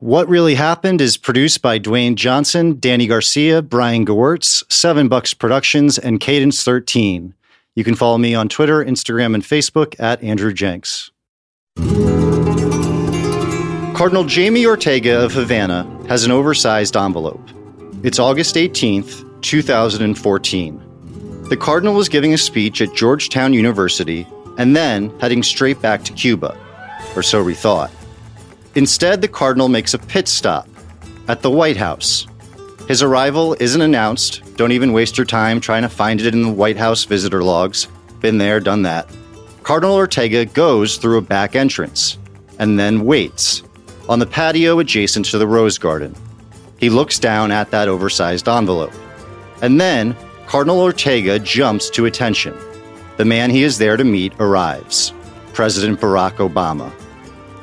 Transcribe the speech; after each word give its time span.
What 0.00 0.28
Really 0.28 0.54
Happened 0.54 1.00
is 1.00 1.16
produced 1.16 1.60
by 1.60 1.80
Dwayne 1.80 2.14
Johnson, 2.14 2.78
Danny 2.78 3.08
Garcia, 3.08 3.62
Brian 3.62 4.06
Gewirtz, 4.06 4.62
Seven 4.70 5.08
Bucks 5.08 5.34
Productions, 5.34 5.98
and 5.98 6.20
Cadence 6.20 6.62
13. 6.62 7.34
You 7.74 7.82
can 7.82 7.96
follow 7.96 8.16
me 8.16 8.32
on 8.32 8.48
Twitter, 8.48 8.84
Instagram, 8.84 9.34
and 9.34 9.42
Facebook 9.42 9.98
at 9.98 10.22
Andrew 10.22 10.52
Jenks. 10.52 11.10
Cardinal 13.96 14.28
Jaime 14.28 14.66
Ortega 14.66 15.20
of 15.20 15.32
Havana 15.32 15.82
has 16.06 16.22
an 16.22 16.30
oversized 16.30 16.96
envelope. 16.96 17.42
It's 18.04 18.20
August 18.20 18.54
18th, 18.54 19.42
2014. 19.42 21.44
The 21.48 21.56
Cardinal 21.56 21.94
was 21.94 22.08
giving 22.08 22.32
a 22.32 22.38
speech 22.38 22.80
at 22.80 22.94
Georgetown 22.94 23.52
University 23.52 24.28
and 24.58 24.76
then 24.76 25.10
heading 25.18 25.42
straight 25.42 25.82
back 25.82 26.04
to 26.04 26.12
Cuba, 26.12 26.56
or 27.16 27.24
so 27.24 27.42
we 27.42 27.54
thought. 27.54 27.90
Instead, 28.78 29.20
the 29.20 29.26
Cardinal 29.26 29.68
makes 29.68 29.92
a 29.92 29.98
pit 29.98 30.28
stop 30.28 30.68
at 31.26 31.42
the 31.42 31.50
White 31.50 31.76
House. 31.76 32.28
His 32.86 33.02
arrival 33.02 33.56
isn't 33.58 33.82
announced. 33.82 34.40
Don't 34.54 34.70
even 34.70 34.92
waste 34.92 35.18
your 35.18 35.24
time 35.24 35.60
trying 35.60 35.82
to 35.82 35.88
find 35.88 36.20
it 36.20 36.32
in 36.32 36.42
the 36.42 36.52
White 36.52 36.76
House 36.76 37.02
visitor 37.02 37.42
logs. 37.42 37.88
Been 38.20 38.38
there, 38.38 38.60
done 38.60 38.82
that. 38.82 39.10
Cardinal 39.64 39.96
Ortega 39.96 40.44
goes 40.44 40.96
through 40.96 41.18
a 41.18 41.22
back 41.22 41.56
entrance 41.56 42.18
and 42.60 42.78
then 42.78 43.04
waits 43.04 43.64
on 44.08 44.20
the 44.20 44.26
patio 44.26 44.78
adjacent 44.78 45.26
to 45.26 45.38
the 45.38 45.46
Rose 45.48 45.76
Garden. 45.76 46.14
He 46.78 46.88
looks 46.88 47.18
down 47.18 47.50
at 47.50 47.72
that 47.72 47.88
oversized 47.88 48.48
envelope. 48.48 48.92
And 49.60 49.80
then 49.80 50.14
Cardinal 50.46 50.78
Ortega 50.80 51.40
jumps 51.40 51.90
to 51.90 52.06
attention. 52.06 52.56
The 53.16 53.24
man 53.24 53.50
he 53.50 53.64
is 53.64 53.78
there 53.78 53.96
to 53.96 54.04
meet 54.04 54.34
arrives 54.38 55.12
President 55.52 55.98
Barack 55.98 56.34
Obama. 56.34 56.92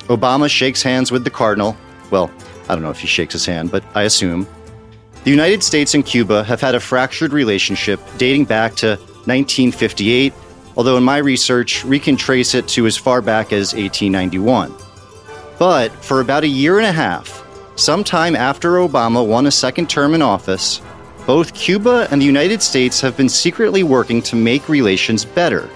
Obama 0.08 0.48
shakes 0.48 0.82
hands 0.82 1.10
with 1.10 1.24
the 1.24 1.30
Cardinal. 1.30 1.76
Well, 2.10 2.30
I 2.68 2.74
don't 2.74 2.82
know 2.82 2.90
if 2.90 3.00
he 3.00 3.06
shakes 3.06 3.32
his 3.32 3.46
hand, 3.46 3.70
but 3.70 3.84
I 3.94 4.02
assume. 4.02 4.46
The 5.24 5.30
United 5.30 5.62
States 5.62 5.94
and 5.94 6.06
Cuba 6.06 6.44
have 6.44 6.60
had 6.60 6.76
a 6.76 6.80
fractured 6.80 7.32
relationship 7.32 8.00
dating 8.16 8.44
back 8.44 8.76
to 8.76 8.96
1958, 9.26 10.32
although 10.76 10.96
in 10.96 11.02
my 11.02 11.18
research, 11.18 11.84
we 11.84 11.98
can 11.98 12.16
trace 12.16 12.54
it 12.54 12.68
to 12.68 12.86
as 12.86 12.96
far 12.96 13.20
back 13.20 13.52
as 13.52 13.74
1891. 13.74 14.72
But 15.58 15.90
for 16.04 16.20
about 16.20 16.44
a 16.44 16.48
year 16.48 16.78
and 16.78 16.86
a 16.86 16.92
half, 16.92 17.44
sometime 17.74 18.36
after 18.36 18.74
Obama 18.74 19.26
won 19.26 19.46
a 19.46 19.50
second 19.50 19.90
term 19.90 20.14
in 20.14 20.22
office, 20.22 20.80
both 21.26 21.54
Cuba 21.54 22.06
and 22.12 22.20
the 22.20 22.26
United 22.26 22.62
States 22.62 23.00
have 23.00 23.16
been 23.16 23.28
secretly 23.28 23.82
working 23.82 24.22
to 24.22 24.36
make 24.36 24.68
relations 24.68 25.24
better. 25.24 25.66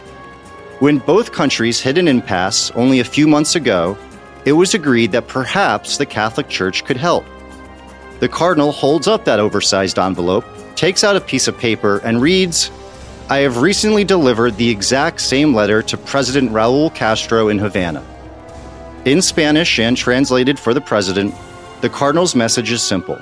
When 0.78 0.98
both 0.98 1.32
countries 1.32 1.80
hit 1.80 1.98
an 1.98 2.06
impasse 2.06 2.70
only 2.76 3.00
a 3.00 3.04
few 3.04 3.26
months 3.26 3.56
ago, 3.56 3.98
it 4.44 4.52
was 4.52 4.74
agreed 4.74 5.12
that 5.12 5.28
perhaps 5.28 5.98
the 5.98 6.06
Catholic 6.06 6.48
Church 6.48 6.84
could 6.84 6.96
help. 6.96 7.24
The 8.20 8.28
Cardinal 8.28 8.72
holds 8.72 9.06
up 9.06 9.24
that 9.24 9.40
oversized 9.40 9.98
envelope, 9.98 10.44
takes 10.76 11.04
out 11.04 11.16
a 11.16 11.20
piece 11.20 11.48
of 11.48 11.58
paper, 11.58 11.98
and 12.04 12.20
reads 12.20 12.70
I 13.30 13.38
have 13.38 13.58
recently 13.58 14.02
delivered 14.02 14.56
the 14.56 14.68
exact 14.68 15.20
same 15.20 15.54
letter 15.54 15.82
to 15.82 15.96
President 15.96 16.50
Raul 16.50 16.92
Castro 16.94 17.48
in 17.48 17.58
Havana. 17.58 18.04
In 19.04 19.22
Spanish 19.22 19.78
and 19.78 19.96
translated 19.96 20.58
for 20.58 20.74
the 20.74 20.80
President, 20.80 21.34
the 21.80 21.88
Cardinal's 21.88 22.34
message 22.34 22.70
is 22.72 22.82
simple 22.82 23.18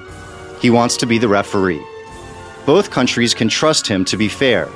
he 0.60 0.70
wants 0.70 0.96
to 0.96 1.06
be 1.06 1.18
the 1.18 1.28
referee. 1.28 1.84
Both 2.66 2.90
countries 2.90 3.34
can 3.34 3.48
trust 3.48 3.86
him 3.86 4.04
to 4.06 4.16
be 4.16 4.28
fair. 4.28 4.68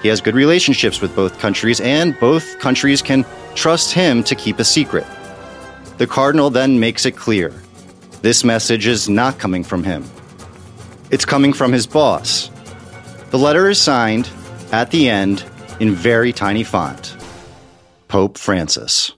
He 0.00 0.08
has 0.08 0.20
good 0.20 0.34
relationships 0.34 1.00
with 1.00 1.14
both 1.14 1.38
countries, 1.38 1.80
and 1.80 2.18
both 2.18 2.58
countries 2.60 3.02
can 3.02 3.26
trust 3.54 3.92
him 3.92 4.22
to 4.24 4.34
keep 4.34 4.58
a 4.58 4.64
secret. 4.64 5.04
The 5.98 6.06
Cardinal 6.06 6.48
then 6.50 6.78
makes 6.78 7.06
it 7.06 7.16
clear 7.16 7.52
this 8.22 8.44
message 8.44 8.86
is 8.86 9.08
not 9.08 9.40
coming 9.40 9.64
from 9.64 9.82
him. 9.82 10.04
It's 11.10 11.24
coming 11.24 11.52
from 11.52 11.72
his 11.72 11.88
boss. 11.88 12.50
The 13.30 13.38
letter 13.38 13.68
is 13.68 13.80
signed, 13.80 14.30
at 14.70 14.92
the 14.92 15.08
end, 15.08 15.44
in 15.80 15.96
very 15.96 16.32
tiny 16.32 16.62
font 16.62 17.16
Pope 18.06 18.38
Francis. 18.38 19.10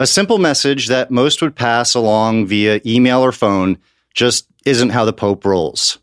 A 0.00 0.06
simple 0.08 0.38
message 0.38 0.88
that 0.88 1.12
most 1.12 1.40
would 1.40 1.54
pass 1.54 1.94
along 1.94 2.46
via 2.46 2.80
email 2.84 3.20
or 3.20 3.30
phone 3.30 3.78
just 4.14 4.48
isn't 4.66 4.90
how 4.90 5.04
the 5.04 5.12
Pope 5.12 5.44
rolls. 5.44 5.98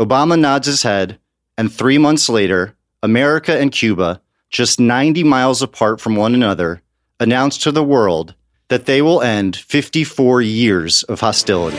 Obama 0.00 0.36
nods 0.36 0.66
his 0.66 0.82
head, 0.82 1.20
and 1.56 1.72
three 1.72 1.96
months 1.96 2.28
later, 2.28 2.74
America 3.04 3.56
and 3.56 3.70
Cuba, 3.70 4.20
just 4.50 4.80
90 4.80 5.22
miles 5.22 5.62
apart 5.62 6.00
from 6.00 6.16
one 6.16 6.34
another, 6.34 6.82
announced 7.20 7.62
to 7.62 7.70
the 7.70 7.84
world 7.84 8.34
that 8.72 8.86
they 8.86 9.02
will 9.02 9.20
end 9.20 9.54
54 9.54 10.40
years 10.40 11.02
of 11.02 11.20
hostility. 11.20 11.76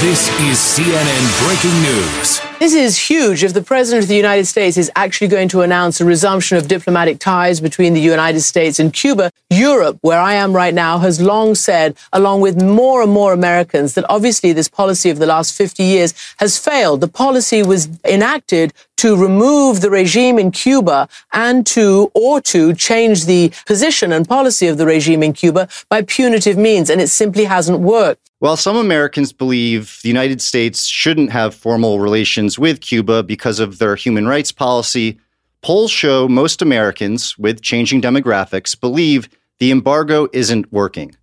This 0.00 0.30
is 0.40 0.56
CNN 0.56 1.44
Breaking 1.44 1.82
News. 1.82 2.51
This 2.62 2.74
is 2.74 2.96
huge. 2.96 3.42
If 3.42 3.54
the 3.54 3.60
President 3.60 4.04
of 4.04 4.08
the 4.08 4.14
United 4.14 4.46
States 4.46 4.76
is 4.76 4.88
actually 4.94 5.26
going 5.26 5.48
to 5.48 5.62
announce 5.62 6.00
a 6.00 6.04
resumption 6.04 6.56
of 6.56 6.68
diplomatic 6.68 7.18
ties 7.18 7.60
between 7.60 7.92
the 7.92 8.00
United 8.00 8.42
States 8.42 8.78
and 8.78 8.92
Cuba, 8.92 9.32
Europe, 9.50 9.98
where 10.02 10.20
I 10.20 10.34
am 10.34 10.52
right 10.52 10.72
now, 10.72 10.98
has 10.98 11.20
long 11.20 11.56
said, 11.56 11.96
along 12.12 12.40
with 12.40 12.62
more 12.62 13.02
and 13.02 13.10
more 13.10 13.32
Americans, 13.32 13.94
that 13.94 14.08
obviously 14.08 14.52
this 14.52 14.68
policy 14.68 15.10
of 15.10 15.18
the 15.18 15.26
last 15.26 15.56
50 15.56 15.82
years 15.82 16.14
has 16.36 16.56
failed. 16.56 17.00
The 17.00 17.08
policy 17.08 17.64
was 17.64 17.88
enacted 18.04 18.72
to 18.98 19.16
remove 19.16 19.80
the 19.80 19.90
regime 19.90 20.38
in 20.38 20.52
Cuba 20.52 21.08
and 21.32 21.66
to, 21.66 22.12
or 22.14 22.40
to 22.42 22.74
change 22.74 23.24
the 23.24 23.52
position 23.66 24.12
and 24.12 24.28
policy 24.28 24.68
of 24.68 24.78
the 24.78 24.86
regime 24.86 25.24
in 25.24 25.32
Cuba 25.32 25.68
by 25.88 26.02
punitive 26.02 26.56
means, 26.56 26.90
and 26.90 27.00
it 27.00 27.08
simply 27.08 27.46
hasn't 27.46 27.80
worked. 27.80 28.30
While 28.42 28.56
some 28.56 28.76
Americans 28.76 29.32
believe 29.32 30.00
the 30.02 30.08
United 30.08 30.42
States 30.42 30.86
shouldn't 30.86 31.30
have 31.30 31.54
formal 31.54 32.00
relations 32.00 32.58
with 32.58 32.80
Cuba 32.80 33.22
because 33.22 33.60
of 33.60 33.78
their 33.78 33.94
human 33.94 34.26
rights 34.26 34.50
policy, 34.50 35.20
polls 35.60 35.92
show 35.92 36.26
most 36.26 36.60
Americans 36.60 37.38
with 37.38 37.62
changing 37.62 38.02
demographics 38.02 38.74
believe 38.74 39.28
the 39.60 39.70
embargo 39.70 40.26
isn't 40.32 40.72
working. 40.72 41.14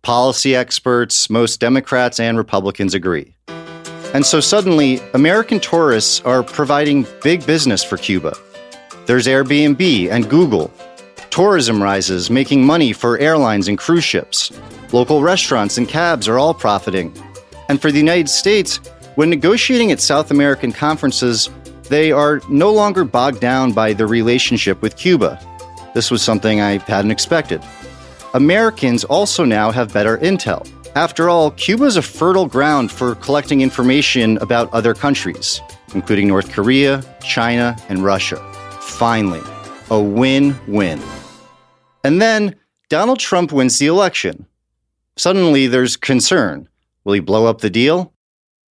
Policy 0.00 0.56
experts, 0.56 1.28
most 1.28 1.60
Democrats 1.60 2.18
and 2.18 2.38
Republicans 2.38 2.94
agree. 2.94 3.36
And 4.14 4.24
so 4.24 4.40
suddenly, 4.40 4.98
American 5.12 5.60
tourists 5.60 6.22
are 6.22 6.42
providing 6.42 7.06
big 7.22 7.44
business 7.44 7.84
for 7.84 7.98
Cuba. 7.98 8.34
There's 9.04 9.26
Airbnb 9.26 10.10
and 10.10 10.30
Google. 10.30 10.72
Tourism 11.28 11.82
rises, 11.82 12.30
making 12.30 12.64
money 12.64 12.94
for 12.94 13.18
airlines 13.18 13.68
and 13.68 13.76
cruise 13.76 14.04
ships. 14.04 14.50
Local 14.92 15.22
restaurants 15.22 15.78
and 15.78 15.88
cabs 15.88 16.28
are 16.28 16.38
all 16.38 16.52
profiting. 16.52 17.14
And 17.68 17.80
for 17.80 17.90
the 17.90 17.98
United 17.98 18.28
States, 18.28 18.76
when 19.14 19.30
negotiating 19.30 19.90
at 19.90 20.00
South 20.00 20.30
American 20.30 20.70
conferences, 20.70 21.48
they 21.88 22.12
are 22.12 22.40
no 22.48 22.70
longer 22.70 23.04
bogged 23.04 23.40
down 23.40 23.72
by 23.72 23.94
the 23.94 24.06
relationship 24.06 24.82
with 24.82 24.96
Cuba. 24.96 25.40
This 25.94 26.10
was 26.10 26.22
something 26.22 26.60
I 26.60 26.78
hadn't 26.78 27.10
expected. 27.10 27.62
Americans 28.34 29.04
also 29.04 29.44
now 29.44 29.70
have 29.70 29.92
better 29.92 30.18
intel. 30.18 30.68
After 30.94 31.30
all, 31.30 31.50
Cuba 31.52 31.84
is 31.84 31.96
a 31.96 32.02
fertile 32.02 32.46
ground 32.46 32.90
for 32.90 33.14
collecting 33.14 33.62
information 33.62 34.36
about 34.38 34.72
other 34.74 34.92
countries, 34.92 35.62
including 35.94 36.28
North 36.28 36.52
Korea, 36.52 37.02
China, 37.22 37.76
and 37.88 38.04
Russia. 38.04 38.36
Finally, 38.80 39.40
a 39.90 39.98
win 39.98 40.54
win. 40.68 41.00
And 42.04 42.20
then 42.20 42.56
Donald 42.90 43.18
Trump 43.18 43.52
wins 43.52 43.78
the 43.78 43.86
election. 43.86 44.46
Suddenly, 45.22 45.68
there's 45.68 45.96
concern. 45.96 46.68
Will 47.04 47.12
he 47.12 47.20
blow 47.20 47.46
up 47.46 47.60
the 47.60 47.70
deal? 47.70 48.12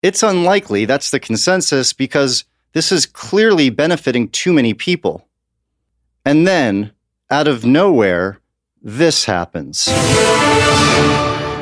It's 0.03 0.23
unlikely, 0.23 0.87
that's 0.87 1.11
the 1.11 1.21
consensus, 1.21 1.93
because 1.93 2.47
this 2.73 2.91
is 2.91 3.05
clearly 3.05 3.69
benefiting 3.69 4.31
too 4.31 4.55
many 4.55 4.73
people. 4.73 5.29
And 6.25 6.47
then, 6.47 6.93
out 7.29 7.49
of 7.49 7.67
nowhere, 7.67 8.41
this 8.81 9.27
happens. 9.27 9.91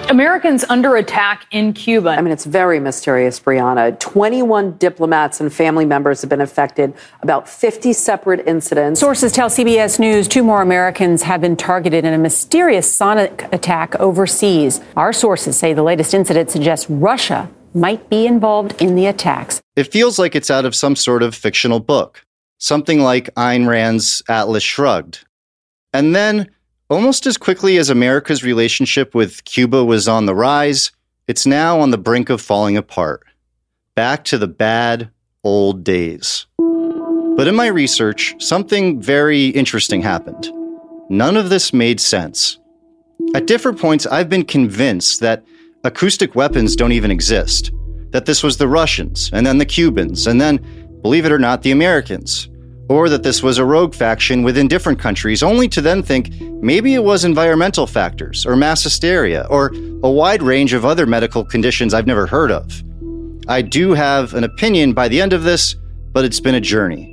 Americans 0.08 0.64
under 0.68 0.94
attack 0.96 1.46
in 1.50 1.72
Cuba. 1.72 2.10
I 2.10 2.20
mean, 2.20 2.32
it's 2.32 2.44
very 2.44 2.78
mysterious, 2.78 3.40
Brianna. 3.40 3.98
21 3.98 4.76
diplomats 4.76 5.40
and 5.40 5.52
family 5.52 5.84
members 5.84 6.20
have 6.20 6.30
been 6.30 6.40
affected, 6.40 6.94
about 7.22 7.48
50 7.48 7.92
separate 7.92 8.46
incidents. 8.46 9.00
Sources 9.00 9.32
tell 9.32 9.48
CBS 9.48 9.98
News 9.98 10.28
two 10.28 10.44
more 10.44 10.62
Americans 10.62 11.22
have 11.22 11.40
been 11.40 11.56
targeted 11.56 12.04
in 12.04 12.14
a 12.14 12.18
mysterious 12.18 12.90
sonic 12.90 13.52
attack 13.52 13.98
overseas. 13.98 14.80
Our 14.96 15.12
sources 15.12 15.56
say 15.56 15.72
the 15.72 15.82
latest 15.82 16.14
incident 16.14 16.50
suggests 16.50 16.88
Russia 16.88 17.50
might 17.74 18.08
be 18.08 18.26
involved 18.26 18.80
in 18.80 18.94
the 18.94 19.06
attacks. 19.06 19.60
It 19.74 19.92
feels 19.92 20.20
like 20.20 20.36
it's 20.36 20.50
out 20.50 20.64
of 20.64 20.74
some 20.74 20.94
sort 20.94 21.24
of 21.24 21.34
fictional 21.34 21.80
book, 21.80 22.24
something 22.58 23.00
like 23.00 23.34
Ayn 23.34 23.66
Rand's 23.66 24.22
Atlas 24.28 24.62
Shrugged. 24.62 25.26
And 25.92 26.14
then 26.14 26.50
Almost 26.88 27.26
as 27.26 27.36
quickly 27.36 27.78
as 27.78 27.90
America's 27.90 28.44
relationship 28.44 29.12
with 29.12 29.44
Cuba 29.44 29.84
was 29.84 30.06
on 30.06 30.26
the 30.26 30.36
rise, 30.36 30.92
it's 31.26 31.44
now 31.44 31.80
on 31.80 31.90
the 31.90 31.98
brink 31.98 32.30
of 32.30 32.40
falling 32.40 32.76
apart. 32.76 33.24
Back 33.96 34.22
to 34.26 34.38
the 34.38 34.46
bad 34.46 35.10
old 35.42 35.82
days. 35.82 36.46
But 37.36 37.48
in 37.48 37.56
my 37.56 37.66
research, 37.66 38.36
something 38.38 39.02
very 39.02 39.46
interesting 39.46 40.00
happened. 40.00 40.48
None 41.10 41.36
of 41.36 41.50
this 41.50 41.72
made 41.72 41.98
sense. 41.98 42.60
At 43.34 43.48
different 43.48 43.80
points, 43.80 44.06
I've 44.06 44.28
been 44.28 44.44
convinced 44.44 45.18
that 45.20 45.44
acoustic 45.82 46.36
weapons 46.36 46.76
don't 46.76 46.92
even 46.92 47.10
exist, 47.10 47.72
that 48.10 48.26
this 48.26 48.44
was 48.44 48.58
the 48.58 48.68
Russians, 48.68 49.28
and 49.32 49.44
then 49.44 49.58
the 49.58 49.66
Cubans, 49.66 50.28
and 50.28 50.40
then, 50.40 50.58
believe 51.02 51.26
it 51.26 51.32
or 51.32 51.38
not, 51.40 51.62
the 51.62 51.72
Americans, 51.72 52.48
or 52.88 53.08
that 53.08 53.22
this 53.22 53.42
was 53.42 53.58
a 53.58 53.64
rogue 53.64 53.94
faction 53.94 54.42
within 54.42 54.68
different 54.68 54.98
countries, 54.98 55.42
only 55.42 55.68
to 55.68 55.80
then 55.80 56.02
think 56.02 56.30
maybe 56.62 56.94
it 56.94 57.02
was 57.02 57.24
environmental 57.24 57.86
factors, 57.86 58.46
or 58.46 58.56
mass 58.56 58.82
hysteria, 58.82 59.46
or 59.50 59.72
a 60.02 60.10
wide 60.10 60.42
range 60.42 60.72
of 60.72 60.84
other 60.84 61.06
medical 61.06 61.44
conditions 61.44 61.92
I've 61.94 62.06
never 62.06 62.26
heard 62.26 62.50
of. 62.50 62.82
I 63.48 63.62
do 63.62 63.92
have 63.92 64.34
an 64.34 64.44
opinion 64.44 64.92
by 64.92 65.08
the 65.08 65.20
end 65.20 65.32
of 65.32 65.42
this, 65.42 65.74
but 66.12 66.24
it's 66.24 66.40
been 66.40 66.54
a 66.54 66.60
journey. 66.60 67.12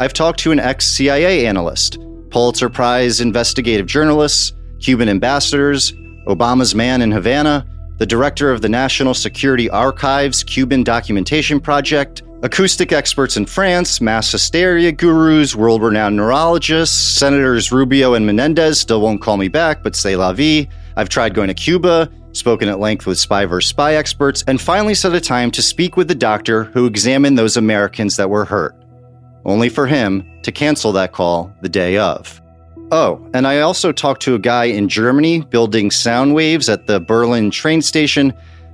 I've 0.00 0.12
talked 0.12 0.38
to 0.40 0.52
an 0.52 0.60
ex 0.60 0.86
CIA 0.86 1.46
analyst, 1.46 1.98
Pulitzer 2.30 2.68
Prize 2.68 3.20
investigative 3.20 3.86
journalists, 3.86 4.52
Cuban 4.80 5.08
ambassadors, 5.08 5.92
Obama's 6.26 6.74
man 6.74 7.02
in 7.02 7.10
Havana, 7.10 7.66
the 7.98 8.06
director 8.06 8.52
of 8.52 8.62
the 8.62 8.68
National 8.68 9.14
Security 9.14 9.68
Archives 9.70 10.44
Cuban 10.44 10.84
Documentation 10.84 11.60
Project, 11.60 12.22
acoustic 12.42 12.92
experts 12.92 13.36
in 13.36 13.46
France, 13.46 14.00
mass 14.00 14.30
hysteria 14.30 14.92
gurus, 14.92 15.56
world 15.56 15.82
renowned 15.82 16.16
neurologists, 16.16 16.96
Senators 16.96 17.72
Rubio 17.72 18.14
and 18.14 18.26
Menendez 18.26 18.80
still 18.80 19.00
won't 19.00 19.20
call 19.20 19.36
me 19.36 19.48
back, 19.48 19.82
but 19.82 19.96
say 19.96 20.16
la 20.16 20.32
vie. 20.32 20.68
I've 20.96 21.08
tried 21.08 21.34
going 21.34 21.48
to 21.48 21.54
Cuba, 21.54 22.10
spoken 22.32 22.68
at 22.68 22.80
length 22.80 23.06
with 23.06 23.18
spy 23.18 23.44
versus 23.44 23.70
spy 23.70 23.94
experts, 23.94 24.44
and 24.46 24.60
finally 24.60 24.94
set 24.94 25.14
a 25.14 25.20
time 25.20 25.50
to 25.52 25.62
speak 25.62 25.96
with 25.96 26.08
the 26.08 26.14
doctor 26.14 26.64
who 26.64 26.86
examined 26.86 27.38
those 27.38 27.56
Americans 27.56 28.16
that 28.16 28.30
were 28.30 28.44
hurt. 28.44 28.74
Only 29.44 29.68
for 29.68 29.86
him 29.86 30.28
to 30.42 30.52
cancel 30.52 30.92
that 30.92 31.12
call 31.12 31.52
the 31.62 31.68
day 31.68 31.96
of. 31.98 32.40
Oh, 32.90 33.28
and 33.34 33.46
I 33.46 33.60
also 33.60 33.92
talked 33.92 34.22
to 34.22 34.34
a 34.34 34.38
guy 34.38 34.64
in 34.64 34.88
Germany 34.88 35.42
building 35.42 35.90
sound 35.90 36.34
waves 36.34 36.68
at 36.68 36.86
the 36.86 37.00
Berlin 37.00 37.50
train 37.50 37.82
station, 37.82 38.32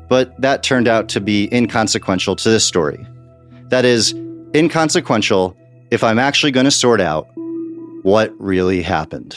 but 0.09 0.39
that 0.41 0.63
turned 0.63 0.87
out 0.87 1.09
to 1.11 1.21
be 1.21 1.49
inconsequential 1.53 2.37
to 2.37 2.49
this 2.49 2.65
story. 2.65 3.07
That 3.75 3.85
is, 3.85 4.15
inconsequential 4.55 5.57
if 5.91 6.05
I'm 6.05 6.21
actually 6.21 6.53
going 6.53 6.63
to 6.63 6.71
sort 6.71 7.01
out 7.01 7.27
what 8.05 8.33
really 8.41 8.83
happened. 8.83 9.37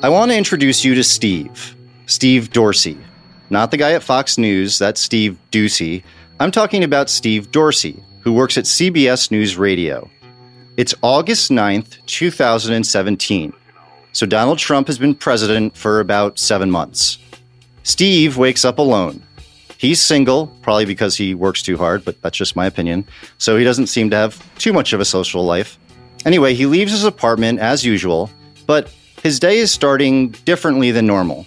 I 0.00 0.08
want 0.10 0.30
to 0.30 0.36
introduce 0.36 0.84
you 0.84 0.94
to 0.94 1.02
Steve, 1.02 1.74
Steve 2.06 2.52
Dorsey. 2.52 2.96
Not 3.50 3.72
the 3.72 3.76
guy 3.76 3.94
at 3.94 4.04
Fox 4.04 4.38
News, 4.38 4.78
that's 4.78 5.00
Steve 5.00 5.36
Doocy. 5.50 6.04
I'm 6.38 6.52
talking 6.52 6.84
about 6.84 7.10
Steve 7.10 7.50
Dorsey, 7.50 8.00
who 8.20 8.32
works 8.32 8.56
at 8.56 8.66
CBS 8.66 9.32
News 9.32 9.58
Radio. 9.58 10.08
It's 10.76 10.94
August 11.02 11.50
9th, 11.50 11.98
2017. 12.06 13.52
So 14.12 14.24
Donald 14.24 14.58
Trump 14.60 14.86
has 14.86 15.00
been 15.00 15.16
president 15.16 15.76
for 15.76 15.98
about 15.98 16.38
seven 16.38 16.70
months. 16.70 17.18
Steve 17.82 18.36
wakes 18.36 18.64
up 18.64 18.78
alone. 18.78 19.20
He's 19.78 20.00
single, 20.00 20.46
probably 20.62 20.84
because 20.84 21.16
he 21.16 21.34
works 21.34 21.62
too 21.62 21.76
hard, 21.76 22.04
but 22.04 22.20
that's 22.22 22.38
just 22.38 22.56
my 22.56 22.66
opinion. 22.66 23.06
So 23.38 23.56
he 23.56 23.64
doesn't 23.64 23.88
seem 23.88 24.10
to 24.10 24.16
have 24.16 24.58
too 24.58 24.72
much 24.72 24.92
of 24.92 25.00
a 25.00 25.04
social 25.04 25.44
life. 25.44 25.78
Anyway, 26.24 26.54
he 26.54 26.66
leaves 26.66 26.92
his 26.92 27.04
apartment 27.04 27.58
as 27.58 27.84
usual, 27.84 28.30
but 28.66 28.90
his 29.22 29.38
day 29.38 29.58
is 29.58 29.70
starting 29.70 30.30
differently 30.30 30.90
than 30.90 31.06
normal. 31.06 31.46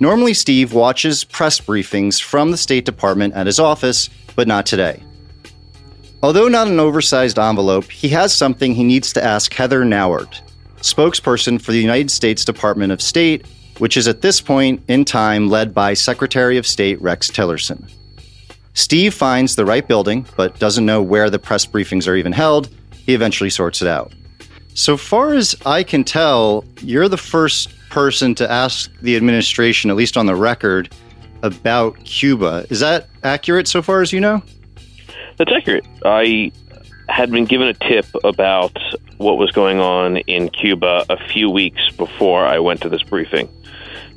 Normally, 0.00 0.34
Steve 0.34 0.72
watches 0.72 1.24
press 1.24 1.60
briefings 1.60 2.22
from 2.22 2.50
the 2.50 2.56
State 2.56 2.84
Department 2.84 3.34
at 3.34 3.46
his 3.46 3.58
office, 3.60 4.10
but 4.34 4.48
not 4.48 4.66
today. 4.66 5.02
Although 6.22 6.48
not 6.48 6.68
an 6.68 6.80
oversized 6.80 7.38
envelope, 7.38 7.90
he 7.90 8.08
has 8.08 8.34
something 8.34 8.74
he 8.74 8.84
needs 8.84 9.12
to 9.12 9.22
ask 9.22 9.52
Heather 9.52 9.84
Nauert, 9.84 10.40
spokesperson 10.78 11.60
for 11.60 11.72
the 11.72 11.80
United 11.80 12.10
States 12.10 12.44
Department 12.44 12.92
of 12.92 13.02
State, 13.02 13.46
which 13.78 13.96
is 13.96 14.08
at 14.08 14.20
this 14.20 14.40
point 14.40 14.82
in 14.88 15.04
time 15.04 15.48
led 15.48 15.74
by 15.74 15.94
Secretary 15.94 16.56
of 16.56 16.66
State 16.66 17.00
Rex 17.00 17.30
Tillerson. 17.30 17.90
Steve 18.74 19.14
finds 19.14 19.56
the 19.56 19.64
right 19.64 19.86
building, 19.86 20.26
but 20.36 20.58
doesn't 20.58 20.84
know 20.84 21.00
where 21.00 21.30
the 21.30 21.38
press 21.38 21.64
briefings 21.64 22.08
are 22.08 22.16
even 22.16 22.32
held. 22.32 22.68
He 23.06 23.14
eventually 23.14 23.50
sorts 23.50 23.82
it 23.82 23.88
out. 23.88 24.12
So 24.74 24.96
far 24.96 25.34
as 25.34 25.54
I 25.64 25.84
can 25.84 26.02
tell, 26.02 26.64
you're 26.80 27.08
the 27.08 27.16
first 27.16 27.70
person 27.90 28.34
to 28.34 28.50
ask 28.50 28.90
the 29.00 29.16
administration, 29.16 29.90
at 29.90 29.96
least 29.96 30.16
on 30.16 30.26
the 30.26 30.34
record, 30.34 30.92
about 31.44 32.02
Cuba. 32.04 32.66
Is 32.70 32.80
that 32.80 33.08
accurate 33.22 33.68
so 33.68 33.82
far 33.82 34.00
as 34.00 34.12
you 34.12 34.20
know? 34.20 34.42
That's 35.36 35.52
accurate. 35.52 35.86
I 36.04 36.50
had 37.08 37.30
been 37.30 37.44
given 37.44 37.68
a 37.68 37.74
tip 37.74 38.06
about 38.24 38.76
what 39.18 39.38
was 39.38 39.50
going 39.52 39.78
on 39.78 40.16
in 40.16 40.48
Cuba 40.48 41.04
a 41.08 41.16
few 41.28 41.50
weeks 41.50 41.80
before 41.96 42.44
I 42.44 42.58
went 42.58 42.80
to 42.82 42.88
this 42.88 43.02
briefing. 43.02 43.48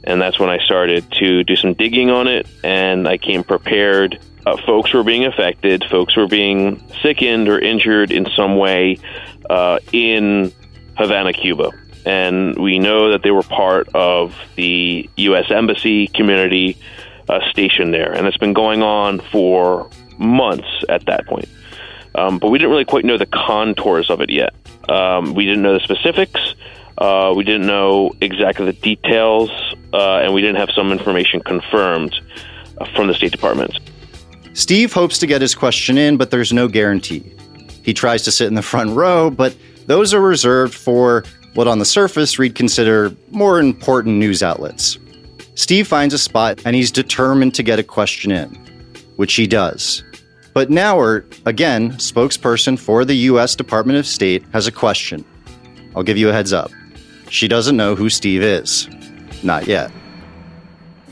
And 0.07 0.21
that's 0.21 0.39
when 0.39 0.49
I 0.49 0.57
started 0.59 1.11
to 1.19 1.43
do 1.43 1.57
some 1.57 1.73
digging 1.73 2.09
on 2.09 2.27
it, 2.27 2.47
and 2.63 3.05
I 3.09 3.17
came 3.17 3.43
prepared. 3.43 4.17
Uh, 4.45 4.55
folks 4.65 4.93
were 4.93 5.03
being 5.03 5.25
affected, 5.25 5.83
folks 5.91 6.15
were 6.15 6.27
being 6.27 6.81
sickened 7.03 7.49
or 7.49 7.59
injured 7.59 8.11
in 8.11 8.25
some 8.33 8.55
way 8.55 8.99
uh, 9.49 9.79
in 9.91 10.53
Havana, 10.95 11.33
Cuba. 11.33 11.71
And 12.05 12.57
we 12.57 12.79
know 12.79 13.11
that 13.11 13.21
they 13.21 13.31
were 13.31 13.43
part 13.43 13.89
of 13.93 14.33
the 14.55 15.09
U.S. 15.17 15.51
Embassy 15.51 16.07
community 16.07 16.77
uh, 17.27 17.41
stationed 17.49 17.93
there. 17.93 18.13
And 18.13 18.27
it's 18.27 18.37
been 18.37 18.53
going 18.53 18.81
on 18.81 19.19
for 19.19 19.89
months 20.17 20.85
at 20.87 21.05
that 21.07 21.27
point. 21.27 21.49
Um, 22.15 22.39
but 22.39 22.49
we 22.49 22.59
didn't 22.59 22.71
really 22.71 22.85
quite 22.85 23.03
know 23.03 23.17
the 23.17 23.25
contours 23.25 24.09
of 24.09 24.21
it 24.21 24.29
yet. 24.29 24.53
Um, 24.87 25.33
we 25.33 25.43
didn't 25.43 25.63
know 25.63 25.73
the 25.73 25.83
specifics. 25.83 26.55
Uh, 26.97 27.33
we 27.35 27.43
didn't 27.43 27.67
know 27.67 28.11
exactly 28.21 28.65
the 28.65 28.73
details, 28.73 29.51
uh, 29.93 30.19
and 30.19 30.33
we 30.33 30.41
didn't 30.41 30.57
have 30.57 30.69
some 30.71 30.91
information 30.91 31.39
confirmed 31.41 32.15
uh, 32.79 32.85
from 32.95 33.07
the 33.07 33.13
State 33.13 33.31
Department. 33.31 33.79
Steve 34.53 34.91
hopes 34.91 35.19
to 35.19 35.27
get 35.27 35.39
his 35.41 35.53
question 35.53 35.97
in, 35.97 36.17
but 36.17 36.31
there's 36.31 36.51
no 36.51 36.67
guarantee. 36.67 37.31
He 37.83 37.93
tries 37.93 38.23
to 38.23 38.31
sit 38.31 38.47
in 38.47 38.55
the 38.55 38.63
front 38.63 38.89
row, 38.95 39.29
but 39.29 39.55
those 39.85 40.13
are 40.13 40.21
reserved 40.21 40.73
for 40.73 41.23
what 41.53 41.67
on 41.67 41.79
the 41.79 41.85
surface 41.85 42.37
we'd 42.37 42.55
consider 42.55 43.15
more 43.31 43.59
important 43.59 44.17
news 44.17 44.41
outlets. 44.41 44.97
Steve 45.55 45.87
finds 45.87 46.13
a 46.13 46.17
spot 46.17 46.59
and 46.65 46.75
he's 46.75 46.91
determined 46.91 47.53
to 47.55 47.63
get 47.63 47.79
a 47.79 47.83
question 47.83 48.31
in, 48.31 48.49
which 49.15 49.35
he 49.35 49.47
does. 49.47 50.03
But 50.53 50.69
Nauert, 50.69 51.39
again, 51.45 51.93
spokesperson 51.93 52.77
for 52.77 53.05
the 53.05 53.15
U.S. 53.15 53.55
Department 53.55 53.97
of 53.97 54.05
State, 54.05 54.43
has 54.53 54.67
a 54.67 54.71
question. 54.71 55.23
I'll 55.95 56.03
give 56.03 56.17
you 56.17 56.29
a 56.29 56.33
heads 56.33 56.53
up. 56.53 56.71
She 57.29 57.47
doesn't 57.47 57.77
know 57.77 57.95
who 57.95 58.09
Steve 58.09 58.41
is. 58.41 58.87
Not 59.43 59.67
yet. 59.67 59.91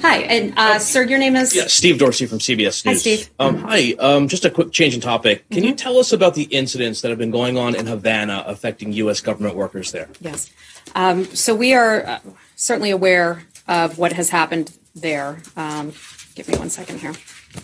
Hi, 0.01 0.17
and 0.19 0.53
uh, 0.57 0.77
sir, 0.79 1.03
your 1.03 1.17
name 1.17 1.35
is? 1.35 1.55
Yeah, 1.55 1.67
Steve 1.67 1.97
Dorsey 1.97 2.25
from 2.25 2.39
CBS 2.39 2.85
News. 2.85 2.93
Hi, 2.93 2.93
Steve. 2.93 3.29
Um, 3.39 3.57
hi, 3.57 3.93
um, 3.99 4.27
just 4.27 4.45
a 4.45 4.49
quick 4.49 4.71
change 4.71 4.93
in 4.93 5.01
topic. 5.01 5.49
Can 5.49 5.63
you 5.63 5.73
tell 5.73 5.97
us 5.97 6.11
about 6.11 6.35
the 6.35 6.43
incidents 6.43 7.01
that 7.01 7.09
have 7.09 7.17
been 7.17 7.31
going 7.31 7.57
on 7.57 7.75
in 7.75 7.87
Havana 7.87 8.43
affecting 8.45 8.91
U.S. 8.93 9.21
government 9.21 9.55
workers 9.55 9.91
there? 9.91 10.09
Yes. 10.19 10.51
Um, 10.93 11.25
so 11.25 11.55
we 11.55 11.73
are 11.73 12.05
uh, 12.05 12.19
certainly 12.55 12.91
aware 12.91 13.43
of 13.67 13.97
what 13.97 14.13
has 14.13 14.29
happened 14.29 14.77
there. 14.93 15.39
Um, 15.55 15.93
give 16.35 16.47
me 16.47 16.57
one 16.57 16.69
second 16.69 16.99
here. 16.99 17.13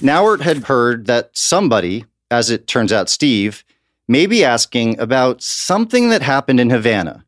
Nauert 0.02 0.42
had 0.42 0.64
heard 0.64 1.06
that 1.08 1.30
somebody, 1.34 2.06
as 2.32 2.50
it 2.50 2.66
turns 2.66 2.92
out, 2.92 3.10
Steve, 3.10 3.64
may 4.08 4.26
be 4.26 4.44
asking 4.44 5.00
about 5.00 5.44
something 5.44 6.10
that 6.10 6.22
happened 6.22 6.60
in 6.60 6.70
Havana. 6.70 7.24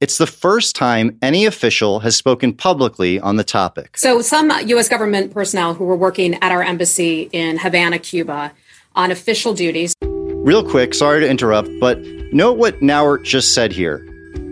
It's 0.00 0.18
the 0.18 0.26
first 0.26 0.74
time 0.74 1.16
any 1.22 1.46
official 1.46 2.00
has 2.00 2.16
spoken 2.16 2.52
publicly 2.52 3.20
on 3.20 3.36
the 3.36 3.44
topic. 3.44 3.96
So 3.96 4.20
some 4.22 4.50
U.S. 4.50 4.88
government 4.88 5.32
personnel 5.32 5.72
who 5.72 5.84
were 5.84 5.96
working 5.96 6.34
at 6.42 6.50
our 6.50 6.62
embassy 6.62 7.30
in 7.32 7.58
Havana, 7.58 8.00
Cuba, 8.00 8.52
on 8.96 9.12
official 9.12 9.54
duties. 9.54 9.94
Real 10.02 10.68
quick, 10.68 10.94
sorry 10.94 11.20
to 11.20 11.28
interrupt, 11.28 11.70
but 11.78 12.00
note 12.32 12.58
what 12.58 12.80
Nauert 12.80 13.22
just 13.22 13.54
said 13.54 13.72
here. 13.72 14.04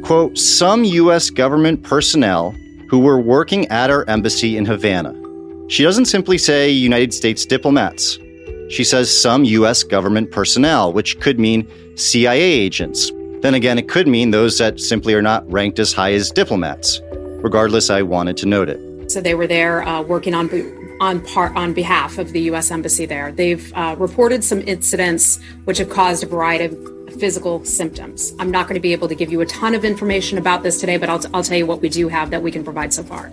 Quote, 0.05 0.39
some 0.39 0.85
U.S. 0.85 1.29
government 1.29 1.83
personnel 1.83 2.53
who 2.89 3.01
were 3.01 3.21
working 3.21 3.67
at 3.67 3.91
our 3.91 4.09
embassy 4.09 4.57
in 4.57 4.65
Havana. 4.65 5.13
She 5.69 5.83
doesn't 5.83 6.07
simply 6.07 6.39
say 6.39 6.71
United 6.71 7.13
States 7.13 7.45
diplomats. 7.45 8.17
She 8.71 8.85
says 8.85 9.11
some 9.11 9.45
U.S. 9.45 9.83
government 9.83 10.31
personnel, 10.31 10.93
which 10.93 11.19
could 11.21 11.41
mean 11.41 11.69
CIA 11.97 12.41
agents. 12.41 13.11
Then 13.43 13.55
again, 13.55 13.77
it 13.77 13.89
could 13.89 14.07
mean 14.07 14.31
those 14.31 14.57
that 14.59 14.79
simply 14.79 15.15
are 15.15 15.23
not 15.23 15.51
ranked 15.51 15.81
as 15.81 15.93
high 15.93 16.13
as 16.13 16.31
diplomats. 16.31 17.01
Regardless, 17.43 17.91
I 17.91 18.03
wanted 18.03 18.37
to 18.39 18.47
note 18.47 18.69
it. 18.69 19.11
So 19.11 19.21
they 19.21 19.35
were 19.35 19.49
there 19.49 19.83
uh, 19.83 20.01
working 20.01 20.33
on 20.33 20.49
on 21.01 21.21
part 21.21 21.55
on 21.57 21.73
behalf 21.75 22.19
of 22.19 22.31
the 22.31 22.41
U.S. 22.43 22.71
embassy 22.71 23.05
there. 23.05 23.33
They've 23.33 23.73
uh, 23.75 23.97
reported 23.99 24.45
some 24.45 24.61
incidents 24.61 25.41
which 25.65 25.79
have 25.79 25.91
caused 25.91 26.23
a 26.23 26.27
variety 26.27 26.67
of 26.67 26.92
physical 27.13 27.65
symptoms. 27.65 28.35
I'm 28.39 28.51
not 28.51 28.67
going 28.67 28.75
to 28.75 28.81
be 28.81 28.93
able 28.93 29.09
to 29.09 29.15
give 29.15 29.31
you 29.31 29.41
a 29.41 29.47
ton 29.47 29.75
of 29.75 29.85
information 29.85 30.39
about 30.39 30.63
this 30.63 30.81
today, 30.81 30.97
but 30.97 31.09
I'll, 31.09 31.21
I'll 31.35 31.43
tell 31.43 31.59
you 31.59 31.67
what 31.67 31.81
we 31.81 31.89
do 31.89 32.09
have 32.09 32.31
that 32.31 32.43
we 32.43 32.51
can 32.51 32.65
provide 32.65 32.93
so 32.93 33.03
far. 33.03 33.33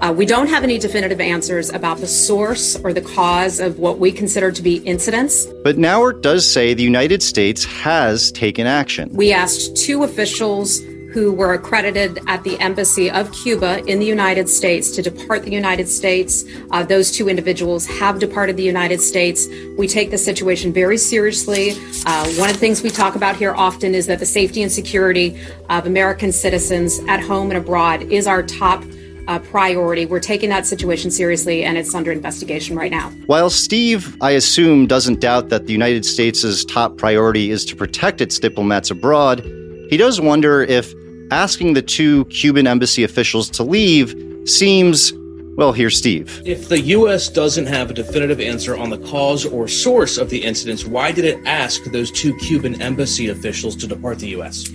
Uh, 0.00 0.12
we 0.16 0.26
don't 0.26 0.48
have 0.48 0.64
any 0.64 0.78
definitive 0.78 1.20
answers 1.20 1.70
about 1.70 1.98
the 1.98 2.06
source 2.06 2.76
or 2.76 2.92
the 2.92 3.00
cause 3.00 3.60
of 3.60 3.78
what 3.78 3.98
we 3.98 4.12
consider 4.12 4.50
to 4.50 4.62
be 4.62 4.76
incidents. 4.78 5.46
But 5.64 5.76
Nauert 5.76 6.22
does 6.22 6.50
say 6.50 6.74
the 6.74 6.82
United 6.82 7.22
States 7.22 7.64
has 7.64 8.32
taken 8.32 8.66
action. 8.66 9.10
We 9.12 9.32
asked 9.32 9.76
two 9.76 10.02
officials 10.02 10.80
who 11.12 11.32
were 11.32 11.54
accredited 11.54 12.20
at 12.26 12.42
the 12.44 12.58
Embassy 12.60 13.10
of 13.10 13.32
Cuba 13.32 13.84
in 13.86 13.98
the 13.98 14.06
United 14.06 14.48
States 14.48 14.90
to 14.92 15.02
depart 15.02 15.42
the 15.42 15.50
United 15.50 15.88
States. 15.88 16.44
Uh, 16.70 16.84
those 16.84 17.10
two 17.10 17.28
individuals 17.28 17.86
have 17.86 18.18
departed 18.18 18.56
the 18.56 18.62
United 18.62 19.00
States. 19.00 19.48
We 19.76 19.88
take 19.88 20.10
the 20.10 20.18
situation 20.18 20.72
very 20.72 20.96
seriously. 20.96 21.72
Uh, 22.06 22.30
one 22.34 22.48
of 22.48 22.54
the 22.54 22.60
things 22.60 22.82
we 22.82 22.90
talk 22.90 23.16
about 23.16 23.36
here 23.36 23.54
often 23.54 23.94
is 23.94 24.06
that 24.06 24.18
the 24.18 24.26
safety 24.26 24.62
and 24.62 24.70
security 24.70 25.40
of 25.68 25.86
American 25.86 26.32
citizens 26.32 27.00
at 27.08 27.20
home 27.20 27.50
and 27.50 27.58
abroad 27.58 28.02
is 28.02 28.26
our 28.26 28.42
top 28.42 28.84
uh, 29.28 29.38
priority. 29.38 30.06
We're 30.06 30.20
taking 30.20 30.50
that 30.50 30.66
situation 30.66 31.10
seriously, 31.10 31.62
and 31.64 31.78
it's 31.78 31.94
under 31.94 32.10
investigation 32.10 32.76
right 32.76 32.90
now. 32.90 33.10
While 33.26 33.50
Steve, 33.50 34.16
I 34.20 34.32
assume, 34.32 34.86
doesn't 34.86 35.20
doubt 35.20 35.50
that 35.50 35.66
the 35.66 35.72
United 35.72 36.04
States' 36.04 36.64
top 36.64 36.96
priority 36.96 37.50
is 37.50 37.64
to 37.66 37.76
protect 37.76 38.20
its 38.20 38.38
diplomats 38.38 38.90
abroad, 38.90 39.44
he 39.88 39.96
does 39.96 40.20
wonder 40.20 40.62
if 40.62 40.94
asking 41.30 41.74
the 41.74 41.82
two 41.82 42.24
Cuban 42.26 42.66
embassy 42.66 43.04
officials 43.04 43.50
to 43.50 43.62
leave 43.62 44.14
seems 44.48 45.12
well, 45.56 45.72
here's 45.72 45.96
Steve. 45.96 46.40
If 46.46 46.70
the 46.70 46.80
U.S. 46.80 47.28
doesn't 47.28 47.66
have 47.66 47.90
a 47.90 47.92
definitive 47.92 48.40
answer 48.40 48.78
on 48.78 48.88
the 48.88 48.96
cause 48.96 49.44
or 49.44 49.68
source 49.68 50.16
of 50.16 50.30
the 50.30 50.42
incidents, 50.42 50.86
why 50.86 51.12
did 51.12 51.26
it 51.26 51.38
ask 51.44 51.84
those 51.84 52.10
two 52.10 52.34
Cuban 52.38 52.80
embassy 52.80 53.28
officials 53.28 53.76
to 53.76 53.86
depart 53.86 54.20
the 54.20 54.28
U.S.? 54.28 54.70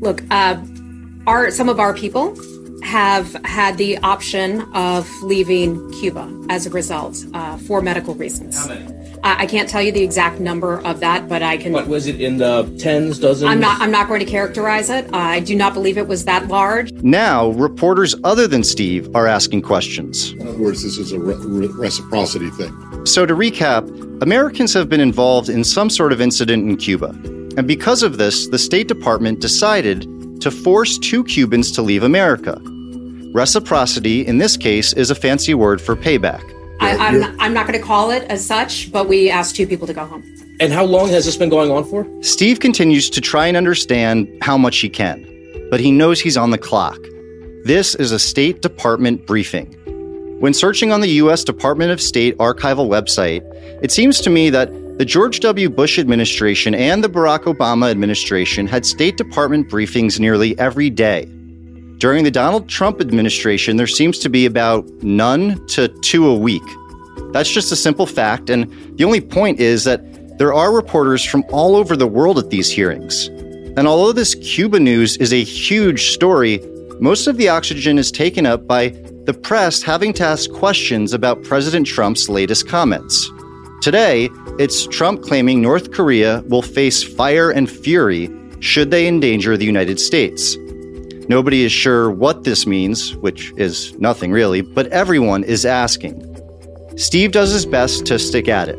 Look, 0.00 0.22
uh, 0.30 0.56
our 1.26 1.50
some 1.50 1.68
of 1.68 1.80
our 1.80 1.92
people 1.92 2.34
have 2.82 3.34
had 3.44 3.76
the 3.76 3.98
option 3.98 4.62
of 4.74 5.10
leaving 5.22 5.90
Cuba 5.92 6.32
as 6.48 6.66
a 6.66 6.70
result 6.70 7.22
uh, 7.34 7.58
for 7.58 7.82
medical 7.82 8.14
reasons. 8.14 8.56
How 8.58 8.68
many? 8.68 9.05
I 9.22 9.46
can't 9.46 9.68
tell 9.68 9.82
you 9.82 9.92
the 9.92 10.02
exact 10.02 10.40
number 10.40 10.80
of 10.86 11.00
that, 11.00 11.28
but 11.28 11.42
I 11.42 11.56
can. 11.56 11.72
What 11.72 11.86
was 11.86 12.06
it 12.06 12.20
in 12.20 12.38
the 12.38 12.64
tens, 12.78 13.18
dozens? 13.18 13.50
I'm 13.50 13.60
not. 13.60 13.80
I'm 13.80 13.90
not 13.90 14.08
going 14.08 14.20
to 14.20 14.26
characterize 14.26 14.90
it. 14.90 15.06
Uh, 15.12 15.16
I 15.16 15.40
do 15.40 15.54
not 15.54 15.74
believe 15.74 15.98
it 15.98 16.08
was 16.08 16.24
that 16.24 16.48
large. 16.48 16.92
Now, 16.92 17.48
reporters 17.50 18.14
other 18.24 18.46
than 18.46 18.64
Steve 18.64 19.14
are 19.14 19.26
asking 19.26 19.62
questions. 19.62 20.32
In 20.32 20.48
other 20.48 20.58
words, 20.58 20.82
this 20.82 20.98
is 20.98 21.12
a 21.12 21.18
re- 21.18 21.68
reciprocity 21.68 22.50
thing. 22.50 23.06
So, 23.06 23.26
to 23.26 23.34
recap, 23.34 23.86
Americans 24.22 24.72
have 24.74 24.88
been 24.88 25.00
involved 25.00 25.48
in 25.48 25.64
some 25.64 25.90
sort 25.90 26.12
of 26.12 26.20
incident 26.20 26.68
in 26.68 26.76
Cuba, 26.76 27.08
and 27.56 27.66
because 27.66 28.02
of 28.02 28.18
this, 28.18 28.48
the 28.48 28.58
State 28.58 28.88
Department 28.88 29.40
decided 29.40 30.06
to 30.40 30.50
force 30.50 30.98
two 30.98 31.24
Cubans 31.24 31.72
to 31.72 31.82
leave 31.82 32.02
America. 32.02 32.60
Reciprocity, 33.32 34.26
in 34.26 34.38
this 34.38 34.56
case, 34.56 34.92
is 34.94 35.10
a 35.10 35.14
fancy 35.14 35.54
word 35.54 35.80
for 35.80 35.94
payback. 35.94 36.55
I, 36.80 36.96
I'm 36.96 37.20
not, 37.20 37.34
I'm 37.38 37.54
not 37.54 37.66
going 37.66 37.78
to 37.78 37.84
call 37.84 38.10
it 38.10 38.24
as 38.24 38.44
such, 38.44 38.92
but 38.92 39.08
we 39.08 39.30
asked 39.30 39.56
two 39.56 39.66
people 39.66 39.86
to 39.86 39.94
go 39.94 40.04
home. 40.04 40.22
And 40.60 40.72
how 40.72 40.84
long 40.84 41.08
has 41.08 41.24
this 41.24 41.36
been 41.36 41.48
going 41.48 41.70
on 41.70 41.84
for? 41.84 42.06
Steve 42.22 42.60
continues 42.60 43.10
to 43.10 43.20
try 43.20 43.46
and 43.46 43.56
understand 43.56 44.28
how 44.42 44.56
much 44.56 44.78
he 44.78 44.88
can, 44.88 45.22
but 45.70 45.80
he 45.80 45.90
knows 45.90 46.20
he's 46.20 46.36
on 46.36 46.50
the 46.50 46.58
clock. 46.58 46.98
This 47.64 47.94
is 47.94 48.12
a 48.12 48.18
State 48.18 48.62
Department 48.62 49.26
briefing. 49.26 49.72
When 50.40 50.54
searching 50.54 50.92
on 50.92 51.00
the 51.00 51.08
U.S. 51.08 51.44
Department 51.44 51.90
of 51.90 52.00
State 52.00 52.36
archival 52.38 52.88
website, 52.88 53.42
it 53.82 53.90
seems 53.90 54.20
to 54.20 54.30
me 54.30 54.50
that 54.50 54.70
the 54.98 55.04
George 55.04 55.40
W. 55.40 55.68
Bush 55.68 55.98
administration 55.98 56.74
and 56.74 57.04
the 57.04 57.08
Barack 57.08 57.44
Obama 57.44 57.90
administration 57.90 58.66
had 58.66 58.86
State 58.86 59.16
Department 59.16 59.68
briefings 59.68 60.18
nearly 60.18 60.58
every 60.58 60.88
day. 60.88 61.28
During 61.98 62.24
the 62.24 62.30
Donald 62.30 62.68
Trump 62.68 63.00
administration, 63.00 63.78
there 63.78 63.86
seems 63.86 64.18
to 64.18 64.28
be 64.28 64.44
about 64.44 64.86
none 65.02 65.66
to 65.68 65.88
two 65.88 66.26
a 66.26 66.34
week. 66.34 66.62
That's 67.32 67.50
just 67.50 67.72
a 67.72 67.76
simple 67.76 68.04
fact, 68.04 68.50
and 68.50 68.70
the 68.98 69.04
only 69.04 69.22
point 69.22 69.60
is 69.60 69.84
that 69.84 70.38
there 70.38 70.52
are 70.52 70.74
reporters 70.74 71.24
from 71.24 71.42
all 71.50 71.74
over 71.74 71.96
the 71.96 72.06
world 72.06 72.38
at 72.38 72.50
these 72.50 72.70
hearings. 72.70 73.28
And 73.78 73.88
although 73.88 74.12
this 74.12 74.34
Cuba 74.34 74.78
news 74.78 75.16
is 75.16 75.32
a 75.32 75.42
huge 75.42 76.10
story, 76.10 76.60
most 77.00 77.26
of 77.26 77.38
the 77.38 77.48
oxygen 77.48 77.98
is 77.98 78.12
taken 78.12 78.44
up 78.44 78.66
by 78.66 78.88
the 79.24 79.32
press 79.32 79.82
having 79.82 80.12
to 80.14 80.24
ask 80.24 80.50
questions 80.50 81.14
about 81.14 81.42
President 81.44 81.86
Trump's 81.86 82.28
latest 82.28 82.68
comments. 82.68 83.30
Today, 83.80 84.28
it's 84.58 84.86
Trump 84.86 85.22
claiming 85.22 85.62
North 85.62 85.92
Korea 85.92 86.42
will 86.46 86.62
face 86.62 87.02
fire 87.02 87.50
and 87.50 87.70
fury 87.70 88.30
should 88.60 88.90
they 88.90 89.08
endanger 89.08 89.56
the 89.56 89.64
United 89.64 89.98
States. 89.98 90.56
Nobody 91.28 91.64
is 91.64 91.72
sure 91.72 92.10
what 92.10 92.44
this 92.44 92.66
means, 92.66 93.16
which 93.16 93.52
is 93.56 93.98
nothing 93.98 94.30
really, 94.30 94.60
but 94.60 94.86
everyone 94.88 95.42
is 95.42 95.66
asking. 95.66 96.22
Steve 96.96 97.32
does 97.32 97.50
his 97.50 97.66
best 97.66 98.06
to 98.06 98.18
stick 98.18 98.48
at 98.48 98.68
it. 98.68 98.78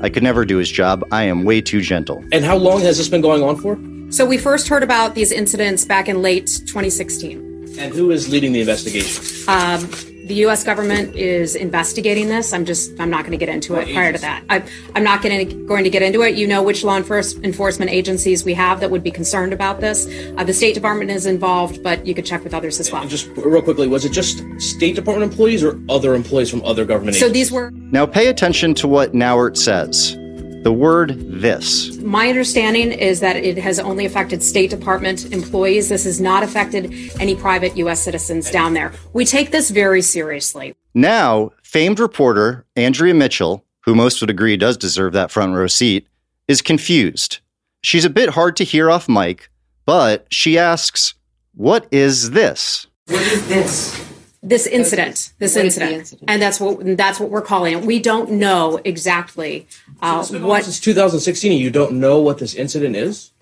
I 0.00 0.08
could 0.08 0.22
never 0.22 0.44
do 0.44 0.58
his 0.58 0.70
job. 0.70 1.04
I 1.10 1.24
am 1.24 1.44
way 1.44 1.60
too 1.60 1.80
gentle. 1.80 2.24
And 2.32 2.44
how 2.44 2.56
long 2.56 2.80
has 2.82 2.98
this 2.98 3.08
been 3.08 3.20
going 3.20 3.42
on 3.42 3.56
for? 3.56 3.78
So 4.12 4.24
we 4.24 4.38
first 4.38 4.68
heard 4.68 4.82
about 4.82 5.14
these 5.14 5.32
incidents 5.32 5.84
back 5.84 6.08
in 6.08 6.22
late 6.22 6.46
2016. 6.66 7.76
And 7.78 7.92
who 7.92 8.10
is 8.10 8.28
leading 8.28 8.52
the 8.52 8.60
investigation? 8.60 9.24
Um, 9.48 9.88
the 10.28 10.34
U.S. 10.36 10.62
government 10.62 11.16
is 11.16 11.56
investigating 11.56 12.28
this. 12.28 12.52
I'm 12.52 12.66
just, 12.66 13.00
I'm 13.00 13.08
not 13.08 13.20
going 13.20 13.32
to 13.32 13.38
get 13.38 13.48
into 13.48 13.76
it 13.76 13.92
prior 13.92 14.12
to 14.12 14.18
that. 14.18 14.44
I, 14.50 14.62
I'm 14.94 15.02
not 15.02 15.22
going 15.22 15.48
to, 15.48 15.54
going 15.66 15.84
to 15.84 15.90
get 15.90 16.02
into 16.02 16.20
it. 16.22 16.36
You 16.36 16.46
know 16.46 16.62
which 16.62 16.84
law 16.84 16.96
enforcement 16.96 17.90
agencies 17.90 18.44
we 18.44 18.52
have 18.54 18.80
that 18.80 18.90
would 18.90 19.02
be 19.02 19.10
concerned 19.10 19.54
about 19.54 19.80
this. 19.80 20.06
Uh, 20.36 20.44
the 20.44 20.52
State 20.52 20.74
Department 20.74 21.10
is 21.10 21.24
involved, 21.24 21.82
but 21.82 22.06
you 22.06 22.14
could 22.14 22.26
check 22.26 22.44
with 22.44 22.52
others 22.52 22.78
as 22.78 22.92
well. 22.92 23.00
And 23.00 23.10
just 23.10 23.28
real 23.36 23.62
quickly, 23.62 23.88
was 23.88 24.04
it 24.04 24.12
just 24.12 24.44
State 24.60 24.94
Department 24.94 25.32
employees 25.32 25.64
or 25.64 25.80
other 25.88 26.14
employees 26.14 26.50
from 26.50 26.62
other 26.62 26.84
government 26.84 27.16
so 27.16 27.26
agencies? 27.26 27.48
these 27.48 27.52
were. 27.52 27.70
Now 27.70 28.04
pay 28.04 28.28
attention 28.28 28.74
to 28.74 28.88
what 28.88 29.14
Nauert 29.14 29.56
says. 29.56 30.16
The 30.62 30.72
word 30.72 31.14
this. 31.40 31.96
My 31.98 32.28
understanding 32.28 32.90
is 32.90 33.20
that 33.20 33.36
it 33.36 33.56
has 33.58 33.78
only 33.78 34.04
affected 34.06 34.42
State 34.42 34.70
Department 34.70 35.32
employees. 35.32 35.88
This 35.88 36.04
has 36.04 36.20
not 36.20 36.42
affected 36.42 36.92
any 37.20 37.36
private 37.36 37.76
U.S. 37.76 38.00
citizens 38.00 38.50
down 38.50 38.74
there. 38.74 38.92
We 39.12 39.24
take 39.24 39.50
this 39.50 39.70
very 39.70 40.02
seriously. 40.02 40.74
Now, 40.94 41.52
famed 41.62 42.00
reporter 42.00 42.66
Andrea 42.74 43.14
Mitchell, 43.14 43.64
who 43.84 43.94
most 43.94 44.20
would 44.20 44.30
agree 44.30 44.56
does 44.56 44.76
deserve 44.76 45.12
that 45.12 45.30
front 45.30 45.54
row 45.54 45.68
seat, 45.68 46.08
is 46.48 46.60
confused. 46.60 47.38
She's 47.82 48.04
a 48.04 48.10
bit 48.10 48.30
hard 48.30 48.56
to 48.56 48.64
hear 48.64 48.90
off 48.90 49.08
mic, 49.08 49.50
but 49.86 50.26
she 50.30 50.58
asks, 50.58 51.14
What 51.54 51.86
is 51.92 52.32
this? 52.32 52.88
What 53.06 53.22
is 53.22 53.46
this? 53.48 54.07
This 54.42 54.66
incident, 54.66 55.32
this 55.40 55.56
What 55.56 55.64
is 55.66 55.76
incident. 55.76 55.92
incident? 56.00 56.30
and 56.30 56.40
that's 56.40 56.60
what 56.60 56.96
that's 56.96 57.18
what 57.18 57.28
we're 57.30 57.42
calling 57.42 57.76
it. 57.76 57.84
We 57.84 57.98
don't 57.98 58.30
know 58.32 58.80
exactly 58.84 59.66
uh, 60.00 60.18
It's 60.20 60.30
been 60.30 60.42
going 60.42 60.44
on 60.44 60.48
what 60.58 60.64
since 60.64 60.78
2016, 60.80 61.50
and 61.52 61.60
you 61.60 61.70
don't 61.70 61.94
know 61.94 62.20
what 62.20 62.38
this 62.38 62.54
incident 62.54 62.94
is? 62.96 63.32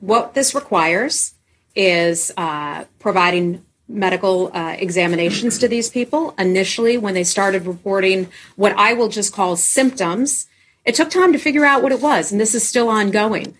what 0.00 0.34
this 0.34 0.52
requires 0.54 1.34
is 1.76 2.32
uh, 2.36 2.84
providing 2.98 3.64
medical 3.88 4.50
uh, 4.54 4.74
examinations 4.78 5.58
to 5.58 5.68
these 5.68 5.88
people. 5.90 6.34
Initially, 6.38 6.98
when 6.98 7.14
they 7.14 7.22
started 7.24 7.66
reporting 7.66 8.28
what 8.56 8.72
I 8.76 8.94
will 8.94 9.08
just 9.08 9.32
call 9.32 9.54
symptoms, 9.56 10.48
it 10.84 10.94
took 10.96 11.10
time 11.10 11.32
to 11.32 11.38
figure 11.38 11.64
out 11.64 11.82
what 11.82 11.92
it 11.92 12.00
was, 12.00 12.32
and 12.32 12.40
this 12.40 12.54
is 12.54 12.66
still 12.66 12.88
ongoing. 12.88 13.56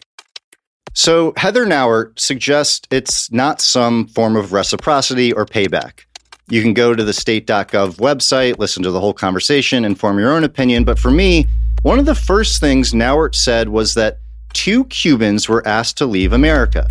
So, 0.95 1.33
Heather 1.37 1.65
Nauert 1.65 2.19
suggests 2.19 2.87
it's 2.91 3.31
not 3.31 3.61
some 3.61 4.07
form 4.09 4.35
of 4.37 4.53
reciprocity 4.53 5.33
or 5.33 5.47
payback. 5.47 6.01
You 6.49 6.63
can 6.63 6.75
go 6.75 6.95
to 6.95 7.05
the 7.05 7.13
state.gov 7.13 7.97
website, 7.97 8.59
listen 8.59 8.83
to 8.83 8.91
the 8.91 9.01
whole 9.01 9.15
conversation, 9.15 9.85
and 9.85 9.99
form 9.99 10.19
your 10.19 10.33
own 10.33 10.45
opinion. 10.45 10.85
But 10.85 10.99
for 10.99 11.11
me, 11.11 11.47
one 11.83 11.99
of 11.99 12.07
the 12.07 12.15
first 12.15 12.61
things 12.61 12.93
Nauert 12.93 13.35
said 13.35 13.69
was 13.69 13.95
that 13.95 14.19
two 14.53 14.85
Cubans 14.85 15.49
were 15.49 15.67
asked 15.67 15.99
to 15.99 16.07
leave 16.07 16.33
America. 16.33 16.89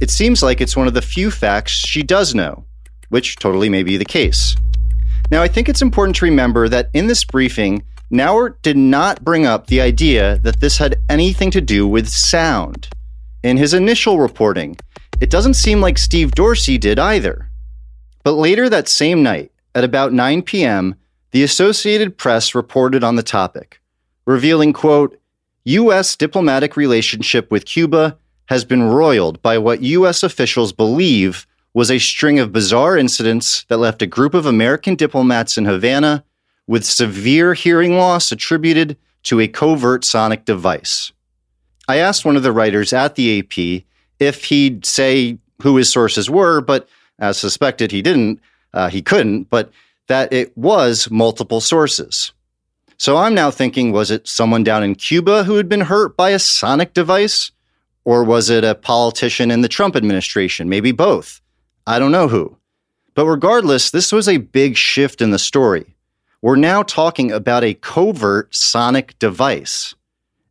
It 0.00 0.10
seems 0.10 0.42
like 0.42 0.60
it's 0.60 0.76
one 0.76 0.86
of 0.86 0.94
the 0.94 1.02
few 1.02 1.30
facts 1.30 1.72
she 1.72 2.02
does 2.02 2.34
know, 2.34 2.64
which 3.08 3.36
totally 3.36 3.68
may 3.68 3.82
be 3.82 3.96
the 3.96 4.04
case. 4.04 4.56
Now, 5.30 5.42
I 5.42 5.48
think 5.48 5.68
it's 5.68 5.82
important 5.82 6.16
to 6.16 6.24
remember 6.24 6.68
that 6.68 6.90
in 6.94 7.06
this 7.06 7.24
briefing, 7.24 7.82
Nauert 8.10 8.62
did 8.62 8.76
not 8.76 9.24
bring 9.24 9.44
up 9.44 9.66
the 9.66 9.80
idea 9.80 10.38
that 10.38 10.60
this 10.60 10.78
had 10.78 11.00
anything 11.08 11.50
to 11.50 11.60
do 11.60 11.86
with 11.86 12.08
sound. 12.08 12.88
In 13.42 13.56
his 13.56 13.74
initial 13.74 14.18
reporting, 14.18 14.76
it 15.20 15.30
doesn't 15.30 15.54
seem 15.54 15.80
like 15.80 15.98
Steve 15.98 16.30
Dorsey 16.32 16.78
did 16.78 16.98
either. 16.98 17.47
But 18.28 18.34
later 18.34 18.68
that 18.68 18.90
same 18.90 19.22
night, 19.22 19.50
at 19.74 19.84
about 19.84 20.12
9 20.12 20.42
p.m., 20.42 20.96
the 21.30 21.42
Associated 21.42 22.18
Press 22.18 22.54
reported 22.54 23.02
on 23.02 23.16
the 23.16 23.22
topic, 23.22 23.80
revealing, 24.26 24.74
quote, 24.74 25.18
U.S. 25.64 26.14
diplomatic 26.14 26.76
relationship 26.76 27.50
with 27.50 27.64
Cuba 27.64 28.18
has 28.50 28.66
been 28.66 28.82
roiled 28.82 29.40
by 29.40 29.56
what 29.56 29.80
U.S. 29.80 30.22
officials 30.22 30.74
believe 30.74 31.46
was 31.72 31.90
a 31.90 31.98
string 31.98 32.38
of 32.38 32.52
bizarre 32.52 32.98
incidents 32.98 33.64
that 33.68 33.78
left 33.78 34.02
a 34.02 34.06
group 34.06 34.34
of 34.34 34.44
American 34.44 34.94
diplomats 34.94 35.56
in 35.56 35.64
Havana 35.64 36.22
with 36.66 36.84
severe 36.84 37.54
hearing 37.54 37.96
loss 37.96 38.30
attributed 38.30 38.98
to 39.22 39.40
a 39.40 39.48
covert 39.48 40.04
sonic 40.04 40.44
device. 40.44 41.12
I 41.88 41.96
asked 41.96 42.26
one 42.26 42.36
of 42.36 42.42
the 42.42 42.52
writers 42.52 42.92
at 42.92 43.14
the 43.14 43.38
AP 43.38 43.84
if 44.20 44.44
he'd 44.44 44.84
say 44.84 45.38
who 45.62 45.76
his 45.76 45.90
sources 45.90 46.28
were, 46.28 46.60
but 46.60 46.86
as 47.18 47.38
suspected, 47.38 47.90
he 47.90 48.02
didn't. 48.02 48.40
Uh, 48.72 48.88
he 48.88 49.02
couldn't, 49.02 49.44
but 49.44 49.70
that 50.08 50.32
it 50.32 50.56
was 50.56 51.10
multiple 51.10 51.60
sources. 51.60 52.32
So 52.96 53.16
I'm 53.16 53.34
now 53.34 53.50
thinking 53.50 53.92
was 53.92 54.10
it 54.10 54.26
someone 54.26 54.64
down 54.64 54.82
in 54.82 54.96
Cuba 54.96 55.44
who 55.44 55.54
had 55.54 55.68
been 55.68 55.82
hurt 55.82 56.16
by 56.16 56.30
a 56.30 56.38
sonic 56.38 56.94
device? 56.94 57.52
Or 58.04 58.24
was 58.24 58.48
it 58.48 58.64
a 58.64 58.74
politician 58.74 59.50
in 59.50 59.60
the 59.60 59.68
Trump 59.68 59.94
administration? 59.94 60.68
Maybe 60.68 60.92
both. 60.92 61.40
I 61.86 61.98
don't 61.98 62.10
know 62.10 62.26
who. 62.26 62.56
But 63.14 63.26
regardless, 63.26 63.90
this 63.90 64.12
was 64.12 64.28
a 64.28 64.38
big 64.38 64.76
shift 64.76 65.20
in 65.20 65.30
the 65.30 65.38
story. 65.38 65.94
We're 66.40 66.56
now 66.56 66.82
talking 66.82 67.30
about 67.30 67.64
a 67.64 67.74
covert 67.74 68.54
sonic 68.54 69.18
device. 69.18 69.94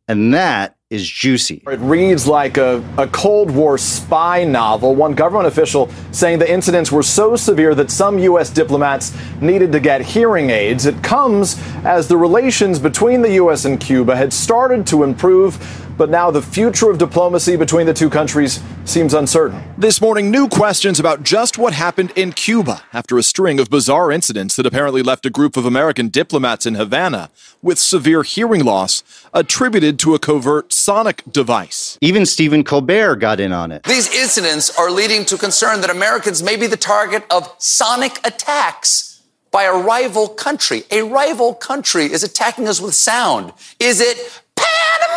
And 0.06 0.32
that 0.34 0.76
is 0.90 1.06
juicy. 1.06 1.62
It 1.66 1.80
reads 1.80 2.26
like 2.26 2.56
a, 2.56 2.82
a 2.96 3.06
Cold 3.08 3.50
War 3.50 3.76
spy 3.76 4.44
novel. 4.44 4.94
One 4.94 5.14
government 5.14 5.46
official 5.46 5.90
saying 6.12 6.38
the 6.38 6.50
incidents 6.50 6.90
were 6.90 7.02
so 7.02 7.36
severe 7.36 7.74
that 7.74 7.90
some 7.90 8.18
U.S. 8.20 8.48
diplomats 8.48 9.14
needed 9.42 9.70
to 9.72 9.80
get 9.80 10.00
hearing 10.00 10.48
aids. 10.48 10.86
It 10.86 11.02
comes 11.02 11.60
as 11.84 12.08
the 12.08 12.16
relations 12.16 12.78
between 12.78 13.20
the 13.20 13.34
U.S. 13.34 13.66
and 13.66 13.78
Cuba 13.78 14.16
had 14.16 14.32
started 14.32 14.86
to 14.86 15.02
improve 15.02 15.58
but 15.98 16.08
now 16.08 16.30
the 16.30 16.40
future 16.40 16.90
of 16.90 16.96
diplomacy 16.96 17.56
between 17.56 17.86
the 17.86 17.92
two 17.92 18.08
countries 18.08 18.60
seems 18.84 19.12
uncertain. 19.12 19.62
This 19.76 20.00
morning, 20.00 20.30
new 20.30 20.48
questions 20.48 21.00
about 21.00 21.24
just 21.24 21.58
what 21.58 21.74
happened 21.74 22.12
in 22.14 22.32
Cuba 22.32 22.84
after 22.92 23.18
a 23.18 23.22
string 23.22 23.58
of 23.58 23.68
bizarre 23.68 24.12
incidents 24.12 24.54
that 24.56 24.64
apparently 24.64 25.02
left 25.02 25.26
a 25.26 25.30
group 25.30 25.56
of 25.56 25.66
American 25.66 26.08
diplomats 26.08 26.64
in 26.64 26.76
Havana 26.76 27.30
with 27.60 27.78
severe 27.78 28.22
hearing 28.22 28.64
loss 28.64 29.02
attributed 29.34 29.98
to 29.98 30.14
a 30.14 30.18
covert 30.18 30.72
sonic 30.72 31.22
device. 31.30 31.98
Even 32.00 32.24
Stephen 32.24 32.62
Colbert 32.62 33.16
got 33.16 33.40
in 33.40 33.52
on 33.52 33.72
it. 33.72 33.82
These 33.82 34.14
incidents 34.14 34.76
are 34.78 34.90
leading 34.90 35.24
to 35.26 35.36
concern 35.36 35.80
that 35.80 35.90
Americans 35.90 36.42
may 36.42 36.56
be 36.56 36.68
the 36.68 36.76
target 36.76 37.24
of 37.30 37.52
sonic 37.58 38.18
attacks 38.24 39.22
by 39.50 39.64
a 39.64 39.72
rival 39.72 40.28
country. 40.28 40.84
A 40.90 41.02
rival 41.02 41.54
country 41.54 42.04
is 42.04 42.22
attacking 42.22 42.68
us 42.68 42.80
with 42.80 42.94
sound. 42.94 43.52
Is 43.80 44.00
it 44.00 44.42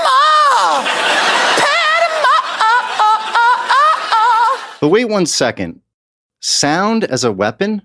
Panama! 0.03 0.84
Panama! 1.58 2.38
But 4.79 4.89
wait 4.89 5.05
one 5.05 5.25
second. 5.25 5.81
Sound 6.39 7.03
as 7.03 7.24
a 7.24 7.31
weapon? 7.31 7.81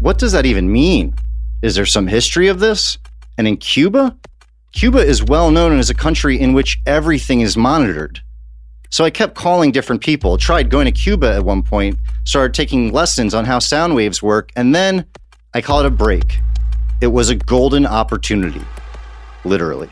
What 0.00 0.18
does 0.18 0.32
that 0.32 0.46
even 0.46 0.72
mean? 0.72 1.14
Is 1.62 1.74
there 1.74 1.84
some 1.84 2.06
history 2.06 2.48
of 2.48 2.58
this? 2.58 2.96
And 3.36 3.46
in 3.46 3.58
Cuba? 3.58 4.16
Cuba 4.72 4.98
is 4.98 5.22
well 5.22 5.50
known 5.50 5.78
as 5.78 5.90
a 5.90 5.94
country 5.94 6.40
in 6.40 6.52
which 6.54 6.80
everything 6.86 7.42
is 7.42 7.56
monitored. 7.56 8.20
So 8.88 9.04
I 9.04 9.10
kept 9.10 9.34
calling 9.34 9.72
different 9.72 10.02
people, 10.02 10.38
tried 10.38 10.70
going 10.70 10.86
to 10.86 10.92
Cuba 10.92 11.34
at 11.34 11.44
one 11.44 11.62
point, 11.62 11.98
started 12.24 12.54
taking 12.54 12.92
lessons 12.92 13.34
on 13.34 13.44
how 13.44 13.58
sound 13.58 13.94
waves 13.94 14.22
work, 14.22 14.50
and 14.56 14.74
then 14.74 15.04
I 15.54 15.60
call 15.60 15.80
it 15.80 15.86
a 15.86 15.90
break. 15.90 16.38
It 17.00 17.08
was 17.08 17.28
a 17.28 17.34
golden 17.34 17.86
opportunity. 17.86 18.62
Literally. 19.44 19.90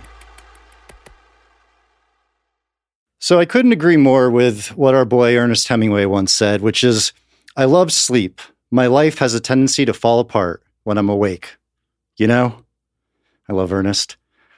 So 3.21 3.41
I 3.41 3.45
couldn't 3.45 3.73
agree 3.73 3.97
more 3.97 4.31
with 4.31 4.69
what 4.77 4.95
our 4.95 5.05
boy 5.05 5.37
Ernest 5.37 5.67
Hemingway 5.69 6.05
once 6.05 6.33
said, 6.33 6.61
which 6.61 6.85
is 6.85 7.13
I 7.57 7.65
love 7.65 7.93
sleep. 7.93 8.41
My 8.71 8.87
life 8.87 9.19
has 9.19 9.35
a 9.35 9.41
tendency 9.41 9.85
to 9.85 9.93
fall 9.93 10.21
apart 10.21 10.63
when 10.85 10.99
I'm 10.99 11.09
awake. 11.09 11.57
You 12.17 12.29
know? 12.29 12.65
I 13.49 13.55
love 13.55 13.73
Ernest. 13.73 14.17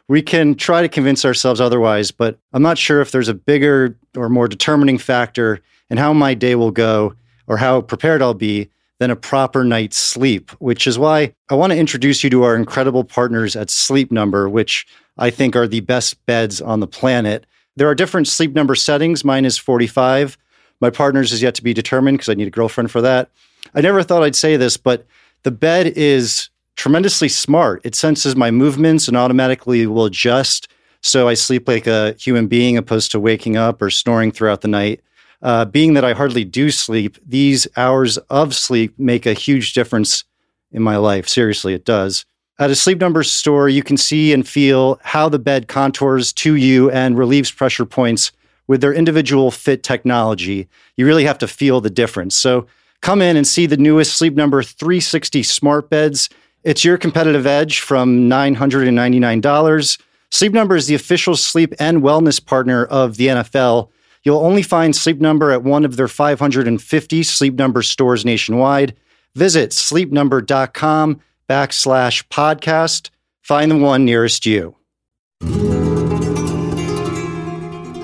We 0.09 0.21
can 0.21 0.57
try 0.57 0.83
to 0.83 0.89
convince 0.89 1.25
ourselves 1.25 1.61
otherwise, 1.61 2.11
but 2.11 2.39
I'm 2.53 2.63
not 2.63 2.79
sure 2.79 3.01
if 3.01 3.13
there's 3.13 3.29
a 3.29 3.35
bigger 3.35 3.97
or 4.17 4.29
more 4.29 4.49
determining 4.49 4.99
factor 4.99 5.61
in 5.89 5.97
how 5.97 6.13
my 6.13 6.35
day 6.35 6.57
will 6.57 6.73
go 6.73 7.15
or 7.47 7.57
how 7.57 7.81
prepared 7.81 8.21
I'll 8.21 8.35
be 8.35 8.71
than 8.99 9.11
a 9.11 9.17
proper 9.17 9.65
night's 9.65 9.97
sleep, 9.97 10.51
which 10.61 10.87
is 10.87 10.99
why 10.99 11.33
I 11.49 11.55
want 11.55 11.73
to 11.73 11.79
introduce 11.79 12.23
you 12.23 12.31
to 12.31 12.43
our 12.43 12.55
incredible 12.55 13.05
partners 13.05 13.57
at 13.57 13.71
Sleep 13.71 14.13
Number, 14.13 14.49
which 14.49 14.87
I 15.17 15.31
think 15.31 15.57
are 15.57 15.67
the 15.67 15.81
best 15.81 16.25
beds 16.27 16.61
on 16.61 16.81
the 16.81 16.87
planet. 16.87 17.47
There 17.81 17.89
are 17.89 17.95
different 17.95 18.29
sleep 18.29 18.53
number 18.53 18.75
settings. 18.75 19.25
Mine 19.25 19.47
is 19.47 19.57
45. 19.57 20.37
My 20.83 20.91
partner's 20.91 21.33
is 21.33 21.41
yet 21.41 21.55
to 21.55 21.63
be 21.63 21.73
determined 21.73 22.19
because 22.19 22.29
I 22.29 22.35
need 22.35 22.47
a 22.47 22.51
girlfriend 22.51 22.91
for 22.91 23.01
that. 23.01 23.31
I 23.75 23.81
never 23.81 24.03
thought 24.03 24.23
I'd 24.23 24.37
say 24.37 24.59
this, 24.59 24.77
but 24.77 25.07
the 25.45 25.51
bed 25.51 25.87
is 25.97 26.51
tremendously 26.77 27.31
smart. 27.31 27.81
It 27.83 27.95
senses 27.95 28.37
my 28.37 28.51
movements 28.51 29.09
and 29.09 29.17
automatically 29.17 29.87
will 29.87 30.05
adjust. 30.05 30.69
So 31.01 31.27
I 31.27 31.33
sleep 31.33 31.67
like 31.67 31.87
a 31.87 32.13
human 32.19 32.49
being 32.49 32.77
opposed 32.77 33.13
to 33.13 33.19
waking 33.19 33.57
up 33.57 33.81
or 33.81 33.89
snoring 33.89 34.31
throughout 34.31 34.61
the 34.61 34.69
night. 34.69 35.01
Uh, 35.41 35.65
being 35.65 35.95
that 35.95 36.05
I 36.05 36.13
hardly 36.13 36.45
do 36.45 36.71
sleep, 36.71 37.17
these 37.27 37.67
hours 37.79 38.19
of 38.29 38.55
sleep 38.55 38.93
make 38.99 39.25
a 39.25 39.33
huge 39.33 39.73
difference 39.73 40.25
in 40.71 40.83
my 40.83 40.99
life. 40.99 41.31
Seriously, 41.31 41.73
it 41.73 41.87
does. 41.87 42.27
At 42.61 42.71
a 42.71 42.75
Sleep 42.75 42.99
Number 42.99 43.23
store, 43.23 43.71
you 43.71 43.83
can 43.83 43.97
see 43.97 44.35
and 44.35 44.47
feel 44.47 45.01
how 45.03 45.31
the 45.31 45.39
bed 45.39 45.67
contours 45.67 46.31
to 46.35 46.57
you 46.57 46.91
and 46.91 47.17
relieves 47.17 47.51
pressure 47.51 47.87
points 47.87 48.33
with 48.69 48.83
their 48.83 48.93
individual 48.93 49.51
fit 49.51 49.83
technology. 49.83 50.69
You 50.99 51.07
really 51.07 51.25
have 51.25 51.39
to 51.39 51.49
feel 51.49 51.81
the 51.81 51.89
difference. 51.89 52.37
So 52.37 52.67
come 53.01 53.23
in 53.23 53.39
and 53.39 53.47
see 53.47 53.65
the 53.65 53.79
newest 53.79 54.15
Sleep 54.15 54.35
Number 54.35 54.63
360 54.63 55.43
smart 55.43 55.89
beds. 55.89 56.29
It's 56.63 56.85
your 56.85 56.99
competitive 56.99 57.47
edge 57.47 57.81
from 57.81 58.29
$999. 58.29 59.99
Sleep 60.31 60.53
Number 60.53 60.77
is 60.77 60.87
the 60.87 60.95
official 60.95 61.37
sleep 61.37 61.73
and 61.81 62.03
wellness 62.03 62.45
partner 62.45 62.85
of 62.85 63.17
the 63.17 63.29
NFL. 63.29 63.89
You'll 64.23 64.45
only 64.45 64.63
find 64.63 64.95
Sleep 64.95 65.19
Number 65.19 65.51
at 65.51 65.63
one 65.63 65.87
of 65.87 65.97
their 65.97 66.09
550 66.09 67.23
Sleep 67.23 67.55
Number 67.55 67.81
stores 67.81 68.27
nationwide. 68.27 68.95
Visit 69.35 69.71
sleepnumber.com 69.71 71.23
backslash 71.51 72.23
podcast. 72.29 73.11
Find 73.43 73.73
the 73.73 73.77
one 73.77 74.05
nearest 74.05 74.47
you. 74.47 74.77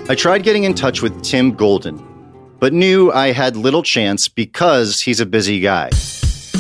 I 0.09 0.17
tried 0.17 0.43
getting 0.43 0.65
in 0.65 0.75
touch 0.75 1.01
with 1.01 1.23
Tim 1.23 1.53
Golden, 1.53 2.05
but 2.59 2.73
knew 2.73 3.13
I 3.13 3.31
had 3.31 3.57
little 3.57 3.85
chance 3.85 4.27
because 4.27 5.01
he's 5.01 5.21
a 5.21 5.27
busy 5.27 5.61
guy. 5.61 5.91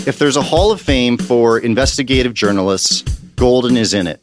If 0.06 0.20
there's 0.20 0.36
a 0.36 0.42
Hall 0.42 0.70
of 0.70 0.80
Fame 0.80 1.18
for 1.18 1.58
investigative 1.58 2.34
journalists, 2.34 3.02
Golden 3.34 3.76
is 3.76 3.92
in 3.92 4.06
it. 4.06 4.22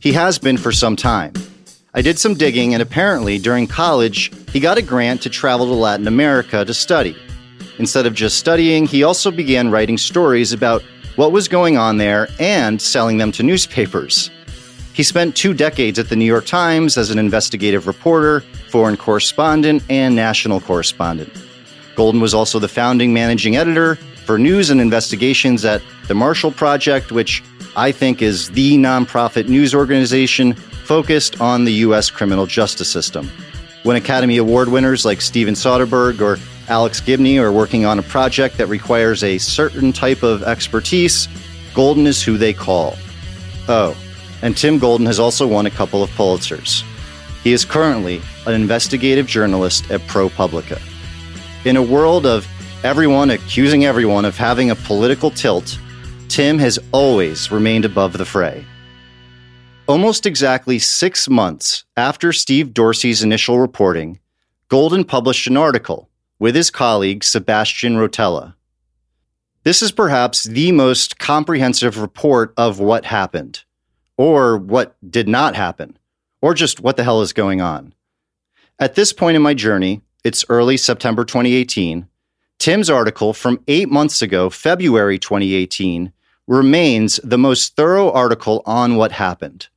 He 0.00 0.12
has 0.12 0.40
been 0.40 0.56
for 0.56 0.72
some 0.72 0.96
time. 0.96 1.34
I 1.94 2.02
did 2.02 2.18
some 2.18 2.34
digging, 2.34 2.74
and 2.74 2.82
apparently, 2.82 3.38
during 3.38 3.68
college, 3.68 4.32
he 4.50 4.58
got 4.58 4.76
a 4.76 4.82
grant 4.82 5.22
to 5.22 5.30
travel 5.30 5.66
to 5.66 5.74
Latin 5.74 6.08
America 6.08 6.64
to 6.64 6.74
study. 6.74 7.16
Instead 7.78 8.06
of 8.06 8.14
just 8.14 8.38
studying, 8.38 8.86
he 8.88 9.04
also 9.04 9.30
began 9.30 9.70
writing 9.70 9.96
stories 9.96 10.52
about 10.52 10.82
what 11.16 11.32
was 11.32 11.48
going 11.48 11.76
on 11.76 11.98
there 11.98 12.28
and 12.38 12.80
selling 12.80 13.18
them 13.18 13.32
to 13.32 13.42
newspapers. 13.42 14.30
He 14.92 15.02
spent 15.02 15.36
two 15.36 15.54
decades 15.54 15.98
at 15.98 16.08
the 16.08 16.16
New 16.16 16.26
York 16.26 16.46
Times 16.46 16.98
as 16.98 17.10
an 17.10 17.18
investigative 17.18 17.86
reporter, 17.86 18.40
foreign 18.68 18.96
correspondent, 18.96 19.82
and 19.88 20.14
national 20.14 20.60
correspondent. 20.60 21.32
Golden 21.94 22.20
was 22.20 22.34
also 22.34 22.58
the 22.58 22.68
founding 22.68 23.12
managing 23.12 23.56
editor 23.56 23.96
for 24.26 24.38
news 24.38 24.70
and 24.70 24.80
investigations 24.80 25.64
at 25.64 25.82
the 26.08 26.14
Marshall 26.14 26.52
Project, 26.52 27.10
which 27.10 27.42
I 27.74 27.90
think 27.90 28.20
is 28.20 28.50
the 28.50 28.76
nonprofit 28.76 29.48
news 29.48 29.74
organization 29.74 30.54
focused 30.54 31.40
on 31.40 31.64
the 31.64 31.72
U.S. 31.86 32.10
criminal 32.10 32.46
justice 32.46 32.88
system. 32.88 33.30
When 33.82 33.96
Academy 33.96 34.36
Award 34.36 34.68
winners 34.68 35.04
like 35.04 35.20
Steven 35.20 35.54
Soderbergh 35.54 36.20
or 36.20 36.38
Alex 36.68 37.00
Gibney 37.00 37.38
are 37.38 37.50
working 37.50 37.84
on 37.84 37.98
a 37.98 38.02
project 38.02 38.58
that 38.58 38.68
requires 38.68 39.24
a 39.24 39.38
certain 39.38 39.92
type 39.92 40.22
of 40.22 40.44
expertise, 40.44 41.26
Golden 41.74 42.06
is 42.06 42.22
who 42.22 42.38
they 42.38 42.52
call. 42.52 42.96
Oh, 43.68 43.96
and 44.40 44.56
Tim 44.56 44.78
Golden 44.78 45.06
has 45.06 45.18
also 45.18 45.48
won 45.48 45.66
a 45.66 45.70
couple 45.70 46.02
of 46.02 46.10
Pulitzers. 46.10 46.84
He 47.42 47.52
is 47.52 47.64
currently 47.64 48.22
an 48.46 48.54
investigative 48.54 49.26
journalist 49.26 49.90
at 49.90 50.00
ProPublica. 50.02 50.80
In 51.64 51.76
a 51.76 51.82
world 51.82 52.24
of 52.24 52.46
everyone 52.84 53.30
accusing 53.30 53.84
everyone 53.84 54.24
of 54.24 54.36
having 54.36 54.70
a 54.70 54.76
political 54.76 55.30
tilt, 55.30 55.76
Tim 56.28 56.56
has 56.58 56.78
always 56.92 57.50
remained 57.50 57.84
above 57.84 58.12
the 58.12 58.24
fray. 58.24 58.64
Almost 59.88 60.26
exactly 60.26 60.78
six 60.78 61.28
months 61.28 61.84
after 61.96 62.32
Steve 62.32 62.72
Dorsey's 62.72 63.24
initial 63.24 63.58
reporting, 63.58 64.20
Golden 64.68 65.02
published 65.02 65.48
an 65.48 65.56
article 65.56 66.08
with 66.38 66.54
his 66.54 66.70
colleague 66.70 67.24
Sebastian 67.24 67.96
Rotella. 67.96 68.54
This 69.64 69.82
is 69.82 69.90
perhaps 69.90 70.44
the 70.44 70.70
most 70.70 71.18
comprehensive 71.18 71.98
report 71.98 72.54
of 72.56 72.78
what 72.78 73.04
happened, 73.04 73.64
or 74.16 74.56
what 74.56 74.96
did 75.10 75.28
not 75.28 75.56
happen, 75.56 75.98
or 76.40 76.54
just 76.54 76.80
what 76.80 76.96
the 76.96 77.04
hell 77.04 77.20
is 77.20 77.32
going 77.32 77.60
on. 77.60 77.92
At 78.78 78.94
this 78.94 79.12
point 79.12 79.34
in 79.34 79.42
my 79.42 79.52
journey, 79.52 80.00
it's 80.22 80.44
early 80.48 80.76
September 80.76 81.24
2018, 81.24 82.06
Tim's 82.60 82.88
article 82.88 83.32
from 83.32 83.58
eight 83.66 83.88
months 83.88 84.22
ago, 84.22 84.48
February 84.48 85.18
2018, 85.18 86.12
remains 86.46 87.18
the 87.24 87.38
most 87.38 87.74
thorough 87.74 88.12
article 88.12 88.62
on 88.64 88.94
what 88.94 89.10
happened. 89.10 89.68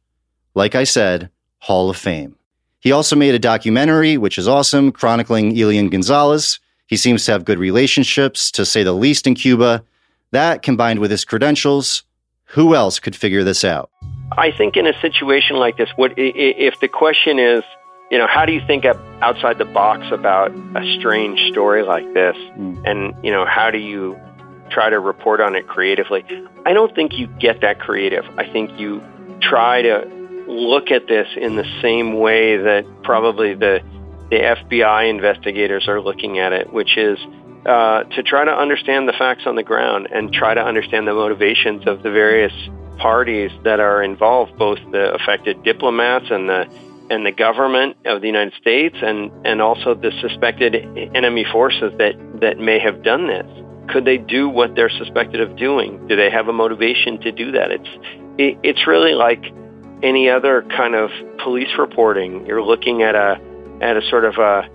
Like 0.56 0.74
I 0.74 0.86
said, 0.86 1.30
Hall 1.60 1.89
of 1.89 1.98
Fame. 1.98 2.36
He 2.80 2.91
also 2.91 3.15
made 3.15 3.36
a 3.36 3.39
documentary, 3.39 4.18
which 4.18 4.38
is 4.38 4.48
awesome, 4.48 4.91
chronicling 4.91 5.60
Elian 5.60 5.89
Gonzalez. 5.89 6.60
He 6.88 6.98
seems 6.98 7.26
to 7.26 7.32
have 7.32 7.46
good 7.46 7.60
relationships, 7.60 8.52
to 8.52 8.65
say 8.65 8.84
the 8.84 8.94
least, 8.94 9.28
in 9.28 9.36
Cuba. 9.36 9.84
That, 10.32 10.62
combined 10.62 11.00
with 11.00 11.12
his 11.12 11.26
credentials, 11.26 12.04
who 12.46 12.76
else 12.76 13.00
could 13.00 13.15
figure 13.15 13.44
this 13.44 13.63
out? 13.63 13.89
I 14.38 14.52
think 14.52 14.78
in 14.78 14.88
a 14.88 15.00
situation 15.02 15.58
like 15.58 15.78
this, 15.78 15.89
what 15.96 16.13
if 16.18 16.80
the 16.80 16.88
question 16.88 17.39
is, 17.39 17.63
you 18.12 18.20
know, 18.20 18.28
how 18.28 18.46
do 18.46 18.54
you 18.54 18.62
think 18.68 18.86
outside 19.22 19.58
the 19.58 19.65
box 19.65 20.06
about 20.12 20.52
a 20.76 20.98
strange 21.00 21.39
story 21.52 21.84
like 21.84 22.06
this? 22.13 22.36
Mm. 22.58 22.84
And, 22.86 23.26
you 23.26 23.32
know, 23.32 23.46
how 23.46 23.72
do 23.72 23.80
you 23.80 24.15
try 24.70 24.89
to 24.89 25.00
report 25.00 25.41
on 25.41 25.56
it 25.56 25.68
creatively? 25.68 26.24
I 26.65 26.74
don't 26.74 26.94
think 26.94 27.18
you 27.18 27.28
get 27.39 27.62
that 27.62 27.80
creative. 27.80 28.26
I 28.38 28.48
think 28.48 28.80
you 28.80 29.04
try 29.41 29.82
to 29.82 30.08
look 30.48 30.92
at 30.92 31.08
this 31.08 31.28
in 31.36 31.56
the 31.56 31.66
same 31.82 32.20
way 32.20 32.58
that 32.58 32.86
probably 33.04 33.54
the 33.54 33.82
the 34.30 34.38
FBI 34.38 35.10
investigators 35.10 35.88
are 35.88 36.02
looking 36.02 36.40
at 36.40 36.52
it, 36.52 36.74
which 36.74 36.98
is 36.98 37.20
uh, 37.66 38.04
to 38.04 38.24
try 38.24 38.44
to 38.44 38.52
understand 38.52 39.08
the 39.08 39.14
facts 39.14 39.44
on 39.46 39.56
the 39.56 39.64
ground 39.64 40.08
and 40.12 40.34
try 40.34 40.54
to 40.54 40.62
understand 40.62 41.08
the 41.08 41.14
motivations 41.14 41.88
of 41.88 42.04
the 42.04 42.12
various 42.12 42.54
parties 42.98 43.52
that 43.64 43.80
are 43.80 44.02
involved, 44.02 44.58
both 44.58 44.80
the 44.92 45.14
affected 45.14 45.64
diplomats 45.64 46.26
and 46.30 46.50
the 46.50 46.68
and 47.08 47.24
the 47.24 47.32
government 47.32 47.96
of 48.06 48.22
the 48.22 48.28
United 48.28 48.54
States, 48.60 48.96
and 49.02 49.32
and 49.46 49.62
also 49.62 49.94
the 49.94 50.12
suspected 50.22 50.76
enemy 51.16 51.46
forces 51.52 51.94
that 51.98 52.16
that 52.42 52.58
may 52.60 52.80
have 52.80 53.04
done 53.04 53.28
this. 53.28 53.46
Could 53.90 54.06
they 54.06 54.18
do 54.18 54.50
what 54.50 54.76
they're 54.76 54.90
suspected 54.90 55.42
of 55.42 55.56
doing? 55.56 56.08
Do 56.08 56.16
they 56.16 56.32
have 56.32 56.48
a 56.48 56.54
motivation 56.54 57.20
to 57.22 57.32
do 57.32 57.52
that? 57.52 57.72
It's 57.72 57.90
it, 58.38 58.58
it's 58.64 58.88
really 58.88 59.14
like 59.14 59.44
any 60.06 60.30
other 60.30 60.62
kind 60.78 60.94
of 60.94 61.10
police 61.39 61.78
reporting. 61.80 62.46
You're 62.46 62.62
looking 62.62 63.02
at 63.02 63.15
a 63.15 63.41
at 63.82 63.98
a 63.98 64.08
sort 64.08 64.24
of 64.24 64.38
a 64.38 64.70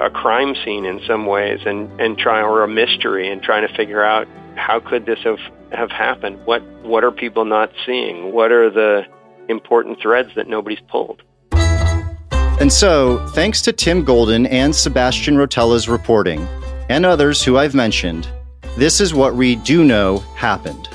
a 0.00 0.10
crime 0.10 0.54
scene 0.64 0.86
in 0.86 1.00
some 1.06 1.26
ways 1.26 1.60
and 1.66 2.00
and 2.00 2.18
trying 2.18 2.44
or 2.44 2.64
a 2.64 2.68
mystery 2.68 3.30
and 3.30 3.42
trying 3.42 3.68
to 3.68 3.72
figure 3.74 4.02
out 4.02 4.26
how 4.56 4.80
could 4.80 5.04
this 5.04 5.18
have 5.22 5.38
have 5.70 5.90
happened? 5.90 6.44
What 6.46 6.62
what 6.82 7.04
are 7.04 7.12
people 7.12 7.44
not 7.44 7.70
seeing? 7.84 8.32
What 8.32 8.50
are 8.50 8.70
the 8.70 9.02
important 9.48 10.00
threads 10.00 10.30
that 10.34 10.48
nobody's 10.48 10.80
pulled? 10.88 11.22
And 11.52 12.72
so 12.72 13.24
thanks 13.28 13.62
to 13.62 13.72
tim 13.72 14.02
golden 14.02 14.46
and 14.46 14.74
sebastian 14.74 15.36
rotella's 15.36 15.88
reporting 15.88 16.40
and 16.88 17.06
others 17.06 17.44
who 17.44 17.56
i've 17.56 17.74
mentioned 17.74 18.28
this 18.76 19.00
is 19.00 19.14
what 19.14 19.34
we 19.34 19.56
do 19.56 19.84
know 19.84 20.18
happened. 20.34 20.88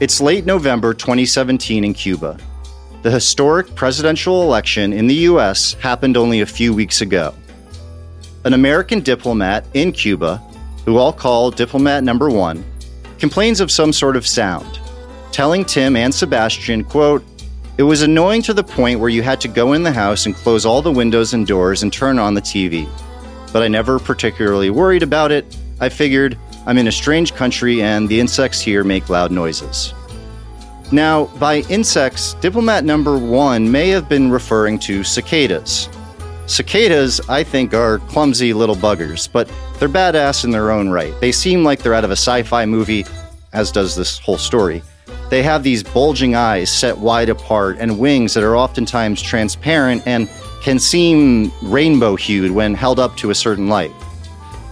It's 0.00 0.20
late 0.20 0.44
november 0.44 0.94
2017 0.94 1.84
in 1.84 1.94
cuba 1.94 2.38
the 3.02 3.10
historic 3.10 3.74
presidential 3.76 4.42
election 4.42 4.92
in 4.92 5.06
the 5.06 5.14
U.S. 5.14 5.74
happened 5.74 6.16
only 6.16 6.40
a 6.40 6.46
few 6.46 6.74
weeks 6.74 7.00
ago. 7.00 7.32
An 8.44 8.54
American 8.54 9.00
diplomat 9.00 9.66
in 9.74 9.92
Cuba, 9.92 10.38
who 10.84 10.98
I'll 10.98 11.12
call 11.12 11.50
Diplomat 11.50 12.02
Number 12.02 12.28
One, 12.28 12.64
complains 13.18 13.60
of 13.60 13.70
some 13.70 13.92
sort 13.92 14.16
of 14.16 14.26
sound, 14.26 14.80
telling 15.30 15.64
Tim 15.64 15.94
and 15.94 16.12
Sebastian, 16.12 16.82
quote, 16.82 17.22
It 17.76 17.84
was 17.84 18.02
annoying 18.02 18.42
to 18.42 18.54
the 18.54 18.64
point 18.64 18.98
where 18.98 19.10
you 19.10 19.22
had 19.22 19.40
to 19.42 19.48
go 19.48 19.74
in 19.74 19.84
the 19.84 19.92
house 19.92 20.26
and 20.26 20.34
close 20.34 20.66
all 20.66 20.82
the 20.82 20.90
windows 20.90 21.34
and 21.34 21.46
doors 21.46 21.84
and 21.84 21.92
turn 21.92 22.18
on 22.18 22.34
the 22.34 22.42
TV. 22.42 22.88
But 23.52 23.62
I 23.62 23.68
never 23.68 23.98
particularly 23.98 24.70
worried 24.70 25.04
about 25.04 25.30
it. 25.30 25.56
I 25.80 25.88
figured 25.88 26.36
I'm 26.66 26.78
in 26.78 26.88
a 26.88 26.92
strange 26.92 27.34
country 27.34 27.80
and 27.80 28.08
the 28.08 28.18
insects 28.18 28.60
here 28.60 28.82
make 28.82 29.08
loud 29.08 29.30
noises. 29.30 29.94
Now, 30.90 31.26
by 31.38 31.58
insects, 31.68 32.34
diplomat 32.34 32.84
number 32.84 33.18
one 33.18 33.70
may 33.70 33.88
have 33.88 34.08
been 34.08 34.30
referring 34.30 34.78
to 34.80 35.04
cicadas. 35.04 35.88
Cicadas, 36.46 37.20
I 37.28 37.44
think, 37.44 37.74
are 37.74 37.98
clumsy 37.98 38.54
little 38.54 38.74
buggers, 38.74 39.28
but 39.30 39.52
they're 39.78 39.88
badass 39.88 40.44
in 40.44 40.50
their 40.50 40.70
own 40.70 40.88
right. 40.88 41.12
They 41.20 41.30
seem 41.30 41.62
like 41.62 41.82
they're 41.82 41.92
out 41.92 42.04
of 42.04 42.10
a 42.10 42.16
sci 42.16 42.42
fi 42.44 42.64
movie, 42.64 43.04
as 43.52 43.70
does 43.70 43.94
this 43.94 44.18
whole 44.18 44.38
story. 44.38 44.82
They 45.28 45.42
have 45.42 45.62
these 45.62 45.82
bulging 45.82 46.34
eyes 46.34 46.72
set 46.72 46.96
wide 46.96 47.28
apart 47.28 47.76
and 47.78 47.98
wings 47.98 48.32
that 48.32 48.42
are 48.42 48.56
oftentimes 48.56 49.20
transparent 49.20 50.06
and 50.06 50.26
can 50.62 50.78
seem 50.78 51.52
rainbow 51.62 52.16
hued 52.16 52.50
when 52.50 52.72
held 52.72 52.98
up 52.98 53.14
to 53.18 53.28
a 53.28 53.34
certain 53.34 53.68
light. 53.68 53.90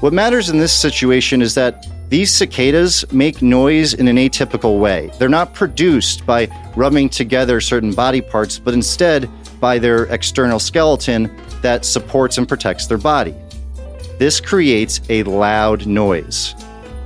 What 0.00 0.14
matters 0.14 0.48
in 0.48 0.58
this 0.58 0.72
situation 0.72 1.42
is 1.42 1.54
that 1.56 1.86
these 2.08 2.32
cicadas 2.32 3.10
make 3.12 3.42
noise 3.42 3.94
in 3.94 4.06
an 4.06 4.16
atypical 4.16 4.78
way. 4.78 5.10
They're 5.18 5.28
not 5.28 5.54
produced 5.54 6.24
by 6.24 6.48
rubbing 6.76 7.08
together 7.08 7.60
certain 7.60 7.92
body 7.92 8.20
parts, 8.20 8.60
but 8.60 8.74
instead 8.74 9.28
by 9.58 9.78
their 9.78 10.04
external 10.04 10.60
skeleton 10.60 11.34
that 11.62 11.84
supports 11.84 12.38
and 12.38 12.46
protects 12.46 12.86
their 12.86 12.98
body. 12.98 13.34
This 14.18 14.40
creates 14.40 15.00
a 15.08 15.24
loud 15.24 15.86
noise. 15.86 16.54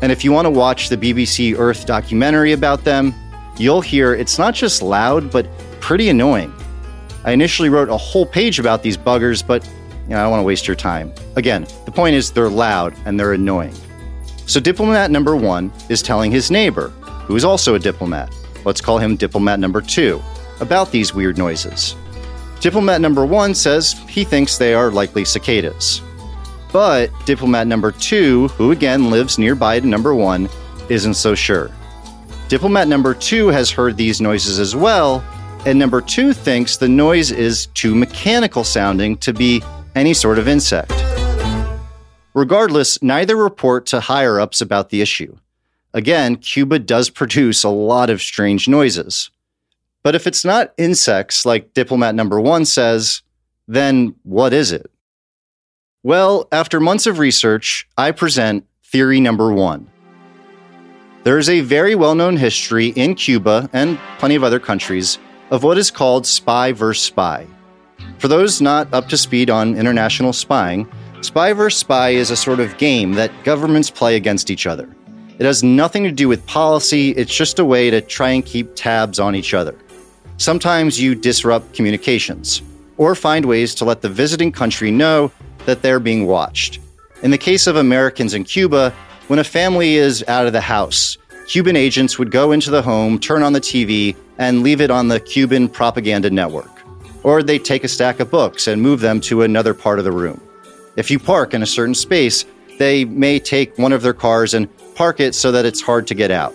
And 0.03 0.13
if 0.13 0.23
you 0.23 0.33
want 0.33 0.47
to 0.47 0.51
watch 0.51 0.91
the 0.91 0.97
BBC 0.97 1.59
Earth 1.59 1.87
documentary 1.87 2.53
about 2.53 2.85
them, 2.85 3.15
you'll 3.57 3.81
hear 3.81 4.15
it's 4.15 4.39
not 4.39 4.55
just 4.55 4.83
loud, 4.83 5.31
but 5.31 5.47
pretty 5.81 6.11
annoying. 6.11 6.53
I 7.25 7.33
initially 7.33 7.69
wrote 7.69 7.89
a 7.89 7.97
whole 7.97 8.27
page 8.27 8.59
about 8.59 8.83
these 8.83 8.97
buggers, 8.97 9.47
but 9.47 9.65
you 10.05 10.11
know, 10.11 10.19
I 10.19 10.23
don't 10.23 10.31
want 10.31 10.41
to 10.41 10.45
waste 10.45 10.67
your 10.67 10.77
time. 10.77 11.13
Again, 11.37 11.67
the 11.85 11.93
point 11.93 12.17
is 12.17 12.33
they're 12.33 12.49
loud 12.49 12.95
and 13.07 13.19
they're 13.19 13.33
annoying. 13.33 13.75
So, 14.51 14.59
diplomat 14.59 15.13
number 15.13 15.37
one 15.37 15.71
is 15.89 16.03
telling 16.03 16.33
his 16.33 16.51
neighbor, 16.51 16.89
who 17.29 17.37
is 17.37 17.45
also 17.45 17.77
a 17.77 17.79
diplomat, 17.79 18.35
let's 18.65 18.81
call 18.81 18.99
him 18.99 19.15
diplomat 19.15 19.61
number 19.61 19.81
two, 19.81 20.21
about 20.59 20.91
these 20.91 21.15
weird 21.15 21.39
noises. 21.39 21.95
Diplomat 22.59 23.01
number 23.01 23.25
one 23.25 23.55
says 23.55 23.93
he 24.09 24.25
thinks 24.25 24.59
they 24.59 24.75
are 24.75 24.91
likely 24.91 25.25
cicadas. 25.25 26.03
But 26.73 27.13
diplomat 27.27 27.69
number 27.69 27.93
two, 27.93 28.49
who 28.49 28.73
again 28.73 29.09
lives 29.09 29.39
nearby 29.39 29.79
to 29.79 29.87
number 29.87 30.17
one, 30.17 30.49
isn't 30.89 31.15
so 31.15 31.37
sure. 31.37 31.71
Diplomat 32.49 32.89
number 32.89 33.15
two 33.15 33.47
has 33.51 33.71
heard 33.71 33.97
these 33.97 34.21
noises 34.21 34.59
as 34.59 34.75
well, 34.75 35.23
and 35.65 35.79
number 35.79 36.01
two 36.01 36.33
thinks 36.33 36.77
the 36.77 36.89
noise 36.89 37.31
is 37.31 37.67
too 37.67 37.95
mechanical 37.95 38.65
sounding 38.65 39.17
to 39.19 39.33
be 39.33 39.63
any 39.95 40.13
sort 40.13 40.41
of 40.41 40.49
insect. 40.49 40.91
Regardless, 42.35 43.03
neither 43.03 43.37
report 43.37 43.87
to 43.87 44.01
higher 44.01 44.39
ups 44.39 44.61
about 44.61 44.91
the 44.91 45.01
issue. 45.01 45.37
Again, 45.93 46.37
Cuba 46.37 46.79
does 46.79 47.11
produce 47.11 47.65
a 47.65 47.69
lot 47.69 48.11
of 48.11 48.23
strange 48.23 48.69
noises. 48.69 49.31
But 50.03 50.15
if 50.15 50.27
it's 50.27 50.45
not 50.45 50.73
insects, 50.79 51.45
like 51.45 51.75
diplomat 51.75 52.15
number 52.15 52.41
one 52.41 52.65
says, 52.65 53.23
then 53.67 54.15
what 54.23 54.53
is 54.53 54.73
it? 54.73 54.91
Well, 56.03 56.49
after 56.51 56.81
months 56.81 57.07
of 57.07 57.19
research, 57.19 57.87
I 57.99 58.13
present 58.13 58.65
theory 58.85 59.21
number 59.21 59.53
one. 59.53 59.89
There 61.25 61.39
is 61.39 61.51
a 61.51 61.61
very 61.61 61.95
well 61.95 62.15
known 62.15 62.39
history 62.39 62.89
in 62.89 63.15
Cuba 63.15 63.69
and 63.75 63.99
plenty 64.19 64.37
of 64.37 64.45
other 64.45 64.59
countries 64.59 65.19
of 65.51 65.63
what 65.63 65.77
is 65.77 65.91
called 65.91 66.27
spy 66.27 66.73
versus 66.73 67.05
spy. 67.05 67.47
For 68.19 68.29
those 68.29 68.63
not 68.63 68.93
up 68.95 69.09
to 69.09 69.19
speed 69.19 69.51
on 69.51 69.77
international 69.77 70.33
spying, 70.33 70.91
Spy 71.23 71.53
vs. 71.53 71.79
Spy 71.79 72.11
is 72.11 72.31
a 72.31 72.37
sort 72.37 72.61
of 72.61 72.79
game 72.79 73.13
that 73.13 73.31
governments 73.45 73.91
play 73.91 74.17
against 74.17 74.51
each 74.51 74.67
other. 74.67 74.89
It 75.39 75.45
has 75.45 75.63
nothing 75.63 76.03
to 76.05 76.11
do 76.11 76.29
with 76.29 76.47
policy, 76.47 77.11
it's 77.11 77.35
just 77.35 77.59
a 77.59 77.65
way 77.65 77.91
to 77.91 78.01
try 78.01 78.31
and 78.31 78.45
keep 78.45 78.75
tabs 78.75 79.21
on 79.21 79.35
each 79.35 79.53
other. 79.53 79.77
Sometimes 80.39 80.99
you 80.99 81.15
disrupt 81.15 81.75
communications, 81.75 82.63
or 82.97 83.15
find 83.15 83.45
ways 83.45 83.75
to 83.77 83.85
let 83.85 84.01
the 84.01 84.09
visiting 84.09 84.51
country 84.51 84.91
know 84.91 85.31
that 85.67 85.83
they're 85.83 86.01
being 86.01 86.27
watched. 86.27 86.79
In 87.23 87.31
the 87.31 87.39
case 87.39 87.67
of 87.67 87.77
Americans 87.77 88.33
in 88.33 88.45
Cuba, 88.45 88.91
when 89.27 89.39
a 89.39 89.45
family 89.45 89.97
is 89.97 90.25
out 90.27 90.47
of 90.47 90.55
the 90.55 90.61
house, 90.63 91.19
Cuban 91.47 91.77
agents 91.77 92.19
would 92.19 92.31
go 92.31 92.53
into 92.53 92.71
the 92.71 92.83
home, 92.83 93.19
turn 93.19 93.43
on 93.43 93.53
the 93.53 93.61
TV, 93.61 94.17
and 94.39 94.63
leave 94.63 94.81
it 94.81 94.91
on 94.91 95.09
the 95.09 95.21
Cuban 95.21 95.69
propaganda 95.69 96.31
network. 96.31 96.71
Or 97.23 97.43
they'd 97.43 97.65
take 97.65 97.85
a 97.85 97.89
stack 97.89 98.21
of 98.21 98.31
books 98.31 98.67
and 98.67 98.81
move 98.81 99.01
them 99.01 99.21
to 99.23 99.43
another 99.43 99.75
part 99.75 99.99
of 99.99 100.07
the 100.07 100.13
room. 100.13 100.41
If 100.97 101.11
you 101.11 101.19
park 101.19 101.55
in 101.55 101.63
a 101.63 101.67
certain 101.67 101.95
space, 101.95 102.45
they 102.79 103.05
may 103.05 103.39
take 103.39 103.79
one 103.79 103.93
of 103.93 104.03
their 104.03 104.15
cars 104.15 104.55
and 104.55 104.69
park 104.95 105.21
it 105.21 105.35
so 105.35 105.53
that 105.53 105.65
it's 105.65 105.81
hard 105.81 106.07
to 106.09 106.15
get 106.15 106.31
out. 106.31 106.55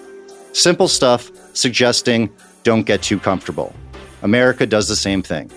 Simple 0.53 0.87
stuff 0.87 1.31
suggesting 1.53 2.29
don't 2.63 2.83
get 2.83 3.01
too 3.01 3.19
comfortable. 3.19 3.75
America 4.21 4.65
does 4.65 4.87
the 4.87 4.95
same 4.95 5.21
thing. 5.21 5.51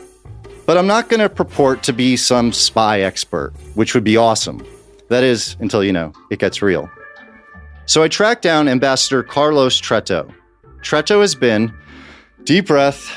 But 0.67 0.77
I'm 0.77 0.87
not 0.87 1.09
going 1.09 1.21
to 1.21 1.31
purport 1.31 1.83
to 1.85 1.93
be 1.93 2.17
some 2.17 2.53
spy 2.53 3.01
expert, 3.01 3.55
which 3.75 3.95
would 3.95 4.05
be 4.05 4.17
awesome. 4.17 4.65
That 5.09 5.25
is, 5.25 5.57
until 5.61 5.83
you 5.83 5.93
know, 5.93 6.13
it 6.31 6.39
gets 6.39 6.61
real. 6.61 6.91
So 7.87 8.03
I 8.03 8.09
tracked 8.09 8.43
down 8.43 8.69
Ambassador 8.69 9.23
Carlos 9.23 9.81
Treto. 9.81 10.31
Treto 10.83 11.23
has 11.23 11.35
been, 11.35 11.73
deep 12.45 12.67
breath, 12.67 13.11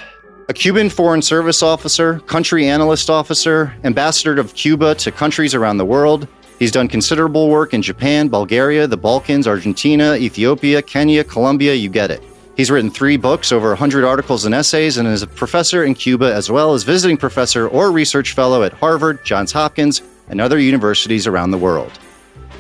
a 0.52 0.54
Cuban 0.54 0.90
Foreign 0.90 1.22
Service 1.22 1.64
officer, 1.64 2.20
country 2.28 2.68
analyst 2.68 3.10
officer, 3.10 3.74
ambassador 3.86 4.38
of 4.38 4.54
Cuba 4.54 4.94
to 4.96 5.10
countries 5.10 5.56
around 5.56 5.78
the 5.78 5.86
world. 5.86 6.28
He's 6.60 6.74
done 6.74 6.90
considerable 6.90 7.48
work 7.48 7.74
in 7.74 7.82
Japan, 7.82 8.28
Bulgaria, 8.28 8.86
the 8.86 8.98
Balkans, 8.98 9.48
Argentina, 9.48 10.18
Ethiopia, 10.18 10.82
Kenya, 10.82 11.24
Colombia, 11.24 11.74
you 11.74 11.88
get 11.88 12.12
it. 12.12 12.22
He's 12.58 12.70
written 12.70 12.92
three 12.92 13.16
books, 13.16 13.54
over 13.54 13.70
100 13.70 14.04
articles 14.04 14.44
and 14.44 14.54
essays, 14.54 14.98
and 14.98 15.08
is 15.08 15.22
a 15.22 15.28
professor 15.28 15.86
in 15.86 15.94
Cuba 15.94 16.34
as 16.34 16.52
well 16.52 16.74
as 16.74 16.84
visiting 16.84 17.16
professor 17.16 17.70
or 17.70 17.90
research 17.90 18.34
fellow 18.34 18.64
at 18.64 18.74
Harvard, 18.74 19.24
Johns 19.24 19.54
Hopkins, 19.54 20.02
and 20.28 20.42
other 20.42 20.60
universities 20.60 21.28
around 21.28 21.52
the 21.52 21.58
world. 21.58 21.98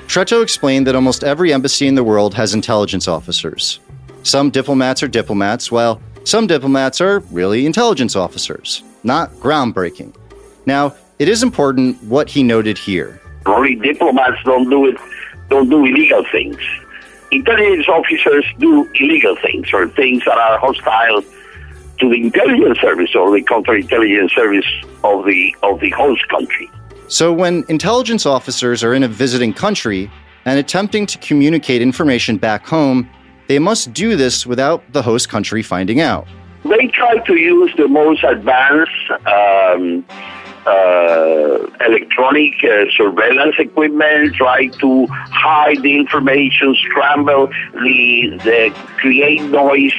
Treto 0.08 0.41
explained 0.41 0.88
that 0.88 0.95
almost 0.95 1.25
every 1.25 1.51
embassy 1.51 1.88
in 1.88 1.95
the 1.95 2.06
world 2.06 2.36
has 2.36 2.54
intelligence 2.54 3.10
officers. 3.10 3.82
Some 4.23 4.49
diplomats 4.49 5.04
are 5.04 5.10
diplomats, 5.10 5.73
while 5.73 5.99
some 6.23 6.47
diplomats 6.47 7.01
are 7.01 7.19
really 7.31 7.65
intelligence 7.65 8.15
officers, 8.15 8.84
not 9.03 9.31
groundbreaking. 9.36 10.15
Now, 10.65 10.95
it 11.19 11.27
is 11.27 11.43
important 11.43 12.01
what 12.03 12.29
he 12.29 12.43
noted 12.43 12.77
here. 12.77 13.19
Only 13.45 13.75
diplomats 13.75 14.38
don't 14.43 14.69
do 14.69 14.88
it, 14.88 14.97
don't 15.49 15.69
do 15.69 15.86
illegal 15.86 16.23
things. 16.31 16.57
Intelligence 17.31 17.88
officers 17.88 18.45
do 18.60 18.89
illegal 18.95 19.36
things 19.41 19.67
or 19.73 19.88
things 19.89 20.23
that 20.25 20.38
are 20.38 20.60
hostile 20.60 21.21
to 21.99 22.10
the 22.10 22.21
intelligence 22.21 22.79
service 22.79 23.15
or 23.15 23.31
the 23.31 23.43
counterintelligence 23.43 24.31
service 24.31 24.65
of 25.03 25.25
the 25.25 25.55
of 25.63 25.79
the 25.79 25.89
host 25.91 26.27
country. 26.29 26.69
So 27.07 27.31
when 27.31 27.63
intelligence 27.67 28.25
officers 28.25 28.84
are 28.84 28.93
in 28.93 29.03
a 29.03 29.07
visiting 29.07 29.53
country 29.53 30.10
and 30.45 30.57
attempting 30.57 31.05
to 31.07 31.17
communicate 31.19 31.81
information 31.81 32.38
back 32.38 32.65
home, 32.65 33.10
they 33.47 33.60
must 33.60 33.93
do 33.93 34.15
this 34.15 34.45
without 34.45 34.84
the 34.93 35.01
host 35.01 35.30
country 35.30 35.63
finding 35.63 35.99
out. 35.99 36.27
They 36.63 36.88
try 36.88 37.17
to 37.17 37.36
use 37.36 37.73
the 37.75 37.88
most 37.88 38.23
advanced 38.23 39.12
um, 39.25 40.06
uh, 40.65 41.58
electronic 41.88 42.54
uh, 42.63 42.86
surveillance 42.95 43.56
equipment, 43.58 44.36
try 44.36 44.67
to 44.67 45.08
hide 45.10 45.82
the 45.82 45.97
information, 45.97 46.75
scramble 46.75 47.47
the, 47.73 48.38
the 48.43 48.73
create 48.97 49.41
noise 49.43 49.93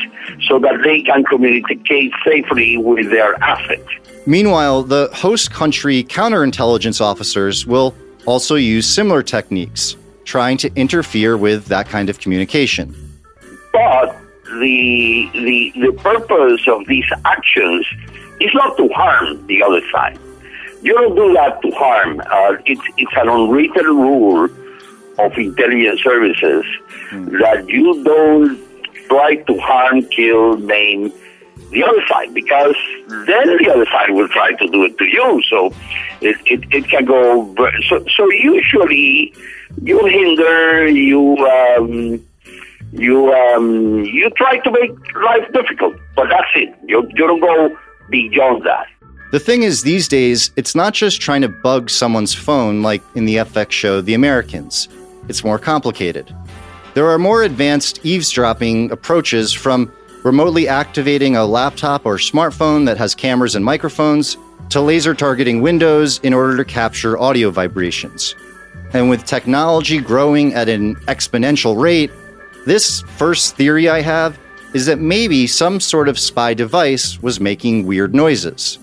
so 0.46 0.58
that 0.60 0.80
they 0.84 1.02
can 1.02 1.24
communicate 1.24 2.12
safely 2.24 2.76
with 2.76 3.10
their 3.10 3.34
assets. 3.42 3.88
Meanwhile, 4.24 4.84
the 4.84 5.10
host 5.12 5.52
country 5.52 6.04
counterintelligence 6.04 7.00
officers 7.00 7.66
will 7.66 7.92
also 8.24 8.54
use 8.54 8.86
similar 8.86 9.22
techniques, 9.24 9.96
trying 10.24 10.56
to 10.58 10.72
interfere 10.76 11.36
with 11.36 11.66
that 11.66 11.88
kind 11.88 12.08
of 12.08 12.20
communication. 12.20 12.94
But 13.72 14.16
the, 14.44 15.30
the, 15.32 15.72
the 15.80 15.92
purpose 16.02 16.66
of 16.68 16.86
these 16.86 17.06
actions 17.24 17.86
is 18.40 18.50
not 18.54 18.76
to 18.76 18.88
harm 18.88 19.46
the 19.46 19.62
other 19.62 19.80
side. 19.90 20.18
You 20.82 20.94
don't 20.94 21.14
do 21.14 21.32
that 21.34 21.62
to 21.62 21.70
harm. 21.72 22.20
Uh, 22.20 22.56
it's, 22.66 22.82
it's 22.96 23.12
an 23.16 23.28
unwritten 23.28 23.86
rule 23.86 24.44
of 25.18 25.38
intelligence 25.38 26.02
services 26.02 26.64
mm. 27.10 27.40
that 27.40 27.68
you 27.68 28.02
don't 28.02 28.58
try 29.08 29.36
to 29.36 29.58
harm, 29.60 30.02
kill, 30.06 30.56
maim 30.56 31.12
the 31.70 31.82
other 31.82 32.02
side 32.06 32.32
because 32.34 32.76
then 33.08 33.56
the 33.56 33.70
other 33.74 33.86
side 33.86 34.10
will 34.10 34.28
try 34.28 34.52
to 34.52 34.68
do 34.68 34.84
it 34.84 34.96
to 34.98 35.04
you. 35.04 35.42
So 35.48 35.72
it, 36.20 36.36
it, 36.46 36.60
it 36.70 36.88
can 36.88 37.04
go. 37.04 37.54
So, 37.88 38.04
so 38.14 38.30
usually 38.30 39.34
you 39.82 40.04
hinder, 40.04 40.86
you 40.88 41.36
um, 41.38 42.24
you 42.92 43.32
um, 43.32 44.04
you 44.04 44.30
try 44.36 44.58
to 44.58 44.70
make 44.70 44.90
life 45.14 45.52
difficult, 45.52 45.96
but 46.14 46.28
that's 46.28 46.48
it. 46.54 46.74
You, 46.86 47.08
you 47.08 47.26
don't 47.26 47.40
go 47.40 47.76
beyond 48.10 48.64
that. 48.64 48.86
The 49.32 49.40
thing 49.40 49.62
is, 49.62 49.82
these 49.82 50.08
days, 50.08 50.50
it's 50.56 50.74
not 50.74 50.92
just 50.92 51.20
trying 51.20 51.40
to 51.40 51.48
bug 51.48 51.88
someone's 51.88 52.34
phone 52.34 52.82
like 52.82 53.02
in 53.14 53.24
the 53.24 53.36
FX 53.36 53.70
show 53.70 54.02
The 54.02 54.12
Americans. 54.12 54.88
It's 55.28 55.42
more 55.42 55.58
complicated. 55.58 56.34
There 56.94 57.08
are 57.08 57.18
more 57.18 57.42
advanced 57.42 58.04
eavesdropping 58.04 58.90
approaches 58.90 59.52
from 59.52 59.90
remotely 60.22 60.68
activating 60.68 61.36
a 61.36 61.46
laptop 61.46 62.04
or 62.04 62.16
smartphone 62.16 62.84
that 62.84 62.98
has 62.98 63.14
cameras 63.14 63.54
and 63.54 63.64
microphones 63.64 64.36
to 64.68 64.82
laser 64.82 65.14
targeting 65.14 65.62
windows 65.62 66.20
in 66.22 66.34
order 66.34 66.56
to 66.58 66.64
capture 66.64 67.18
audio 67.18 67.50
vibrations. 67.50 68.34
And 68.92 69.08
with 69.08 69.24
technology 69.24 69.98
growing 69.98 70.52
at 70.52 70.68
an 70.68 70.96
exponential 71.06 71.80
rate, 71.80 72.10
this 72.66 73.02
first 73.16 73.56
theory 73.56 73.88
I 73.88 74.00
have 74.00 74.38
is 74.74 74.86
that 74.86 74.98
maybe 74.98 75.46
some 75.46 75.80
sort 75.80 76.08
of 76.08 76.18
spy 76.18 76.54
device 76.54 77.20
was 77.22 77.40
making 77.40 77.86
weird 77.86 78.14
noises. 78.14 78.78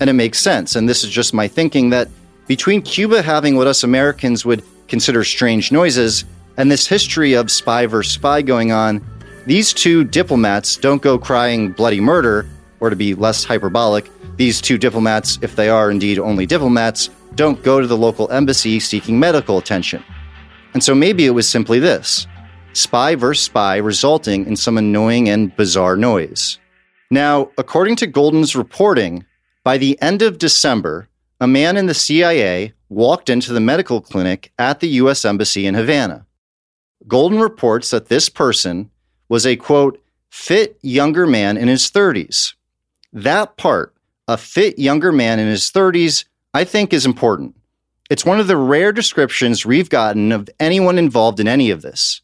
And 0.00 0.10
it 0.10 0.14
makes 0.14 0.38
sense. 0.38 0.76
And 0.76 0.88
this 0.88 1.04
is 1.04 1.10
just 1.10 1.32
my 1.32 1.48
thinking 1.48 1.90
that 1.90 2.08
between 2.46 2.82
Cuba 2.82 3.22
having 3.22 3.56
what 3.56 3.66
us 3.66 3.84
Americans 3.84 4.44
would 4.44 4.62
consider 4.88 5.24
strange 5.24 5.72
noises 5.72 6.24
and 6.56 6.70
this 6.70 6.86
history 6.86 7.32
of 7.34 7.50
spy 7.50 7.86
versus 7.86 8.12
spy 8.12 8.42
going 8.42 8.72
on, 8.72 9.04
these 9.46 9.72
two 9.72 10.04
diplomats 10.04 10.76
don't 10.76 11.02
go 11.02 11.18
crying 11.18 11.72
bloody 11.72 12.00
murder, 12.00 12.46
or 12.80 12.90
to 12.90 12.96
be 12.96 13.14
less 13.14 13.44
hyperbolic, 13.44 14.10
these 14.36 14.60
two 14.60 14.76
diplomats, 14.76 15.38
if 15.42 15.56
they 15.56 15.68
are 15.68 15.90
indeed 15.90 16.18
only 16.18 16.46
diplomats, 16.46 17.10
don't 17.34 17.62
go 17.62 17.80
to 17.80 17.86
the 17.86 17.96
local 17.96 18.30
embassy 18.30 18.80
seeking 18.80 19.18
medical 19.18 19.58
attention. 19.58 20.02
And 20.74 20.82
so 20.82 20.94
maybe 20.94 21.26
it 21.26 21.30
was 21.30 21.48
simply 21.48 21.78
this 21.78 22.26
spy 22.72 23.14
versus 23.14 23.44
spy 23.44 23.76
resulting 23.76 24.46
in 24.46 24.56
some 24.56 24.78
annoying 24.78 25.28
and 25.28 25.54
bizarre 25.56 25.96
noise. 25.96 26.58
Now, 27.10 27.50
according 27.58 27.96
to 27.96 28.06
Golden's 28.06 28.56
reporting, 28.56 29.24
by 29.64 29.78
the 29.78 30.00
end 30.00 30.22
of 30.22 30.38
December, 30.38 31.08
a 31.40 31.46
man 31.46 31.76
in 31.76 31.86
the 31.86 31.94
CIA 31.94 32.72
walked 32.88 33.28
into 33.28 33.52
the 33.52 33.60
medical 33.60 34.00
clinic 34.00 34.50
at 34.58 34.80
the 34.80 34.88
U.S. 34.88 35.24
Embassy 35.24 35.66
in 35.66 35.74
Havana. 35.74 36.26
Golden 37.06 37.38
reports 37.38 37.90
that 37.90 38.08
this 38.08 38.28
person 38.28 38.90
was 39.28 39.44
a 39.44 39.56
quote, 39.56 40.02
fit 40.30 40.78
younger 40.82 41.26
man 41.26 41.56
in 41.56 41.68
his 41.68 41.90
30s. 41.90 42.54
That 43.12 43.56
part, 43.58 43.94
a 44.26 44.38
fit 44.38 44.78
younger 44.78 45.12
man 45.12 45.38
in 45.38 45.48
his 45.48 45.70
30s, 45.70 46.24
I 46.54 46.64
think 46.64 46.92
is 46.92 47.04
important. 47.04 47.54
It's 48.08 48.24
one 48.24 48.40
of 48.40 48.46
the 48.46 48.56
rare 48.56 48.92
descriptions 48.92 49.66
we've 49.66 49.90
gotten 49.90 50.32
of 50.32 50.48
anyone 50.58 50.98
involved 50.98 51.40
in 51.40 51.48
any 51.48 51.70
of 51.70 51.82
this. 51.82 52.21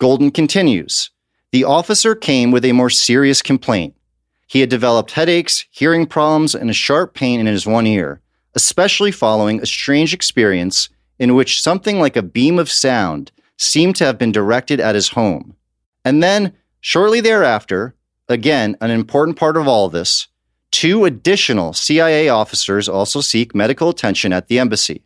Golden 0.00 0.30
continues 0.30 1.10
The 1.52 1.64
officer 1.64 2.14
came 2.14 2.50
with 2.50 2.64
a 2.64 2.72
more 2.72 2.88
serious 2.88 3.42
complaint. 3.42 3.94
He 4.46 4.60
had 4.60 4.70
developed 4.70 5.10
headaches, 5.10 5.66
hearing 5.70 6.06
problems, 6.06 6.54
and 6.54 6.70
a 6.70 6.72
sharp 6.72 7.12
pain 7.12 7.38
in 7.38 7.44
his 7.44 7.66
one 7.66 7.86
ear, 7.86 8.22
especially 8.54 9.12
following 9.12 9.60
a 9.60 9.66
strange 9.66 10.14
experience 10.14 10.88
in 11.18 11.34
which 11.34 11.60
something 11.60 12.00
like 12.00 12.16
a 12.16 12.22
beam 12.22 12.58
of 12.58 12.70
sound 12.70 13.30
seemed 13.58 13.94
to 13.96 14.06
have 14.06 14.16
been 14.16 14.32
directed 14.32 14.80
at 14.80 14.94
his 14.94 15.10
home. 15.10 15.54
And 16.02 16.22
then, 16.22 16.54
shortly 16.80 17.20
thereafter, 17.20 17.94
again, 18.26 18.78
an 18.80 18.90
important 18.90 19.36
part 19.36 19.58
of 19.58 19.68
all 19.68 19.90
this, 19.90 20.28
two 20.70 21.04
additional 21.04 21.74
CIA 21.74 22.30
officers 22.30 22.88
also 22.88 23.20
seek 23.20 23.54
medical 23.54 23.90
attention 23.90 24.32
at 24.32 24.48
the 24.48 24.60
embassy. 24.60 25.02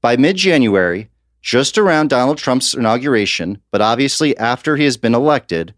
By 0.00 0.16
mid 0.16 0.36
January, 0.36 1.10
just 1.42 1.78
around 1.78 2.10
Donald 2.10 2.38
Trump's 2.38 2.74
inauguration, 2.74 3.60
but 3.70 3.80
obviously 3.80 4.36
after 4.36 4.76
he 4.76 4.84
has 4.84 4.96
been 4.96 5.14
elected, 5.14 5.74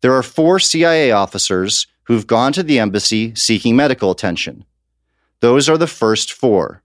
there 0.00 0.14
are 0.14 0.22
four 0.22 0.58
CIA 0.58 1.10
officers 1.12 1.86
who've 2.04 2.26
gone 2.26 2.52
to 2.54 2.62
the 2.62 2.78
embassy 2.78 3.34
seeking 3.34 3.76
medical 3.76 4.10
attention. 4.10 4.64
Those 5.40 5.68
are 5.68 5.78
the 5.78 5.86
first 5.86 6.32
four, 6.32 6.82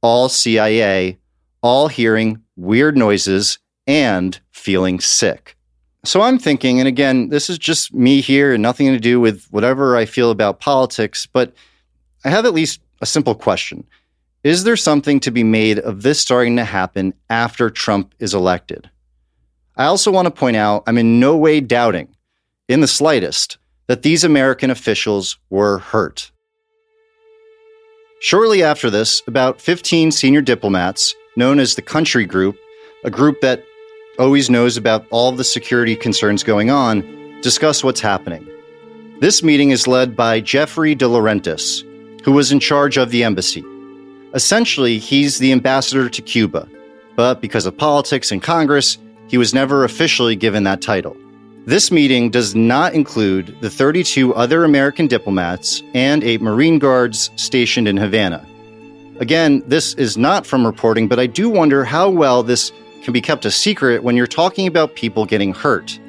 all 0.00 0.28
CIA, 0.28 1.18
all 1.62 1.88
hearing 1.88 2.42
weird 2.56 2.96
noises 2.96 3.58
and 3.86 4.38
feeling 4.50 5.00
sick. 5.00 5.56
So 6.04 6.22
I'm 6.22 6.38
thinking, 6.38 6.80
and 6.80 6.88
again, 6.88 7.28
this 7.28 7.48
is 7.48 7.58
just 7.58 7.94
me 7.94 8.20
here 8.20 8.54
and 8.54 8.62
nothing 8.62 8.88
to 8.88 8.98
do 8.98 9.20
with 9.20 9.46
whatever 9.50 9.96
I 9.96 10.04
feel 10.04 10.30
about 10.30 10.60
politics, 10.60 11.26
but 11.26 11.52
I 12.24 12.30
have 12.30 12.44
at 12.44 12.54
least 12.54 12.80
a 13.00 13.06
simple 13.06 13.34
question. 13.34 13.84
Is 14.44 14.64
there 14.64 14.76
something 14.76 15.20
to 15.20 15.30
be 15.30 15.44
made 15.44 15.78
of 15.78 16.02
this 16.02 16.18
starting 16.18 16.56
to 16.56 16.64
happen 16.64 17.14
after 17.30 17.70
Trump 17.70 18.12
is 18.18 18.34
elected? 18.34 18.90
I 19.76 19.84
also 19.84 20.10
want 20.10 20.26
to 20.26 20.32
point 20.32 20.56
out 20.56 20.82
I'm 20.88 20.98
in 20.98 21.20
no 21.20 21.36
way 21.36 21.60
doubting, 21.60 22.08
in 22.68 22.80
the 22.80 22.88
slightest, 22.88 23.58
that 23.86 24.02
these 24.02 24.24
American 24.24 24.68
officials 24.68 25.38
were 25.48 25.78
hurt. 25.78 26.32
Shortly 28.20 28.64
after 28.64 28.90
this, 28.90 29.22
about 29.28 29.60
15 29.60 30.10
senior 30.10 30.40
diplomats, 30.40 31.14
known 31.36 31.60
as 31.60 31.76
the 31.76 31.82
Country 31.82 32.26
Group, 32.26 32.56
a 33.04 33.10
group 33.10 33.40
that 33.42 33.64
always 34.18 34.50
knows 34.50 34.76
about 34.76 35.06
all 35.10 35.30
the 35.30 35.44
security 35.44 35.94
concerns 35.94 36.42
going 36.42 36.68
on, 36.68 37.40
discuss 37.42 37.84
what's 37.84 38.00
happening. 38.00 38.44
This 39.20 39.44
meeting 39.44 39.70
is 39.70 39.86
led 39.86 40.16
by 40.16 40.40
Jeffrey 40.40 40.96
DeLaurentis, 40.96 41.84
who 42.24 42.32
was 42.32 42.50
in 42.50 42.58
charge 42.58 42.96
of 42.96 43.10
the 43.10 43.22
embassy. 43.22 43.64
Essentially, 44.34 44.98
he's 44.98 45.38
the 45.38 45.52
ambassador 45.52 46.08
to 46.08 46.22
Cuba, 46.22 46.66
but 47.16 47.40
because 47.40 47.66
of 47.66 47.76
politics 47.76 48.32
and 48.32 48.42
Congress, 48.42 48.96
he 49.28 49.36
was 49.36 49.52
never 49.52 49.84
officially 49.84 50.36
given 50.36 50.64
that 50.64 50.80
title. 50.80 51.16
This 51.64 51.92
meeting 51.92 52.30
does 52.30 52.54
not 52.54 52.94
include 52.94 53.56
the 53.60 53.70
32 53.70 54.34
other 54.34 54.64
American 54.64 55.06
diplomats 55.06 55.82
and 55.94 56.24
eight 56.24 56.40
Marine 56.40 56.78
Guards 56.78 57.30
stationed 57.36 57.86
in 57.86 57.96
Havana. 57.96 58.44
Again, 59.20 59.62
this 59.66 59.94
is 59.94 60.16
not 60.16 60.46
from 60.46 60.66
reporting, 60.66 61.06
but 61.06 61.20
I 61.20 61.26
do 61.26 61.48
wonder 61.48 61.84
how 61.84 62.08
well 62.08 62.42
this 62.42 62.72
can 63.02 63.12
be 63.12 63.20
kept 63.20 63.44
a 63.44 63.50
secret 63.50 64.02
when 64.02 64.16
you're 64.16 64.26
talking 64.26 64.66
about 64.66 64.96
people 64.96 65.26
getting 65.26 65.52
hurt. 65.52 66.00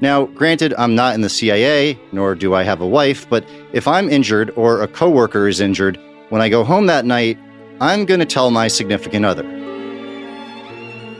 Now, 0.00 0.26
granted, 0.26 0.74
I'm 0.76 0.94
not 0.94 1.14
in 1.14 1.22
the 1.22 1.28
CIA, 1.28 1.98
nor 2.12 2.34
do 2.34 2.54
I 2.54 2.62
have 2.62 2.80
a 2.80 2.86
wife, 2.86 3.28
but 3.28 3.44
if 3.72 3.88
I'm 3.88 4.10
injured 4.10 4.52
or 4.54 4.82
a 4.82 4.88
coworker 4.88 5.48
is 5.48 5.60
injured, 5.60 5.98
when 6.30 6.42
I 6.42 6.48
go 6.48 6.64
home 6.64 6.86
that 6.86 7.04
night, 7.04 7.38
I'm 7.80 8.04
going 8.04 8.20
to 8.20 8.26
tell 8.26 8.50
my 8.50 8.68
significant 8.68 9.24
other. 9.24 9.44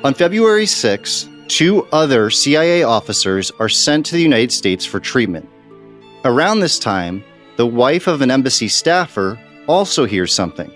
On 0.05 0.15
February 0.15 0.67
6, 0.67 1.29
two 1.49 1.87
other 1.93 2.31
CIA 2.31 2.83
officers 2.83 3.51
are 3.59 3.69
sent 3.69 4.07
to 4.07 4.15
the 4.15 4.23
United 4.23 4.53
States 4.53 4.85
for 4.85 5.01
treatment. 5.01 5.49
Around 6.25 6.61
this 6.61 6.79
time, 6.79 7.25
the 7.57 7.67
wife 7.67 8.07
of 8.07 8.21
an 8.21 8.31
embassy 8.31 8.69
staffer 8.69 9.39
also 9.67 10.05
hears 10.05 10.33
something. 10.33 10.73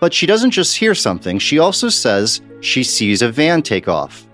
But 0.00 0.12
she 0.12 0.26
doesn't 0.26 0.50
just 0.50 0.76
hear 0.76 0.94
something, 0.94 1.38
she 1.38 1.58
also 1.58 1.88
says 1.88 2.40
she 2.60 2.82
sees 2.82 3.22
a 3.22 3.30
van 3.30 3.62
take 3.62 3.88
off. 3.88 4.26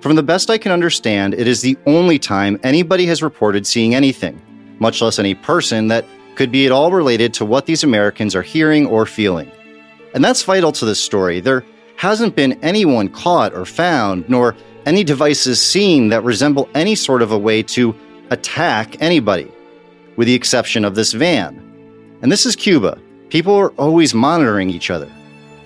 From 0.00 0.16
the 0.16 0.22
best 0.22 0.50
I 0.50 0.58
can 0.58 0.72
understand, 0.72 1.34
it 1.34 1.46
is 1.46 1.62
the 1.62 1.78
only 1.86 2.18
time 2.18 2.58
anybody 2.62 3.06
has 3.06 3.22
reported 3.22 3.66
seeing 3.66 3.94
anything, 3.94 4.40
much 4.78 5.00
less 5.00 5.18
any 5.18 5.34
person 5.34 5.88
that 5.88 6.04
could 6.36 6.50
be 6.50 6.66
at 6.66 6.72
all 6.72 6.90
related 6.90 7.34
to 7.34 7.44
what 7.44 7.66
these 7.66 7.84
Americans 7.84 8.34
are 8.34 8.42
hearing 8.42 8.86
or 8.86 9.06
feeling. 9.06 9.50
And 10.14 10.24
that's 10.24 10.42
vital 10.42 10.72
to 10.72 10.84
this 10.84 11.02
story. 11.02 11.40
There 11.40 11.64
hasn't 11.96 12.36
been 12.36 12.62
anyone 12.62 13.08
caught 13.08 13.54
or 13.54 13.64
found, 13.64 14.28
nor 14.28 14.56
any 14.86 15.04
devices 15.04 15.60
seen 15.60 16.08
that 16.08 16.24
resemble 16.24 16.68
any 16.74 16.94
sort 16.94 17.22
of 17.22 17.32
a 17.32 17.38
way 17.38 17.62
to 17.62 17.94
attack 18.30 19.00
anybody, 19.00 19.50
with 20.16 20.26
the 20.26 20.34
exception 20.34 20.84
of 20.84 20.94
this 20.94 21.12
van. 21.12 21.60
And 22.22 22.30
this 22.30 22.46
is 22.46 22.56
Cuba. 22.56 22.98
People 23.28 23.54
are 23.54 23.70
always 23.72 24.14
monitoring 24.14 24.70
each 24.70 24.90
other, 24.90 25.10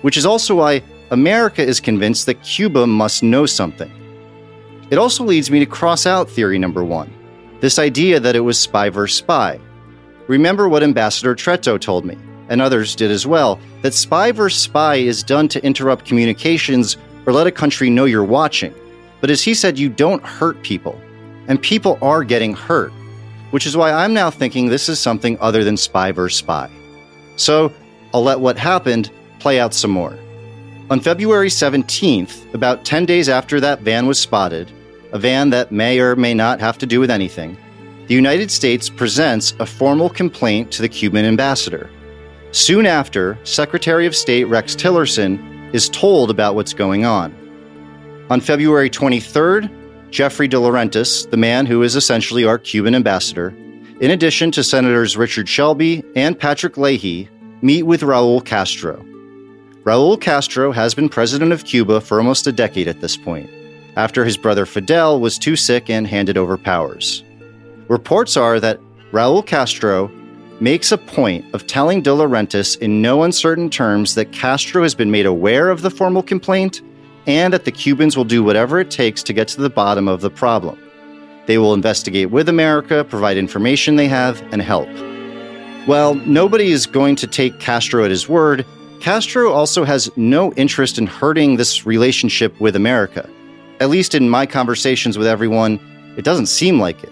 which 0.01 0.17
is 0.17 0.25
also 0.25 0.55
why 0.55 0.81
America 1.11 1.61
is 1.61 1.79
convinced 1.79 2.25
that 2.25 2.43
Cuba 2.43 2.85
must 2.85 3.23
know 3.23 3.45
something. 3.45 3.91
It 4.89 4.97
also 4.97 5.23
leads 5.23 5.51
me 5.51 5.59
to 5.59 5.65
cross 5.65 6.05
out 6.05 6.29
theory 6.29 6.57
number 6.57 6.83
one 6.83 7.13
this 7.59 7.77
idea 7.77 8.21
that 8.21 8.37
it 8.37 8.39
was 8.39 8.57
spy 8.57 8.89
versus 8.89 9.17
spy. 9.17 9.59
Remember 10.29 10.69
what 10.69 10.83
Ambassador 10.83 11.33
Tretto 11.33 11.81
told 11.81 12.05
me, 12.05 12.15
and 12.49 12.61
others 12.61 12.95
did 12.95 13.09
as 13.09 13.25
well, 13.25 13.59
that 13.81 13.95
spy 13.95 14.31
versus 14.31 14.61
spy 14.61 14.97
is 14.97 15.23
done 15.23 15.47
to 15.47 15.65
interrupt 15.65 16.05
communications 16.05 16.97
or 17.25 17.33
let 17.33 17.47
a 17.47 17.51
country 17.51 17.89
know 17.89 18.05
you're 18.05 18.23
watching. 18.23 18.71
But 19.21 19.31
as 19.31 19.41
he 19.41 19.55
said, 19.55 19.79
you 19.79 19.89
don't 19.89 20.23
hurt 20.23 20.61
people, 20.61 21.01
and 21.47 21.59
people 21.59 21.97
are 22.03 22.23
getting 22.23 22.53
hurt, 22.53 22.91
which 23.49 23.65
is 23.65 23.75
why 23.75 23.91
I'm 23.91 24.13
now 24.13 24.29
thinking 24.29 24.67
this 24.67 24.87
is 24.87 24.99
something 24.99 25.35
other 25.41 25.63
than 25.63 25.75
spy 25.75 26.11
versus 26.11 26.37
spy. 26.37 26.69
So 27.35 27.73
I'll 28.13 28.21
let 28.21 28.39
what 28.39 28.55
happened 28.55 29.09
play 29.39 29.59
out 29.59 29.73
some 29.73 29.89
more. 29.89 30.15
On 30.91 30.99
February 30.99 31.49
17th, 31.49 32.53
about 32.53 32.85
10 32.85 33.07
days 33.07 33.29
after 33.29 33.59
that 33.61 33.81
van 33.81 34.05
was 34.05 34.19
spotted, 34.19 34.71
a 35.11 35.17
van 35.17 35.49
that 35.49 35.71
may 35.71 35.99
or 35.99 36.15
may 36.15 36.35
not 36.35 36.59
have 36.59 36.77
to 36.77 36.85
do 36.85 36.99
with 36.99 37.09
anything, 37.09 37.57
the 38.09 38.15
United 38.15 38.49
States 38.49 38.89
presents 38.89 39.53
a 39.59 39.65
formal 39.67 40.09
complaint 40.09 40.71
to 40.71 40.81
the 40.81 40.89
Cuban 40.89 41.25
ambassador. 41.25 41.87
Soon 42.51 42.87
after, 42.87 43.37
Secretary 43.43 44.07
of 44.07 44.15
State 44.15 44.45
Rex 44.45 44.75
Tillerson 44.75 45.71
is 45.75 45.89
told 45.89 46.31
about 46.31 46.55
what's 46.55 46.73
going 46.73 47.05
on. 47.05 47.31
On 48.31 48.41
February 48.41 48.89
23rd, 48.89 49.69
Jeffrey 50.09 50.49
DeLaurentis, 50.49 51.29
the 51.29 51.37
man 51.37 51.67
who 51.67 51.83
is 51.83 51.95
essentially 51.95 52.45
our 52.45 52.57
Cuban 52.57 52.95
ambassador, 52.95 53.49
in 54.01 54.09
addition 54.09 54.49
to 54.53 54.63
Senators 54.63 55.15
Richard 55.15 55.47
Shelby 55.47 56.03
and 56.15 56.39
Patrick 56.39 56.77
Leahy, 56.77 57.29
meet 57.61 57.83
with 57.83 58.01
Raul 58.01 58.43
Castro. 58.43 59.05
Raul 59.83 60.19
Castro 60.19 60.71
has 60.71 60.95
been 60.95 61.09
president 61.09 61.51
of 61.51 61.63
Cuba 61.63 62.01
for 62.01 62.17
almost 62.17 62.47
a 62.47 62.51
decade 62.51 62.87
at 62.87 63.01
this 63.01 63.15
point 63.15 63.51
after 63.95 64.25
his 64.25 64.37
brother 64.37 64.65
Fidel 64.65 65.19
was 65.19 65.37
too 65.37 65.55
sick 65.55 65.91
and 65.91 66.07
handed 66.07 66.37
over 66.37 66.57
powers. 66.57 67.23
Reports 67.89 68.37
are 68.37 68.59
that 68.59 68.79
Raul 69.11 69.45
Castro 69.45 70.09
makes 70.61 70.91
a 70.91 70.97
point 70.97 71.43
of 71.53 71.67
telling 71.67 72.01
DeLaurentis 72.01 72.77
in 72.79 73.01
no 73.01 73.23
uncertain 73.23 73.69
terms 73.69 74.15
that 74.15 74.31
Castro 74.31 74.83
has 74.83 74.95
been 74.95 75.11
made 75.11 75.25
aware 75.25 75.69
of 75.69 75.81
the 75.81 75.89
formal 75.89 76.23
complaint 76.23 76.81
and 77.25 77.53
that 77.53 77.65
the 77.65 77.71
Cubans 77.71 78.15
will 78.15 78.23
do 78.23 78.43
whatever 78.43 78.79
it 78.79 78.89
takes 78.89 79.21
to 79.23 79.33
get 79.33 79.47
to 79.49 79.61
the 79.61 79.69
bottom 79.69 80.07
of 80.07 80.21
the 80.21 80.29
problem. 80.29 80.79
They 81.45 81.57
will 81.57 81.73
investigate 81.73 82.31
with 82.31 82.47
America, 82.47 83.03
provide 83.03 83.35
information 83.35 83.97
they 83.97 84.07
have, 84.07 84.41
and 84.53 84.61
help. 84.61 84.87
Well, 85.87 86.15
nobody 86.15 86.71
is 86.71 86.85
going 86.85 87.17
to 87.17 87.27
take 87.27 87.59
Castro 87.59 88.05
at 88.05 88.11
his 88.11 88.29
word. 88.29 88.65
Castro 89.01 89.51
also 89.51 89.83
has 89.83 90.09
no 90.15 90.53
interest 90.53 90.97
in 90.97 91.07
hurting 91.07 91.57
this 91.57 91.85
relationship 91.85 92.59
with 92.61 92.75
America 92.75 93.29
at 93.79 93.89
least 93.89 94.13
in 94.13 94.29
my 94.29 94.45
conversations 94.45 95.17
with 95.17 95.27
everyone, 95.27 95.79
it 96.17 96.25
doesn't 96.25 96.47
seem 96.47 96.79
like 96.79 97.03
it. 97.03 97.11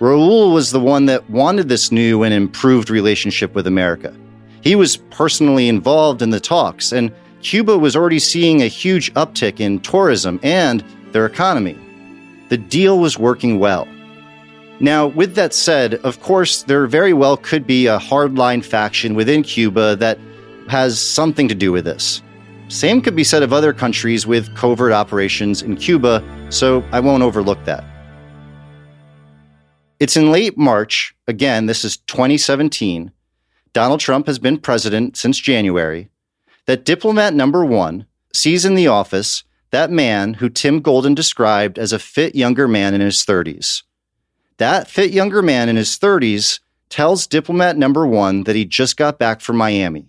Raul 0.00 0.52
was 0.52 0.70
the 0.70 0.80
one 0.80 1.06
that 1.06 1.28
wanted 1.30 1.68
this 1.68 1.90
new 1.90 2.22
and 2.22 2.34
improved 2.34 2.90
relationship 2.90 3.54
with 3.54 3.66
America. 3.66 4.14
He 4.60 4.76
was 4.76 4.98
personally 4.98 5.68
involved 5.68 6.20
in 6.20 6.30
the 6.30 6.40
talks, 6.40 6.92
and 6.92 7.10
Cuba 7.40 7.78
was 7.78 7.96
already 7.96 8.18
seeing 8.18 8.62
a 8.62 8.66
huge 8.66 9.12
uptick 9.14 9.58
in 9.58 9.80
tourism 9.80 10.38
and 10.42 10.84
their 11.12 11.24
economy. 11.24 11.78
The 12.50 12.58
deal 12.58 12.98
was 12.98 13.18
working 13.18 13.58
well. 13.58 13.88
Now, 14.80 15.06
with 15.06 15.34
that 15.36 15.54
said, 15.54 15.94
of 16.04 16.20
course, 16.20 16.62
there 16.64 16.86
very 16.86 17.14
well 17.14 17.38
could 17.38 17.66
be 17.66 17.86
a 17.86 17.98
hardline 17.98 18.62
faction 18.62 19.14
within 19.14 19.42
Cuba 19.42 19.96
that 19.96 20.18
has 20.68 21.00
something 21.00 21.48
to 21.48 21.54
do 21.54 21.72
with 21.72 21.86
this. 21.86 22.22
Same 22.68 23.00
could 23.00 23.16
be 23.16 23.24
said 23.24 23.42
of 23.42 23.52
other 23.54 23.72
countries 23.72 24.26
with 24.26 24.54
covert 24.54 24.92
operations 24.92 25.62
in 25.62 25.76
Cuba, 25.76 26.22
so 26.50 26.84
I 26.92 27.00
won't 27.00 27.22
overlook 27.22 27.64
that. 27.64 27.84
It's 29.98 30.16
in 30.16 30.30
late 30.30 30.58
March, 30.58 31.14
again, 31.26 31.66
this 31.66 31.82
is 31.82 31.96
2017, 31.96 33.12
Donald 33.72 34.00
Trump 34.00 34.26
has 34.26 34.38
been 34.38 34.58
president 34.58 35.16
since 35.16 35.38
January, 35.38 36.10
that 36.66 36.84
diplomat 36.84 37.32
number 37.32 37.64
one 37.64 38.04
sees 38.32 38.66
in 38.66 38.74
the 38.74 38.88
office 38.88 39.44
that 39.70 39.90
man 39.90 40.34
who 40.34 40.50
Tim 40.50 40.80
Golden 40.80 41.14
described 41.14 41.78
as 41.78 41.92
a 41.92 41.98
fit 41.98 42.34
younger 42.34 42.68
man 42.68 42.92
in 42.92 43.00
his 43.00 43.24
30s. 43.24 43.84
That 44.58 44.88
fit 44.88 45.12
younger 45.12 45.40
man 45.40 45.68
in 45.70 45.76
his 45.76 45.98
30s 45.98 46.60
tells 46.90 47.26
diplomat 47.26 47.78
number 47.78 48.06
one 48.06 48.44
that 48.44 48.56
he 48.56 48.66
just 48.66 48.98
got 48.98 49.18
back 49.18 49.40
from 49.40 49.56
Miami, 49.56 50.08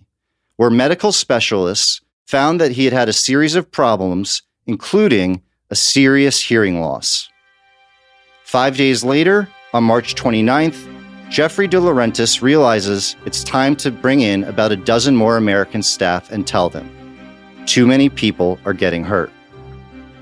where 0.56 0.70
medical 0.70 1.12
specialists 1.12 2.02
found 2.26 2.60
that 2.60 2.72
he 2.72 2.84
had 2.84 2.92
had 2.92 3.08
a 3.08 3.14
series 3.14 3.54
of 3.54 3.70
problems, 3.70 4.42
including 4.66 5.40
a 5.70 5.74
serious 5.74 6.42
hearing 6.42 6.78
loss. 6.78 7.30
Five 8.44 8.76
days 8.76 9.02
later, 9.02 9.48
on 9.74 9.84
March 9.84 10.14
29th, 10.14 10.94
Jeffrey 11.30 11.68
DeLaurentis 11.68 12.40
realizes 12.40 13.16
it's 13.26 13.44
time 13.44 13.76
to 13.76 13.90
bring 13.90 14.20
in 14.20 14.44
about 14.44 14.72
a 14.72 14.76
dozen 14.76 15.14
more 15.14 15.36
American 15.36 15.82
staff 15.82 16.30
and 16.30 16.46
tell 16.46 16.70
them 16.70 16.90
too 17.66 17.86
many 17.86 18.08
people 18.08 18.58
are 18.64 18.72
getting 18.72 19.04
hurt. 19.04 19.30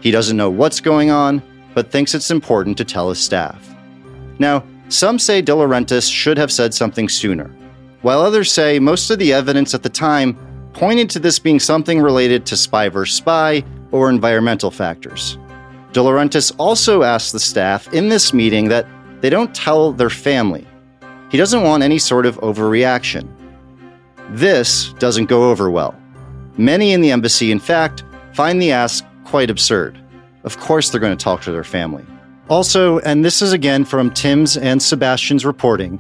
He 0.01 0.11
doesn't 0.11 0.37
know 0.37 0.51
what's 0.51 0.81
going 0.81 1.11
on, 1.11 1.41
but 1.75 1.93
thinks 1.93 2.13
it's 2.13 2.33
important 2.33 2.77
to 2.79 2.85
tell 2.85 3.09
his 3.09 3.21
staff. 3.21 3.73
Now, 4.41 4.65
some 4.89 5.19
say 5.19 5.43
DeLaurentis 5.43 6.11
should 6.11 6.39
have 6.39 6.51
said 6.51 6.75
something 6.75 7.09
sooner, 7.09 7.49
while 8.03 8.21
others 8.21 8.51
say 8.51 8.81
most 8.81 9.11
of 9.11 9.21
the 9.21 9.33
evidence 9.33 9.75
at 9.75 9.85
the 9.85 9.89
time 9.89 10.37
pointed 10.73 11.09
to 11.11 11.21
this 11.21 11.39
being 11.39 11.61
something 11.61 12.01
related 12.01 12.45
to 12.47 12.57
spy 12.57 12.89
versus 12.89 13.17
spy 13.17 13.63
or 13.93 14.11
environmental 14.11 14.73
factors. 14.73 15.39
DeLaurentis 15.93 16.53
also 16.59 17.05
asked 17.05 17.33
the 17.33 17.41
staff 17.41 17.93
in 17.95 18.09
this 18.09 18.33
meeting 18.33 18.69
that 18.69 18.87
they 19.27 19.31
don't 19.31 19.53
tell 19.57 19.91
their 19.91 20.09
family. 20.09 20.65
He 21.33 21.37
doesn't 21.37 21.65
want 21.65 21.83
any 21.83 21.99
sort 21.99 22.27
of 22.27 22.37
overreaction. 22.43 23.27
This 24.31 24.93
doesn't 25.01 25.27
go 25.27 25.51
over 25.51 25.69
well. 25.69 25.97
Many 26.57 26.93
in 26.93 27.01
the 27.01 27.11
embassy, 27.11 27.51
in 27.51 27.59
fact, 27.59 28.05
find 28.35 28.63
the 28.63 28.71
ask 28.71 29.05
quite 29.25 29.51
absurd. 29.51 29.99
Of 30.45 30.61
course, 30.61 30.91
they're 30.91 31.01
going 31.01 31.17
to 31.17 31.25
talk 31.25 31.43
to 31.43 31.51
their 31.51 31.65
family. 31.65 32.05
Also, 32.49 33.01
and 33.01 33.25
this 33.25 33.43
is 33.43 33.53
again 33.53 33.85
from 33.85 34.13
Tim's 34.13 34.57
and 34.57 34.81
Sebastian's 34.81 35.45
reporting, 35.45 35.99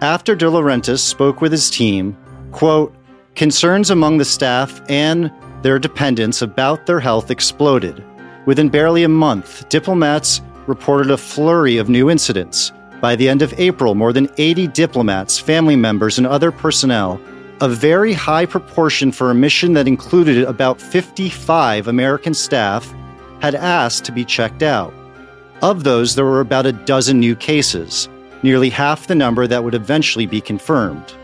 after 0.00 0.34
DeLaurentis 0.34 0.98
spoke 0.98 1.40
with 1.40 1.52
his 1.52 1.70
team, 1.70 2.16
quote, 2.50 2.92
Concerns 3.36 3.90
among 3.90 4.18
the 4.18 4.24
staff 4.24 4.82
and 4.88 5.30
their 5.62 5.78
dependents 5.78 6.42
about 6.42 6.86
their 6.86 6.98
health 6.98 7.30
exploded. 7.30 8.02
Within 8.46 8.68
barely 8.68 9.04
a 9.04 9.08
month, 9.08 9.68
diplomats 9.68 10.40
reported 10.66 11.10
a 11.10 11.16
flurry 11.16 11.76
of 11.76 11.88
new 11.88 12.10
incidents. 12.10 12.72
By 13.00 13.16
the 13.16 13.28
end 13.28 13.42
of 13.42 13.52
April, 13.58 13.94
more 13.94 14.12
than 14.12 14.30
80 14.38 14.68
diplomats, 14.68 15.38
family 15.38 15.76
members, 15.76 16.18
and 16.18 16.26
other 16.26 16.50
personnel, 16.50 17.20
a 17.60 17.68
very 17.68 18.12
high 18.12 18.46
proportion 18.46 19.12
for 19.12 19.30
a 19.30 19.34
mission 19.34 19.74
that 19.74 19.86
included 19.86 20.44
about 20.44 20.80
55 20.80 21.88
American 21.88 22.34
staff, 22.34 22.92
had 23.40 23.54
asked 23.54 24.04
to 24.04 24.12
be 24.12 24.24
checked 24.24 24.62
out. 24.62 24.92
Of 25.62 25.84
those, 25.84 26.14
there 26.14 26.24
were 26.24 26.40
about 26.40 26.66
a 26.66 26.72
dozen 26.72 27.20
new 27.20 27.36
cases, 27.36 28.08
nearly 28.42 28.70
half 28.70 29.06
the 29.06 29.14
number 29.14 29.46
that 29.46 29.62
would 29.62 29.74
eventually 29.74 30.26
be 30.26 30.40
confirmed. 30.40 31.14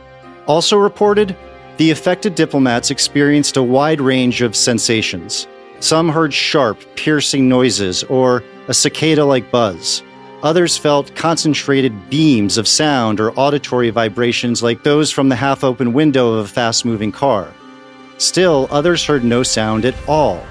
Also 0.47 0.77
reported, 0.77 1.37
the 1.77 1.91
affected 1.91 2.35
diplomats 2.35 2.91
experienced 2.91 3.57
a 3.57 3.63
wide 3.63 4.01
range 4.01 4.43
of 4.43 4.55
sensations. 4.55 5.47
Some 5.81 6.11
heard 6.11 6.33
sharp, 6.33 6.79
piercing 6.95 7.49
noises 7.49 8.05
or 8.05 8.45
a 8.69 8.75
cicada 8.75 9.25
like 9.25 9.51
buzz. 9.51 10.03
Others 10.43 10.77
felt 10.77 11.15
concentrated 11.15 12.11
beams 12.11 12.59
of 12.59 12.69
sound 12.69 13.19
or 13.19 13.33
auditory 13.33 13.91
vibrations 13.91 14.63
like 14.63 14.83
those 14.83 15.11
from 15.11 15.29
the 15.29 15.37
half 15.37 15.65
open 15.65 15.93
window 15.93 16.35
of 16.35 16.45
a 16.45 16.49
fast 16.49 16.85
moving 16.85 17.13
car. 17.13 17.53
Still, 18.19 18.69
others 18.71 19.05
heard 19.05 19.25
no 19.25 19.43
sound 19.43 19.85
at 19.85 19.95
all. 20.07 20.45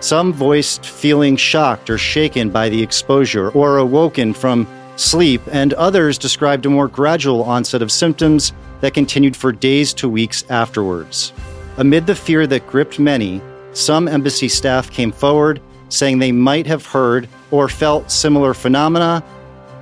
Some 0.00 0.32
voiced 0.32 0.86
feeling 0.86 1.36
shocked 1.36 1.90
or 1.90 1.98
shaken 1.98 2.50
by 2.50 2.68
the 2.68 2.82
exposure 2.82 3.50
or 3.50 3.78
awoken 3.78 4.32
from 4.32 4.66
sleep, 4.96 5.42
and 5.50 5.72
others 5.74 6.18
described 6.18 6.66
a 6.66 6.70
more 6.70 6.88
gradual 6.88 7.42
onset 7.42 7.82
of 7.82 7.92
symptoms 7.92 8.52
that 8.80 8.94
continued 8.94 9.36
for 9.36 9.52
days 9.52 9.92
to 9.94 10.08
weeks 10.08 10.44
afterwards. 10.50 11.32
Amid 11.76 12.06
the 12.06 12.14
fear 12.14 12.46
that 12.46 12.66
gripped 12.66 12.98
many, 12.98 13.42
some 13.72 14.08
embassy 14.08 14.48
staff 14.48 14.90
came 14.90 15.12
forward 15.12 15.60
saying 15.88 16.18
they 16.18 16.32
might 16.32 16.66
have 16.66 16.86
heard 16.86 17.28
or 17.50 17.68
felt 17.68 18.10
similar 18.10 18.54
phenomena, 18.54 19.22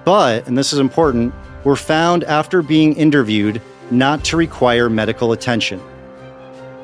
but, 0.05 0.47
and 0.47 0.57
this 0.57 0.73
is 0.73 0.79
important, 0.79 1.35
were 1.65 1.77
found 1.77 2.25
after 2.25 2.63
being 2.63 2.95
interviewed 2.97 3.61
not 3.91 4.25
to 4.25 4.37
require 4.37 4.89
medical 4.89 5.33
attention. 5.33 5.81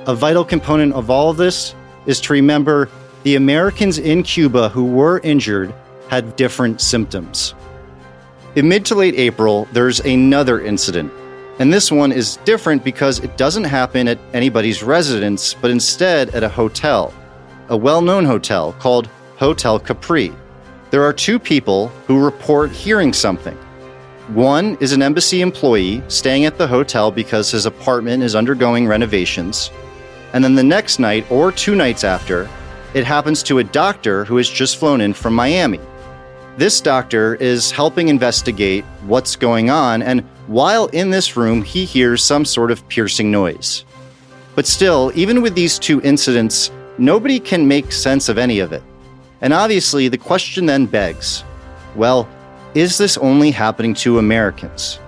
A 0.07 0.15
vital 0.15 0.45
component 0.45 0.93
of 0.93 1.11
all 1.11 1.31
of 1.31 1.37
this 1.37 1.75
is 2.07 2.21
to 2.23 2.33
remember 2.33 2.89
the 3.23 3.37
Americans 3.37 3.99
in 3.99 4.23
Cuba 4.23 4.69
who 4.69 4.85
were 4.85 5.21
injured 5.21 5.75
had 6.09 6.37
different 6.37 6.81
symptoms. 6.81 7.55
In 8.55 8.69
mid 8.69 8.85
to 8.87 8.95
late 8.95 9.15
April, 9.15 9.67
there's 9.73 10.01
another 10.01 10.61
incident. 10.61 11.11
And 11.61 11.73
this 11.73 11.93
one 11.93 12.11
is 12.11 12.37
different 12.45 12.83
because 12.83 13.21
it 13.21 13.37
doesn't 13.37 13.65
happen 13.65 14.09
at 14.09 14.19
anybody's 14.33 14.83
residence, 14.83 15.55
but 15.55 15.71
instead 15.71 16.31
at 16.31 16.43
a 16.43 16.49
hotel, 16.49 17.15
a 17.69 17.77
well 17.77 18.03
known 18.03 18.25
hotel 18.25 18.73
called 18.81 19.09
Hotel 19.37 19.79
Capri. 19.79 20.33
There 20.91 21.05
are 21.05 21.13
two 21.13 21.39
people 21.39 21.89
who 22.07 22.25
report 22.25 22.73
hearing 22.73 23.13
something. 23.13 23.57
One 24.29 24.77
is 24.81 24.93
an 24.93 25.03
embassy 25.03 25.43
employee 25.43 26.03
staying 26.09 26.45
at 26.45 26.59
the 26.59 26.67
hotel 26.67 27.11
because 27.11 27.51
his 27.51 27.67
apartment 27.67 28.23
is 28.23 28.35
undergoing 28.35 28.87
renovations. 28.87 29.71
And 30.33 30.43
then 30.43 30.55
the 30.55 30.63
next 30.63 30.99
night, 30.99 31.31
or 31.31 31.53
two 31.53 31.77
nights 31.77 32.03
after, 32.03 32.49
it 32.95 33.05
happens 33.05 33.43
to 33.45 33.59
a 33.59 33.65
doctor 33.65 34.25
who 34.25 34.37
has 34.39 34.49
just 34.49 34.79
flown 34.79 35.01
in 35.01 35.13
from 35.13 35.35
Miami. 35.35 35.81
This 36.57 36.81
doctor 36.81 37.35
is 37.35 37.73
helping 37.73 38.07
investigate 38.07 38.85
what's 39.07 39.35
going 39.35 39.71
on, 39.71 40.03
and 40.03 40.21
while 40.47 40.87
in 40.87 41.11
this 41.11 41.37
room, 41.37 41.63
he 41.63 41.85
hears 41.85 42.23
some 42.23 42.45
sort 42.45 42.71
of 42.71 42.87
piercing 42.89 43.29
noise. 43.29 43.85
But 44.55 44.69
still, 44.69 45.11
even 45.17 45.43
with 45.43 45.57
these 45.57 45.81
two 45.81 46.01
incidents, 46.03 46.71
nobody 46.97 47.41
can 47.41 47.67
make 47.67 47.91
sense 47.91 48.29
of 48.29 48.39
any 48.39 48.61
of 48.61 48.73
it. 48.73 48.85
And 49.41 49.53
obviously, 49.53 50.07
the 50.07 50.17
question 50.17 50.65
then 50.67 50.87
begs 50.87 51.43
well, 51.97 52.29
is 52.75 52.99
this 52.99 53.17
only 53.19 53.51
happening 53.51 53.95
to 53.95 54.21
Americans? 54.21 55.01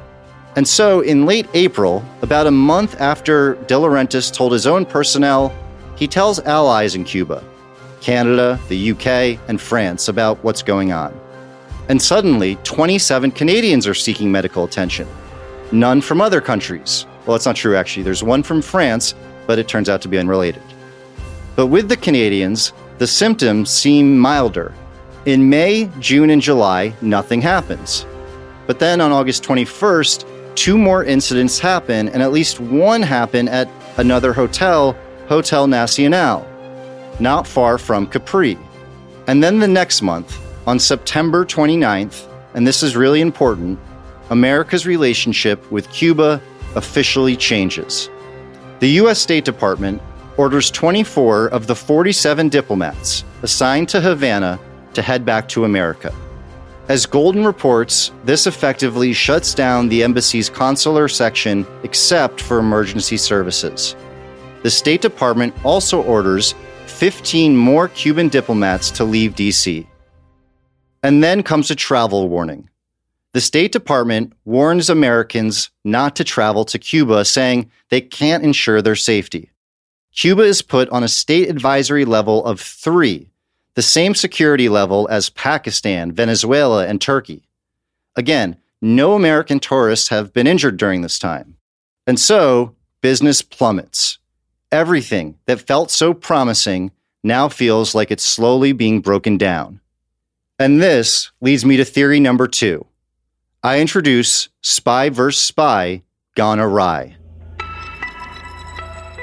And 0.57 0.67
so, 0.67 1.01
in 1.01 1.27
late 1.27 1.47
April, 1.55 2.05
about 2.23 2.49
a 2.49 2.51
month 2.51 3.01
after 3.01 3.55
DeLaurentis 3.67 4.33
told 4.33 4.53
his 4.53 4.67
own 4.67 4.85
personnel, 4.85 5.55
he 5.95 6.09
tells 6.09 6.41
allies 6.41 6.97
in 6.97 7.05
Cuba, 7.05 7.45
Canada, 8.01 8.59
the 8.69 8.91
UK, 8.91 9.39
and 9.49 9.61
France 9.61 10.09
about 10.09 10.43
what's 10.43 10.63
going 10.63 10.93
on. 10.93 11.15
And 11.89 12.01
suddenly, 12.01 12.57
27 12.65 13.31
Canadians 13.31 13.87
are 13.87 13.95
seeking 13.95 14.31
medical 14.31 14.65
attention. 14.65 15.07
None 15.73 16.01
from 16.01 16.21
other 16.21 16.41
countries. 16.41 17.07
Well, 17.25 17.37
that's 17.37 17.47
not 17.47 17.57
true, 17.57 17.77
actually. 17.77 18.03
There's 18.03 18.23
one 18.23 18.43
from 18.43 18.63
France, 18.63 19.15
but 19.47 19.59
it 19.59 19.69
turns 19.69 19.89
out 19.89 20.03
to 20.03 20.09
be 20.09 20.19
unrelated. 20.19 20.63
But 21.55 21.69
with 21.69 21.89
the 21.89 21.97
Canadians, 21.97 22.73
the 22.99 23.07
symptoms 23.07 23.71
seem 23.71 24.19
milder. 24.19 24.75
In 25.27 25.49
May, 25.49 25.91
June, 25.99 26.31
and 26.31 26.43
July, 26.43 26.93
nothing 27.01 27.41
happens. 27.41 28.07
But 28.67 28.79
then 28.79 29.01
on 29.01 29.13
August 29.13 29.43
21st, 29.45 30.55
two 30.55 30.79
more 30.79 31.05
incidents 31.05 31.59
happen, 31.59 32.09
and 32.09 32.23
at 32.23 32.33
least 32.33 32.61
one 32.61 33.03
happened 33.03 33.49
at 33.49 33.69
another 33.97 34.33
hotel, 34.33 34.97
Hotel 35.29 35.67
Nacional, 35.67 36.47
not 37.21 37.47
far 37.47 37.79
from 37.79 38.07
Capri. 38.07 38.59
And 39.27 39.43
then 39.43 39.59
the 39.59 39.69
next 39.69 40.03
month, 40.03 40.39
on 40.67 40.81
September 40.81 41.45
29th, 41.45 42.27
and 42.55 42.67
this 42.67 42.83
is 42.83 42.97
really 42.97 43.21
important, 43.21 43.79
America's 44.31 44.87
relationship 44.87 45.71
with 45.71 45.89
Cuba 45.91 46.43
officially 46.75 47.37
changes. 47.37 48.11
The 48.81 48.91
U.S. 49.03 49.21
State 49.21 49.45
Department 49.45 50.03
orders 50.37 50.71
24 50.71 51.49
of 51.49 51.67
the 51.67 51.75
47 51.75 52.49
diplomats 52.49 53.25
assigned 53.43 53.89
to 53.91 54.01
Havana 54.01 54.59
to 54.95 55.03
head 55.03 55.25
back 55.25 55.49
to 55.51 55.65
America. 55.65 56.13
As 56.89 57.07
Golden 57.07 57.45
reports, 57.45 58.13
this 58.25 58.47
effectively 58.47 59.13
shuts 59.13 59.55
down 59.55 59.89
the 59.89 60.03
embassy's 60.03 60.51
consular 60.51 61.09
section 61.09 61.67
except 61.85 62.41
for 62.41 62.59
emergency 62.59 63.17
services. 63.17 63.97
The 64.63 64.71
State 64.71 65.01
Department 65.01 65.55
also 65.65 66.03
orders 66.03 66.55
15 66.87 67.57
more 67.57 67.89
Cuban 67.89 68.29
diplomats 68.29 68.91
to 68.93 69.05
leave 69.05 69.35
D.C. 69.35 69.87
And 71.07 71.23
then 71.23 71.45
comes 71.45 71.71
a 71.71 71.77
travel 71.77 72.29
warning. 72.29 72.69
The 73.33 73.41
State 73.41 73.71
Department 73.71 74.33
warns 74.45 74.91
Americans 74.91 75.71
not 75.85 76.17
to 76.17 76.25
travel 76.25 76.65
to 76.65 76.81
Cuba, 76.81 77.25
saying 77.25 77.71
they 77.91 78.01
can't 78.01 78.43
ensure 78.43 78.83
their 78.83 78.97
safety. 78.97 79.53
Cuba 80.13 80.43
is 80.43 80.63
put 80.63 80.89
on 80.89 81.05
a 81.05 81.09
state 81.09 81.49
advisory 81.49 82.05
level 82.05 82.45
of 82.45 82.61
three, 82.61 83.31
the 83.75 83.83
same 83.83 84.17
security 84.17 84.69
level 84.69 85.07
as 85.09 85.31
Pakistan, 85.31 86.11
Venezuela, 86.11 86.89
and 86.89 87.01
Turkey. 87.01 87.47
Again, 88.17 88.57
no 88.83 89.15
American 89.15 89.61
tourists 89.61 90.09
have 90.09 90.33
been 90.33 90.49
injured 90.49 90.77
during 90.77 91.03
this 91.03 91.21
time. 91.21 91.57
And 92.05 92.19
so, 92.19 92.75
business 93.01 93.43
plummets. 93.43 94.19
Everything 94.73 95.39
that 95.47 95.61
felt 95.61 95.93
so 95.93 96.13
promising 96.13 96.91
now 97.23 97.49
feels 97.49 97.95
like 97.95 98.11
it's 98.11 98.27
slowly 98.27 98.73
being 98.73 99.01
broken 99.01 99.39
down. 99.39 99.81
And 100.59 100.81
this 100.81 101.31
leads 101.43 101.67
me 101.67 101.77
to 101.77 101.85
theory 101.85 102.19
number 102.19 102.49
two. 102.49 102.87
I 103.63 103.79
introduce 103.81 104.49
Spy 104.63 105.11
vs. 105.11 105.39
Spy 105.39 106.03
Gone 106.35 106.61
Awry. 106.61 107.17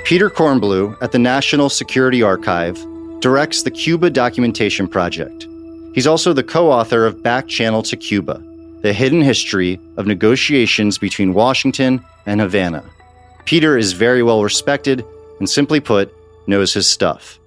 Peter 0.04 0.30
Kornbluh 0.30 0.96
at 1.02 1.12
the 1.12 1.18
National 1.18 1.70
Security 1.70 2.22
Archive 2.22 2.78
directs 3.20 3.64
the 3.64 3.72
Cuba 3.72 4.12
Documentation 4.12 4.88
Project. 4.88 5.48
He's 5.96 6.06
also 6.06 6.34
the 6.34 6.44
co 6.44 6.72
author 6.72 7.04
of 7.08 7.24
Back 7.24 7.48
Channel 7.48 7.82
to 7.84 7.98
Cuba 7.98 8.40
The 8.82 8.94
Hidden 8.94 9.24
History 9.24 9.80
of 9.98 10.06
Negotiations 10.06 11.00
Between 11.00 11.34
Washington 11.34 12.04
and 12.28 12.42
Havana. 12.42 12.84
Peter 13.46 13.76
is 13.76 13.94
very 13.94 14.22
well 14.22 14.44
respected 14.44 15.04
and, 15.40 15.50
simply 15.50 15.80
put, 15.80 16.14
knows 16.46 16.76
his 16.76 16.88
stuff. 16.88 17.40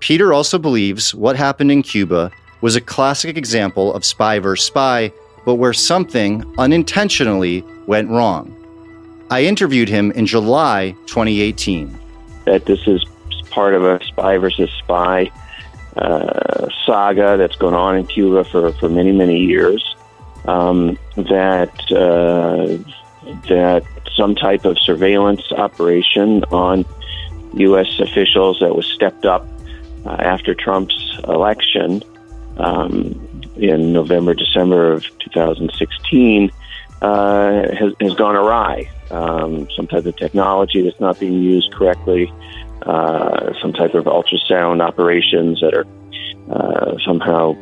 Peter 0.00 0.34
also 0.34 0.58
believes 0.58 1.14
what 1.14 1.36
happened 1.36 1.72
in 1.72 1.82
Cuba 1.82 2.30
was 2.62 2.76
a 2.76 2.80
classic 2.80 3.36
example 3.36 3.92
of 3.92 4.04
spy 4.04 4.38
versus 4.38 4.64
spy, 4.64 5.12
but 5.44 5.56
where 5.56 5.72
something 5.72 6.44
unintentionally 6.56 7.62
went 7.86 8.08
wrong. 8.08 8.56
I 9.30 9.42
interviewed 9.44 9.88
him 9.88 10.12
in 10.12 10.26
July 10.26 10.96
2018. 11.06 11.98
That 12.46 12.64
this 12.64 12.86
is 12.86 13.04
part 13.50 13.74
of 13.74 13.84
a 13.84 14.02
spy 14.04 14.38
versus 14.38 14.70
spy 14.78 15.30
uh, 15.96 16.68
saga 16.86 17.36
that's 17.36 17.56
gone 17.56 17.74
on 17.74 17.96
in 17.96 18.06
Cuba 18.06 18.44
for, 18.44 18.72
for 18.74 18.88
many, 18.88 19.12
many 19.12 19.38
years. 19.38 19.96
Um, 20.44 20.98
that 21.16 21.72
uh, 21.92 22.78
that 23.48 23.84
some 24.16 24.34
type 24.34 24.64
of 24.64 24.78
surveillance 24.78 25.52
operation 25.52 26.42
on 26.44 26.84
U.S. 27.54 28.00
officials 28.00 28.58
that 28.60 28.74
was 28.74 28.86
stepped 28.86 29.24
up 29.24 29.46
uh, 30.04 30.16
after 30.18 30.54
Trump's 30.54 31.20
election 31.28 32.02
um, 32.58 33.30
in 33.56 33.92
November, 33.92 34.34
December 34.34 34.92
of 34.92 35.04
2016 35.20 36.50
uh, 37.00 37.74
has, 37.74 37.92
has 38.00 38.14
gone 38.14 38.36
awry. 38.36 38.90
Um, 39.10 39.68
some 39.76 39.86
type 39.86 40.06
of 40.06 40.16
technology 40.16 40.82
that's 40.82 41.00
not 41.00 41.20
being 41.20 41.42
used 41.42 41.72
correctly, 41.72 42.32
uh, 42.82 43.52
some 43.60 43.72
type 43.72 43.94
of 43.94 44.04
ultrasound 44.04 44.80
operations 44.80 45.60
that 45.60 45.74
are 45.74 45.86
uh, 46.50 46.98
somehow 47.04 47.56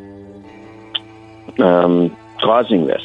um, 1.58 2.16
causing 2.40 2.86
this. 2.86 3.02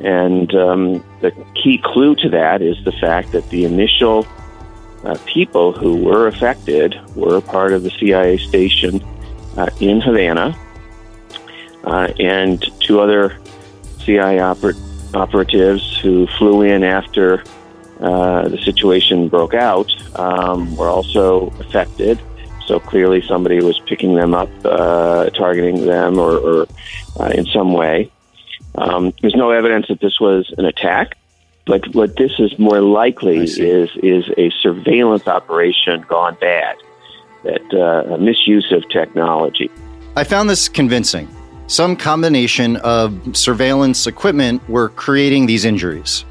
And 0.00 0.54
um, 0.54 1.04
the 1.20 1.32
key 1.54 1.80
clue 1.82 2.14
to 2.16 2.28
that 2.30 2.62
is 2.62 2.82
the 2.84 2.92
fact 2.92 3.32
that 3.32 3.48
the 3.50 3.64
initial 3.64 4.26
uh, 5.04 5.16
people 5.26 5.72
who 5.72 5.96
were 5.96 6.26
affected 6.26 6.98
were 7.14 7.40
part 7.40 7.72
of 7.72 7.82
the 7.82 7.90
CIA 7.90 8.36
station 8.38 9.02
uh, 9.56 9.70
in 9.80 10.00
Havana 10.00 10.58
uh, 11.86 12.12
and 12.18 12.64
two 12.80 13.00
other 13.00 13.38
CIA 14.00 14.38
oper- 14.38 14.76
operatives 15.14 15.98
who 15.98 16.26
flew 16.38 16.62
in 16.62 16.82
after 16.82 17.42
uh, 18.00 18.48
the 18.48 18.58
situation 18.58 19.28
broke 19.28 19.54
out 19.54 19.90
um, 20.18 20.76
were 20.76 20.88
also 20.88 21.48
affected. 21.60 22.20
So 22.66 22.80
clearly, 22.80 23.22
somebody 23.22 23.60
was 23.60 23.78
picking 23.86 24.16
them 24.16 24.34
up, 24.34 24.50
uh, 24.64 25.30
targeting 25.30 25.86
them, 25.86 26.18
or, 26.18 26.36
or 26.36 26.66
uh, 27.20 27.30
in 27.30 27.46
some 27.46 27.72
way. 27.72 28.10
Um, 28.74 29.12
there's 29.22 29.36
no 29.36 29.50
evidence 29.50 29.86
that 29.88 30.00
this 30.00 30.20
was 30.20 30.52
an 30.58 30.64
attack, 30.64 31.16
but 31.64 31.86
what 31.94 32.16
this 32.16 32.32
is 32.38 32.58
more 32.58 32.80
likely 32.80 33.38
is 33.38 33.58
is 33.58 34.28
a 34.36 34.50
surveillance 34.60 35.26
operation 35.26 36.04
gone 36.08 36.36
bad, 36.40 36.76
that 37.44 37.72
uh, 37.72 38.14
a 38.14 38.18
misuse 38.18 38.70
of 38.72 38.86
technology. 38.90 39.70
I 40.16 40.24
found 40.24 40.50
this 40.50 40.68
convincing 40.68 41.28
some 41.66 41.96
combination 41.96 42.76
of 42.76 43.36
surveillance 43.36 44.06
equipment 44.06 44.66
were 44.68 44.90
creating 44.90 45.46
these 45.46 45.64
injuries. 45.64 46.24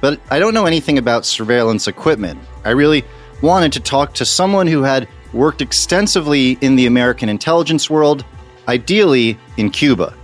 But 0.00 0.20
I 0.30 0.38
don't 0.38 0.52
know 0.52 0.66
anything 0.66 0.98
about 0.98 1.24
surveillance 1.24 1.88
equipment. 1.88 2.38
I 2.64 2.70
really 2.70 3.04
wanted 3.40 3.72
to 3.72 3.80
talk 3.80 4.12
to 4.14 4.24
someone 4.26 4.66
who 4.66 4.82
had 4.82 5.08
worked 5.32 5.62
extensively 5.62 6.58
in 6.60 6.76
the 6.76 6.86
American 6.86 7.28
intelligence 7.28 7.88
world, 7.88 8.24
ideally 8.68 9.38
in 9.56 9.70
Cuba. 9.70 10.14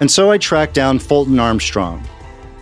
And 0.00 0.10
so 0.10 0.30
I 0.30 0.38
tracked 0.38 0.74
down 0.74 0.98
Fulton 0.98 1.38
Armstrong. 1.38 2.02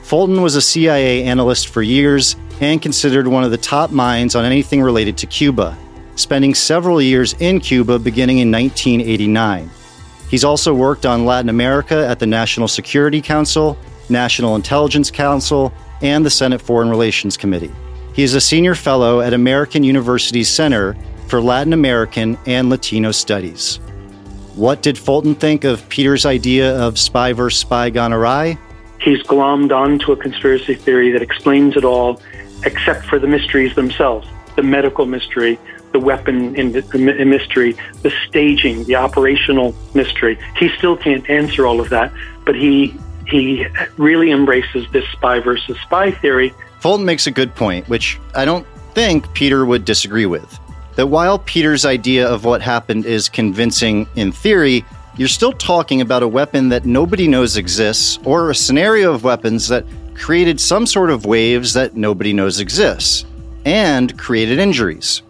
Fulton 0.02 0.42
was 0.42 0.54
a 0.54 0.62
CIA 0.62 1.24
analyst 1.24 1.68
for 1.68 1.82
years 1.82 2.36
and 2.60 2.82
considered 2.82 3.26
one 3.26 3.44
of 3.44 3.50
the 3.50 3.58
top 3.58 3.90
minds 3.90 4.34
on 4.34 4.44
anything 4.44 4.82
related 4.82 5.16
to 5.18 5.26
Cuba, 5.26 5.76
spending 6.16 6.54
several 6.54 7.00
years 7.00 7.34
in 7.40 7.60
Cuba 7.60 7.98
beginning 7.98 8.38
in 8.38 8.50
1989. 8.50 9.70
He's 10.28 10.44
also 10.44 10.74
worked 10.74 11.06
on 11.06 11.24
Latin 11.24 11.48
America 11.48 12.06
at 12.06 12.18
the 12.18 12.26
National 12.26 12.68
Security 12.68 13.20
Council, 13.20 13.78
National 14.08 14.56
Intelligence 14.56 15.10
Council, 15.10 15.72
and 16.02 16.24
the 16.24 16.30
Senate 16.30 16.60
Foreign 16.60 16.90
Relations 16.90 17.36
Committee. 17.36 17.72
He 18.14 18.22
is 18.22 18.34
a 18.34 18.40
senior 18.40 18.74
fellow 18.74 19.20
at 19.20 19.32
American 19.32 19.84
University's 19.84 20.48
Center 20.48 20.96
for 21.28 21.40
Latin 21.40 21.72
American 21.72 22.38
and 22.46 22.68
Latino 22.68 23.10
Studies. 23.12 23.76
What 24.54 24.82
did 24.82 24.98
Fulton 24.98 25.34
think 25.34 25.64
of 25.64 25.88
Peter's 25.88 26.26
idea 26.26 26.76
of 26.76 26.98
spy 26.98 27.32
versus 27.32 27.60
spy 27.60 27.90
gone 27.90 28.12
awry? 28.12 28.58
He's 29.00 29.22
glommed 29.22 29.72
onto 29.72 30.10
a 30.10 30.16
conspiracy 30.16 30.74
theory 30.74 31.12
that 31.12 31.22
explains 31.22 31.76
it 31.76 31.84
all, 31.84 32.20
except 32.64 33.04
for 33.06 33.18
the 33.18 33.28
mysteries 33.28 33.74
themselves 33.76 34.26
the 34.56 34.62
medical 34.64 35.06
mystery, 35.06 35.56
the 35.92 36.00
weapon 36.00 36.54
in 36.54 36.72
the, 36.72 36.82
the 36.82 37.24
mystery, 37.24 37.76
the 38.02 38.12
staging, 38.26 38.84
the 38.84 38.96
operational 38.96 39.74
mystery. 39.94 40.38
He 40.56 40.68
still 40.76 40.96
can't 40.96 41.28
answer 41.28 41.66
all 41.66 41.80
of 41.80 41.88
that, 41.90 42.12
but 42.44 42.54
he 42.54 42.94
he 43.26 43.66
really 43.98 44.30
embraces 44.30 44.90
this 44.90 45.04
spy 45.12 45.38
versus 45.40 45.78
spy 45.80 46.10
theory. 46.10 46.54
Fulton 46.80 47.04
makes 47.04 47.26
a 47.26 47.30
good 47.30 47.54
point, 47.54 47.88
which 47.88 48.18
I 48.34 48.44
don't 48.44 48.66
think 48.94 49.32
Peter 49.34 49.66
would 49.66 49.84
disagree 49.84 50.26
with. 50.26 50.58
That 50.96 51.08
while 51.08 51.38
Peter's 51.38 51.84
idea 51.84 52.26
of 52.26 52.44
what 52.44 52.62
happened 52.62 53.04
is 53.04 53.28
convincing 53.28 54.08
in 54.16 54.32
theory, 54.32 54.84
you're 55.16 55.28
still 55.28 55.52
talking 55.52 56.00
about 56.00 56.22
a 56.22 56.28
weapon 56.28 56.70
that 56.70 56.86
nobody 56.86 57.28
knows 57.28 57.56
exists, 57.56 58.18
or 58.24 58.50
a 58.50 58.54
scenario 58.54 59.12
of 59.12 59.24
weapons 59.24 59.68
that 59.68 59.84
created 60.14 60.60
some 60.60 60.86
sort 60.86 61.10
of 61.10 61.26
waves 61.26 61.74
that 61.74 61.96
nobody 61.96 62.32
knows 62.32 62.60
exists, 62.60 63.24
and 63.64 64.18
created 64.18 64.58
injuries. 64.58 65.22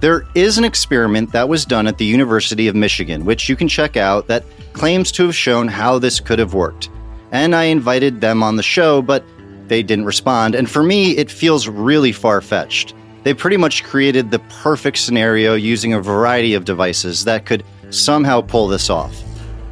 There 0.00 0.26
is 0.34 0.58
an 0.58 0.64
experiment 0.64 1.32
that 1.32 1.48
was 1.48 1.64
done 1.64 1.86
at 1.86 1.98
the 1.98 2.04
University 2.04 2.68
of 2.68 2.74
Michigan, 2.74 3.24
which 3.24 3.48
you 3.48 3.56
can 3.56 3.68
check 3.68 3.96
out, 3.96 4.26
that 4.26 4.44
claims 4.72 5.12
to 5.12 5.24
have 5.24 5.36
shown 5.36 5.68
how 5.68 5.98
this 5.98 6.20
could 6.20 6.38
have 6.38 6.52
worked. 6.52 6.90
And 7.32 7.54
I 7.54 7.64
invited 7.64 8.20
them 8.20 8.42
on 8.42 8.56
the 8.56 8.62
show, 8.62 9.00
but 9.00 9.24
they 9.68 9.82
didn't 9.82 10.04
respond. 10.04 10.54
And 10.54 10.68
for 10.68 10.82
me, 10.82 11.16
it 11.16 11.30
feels 11.30 11.68
really 11.68 12.12
far 12.12 12.40
fetched. 12.40 12.94
They 13.22 13.32
pretty 13.32 13.56
much 13.56 13.84
created 13.84 14.30
the 14.30 14.40
perfect 14.40 14.98
scenario 14.98 15.54
using 15.54 15.94
a 15.94 16.00
variety 16.00 16.54
of 16.54 16.64
devices 16.64 17.24
that 17.24 17.46
could 17.46 17.64
somehow 17.90 18.42
pull 18.42 18.68
this 18.68 18.90
off. 18.90 19.22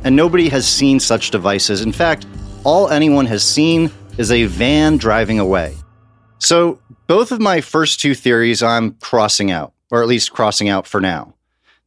And 0.04 0.16
nobody 0.16 0.48
has 0.48 0.66
seen 0.66 0.98
such 0.98 1.30
devices. 1.30 1.82
In 1.82 1.92
fact, 1.92 2.26
all 2.64 2.88
anyone 2.88 3.26
has 3.26 3.44
seen 3.44 3.90
is 4.18 4.30
a 4.30 4.46
van 4.46 4.96
driving 4.96 5.38
away. 5.38 5.76
So, 6.38 6.80
both 7.06 7.30
of 7.30 7.40
my 7.40 7.60
first 7.60 8.00
two 8.00 8.14
theories 8.14 8.62
I'm 8.62 8.94
crossing 8.94 9.50
out 9.50 9.74
or 9.92 10.02
at 10.02 10.08
least 10.08 10.32
crossing 10.32 10.68
out 10.68 10.86
for 10.88 11.00
now. 11.00 11.34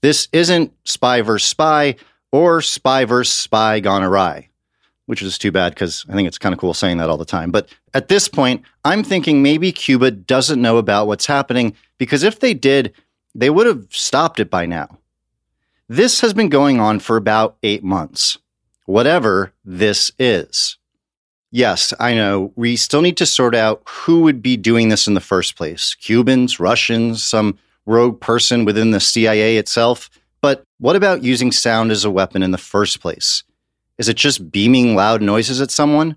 This 0.02 0.30
isn't 0.32 0.72
spy 0.86 1.22
versus 1.22 1.50
spy 1.50 1.96
or 2.32 2.62
spy 2.62 3.04
versus 3.04 3.36
spy 3.36 3.80
gone 3.80 4.04
awry, 4.04 4.50
which 5.08 5.22
is 5.22 5.38
too 5.38 5.52
bad 5.52 5.74
because 5.74 6.06
I 6.08 6.14
think 6.14 6.28
it's 6.28 6.38
kind 6.38 6.54
of 6.54 6.60
cool 6.60 6.76
saying 6.76 6.98
that 6.98 7.10
all 7.10 7.18
the 7.18 7.26
time. 7.26 7.52
But 7.52 7.68
at 7.96 8.08
this 8.08 8.28
point, 8.28 8.62
I'm 8.86 9.04
thinking 9.04 9.42
maybe 9.42 9.72
Cuba 9.72 10.12
doesn't 10.12 10.62
know 10.62 10.78
about 10.78 11.08
what's 11.08 11.26
happening 11.26 11.76
because 11.98 12.22
if 12.22 12.40
they 12.40 12.54
did, 12.54 12.94
they 13.34 13.50
would 13.50 13.66
have 13.66 13.88
stopped 13.90 14.40
it 14.40 14.52
by 14.52 14.68
now. 14.68 15.00
This 15.90 16.22
has 16.22 16.34
been 16.34 16.50
going 16.50 16.80
on 16.80 17.00
for 17.00 17.18
about 17.18 17.58
eight 17.64 17.84
months, 17.84 18.38
whatever 18.86 19.52
this 19.64 20.12
is. 20.20 20.78
Yes, 21.52 21.94
I 22.00 22.14
know. 22.14 22.52
We 22.56 22.76
still 22.76 23.02
need 23.02 23.18
to 23.18 23.26
sort 23.26 23.56
out 23.56 23.82
who 23.88 24.22
would 24.22 24.42
be 24.42 24.58
doing 24.58 24.90
this 24.90 25.08
in 25.08 25.14
the 25.14 25.22
first 25.22 25.56
place 25.56 25.96
Cubans, 25.96 26.60
Russians, 26.60 27.24
some 27.24 27.58
rogue 27.86 28.20
person 28.20 28.66
within 28.66 28.92
the 28.92 29.00
CIA 29.00 29.58
itself. 29.58 30.10
But 30.42 30.64
what 30.80 30.96
about 30.96 31.24
using 31.24 31.52
sound 31.52 31.92
as 31.92 32.06
a 32.06 32.12
weapon 32.12 32.44
in 32.44 32.52
the 32.52 32.58
first 32.58 33.00
place? 33.00 33.44
Is 33.98 34.10
it 34.10 34.18
just 34.18 34.52
beaming 34.52 34.96
loud 34.96 35.22
noises 35.22 35.62
at 35.62 35.72
someone? 35.72 36.16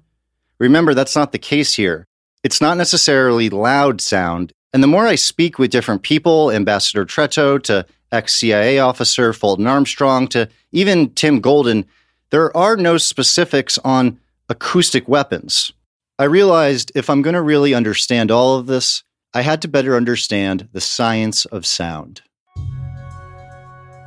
Remember, 0.58 0.94
that's 0.94 1.16
not 1.16 1.32
the 1.32 1.38
case 1.38 1.74
here. 1.74 2.06
It's 2.42 2.60
not 2.60 2.76
necessarily 2.76 3.50
loud 3.50 4.00
sound. 4.00 4.52
And 4.72 4.82
the 4.82 4.88
more 4.88 5.06
I 5.06 5.14
speak 5.14 5.58
with 5.58 5.70
different 5.70 6.02
people, 6.02 6.50
Ambassador 6.50 7.04
Tretto 7.04 7.62
to 7.64 7.86
ex 8.10 8.34
CIA 8.34 8.78
officer 8.78 9.32
Fulton 9.32 9.66
Armstrong 9.66 10.28
to 10.28 10.48
even 10.72 11.10
Tim 11.10 11.40
Golden, 11.40 11.84
there 12.30 12.54
are 12.56 12.76
no 12.76 12.98
specifics 12.98 13.78
on 13.78 14.18
acoustic 14.48 15.08
weapons. 15.08 15.72
I 16.18 16.24
realized 16.24 16.92
if 16.94 17.08
I'm 17.08 17.22
going 17.22 17.34
to 17.34 17.42
really 17.42 17.74
understand 17.74 18.30
all 18.30 18.56
of 18.56 18.66
this, 18.66 19.04
I 19.34 19.42
had 19.42 19.60
to 19.62 19.68
better 19.68 19.94
understand 19.94 20.68
the 20.72 20.80
science 20.80 21.44
of 21.44 21.66
sound. 21.66 22.22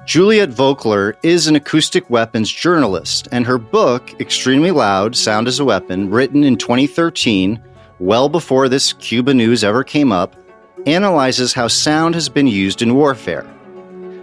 Juliette 0.08 0.50
Volcler 0.50 1.14
is 1.22 1.46
an 1.46 1.56
acoustic 1.56 2.10
weapons 2.10 2.52
journalist, 2.52 3.28
and 3.32 3.46
her 3.46 3.60
book, 3.60 4.20
Extremely 4.20 4.72
Loud 4.72 5.16
Sound 5.16 5.48
as 5.48 5.60
a 5.60 5.66
Weapon, 5.66 6.10
written 6.10 6.44
in 6.44 6.58
2013, 6.58 7.62
well 8.00 8.30
before 8.30 8.68
this 8.68 8.94
Cuba 8.94 9.32
news 9.32 9.64
ever 9.64 9.84
came 9.84 10.12
up, 10.12 10.36
analyzes 10.88 11.54
how 11.54 11.68
sound 11.68 12.16
has 12.16 12.28
been 12.28 12.48
used 12.48 12.82
in 12.82 12.96
warfare. 12.96 13.46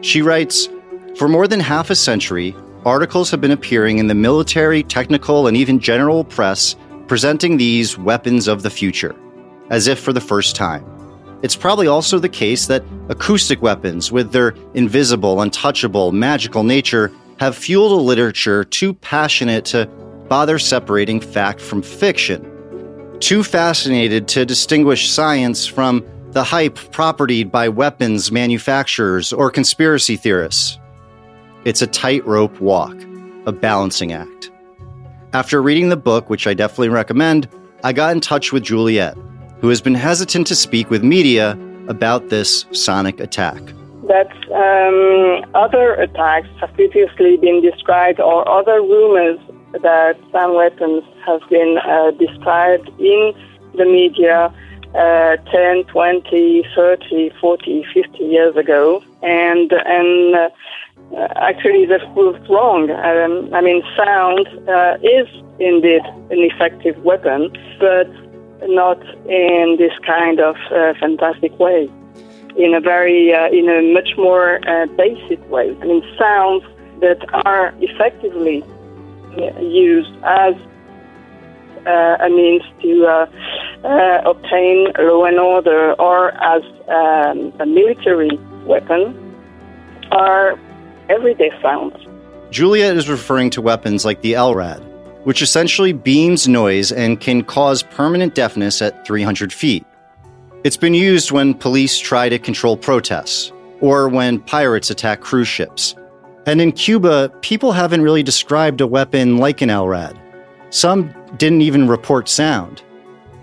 She 0.01 0.21
writes 0.21 0.69
For 1.17 1.29
more 1.29 1.47
than 1.47 1.61
half 1.61 1.91
a 1.91 1.95
century, 1.95 2.57
articles 2.85 3.31
have 3.31 3.41
been 3.41 3.53
appearing 3.53 3.99
in 3.99 4.09
the 4.09 4.17
military, 4.17 4.83
technical, 4.83 5.47
and 5.47 5.57
even 5.57 5.79
general 5.79 6.25
press 6.25 6.75
presenting 7.07 7.57
these 7.57 7.97
weapons 7.97 8.49
of 8.49 8.65
the 8.65 8.71
future 8.71 9.15
as 9.71 9.87
if 9.87 9.99
for 9.99 10.12
the 10.12 10.21
first 10.21 10.57
time. 10.57 10.85
It's 11.43 11.57
probably 11.57 11.87
also 11.87 12.19
the 12.19 12.29
case 12.29 12.66
that 12.66 12.83
acoustic 13.09 13.62
weapons, 13.62 14.11
with 14.11 14.33
their 14.33 14.55
invisible, 14.75 15.41
untouchable, 15.41 16.11
magical 16.12 16.64
nature, 16.64 17.12
have 17.39 17.57
fueled 17.57 17.93
a 17.93 18.03
literature 18.03 18.64
too 18.64 18.93
passionate 18.95 19.64
to 19.66 19.87
bother 20.29 20.59
separating 20.59 21.21
fact 21.21 21.61
from 21.61 21.81
fiction, 21.81 23.16
too 23.21 23.45
fascinated 23.45 24.27
to 24.29 24.45
distinguish 24.45 25.09
science 25.09 25.64
from 25.64 26.05
the 26.33 26.45
hype 26.45 26.77
propertied 26.93 27.51
by 27.51 27.69
weapons 27.69 28.31
manufacturers 28.31 29.33
or 29.33 29.51
conspiracy 29.51 30.16
theorists. 30.16 30.79
It's 31.64 31.83
a 31.83 31.87
tightrope 31.87 32.61
walk, 32.61 32.97
a 33.47 33.53
balancing 33.53 34.12
act. 34.12 34.51
After 35.33 35.62
reading 35.62 35.89
the 35.89 35.97
book, 35.97 36.29
which 36.29 36.47
I 36.47 36.55
definitely 36.55 36.89
recommend, 36.89 37.49
I 37.85 37.93
got 37.93 38.12
in 38.12 38.21
touch 38.21 38.53
with 38.53 38.64
Juliet, 38.64 39.16
who 39.61 39.69
has 39.69 39.81
been 39.81 39.95
hesitant 39.95 40.47
to 40.47 40.55
speak 40.55 40.91
with 40.91 41.03
media 41.03 41.59
about 41.89 42.29
this 42.29 42.67
sonic 42.73 43.21
attack. 43.21 43.61
That 44.07 44.31
um, 44.53 45.51
other 45.55 45.95
attacks 45.95 46.49
have 46.61 46.73
previously 46.75 47.37
been 47.37 47.61
described, 47.61 48.21
or 48.21 48.49
other 48.49 48.81
rumors 48.81 49.39
that 49.73 50.19
sound 50.33 50.55
weapons 50.55 51.05
have 51.27 51.41
been 51.51 51.79
uh, 51.79 52.13
described 52.13 52.89
in 52.99 53.35
the 53.75 53.85
media 53.85 54.53
uh, 54.95 55.37
10, 55.53 55.85
20, 55.85 56.65
30, 56.75 57.31
40, 57.41 57.87
50 57.93 58.25
years 58.25 58.57
ago. 58.57 59.03
And, 59.23 59.71
and 59.73 60.35
uh, 60.35 60.49
actually, 61.37 61.85
they've 61.85 62.01
proved 62.15 62.49
wrong. 62.49 62.91
Um, 62.91 63.53
I 63.53 63.61
mean, 63.61 63.83
sound 63.97 64.47
uh, 64.69 64.97
is 65.03 65.29
indeed 65.59 66.03
an 66.31 66.39
effective 66.39 66.97
weapon, 67.05 67.53
but 67.79 68.09
not 68.63 69.01
in 69.27 69.77
this 69.79 69.93
kind 70.07 70.41
of 70.41 70.57
uh, 70.71 70.95
fantastic 70.99 71.59
way, 71.59 71.91
in 72.57 72.75
a 72.75 72.81
very, 72.81 73.35
uh, 73.35 73.49
in 73.49 73.69
a 73.69 73.93
much 73.93 74.17
more 74.17 74.61
uh, 74.69 74.87
basic 74.97 75.39
way. 75.51 75.77
I 75.81 75.85
mean, 75.85 76.03
sounds 76.19 76.65
that 77.01 77.25
are 77.45 77.73
effectively 77.81 78.65
uh, 79.37 79.61
used 79.61 80.13
as 80.25 80.55
uh, 81.87 82.17
a 82.21 82.29
means 82.29 82.63
to 82.83 83.07
uh, 83.07 84.23
obtain 84.25 84.89
law 84.99 85.25
and 85.25 85.39
order 85.39 85.95
or 85.95 86.33
as 86.43 86.63
um, 86.89 87.53
a 87.61 87.67
military 87.67 88.31
weapon 88.67 89.15
are 90.11 90.59
everyday 91.09 91.51
sounds. 91.63 91.95
Juliet 92.51 92.97
is 92.97 93.09
referring 93.09 93.51
to 93.51 93.61
weapons 93.61 94.05
like 94.05 94.23
the 94.23 94.33
LRAD, 94.33 94.83
which 95.29 95.43
essentially 95.43 95.93
beams 95.93 96.49
noise 96.49 96.91
and 96.91 97.20
can 97.20 97.45
cause 97.45 97.83
permanent 97.83 98.35
deafness 98.35 98.81
at 98.81 99.07
300 99.07 99.53
feet. 99.53 99.85
It's 100.64 100.79
been 100.79 100.95
used 100.95 101.33
when 101.33 101.53
police 101.53 101.99
try 101.99 102.31
to 102.31 102.39
control 102.39 102.79
protests, 102.79 103.53
or 103.83 104.09
when 104.09 104.41
pirates 104.41 104.89
attack 104.89 105.20
cruise 105.20 105.47
ships. 105.47 105.95
And 106.47 106.62
in 106.62 106.72
Cuba, 106.72 107.31
people 107.43 107.72
haven't 107.72 108.01
really 108.01 108.22
described 108.22 108.81
a 108.81 108.87
weapon 108.87 109.37
like 109.37 109.61
an 109.61 109.68
LRAD. 109.68 110.18
Some 110.70 111.14
didn't 111.37 111.61
even 111.61 111.89
report 111.89 112.31
sound. 112.31 112.81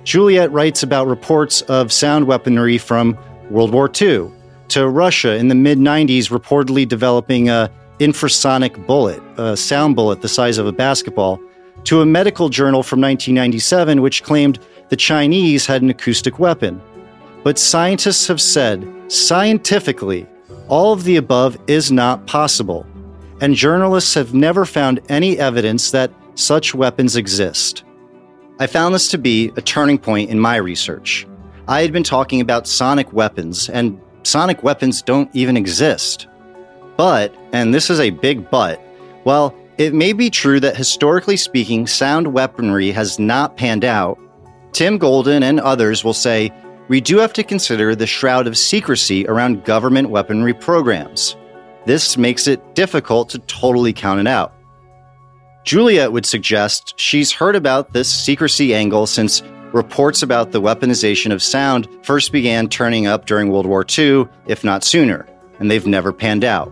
Juliet 0.03 0.51
writes 0.51 0.81
about 0.81 1.05
reports 1.05 1.61
of 1.61 1.93
sound 1.93 2.25
weaponry 2.25 2.79
from 2.79 3.15
World 3.51 3.71
War 3.71 3.91
II, 4.01 4.31
to 4.69 4.89
Russia 4.89 5.35
in 5.35 5.49
the 5.49 5.53
mid 5.53 5.77
90s 5.77 6.31
reportedly 6.31 6.87
developing 6.87 7.49
a 7.49 7.69
infrasonic 7.99 8.87
bullet, 8.87 9.21
a 9.37 9.55
sound 9.55 9.95
bullet 9.95 10.23
the 10.23 10.27
size 10.27 10.57
of 10.57 10.65
a 10.65 10.71
basketball, 10.71 11.39
to 11.83 12.01
a 12.01 12.05
medical 12.05 12.49
journal 12.49 12.81
from 12.81 13.01
1997 13.01 14.01
which 14.01 14.23
claimed 14.23 14.59
the 14.89 14.95
Chinese 14.95 15.65
had 15.65 15.81
an 15.81 15.89
acoustic 15.89 16.39
weapon. 16.39 16.81
But 17.43 17.59
scientists 17.59 18.27
have 18.27 18.41
said, 18.41 18.87
scientifically, 19.07 20.25
all 20.67 20.93
of 20.93 21.03
the 21.03 21.17
above 21.17 21.57
is 21.67 21.91
not 21.91 22.25
possible, 22.25 22.87
and 23.41 23.53
journalists 23.55 24.13
have 24.15 24.33
never 24.33 24.65
found 24.65 24.99
any 25.09 25.37
evidence 25.37 25.91
that 25.91 26.11
such 26.35 26.73
weapons 26.73 27.15
exist. 27.15 27.83
I 28.59 28.67
found 28.67 28.95
this 28.95 29.09
to 29.09 29.17
be 29.17 29.51
a 29.57 29.61
turning 29.61 29.97
point 29.97 30.29
in 30.29 30.39
my 30.39 30.55
research. 30.55 31.27
I 31.67 31.81
had 31.81 31.91
been 31.91 32.03
talking 32.03 32.41
about 32.41 32.67
sonic 32.67 33.11
weapons, 33.11 33.69
and 33.69 33.99
sonic 34.23 34.63
weapons 34.63 35.01
don't 35.01 35.29
even 35.35 35.57
exist. 35.57 36.27
But, 36.97 37.35
and 37.51 37.73
this 37.73 37.89
is 37.89 37.99
a 37.99 38.11
big 38.11 38.49
but, 38.49 38.81
well, 39.25 39.55
it 39.77 39.93
may 39.93 40.13
be 40.13 40.29
true 40.29 40.59
that 40.59 40.77
historically 40.77 41.37
speaking, 41.37 41.87
sound 41.87 42.33
weaponry 42.33 42.91
has 42.91 43.19
not 43.19 43.57
panned 43.57 43.85
out. 43.85 44.19
Tim 44.71 44.97
Golden 44.97 45.43
and 45.43 45.59
others 45.59 46.03
will 46.03 46.13
say 46.13 46.51
we 46.87 47.01
do 47.01 47.17
have 47.17 47.33
to 47.33 47.43
consider 47.43 47.95
the 47.95 48.07
shroud 48.07 48.47
of 48.47 48.57
secrecy 48.57 49.27
around 49.27 49.65
government 49.65 50.09
weaponry 50.09 50.53
programs. 50.53 51.35
This 51.85 52.17
makes 52.17 52.47
it 52.47 52.75
difficult 52.75 53.29
to 53.29 53.39
totally 53.39 53.93
count 53.93 54.19
it 54.19 54.27
out. 54.27 54.53
Juliet 55.63 56.11
would 56.11 56.25
suggest 56.25 56.93
she's 56.97 57.31
heard 57.31 57.55
about 57.55 57.93
this 57.93 58.11
secrecy 58.11 58.75
angle 58.75 59.07
since 59.07 59.41
reports 59.73 60.21
about 60.21 60.51
the 60.51 60.61
weaponization 60.61 61.33
of 61.33 61.41
sound 61.41 61.87
first 62.03 62.31
began 62.31 62.69
turning 62.69 63.07
up 63.07 63.25
during 63.25 63.49
World 63.49 63.65
War 63.65 63.85
II, 63.97 64.27
if 64.45 64.63
not 64.63 64.83
sooner, 64.83 65.27
and 65.59 65.69
they've 65.69 65.87
never 65.87 66.13
panned 66.13 66.43
out. 66.43 66.71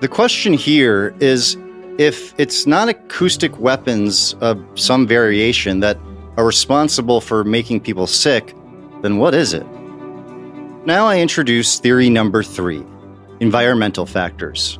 The 0.00 0.08
question 0.08 0.54
here 0.54 1.14
is 1.20 1.56
if 1.98 2.34
it's 2.38 2.66
not 2.66 2.88
acoustic 2.88 3.58
weapons 3.58 4.34
of 4.40 4.62
some 4.74 5.06
variation 5.06 5.80
that 5.80 5.98
are 6.36 6.44
responsible 6.44 7.20
for 7.20 7.44
making 7.44 7.80
people 7.80 8.06
sick, 8.06 8.54
then 9.02 9.18
what 9.18 9.34
is 9.34 9.52
it? 9.52 9.66
Now 10.86 11.06
I 11.06 11.20
introduce 11.20 11.78
theory 11.78 12.10
number 12.10 12.42
three 12.42 12.84
environmental 13.40 14.06
factors. 14.06 14.78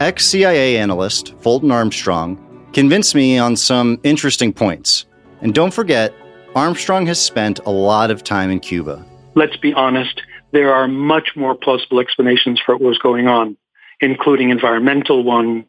Ex 0.00 0.26
CIA 0.26 0.76
analyst 0.78 1.34
Fulton 1.40 1.70
Armstrong 1.70 2.38
convinced 2.72 3.14
me 3.14 3.38
on 3.38 3.56
some 3.56 3.98
interesting 4.02 4.52
points. 4.52 5.06
And 5.40 5.54
don't 5.54 5.72
forget, 5.72 6.12
Armstrong 6.54 7.06
has 7.06 7.20
spent 7.20 7.60
a 7.66 7.70
lot 7.70 8.10
of 8.10 8.22
time 8.22 8.50
in 8.50 8.60
Cuba. 8.60 9.04
Let's 9.34 9.56
be 9.56 9.72
honest, 9.74 10.22
there 10.52 10.72
are 10.72 10.86
much 10.86 11.30
more 11.36 11.54
plausible 11.54 12.00
explanations 12.00 12.60
for 12.64 12.76
what 12.76 12.88
was 12.88 12.98
going 12.98 13.26
on, 13.26 13.56
including 14.00 14.50
environmental 14.50 15.24
ones, 15.24 15.64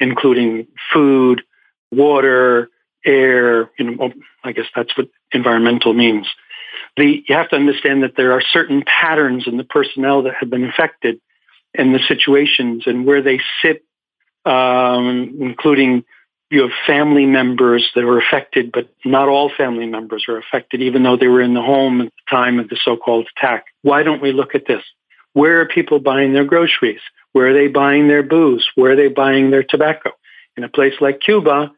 including 0.00 0.66
food, 0.92 1.42
water, 1.90 2.68
air. 3.04 3.70
You 3.78 3.90
know, 3.90 4.12
I 4.42 4.52
guess 4.52 4.66
that's 4.74 4.96
what 4.96 5.08
environmental 5.32 5.94
means. 5.94 6.26
The, 6.96 7.24
you 7.26 7.34
have 7.34 7.48
to 7.50 7.56
understand 7.56 8.02
that 8.02 8.16
there 8.16 8.32
are 8.32 8.42
certain 8.52 8.82
patterns 8.86 9.46
in 9.46 9.56
the 9.56 9.64
personnel 9.64 10.22
that 10.22 10.34
have 10.38 10.50
been 10.50 10.64
affected 10.64 11.20
and 11.74 11.94
the 11.94 12.00
situations 12.06 12.84
and 12.86 13.04
where 13.04 13.20
they 13.20 13.40
sit, 13.62 13.84
um, 14.44 15.36
including 15.40 16.04
you 16.50 16.62
have 16.62 16.70
family 16.86 17.26
members 17.26 17.90
that 17.94 18.04
were 18.04 18.18
affected, 18.18 18.70
but 18.70 18.88
not 19.04 19.28
all 19.28 19.50
family 19.56 19.86
members 19.86 20.26
are 20.28 20.38
affected, 20.38 20.82
even 20.82 21.02
though 21.02 21.16
they 21.16 21.26
were 21.26 21.40
in 21.40 21.54
the 21.54 21.62
home 21.62 22.00
at 22.02 22.06
the 22.06 22.36
time 22.36 22.60
of 22.60 22.68
the 22.68 22.78
so-called 22.84 23.26
attack. 23.36 23.64
Why 23.82 24.04
don't 24.04 24.22
we 24.22 24.30
look 24.30 24.54
at 24.54 24.66
this? 24.68 24.82
Where 25.32 25.60
are 25.60 25.66
people 25.66 25.98
buying 25.98 26.32
their 26.32 26.44
groceries? 26.44 27.00
Where 27.34 27.48
are 27.48 27.52
they 27.52 27.66
buying 27.66 28.06
their 28.06 28.22
booze? 28.22 28.66
Where 28.76 28.92
are 28.92 28.96
they 28.96 29.08
buying 29.08 29.50
their 29.50 29.64
tobacco? 29.64 30.12
In 30.56 30.62
a 30.62 30.68
place 30.68 30.94
like 31.00 31.20
Cuba, 31.20 31.72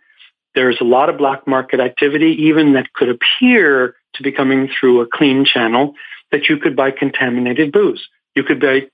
there's 0.54 0.76
a 0.82 0.84
lot 0.84 1.08
of 1.08 1.16
black 1.16 1.46
market 1.46 1.80
activity, 1.80 2.36
even 2.44 2.74
that 2.74 2.92
could 2.92 3.08
appear 3.08 3.96
to 4.14 4.22
be 4.22 4.32
coming 4.32 4.68
through 4.68 5.00
a 5.00 5.06
clean 5.06 5.46
channel, 5.46 5.94
that 6.30 6.50
you 6.50 6.58
could 6.58 6.76
buy 6.76 6.90
contaminated 6.90 7.72
booze. 7.72 8.06
You 8.34 8.44
could 8.44 8.60
buy 8.60 8.88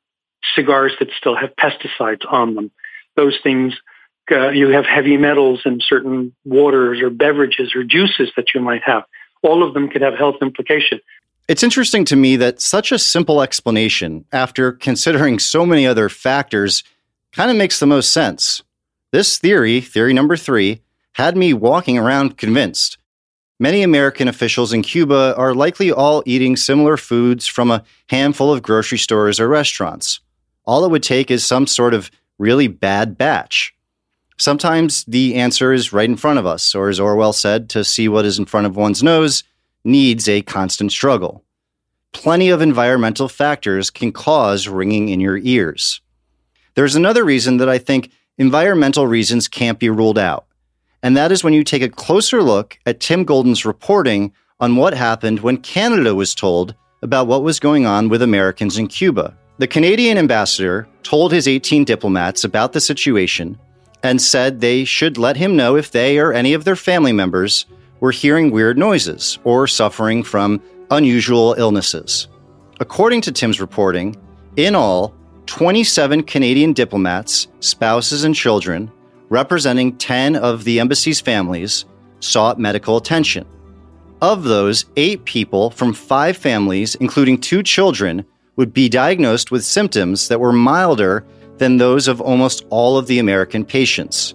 cigars 0.55 0.93
that 1.01 1.09
still 1.19 1.35
have 1.35 1.51
pesticides 1.57 2.25
on 2.31 2.55
them. 2.55 2.71
Those 3.17 3.37
things, 3.43 3.75
uh, 4.31 4.51
you 4.51 4.69
have 4.69 4.87
heavy 4.87 5.17
metals 5.17 5.63
in 5.65 5.81
certain 5.81 6.33
waters 6.45 7.01
or 7.03 7.11
beverages 7.11 7.75
or 7.75 7.83
juices 7.83 8.31
that 8.37 8.55
you 8.55 8.61
might 8.61 8.83
have. 8.85 9.03
All 9.43 9.67
of 9.67 9.75
them 9.75 9.89
could 9.89 10.03
have 10.03 10.15
health 10.15 10.37
implications. 10.41 11.01
It's 11.53 11.63
interesting 11.63 12.07
to 12.07 12.17
me 12.17 12.37
that 12.37 12.63
such 12.63 12.93
a 12.93 12.99
simple 12.99 13.43
explanation, 13.43 14.25
after 14.33 14.73
considering 14.73 15.39
so 15.39 15.67
many 15.67 15.87
other 15.87 16.09
factors, 16.09 16.83
kind 17.31 17.51
of 17.51 17.59
makes 17.59 17.79
the 17.79 17.85
most 17.85 18.11
sense. 18.11 18.63
This 19.11 19.37
theory, 19.37 19.83
theory 19.83 20.15
number 20.15 20.35
three, 20.35 20.81
had 21.13 21.37
me 21.37 21.53
walking 21.53 21.99
around 21.99 22.39
convinced. 22.39 22.97
Many 23.61 23.83
American 23.83 24.29
officials 24.29 24.73
in 24.73 24.81
Cuba 24.81 25.37
are 25.37 25.55
likely 25.55 25.93
all 25.93 26.23
eating 26.25 26.57
similar 26.57 26.97
foods 26.97 27.47
from 27.47 27.71
a 27.71 27.85
handful 28.09 28.51
of 28.51 28.63
grocery 28.63 28.97
stores 28.97 29.39
or 29.39 29.47
restaurants. 29.47 30.21
All 30.65 30.87
it 30.87 30.91
would 30.91 31.03
take 31.03 31.31
is 31.31 31.45
some 31.45 31.67
sort 31.67 31.93
of 31.93 32.11
really 32.39 32.67
bad 32.67 33.19
batch. 33.19 33.75
Sometimes 34.39 35.05
the 35.05 35.35
answer 35.35 35.75
is 35.75 35.93
right 35.93 36.09
in 36.09 36.17
front 36.17 36.39
of 36.39 36.47
us, 36.47 36.75
or 36.75 36.89
as 36.89 36.99
Orwell 36.99 37.35
said, 37.35 37.69
to 37.69 37.85
see 37.85 38.09
what 38.09 38.25
is 38.25 38.39
in 38.39 38.47
front 38.47 38.67
of 38.67 38.75
one's 38.75 39.03
nose 39.03 39.45
needs 39.85 40.29
a 40.29 40.43
constant 40.43 40.93
struggle. 40.93 41.45
Plenty 42.13 42.51
of 42.51 42.61
environmental 42.61 43.29
factors 43.29 43.91
can 43.91 44.13
cause 44.13 44.69
ringing 44.69 45.09
in 45.09 45.21
your 45.21 45.39
ears. 45.39 46.01
There's 46.75 46.95
another 46.95 47.25
reason 47.25 47.57
that 47.59 47.69
I 47.69 47.79
think 47.79 48.11
environmental 48.39 49.07
reasons 49.07 49.49
can't 49.49 49.79
be 49.79 49.91
ruled 49.91 50.19
out, 50.19 50.47
and 51.03 51.17
that 51.17 51.33
is 51.33 51.43
when 51.43 51.53
you 51.53 51.65
take 51.65 51.83
a 51.83 51.89
closer 51.89 52.43
look 52.43 52.79
at 52.87 53.01
Tim 53.01 53.25
Golden's 53.25 53.65
reporting 53.65 54.33
on 54.61 54.77
what 54.77 54.95
happened 54.95 55.41
when 55.41 55.57
Canada 55.57 56.15
was 56.15 56.35
told 56.35 56.75
about 57.03 57.27
what 57.27 57.43
was 57.43 57.59
going 57.59 57.85
on 57.85 58.09
with 58.09 58.23
Americans 58.23 58.79
in 58.79 58.87
Cuba. 58.87 59.37
The 59.59 59.67
Canadian 59.67 60.19
ambassador 60.19 60.89
told 61.03 61.33
his 61.33 61.49
18 61.49 61.85
diplomats 61.85 62.45
about 62.45 62.73
the 62.73 62.81
situation 62.81 63.59
and 64.03 64.21
said 64.21 64.61
they 64.61 64.85
should 64.85 65.19
let 65.19 65.37
him 65.37 65.57
know 65.57 65.77
if 65.77 65.91
they 65.91 66.19
or 66.19 66.33
any 66.33 66.55
of 66.55 66.65
their 66.65 66.77
family 66.77 67.13
members 67.13 67.67
were 68.03 68.11
hearing 68.11 68.51
weird 68.51 68.77
noises 68.77 69.39
or 69.45 69.69
suffering 69.69 70.25
from 70.25 70.61
unusual 70.91 71.55
illnesses. 71.57 72.27
According 72.81 73.21
to 73.21 73.33
Tim's 73.33 73.61
reporting, 73.61 74.17
in 74.57 74.75
all, 74.75 75.15
27 75.47 76.25
Canadian 76.25 76.73
diplomats, 76.73 77.47
spouses, 77.61 78.25
and 78.25 78.35
children, 78.35 78.91
representing 79.29 79.97
10 79.99 80.35
of 80.35 80.65
the 80.65 80.81
embassy's 80.81 81.21
families, 81.21 81.85
sought 82.19 82.59
medical 82.59 82.97
attention. 82.97 83.47
Of 84.21 84.43
those, 84.43 84.85
eight 84.97 85.25
people 85.25 85.71
from 85.71 85.93
five 85.93 86.37
families, 86.37 86.97
including 86.97 87.39
two 87.39 87.63
children, 87.63 88.25
would 88.57 88.75
be 88.75 88.89
diagnosed 88.89 89.53
with 89.53 89.65
symptoms 89.65 90.27
that 90.27 90.41
were 90.41 90.53
milder 90.53 91.25
than 91.59 91.77
those 91.77 92.09
of 92.09 92.21
almost 92.21 92.67
all 92.69 92.99
of 92.99 93.07
the 93.07 93.21
American 93.21 93.65
patients. 93.65 94.35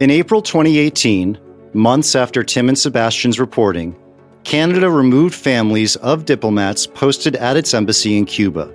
In 0.00 0.10
April 0.10 0.40
2018, 0.40 1.38
Months 1.74 2.16
after 2.16 2.42
Tim 2.42 2.68
and 2.68 2.78
Sebastian's 2.78 3.38
reporting, 3.38 3.94
Canada 4.42 4.88
removed 4.88 5.34
families 5.34 5.96
of 5.96 6.24
diplomats 6.24 6.86
posted 6.86 7.36
at 7.36 7.58
its 7.58 7.74
embassy 7.74 8.16
in 8.16 8.24
Cuba. 8.24 8.72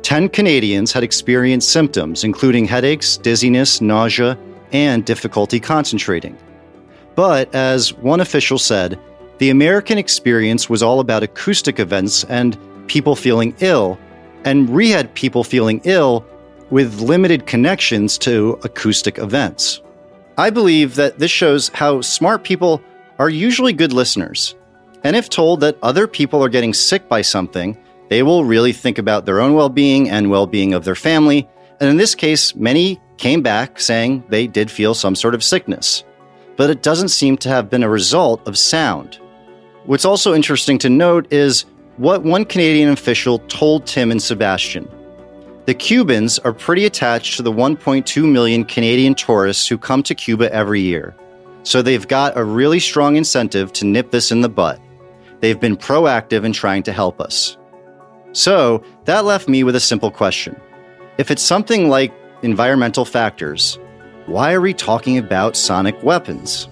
Ten 0.00 0.30
Canadians 0.30 0.90
had 0.90 1.04
experienced 1.04 1.70
symptoms, 1.70 2.24
including 2.24 2.64
headaches, 2.64 3.18
dizziness, 3.18 3.82
nausea, 3.82 4.38
and 4.72 5.04
difficulty 5.04 5.60
concentrating. 5.60 6.36
But, 7.14 7.54
as 7.54 7.92
one 7.92 8.20
official 8.20 8.58
said, 8.58 8.98
the 9.38 9.50
American 9.50 9.98
experience 9.98 10.70
was 10.70 10.82
all 10.82 11.00
about 11.00 11.22
acoustic 11.22 11.78
events 11.78 12.24
and 12.24 12.56
people 12.86 13.16
feeling 13.16 13.54
ill, 13.60 13.98
and 14.44 14.70
we 14.70 14.90
had 14.90 15.14
people 15.14 15.44
feeling 15.44 15.82
ill 15.84 16.24
with 16.70 17.00
limited 17.00 17.46
connections 17.46 18.16
to 18.18 18.58
acoustic 18.64 19.18
events. 19.18 19.82
I 20.36 20.50
believe 20.50 20.96
that 20.96 21.18
this 21.18 21.30
shows 21.30 21.68
how 21.68 22.00
smart 22.00 22.42
people 22.42 22.82
are 23.18 23.28
usually 23.28 23.72
good 23.72 23.92
listeners. 23.92 24.54
And 25.04 25.14
if 25.14 25.28
told 25.28 25.60
that 25.60 25.78
other 25.82 26.08
people 26.08 26.42
are 26.42 26.48
getting 26.48 26.74
sick 26.74 27.08
by 27.08 27.22
something, 27.22 27.78
they 28.08 28.22
will 28.22 28.44
really 28.44 28.72
think 28.72 28.98
about 28.98 29.26
their 29.26 29.40
own 29.40 29.54
well 29.54 29.68
being 29.68 30.10
and 30.10 30.30
well 30.30 30.46
being 30.46 30.74
of 30.74 30.84
their 30.84 30.94
family. 30.94 31.48
And 31.80 31.88
in 31.88 31.96
this 31.96 32.14
case, 32.14 32.54
many 32.56 33.00
came 33.16 33.42
back 33.42 33.78
saying 33.78 34.24
they 34.28 34.46
did 34.46 34.70
feel 34.70 34.94
some 34.94 35.14
sort 35.14 35.34
of 35.34 35.44
sickness. 35.44 36.04
But 36.56 36.70
it 36.70 36.82
doesn't 36.82 37.08
seem 37.08 37.36
to 37.38 37.48
have 37.48 37.70
been 37.70 37.82
a 37.82 37.88
result 37.88 38.46
of 38.48 38.58
sound. 38.58 39.20
What's 39.84 40.04
also 40.04 40.34
interesting 40.34 40.78
to 40.78 40.88
note 40.88 41.32
is 41.32 41.64
what 41.96 42.22
one 42.22 42.44
Canadian 42.44 42.90
official 42.90 43.38
told 43.40 43.86
Tim 43.86 44.10
and 44.10 44.22
Sebastian. 44.22 44.88
The 45.66 45.74
Cubans 45.74 46.38
are 46.40 46.52
pretty 46.52 46.84
attached 46.84 47.36
to 47.36 47.42
the 47.42 47.52
1.2 47.52 48.30
million 48.30 48.64
Canadian 48.64 49.14
tourists 49.14 49.66
who 49.66 49.78
come 49.78 50.02
to 50.02 50.14
Cuba 50.14 50.52
every 50.52 50.82
year. 50.82 51.14
So 51.62 51.80
they've 51.80 52.06
got 52.06 52.36
a 52.36 52.44
really 52.44 52.78
strong 52.78 53.16
incentive 53.16 53.72
to 53.74 53.86
nip 53.86 54.10
this 54.10 54.30
in 54.30 54.42
the 54.42 54.50
butt. 54.50 54.78
They've 55.40 55.58
been 55.58 55.78
proactive 55.78 56.44
in 56.44 56.52
trying 56.52 56.82
to 56.82 56.92
help 56.92 57.18
us. 57.18 57.56
So 58.32 58.84
that 59.06 59.24
left 59.24 59.48
me 59.48 59.64
with 59.64 59.74
a 59.74 59.80
simple 59.80 60.10
question. 60.10 60.60
If 61.16 61.30
it's 61.30 61.42
something 61.42 61.88
like 61.88 62.12
environmental 62.42 63.06
factors, 63.06 63.78
why 64.26 64.52
are 64.52 64.60
we 64.60 64.74
talking 64.74 65.16
about 65.16 65.56
sonic 65.56 66.02
weapons? 66.02 66.68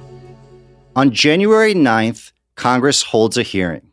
On 0.97 1.11
January 1.11 1.74
9th, 1.74 2.32
Congress 2.57 3.03
holds 3.03 3.38
a 3.38 3.43
hearing. 3.43 3.90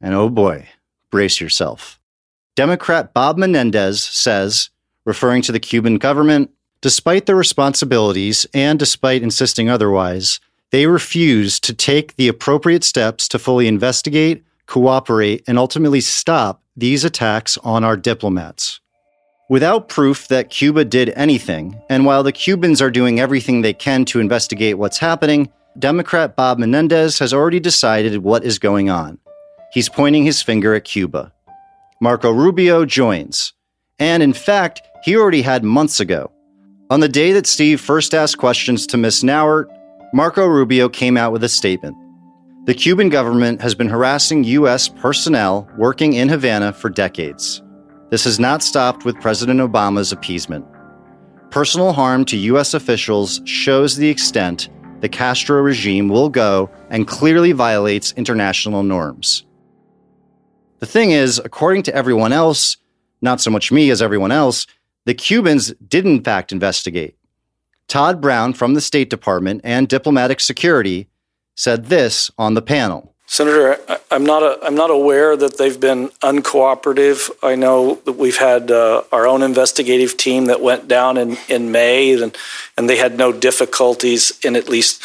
And 0.00 0.14
oh 0.14 0.30
boy, 0.30 0.66
brace 1.10 1.42
yourself. 1.42 1.97
Democrat 2.58 3.14
Bob 3.14 3.38
Menendez 3.38 4.02
says, 4.02 4.70
referring 5.04 5.42
to 5.42 5.52
the 5.52 5.60
Cuban 5.60 5.94
government, 5.96 6.50
despite 6.80 7.26
their 7.26 7.36
responsibilities 7.36 8.46
and 8.52 8.80
despite 8.80 9.22
insisting 9.22 9.70
otherwise, 9.70 10.40
they 10.72 10.88
refuse 10.88 11.60
to 11.60 11.72
take 11.72 12.16
the 12.16 12.26
appropriate 12.26 12.82
steps 12.82 13.28
to 13.28 13.38
fully 13.38 13.68
investigate, 13.68 14.44
cooperate, 14.66 15.44
and 15.46 15.56
ultimately 15.56 16.00
stop 16.00 16.60
these 16.76 17.04
attacks 17.04 17.56
on 17.58 17.84
our 17.84 17.96
diplomats. 17.96 18.80
Without 19.48 19.88
proof 19.88 20.26
that 20.26 20.50
Cuba 20.50 20.84
did 20.84 21.10
anything, 21.10 21.80
and 21.88 22.06
while 22.06 22.24
the 22.24 22.32
Cubans 22.32 22.82
are 22.82 22.90
doing 22.90 23.20
everything 23.20 23.62
they 23.62 23.72
can 23.72 24.04
to 24.06 24.18
investigate 24.18 24.78
what's 24.78 24.98
happening, 24.98 25.48
Democrat 25.78 26.34
Bob 26.34 26.58
Menendez 26.58 27.20
has 27.20 27.32
already 27.32 27.60
decided 27.60 28.24
what 28.24 28.42
is 28.42 28.58
going 28.58 28.90
on. 28.90 29.16
He's 29.72 29.88
pointing 29.88 30.24
his 30.24 30.42
finger 30.42 30.74
at 30.74 30.82
Cuba. 30.82 31.32
Marco 32.00 32.30
Rubio 32.30 32.84
joins. 32.84 33.54
And 33.98 34.22
in 34.22 34.32
fact, 34.32 34.80
he 35.02 35.16
already 35.16 35.42
had 35.42 35.64
months 35.64 35.98
ago. 35.98 36.30
On 36.90 37.00
the 37.00 37.08
day 37.08 37.32
that 37.32 37.46
Steve 37.46 37.80
first 37.80 38.14
asked 38.14 38.38
questions 38.38 38.86
to 38.86 38.96
Miss 38.96 39.24
Nauert, 39.24 39.66
Marco 40.12 40.46
Rubio 40.46 40.88
came 40.88 41.16
out 41.16 41.32
with 41.32 41.42
a 41.42 41.48
statement. 41.48 41.96
The 42.66 42.74
Cuban 42.74 43.08
government 43.08 43.60
has 43.62 43.74
been 43.74 43.88
harassing 43.88 44.44
U.S. 44.44 44.88
personnel 44.88 45.68
working 45.76 46.12
in 46.12 46.28
Havana 46.28 46.72
for 46.72 46.88
decades. 46.88 47.62
This 48.10 48.22
has 48.24 48.38
not 48.38 48.62
stopped 48.62 49.04
with 49.04 49.20
President 49.20 49.58
Obama's 49.58 50.12
appeasement. 50.12 50.64
Personal 51.50 51.92
harm 51.92 52.24
to 52.26 52.36
U.S. 52.36 52.74
officials 52.74 53.40
shows 53.44 53.96
the 53.96 54.08
extent 54.08 54.68
the 55.00 55.08
Castro 55.08 55.60
regime 55.60 56.08
will 56.08 56.28
go 56.28 56.70
and 56.90 57.08
clearly 57.08 57.50
violates 57.50 58.12
international 58.12 58.84
norms. 58.84 59.47
The 60.78 60.86
thing 60.86 61.10
is, 61.10 61.40
according 61.44 61.82
to 61.84 61.94
everyone 61.94 62.32
else, 62.32 62.76
not 63.20 63.40
so 63.40 63.50
much 63.50 63.72
me 63.72 63.90
as 63.90 64.00
everyone 64.00 64.30
else, 64.30 64.66
the 65.06 65.14
Cubans 65.14 65.72
did 65.86 66.06
in 66.06 66.22
fact 66.22 66.52
investigate. 66.52 67.16
Todd 67.88 68.20
Brown 68.20 68.52
from 68.52 68.74
the 68.74 68.80
State 68.80 69.10
Department 69.10 69.62
and 69.64 69.88
Diplomatic 69.88 70.40
Security 70.40 71.08
said 71.56 71.86
this 71.86 72.30
on 72.38 72.54
the 72.54 72.62
panel. 72.62 73.14
Senator, 73.30 73.78
I'm 74.10 74.24
not 74.24 74.42
a, 74.42 74.58
I'm 74.64 74.74
not 74.74 74.90
aware 74.90 75.36
that 75.36 75.58
they've 75.58 75.78
been 75.78 76.08
uncooperative. 76.22 77.30
I 77.42 77.56
know 77.56 77.96
that 78.06 78.14
we've 78.14 78.38
had 78.38 78.70
uh, 78.70 79.02
our 79.12 79.26
own 79.26 79.42
investigative 79.42 80.16
team 80.16 80.46
that 80.46 80.62
went 80.62 80.88
down 80.88 81.18
in, 81.18 81.36
in 81.46 81.70
May, 81.70 82.20
and 82.22 82.34
and 82.78 82.88
they 82.88 82.96
had 82.96 83.18
no 83.18 83.30
difficulties 83.30 84.32
in 84.42 84.56
at 84.56 84.70
least 84.70 85.02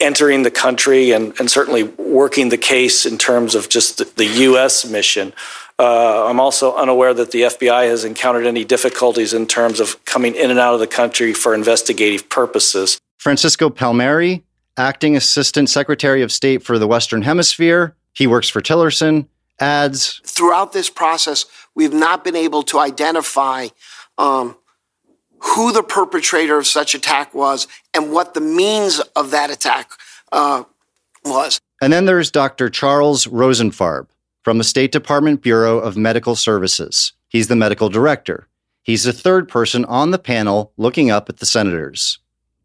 entering 0.00 0.44
the 0.44 0.52
country 0.52 1.10
and, 1.10 1.38
and 1.40 1.50
certainly 1.50 1.82
working 1.82 2.50
the 2.50 2.56
case 2.56 3.04
in 3.04 3.18
terms 3.18 3.56
of 3.56 3.68
just 3.68 3.98
the, 3.98 4.04
the 4.04 4.26
U.S. 4.26 4.88
mission. 4.88 5.32
Uh, 5.80 6.26
I'm 6.26 6.38
also 6.38 6.76
unaware 6.76 7.12
that 7.12 7.32
the 7.32 7.42
FBI 7.42 7.88
has 7.88 8.04
encountered 8.04 8.46
any 8.46 8.64
difficulties 8.64 9.34
in 9.34 9.46
terms 9.48 9.80
of 9.80 10.04
coming 10.04 10.36
in 10.36 10.50
and 10.50 10.60
out 10.60 10.74
of 10.74 10.80
the 10.80 10.86
country 10.86 11.32
for 11.32 11.54
investigative 11.54 12.28
purposes. 12.28 12.98
Francisco 13.18 13.68
Palmieri, 13.68 14.44
acting 14.78 15.16
Assistant 15.16 15.68
Secretary 15.68 16.22
of 16.22 16.32
State 16.32 16.62
for 16.62 16.78
the 16.78 16.86
Western 16.86 17.22
Hemisphere. 17.22 17.94
He 18.14 18.26
works 18.26 18.48
for 18.48 18.60
Tillerson, 18.60 19.26
adds 19.60 20.20
Throughout 20.24 20.72
this 20.72 20.88
process, 20.90 21.46
we've 21.74 21.92
not 21.92 22.24
been 22.24 22.36
able 22.36 22.62
to 22.64 22.78
identify 22.78 23.68
um, 24.16 24.56
who 25.40 25.72
the 25.72 25.82
perpetrator 25.82 26.58
of 26.58 26.66
such 26.66 26.94
attack 26.94 27.34
was 27.34 27.66
and 27.94 28.12
what 28.12 28.34
the 28.34 28.40
means 28.40 29.00
of 29.14 29.30
that 29.30 29.50
attack 29.50 29.90
uh, 30.32 30.64
was. 31.24 31.60
And 31.80 31.92
then 31.92 32.06
there's 32.06 32.30
Dr. 32.30 32.70
Charles 32.70 33.26
Rosenfarb 33.26 34.08
from 34.42 34.58
the 34.58 34.64
State 34.64 34.92
Department 34.92 35.42
Bureau 35.42 35.78
of 35.78 35.96
Medical 35.96 36.34
Services. 36.34 37.12
He's 37.28 37.48
the 37.48 37.56
medical 37.56 37.88
director. 37.88 38.48
He's 38.82 39.04
the 39.04 39.12
third 39.12 39.48
person 39.48 39.84
on 39.84 40.10
the 40.10 40.18
panel 40.18 40.72
looking 40.76 41.10
up 41.10 41.28
at 41.28 41.38
the 41.38 41.46
senators. 41.46 42.18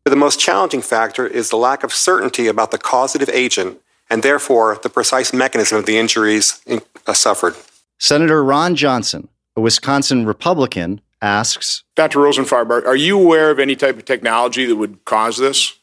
The 0.05 0.15
most 0.17 0.39
challenging 0.39 0.81
factor 0.81 1.25
is 1.25 1.49
the 1.49 1.55
lack 1.55 1.83
of 1.83 1.93
certainty 1.93 2.47
about 2.47 2.71
the 2.71 2.77
causative 2.77 3.29
agent 3.29 3.79
and 4.09 4.21
therefore 4.21 4.77
the 4.83 4.89
precise 4.89 5.31
mechanism 5.33 5.77
of 5.77 5.85
the 5.85 5.97
injuries 5.97 6.61
uh, 7.07 7.13
suffered. 7.13 7.55
Senator 7.99 8.43
Ron 8.43 8.75
Johnson, 8.75 9.29
a 9.55 9.61
Wisconsin 9.61 10.25
Republican, 10.25 10.99
asks 11.21 11.83
Dr. 11.95 12.19
Rosenfarb, 12.19 12.69
are, 12.69 12.85
are 12.85 12.97
you 12.97 13.17
aware 13.17 13.49
of 13.49 13.59
any 13.59 13.77
type 13.77 13.97
of 13.97 14.03
technology 14.03 14.65
that 14.65 14.75
would 14.75 15.05
cause 15.05 15.37
this? 15.37 15.77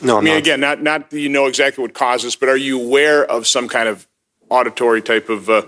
No, 0.00 0.16
I'm 0.16 0.22
I 0.22 0.24
mean, 0.24 0.34
not. 0.34 0.38
again, 0.38 0.60
not, 0.60 0.82
not 0.82 1.10
that 1.10 1.18
you 1.18 1.28
know 1.28 1.46
exactly 1.46 1.82
what 1.82 1.94
causes 1.94 2.24
this, 2.24 2.36
but 2.36 2.48
are 2.48 2.56
you 2.56 2.80
aware 2.80 3.24
of 3.24 3.48
some 3.48 3.68
kind 3.68 3.88
of 3.88 4.06
auditory 4.48 5.02
type 5.02 5.28
of 5.28 5.50
uh, 5.50 5.62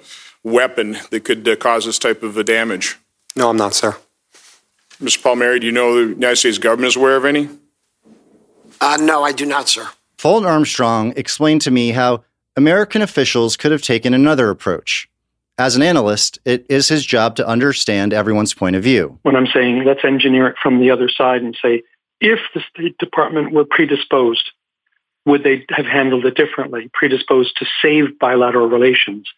weapon 0.45 0.99
that 1.11 1.25
could 1.25 1.49
uh, 1.49 1.57
cause 1.57 1.85
this 1.85 1.99
type 1.99 2.23
of 2.23 2.39
uh, 2.39 2.45
damage? 2.45 2.97
No, 3.35 3.51
I'm 3.51 3.57
not, 3.57 3.75
sir. 3.75 3.97
Mr. 5.05 5.23
Palmieri, 5.23 5.61
do 5.61 5.67
you 5.67 5.73
know 5.73 5.95
the 5.95 6.15
United 6.15 6.37
States 6.37 6.59
government 6.59 6.89
is 6.89 6.97
aware 6.97 7.17
of 7.17 7.25
any? 7.25 7.51
Uh, 8.81 8.97
no, 9.01 9.23
I 9.23 9.33
do 9.33 9.45
not, 9.45 9.69
sir. 9.69 9.89
Fulton 10.17 10.49
Armstrong 10.49 11.13
explained 11.17 11.61
to 11.63 11.71
me 11.71 11.91
how 11.91 12.25
American 12.57 13.03
officials 13.03 13.57
could 13.57 13.73
have 13.73 13.83
taken 13.83 14.15
another 14.15 14.49
approach. 14.49 15.09
As 15.59 15.77
an 15.77 15.83
analyst, 15.83 16.39
it 16.45 16.67
is 16.69 16.89
his 16.89 17.05
job 17.05 17.37
to 17.37 17.47
understand 17.47 18.13
everyone's 18.13 18.55
point 18.55 18.77
of 18.77 18.83
view. 18.83 19.19
When 19.23 19.37
I'm 19.37 19.47
saying 19.47 19.85
let's 19.85 20.05
engineer 20.05 20.49
it 20.49 20.57
from 20.61 20.81
the 20.81 20.91
other 20.91 21.09
side 21.09 21.43
and 21.43 21.57
say, 21.61 21.83
if 22.21 22.41
the 22.55 22.63
State 22.71 22.97
Department 22.99 23.53
were 23.53 23.65
predisposed, 23.65 24.51
would 25.27 25.45
they 25.45 25.65
have 25.71 25.87
handled 25.87 26.25
it 26.25 26.35
differently? 26.35 26.91
Predisposed 26.93 27.57
to 27.59 27.67
save 27.83 28.19
bilateral 28.19 28.69
relations? 28.69 29.29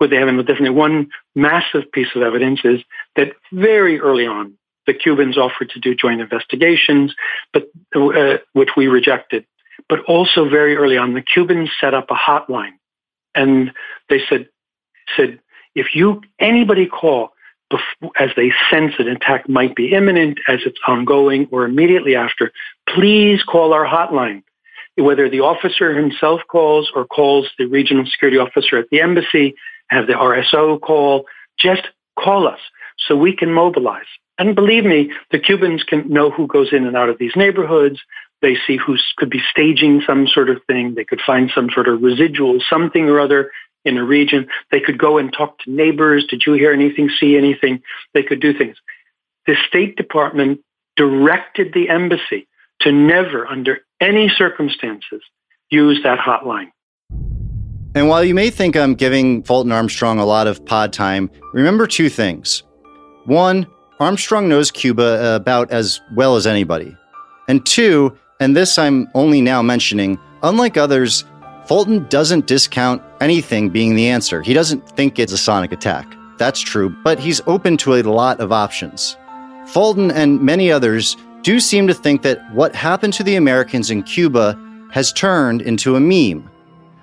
Would 0.00 0.10
they 0.10 0.16
have 0.16 0.26
handled 0.26 0.48
it 0.48 0.52
differently? 0.52 0.76
One 0.76 1.10
massive 1.34 1.90
piece 1.92 2.08
of 2.14 2.22
evidence 2.22 2.60
is 2.64 2.80
that 3.16 3.32
very 3.52 4.00
early 4.00 4.26
on, 4.26 4.54
the 4.86 4.94
Cubans 4.94 5.38
offered 5.38 5.70
to 5.70 5.80
do 5.80 5.94
joint 5.94 6.20
investigations, 6.20 7.14
but 7.52 7.70
uh, 7.94 8.38
which 8.52 8.70
we 8.76 8.86
rejected. 8.88 9.44
But 9.88 10.00
also 10.04 10.48
very 10.48 10.76
early 10.76 10.96
on, 10.96 11.14
the 11.14 11.22
Cubans 11.22 11.70
set 11.80 11.94
up 11.94 12.10
a 12.10 12.14
hotline, 12.14 12.78
and 13.34 13.72
they 14.08 14.20
said 14.28 14.48
said 15.16 15.40
if 15.74 15.94
you 15.94 16.22
anybody 16.38 16.86
call 16.86 17.32
as 18.18 18.30
they 18.36 18.52
sense 18.70 18.92
an 18.98 19.08
attack 19.08 19.48
might 19.48 19.74
be 19.74 19.92
imminent, 19.92 20.38
as 20.48 20.60
it's 20.66 20.78
ongoing, 20.86 21.48
or 21.50 21.64
immediately 21.64 22.14
after, 22.14 22.52
please 22.88 23.42
call 23.42 23.72
our 23.72 23.86
hotline. 23.86 24.42
Whether 24.96 25.30
the 25.30 25.40
officer 25.40 25.94
himself 25.94 26.42
calls 26.48 26.92
or 26.94 27.06
calls 27.06 27.48
the 27.58 27.64
regional 27.64 28.04
security 28.04 28.36
officer 28.36 28.76
at 28.76 28.90
the 28.90 29.00
embassy, 29.00 29.54
have 29.88 30.06
the 30.06 30.12
RSO 30.12 30.80
call, 30.80 31.24
just 31.58 31.88
call 32.18 32.46
us 32.46 32.58
so 32.98 33.16
we 33.16 33.34
can 33.34 33.52
mobilize. 33.52 34.04
And 34.42 34.56
believe 34.56 34.84
me, 34.84 35.12
the 35.30 35.38
Cubans 35.38 35.84
can 35.84 36.08
know 36.08 36.28
who 36.28 36.48
goes 36.48 36.72
in 36.72 36.84
and 36.84 36.96
out 36.96 37.08
of 37.08 37.16
these 37.16 37.30
neighborhoods. 37.36 38.00
They 38.40 38.56
see 38.66 38.76
who 38.76 38.96
could 39.16 39.30
be 39.30 39.40
staging 39.48 40.02
some 40.04 40.26
sort 40.26 40.50
of 40.50 40.60
thing. 40.66 40.96
They 40.96 41.04
could 41.04 41.20
find 41.24 41.48
some 41.54 41.70
sort 41.70 41.86
of 41.86 42.02
residual 42.02 42.58
something 42.68 43.08
or 43.08 43.20
other 43.20 43.52
in 43.84 43.98
a 43.98 44.02
region. 44.02 44.48
They 44.72 44.80
could 44.80 44.98
go 44.98 45.16
and 45.16 45.32
talk 45.32 45.60
to 45.60 45.70
neighbors. 45.70 46.26
Did 46.28 46.42
you 46.44 46.54
hear 46.54 46.72
anything, 46.72 47.08
see 47.20 47.36
anything? 47.36 47.82
They 48.14 48.24
could 48.24 48.40
do 48.40 48.52
things. 48.52 48.76
The 49.46 49.54
State 49.68 49.94
Department 49.94 50.58
directed 50.96 51.72
the 51.72 51.88
embassy 51.88 52.48
to 52.80 52.90
never, 52.90 53.46
under 53.46 53.82
any 54.00 54.28
circumstances, 54.28 55.22
use 55.70 56.00
that 56.02 56.18
hotline. 56.18 56.72
And 57.94 58.08
while 58.08 58.24
you 58.24 58.34
may 58.34 58.50
think 58.50 58.76
I'm 58.76 58.96
giving 58.96 59.44
Fulton 59.44 59.70
Armstrong 59.70 60.18
a 60.18 60.26
lot 60.26 60.48
of 60.48 60.66
pod 60.66 60.92
time, 60.92 61.30
remember 61.52 61.86
two 61.86 62.08
things. 62.08 62.64
One, 63.24 63.68
Armstrong 64.02 64.48
knows 64.48 64.70
Cuba 64.70 65.32
uh, 65.32 65.36
about 65.36 65.70
as 65.70 66.00
well 66.14 66.34
as 66.36 66.46
anybody. 66.46 66.96
And 67.48 67.64
two, 67.64 68.16
and 68.40 68.56
this 68.56 68.76
I'm 68.76 69.08
only 69.14 69.40
now 69.40 69.62
mentioning, 69.62 70.18
unlike 70.42 70.76
others, 70.76 71.24
Fulton 71.66 72.06
doesn't 72.08 72.48
discount 72.48 73.00
anything 73.20 73.70
being 73.70 73.94
the 73.94 74.08
answer. 74.08 74.42
He 74.42 74.54
doesn't 74.54 74.88
think 74.90 75.18
it's 75.18 75.32
a 75.32 75.38
sonic 75.38 75.70
attack. 75.70 76.12
That's 76.36 76.60
true, 76.60 76.94
but 77.04 77.20
he's 77.20 77.40
open 77.46 77.76
to 77.78 77.94
a 77.94 78.02
lot 78.02 78.40
of 78.40 78.50
options. 78.50 79.16
Fulton 79.66 80.10
and 80.10 80.42
many 80.42 80.72
others 80.72 81.16
do 81.42 81.60
seem 81.60 81.86
to 81.86 81.94
think 81.94 82.22
that 82.22 82.40
what 82.52 82.74
happened 82.74 83.12
to 83.14 83.22
the 83.22 83.36
Americans 83.36 83.90
in 83.90 84.02
Cuba 84.02 84.58
has 84.90 85.12
turned 85.12 85.62
into 85.62 85.94
a 85.94 86.00
meme. 86.00 86.50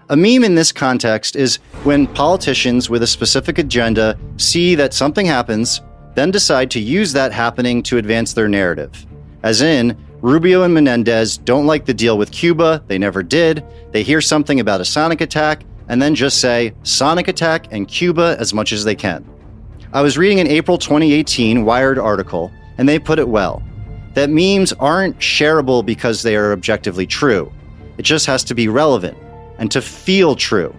A 0.09 0.17
meme 0.17 0.43
in 0.43 0.55
this 0.55 0.71
context 0.71 1.35
is 1.35 1.57
when 1.83 2.07
politicians 2.07 2.89
with 2.89 3.03
a 3.03 3.07
specific 3.07 3.57
agenda 3.57 4.17
see 4.37 4.75
that 4.75 4.93
something 4.93 5.25
happens, 5.25 5.81
then 6.15 6.31
decide 6.31 6.71
to 6.71 6.79
use 6.79 7.13
that 7.13 7.31
happening 7.31 7.83
to 7.83 7.97
advance 7.97 8.33
their 8.33 8.47
narrative. 8.47 9.05
As 9.43 9.61
in, 9.61 9.97
Rubio 10.21 10.63
and 10.63 10.73
Menendez 10.73 11.37
don't 11.37 11.65
like 11.65 11.85
the 11.85 11.93
deal 11.93 12.17
with 12.17 12.31
Cuba, 12.31 12.83
they 12.87 12.97
never 12.97 13.23
did. 13.23 13.63
They 13.91 14.03
hear 14.03 14.19
something 14.19 14.59
about 14.59 14.81
a 14.81 14.85
sonic 14.85 15.21
attack, 15.21 15.63
and 15.87 16.01
then 16.01 16.13
just 16.13 16.41
say 16.41 16.73
sonic 16.83 17.27
attack 17.27 17.67
and 17.71 17.87
Cuba 17.87 18.35
as 18.39 18.53
much 18.53 18.73
as 18.73 18.83
they 18.83 18.95
can. 18.95 19.25
I 19.93 20.01
was 20.01 20.17
reading 20.17 20.39
an 20.39 20.47
April 20.47 20.77
2018 20.77 21.65
Wired 21.65 21.97
article, 21.97 22.51
and 22.77 22.87
they 22.87 22.99
put 22.99 23.17
it 23.17 23.27
well 23.27 23.63
that 24.13 24.29
memes 24.29 24.73
aren't 24.73 25.17
shareable 25.19 25.85
because 25.85 26.23
they 26.23 26.35
are 26.35 26.51
objectively 26.51 27.05
true. 27.05 27.51
It 27.97 28.03
just 28.03 28.25
has 28.25 28.43
to 28.45 28.55
be 28.55 28.67
relevant 28.67 29.17
and 29.57 29.71
to 29.71 29.81
feel 29.81 30.35
true. 30.35 30.75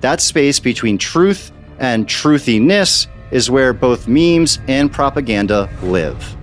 That 0.00 0.20
space 0.20 0.58
between 0.58 0.98
truth 0.98 1.52
and 1.78 2.06
truthiness 2.08 3.06
is 3.32 3.50
where 3.50 3.72
both 3.72 4.06
memes 4.06 4.60
and 4.68 4.92
propaganda 4.92 5.68
live. 5.82 6.36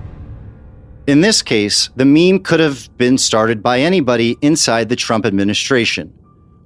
In 1.07 1.21
this 1.21 1.41
case, 1.41 1.89
the 1.95 2.05
meme 2.05 2.39
could 2.43 2.59
have 2.59 2.89
been 2.97 3.17
started 3.17 3.63
by 3.63 3.79
anybody 3.79 4.37
inside 4.41 4.89
the 4.89 4.95
Trump 4.95 5.25
administration, 5.25 6.13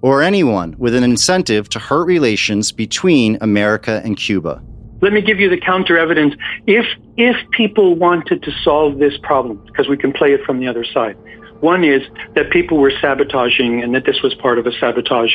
or 0.02 0.22
anyone 0.22 0.76
with 0.78 0.96
an 0.96 1.04
incentive 1.04 1.70
to 1.70 1.80
hurt 1.80 2.06
relations 2.06 2.72
between 2.72 3.38
America 3.40 4.02
and 4.04 4.18
Cuba. 4.18 4.62
Let 5.02 5.14
me 5.14 5.22
give 5.22 5.40
you 5.40 5.50
the 5.50 5.60
counter 5.60 5.98
evidence. 5.98 6.34
If 6.66 6.86
if 7.18 7.36
people 7.52 7.96
wanted 7.96 8.42
to 8.44 8.52
solve 8.64 9.00
this 9.00 9.14
problem, 9.22 9.64
because 9.66 9.88
we 9.88 9.98
can 9.98 10.12
play 10.12 10.34
it 10.34 10.42
from 10.46 10.60
the 10.60 10.68
other 10.68 10.84
side, 10.86 11.16
one 11.60 11.84
is 11.84 12.02
that 12.36 12.50
people 12.52 12.78
were 12.78 12.92
sabotaging 13.02 13.82
and 13.82 13.96
that 13.96 14.06
this 14.06 14.22
was 14.22 14.34
part 14.36 14.60
of 14.60 14.66
a 14.66 14.72
sabotage 14.80 15.32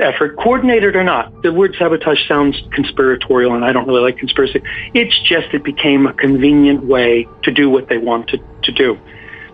effort, 0.00 0.36
coordinated 0.36 0.96
or 0.96 1.04
not. 1.04 1.42
The 1.42 1.52
word 1.52 1.74
sabotage 1.78 2.26
sounds 2.26 2.60
conspiratorial, 2.72 3.54
and 3.54 3.64
I 3.64 3.72
don't 3.72 3.86
really 3.86 4.02
like 4.02 4.18
conspiracy. 4.18 4.62
It's 4.94 5.18
just 5.20 5.48
it 5.52 5.62
became 5.62 6.06
a 6.06 6.12
convenient 6.12 6.84
way 6.84 7.26
to 7.42 7.50
do 7.50 7.70
what 7.70 7.88
they 7.88 7.98
wanted 7.98 8.42
to 8.64 8.72
do. 8.72 8.98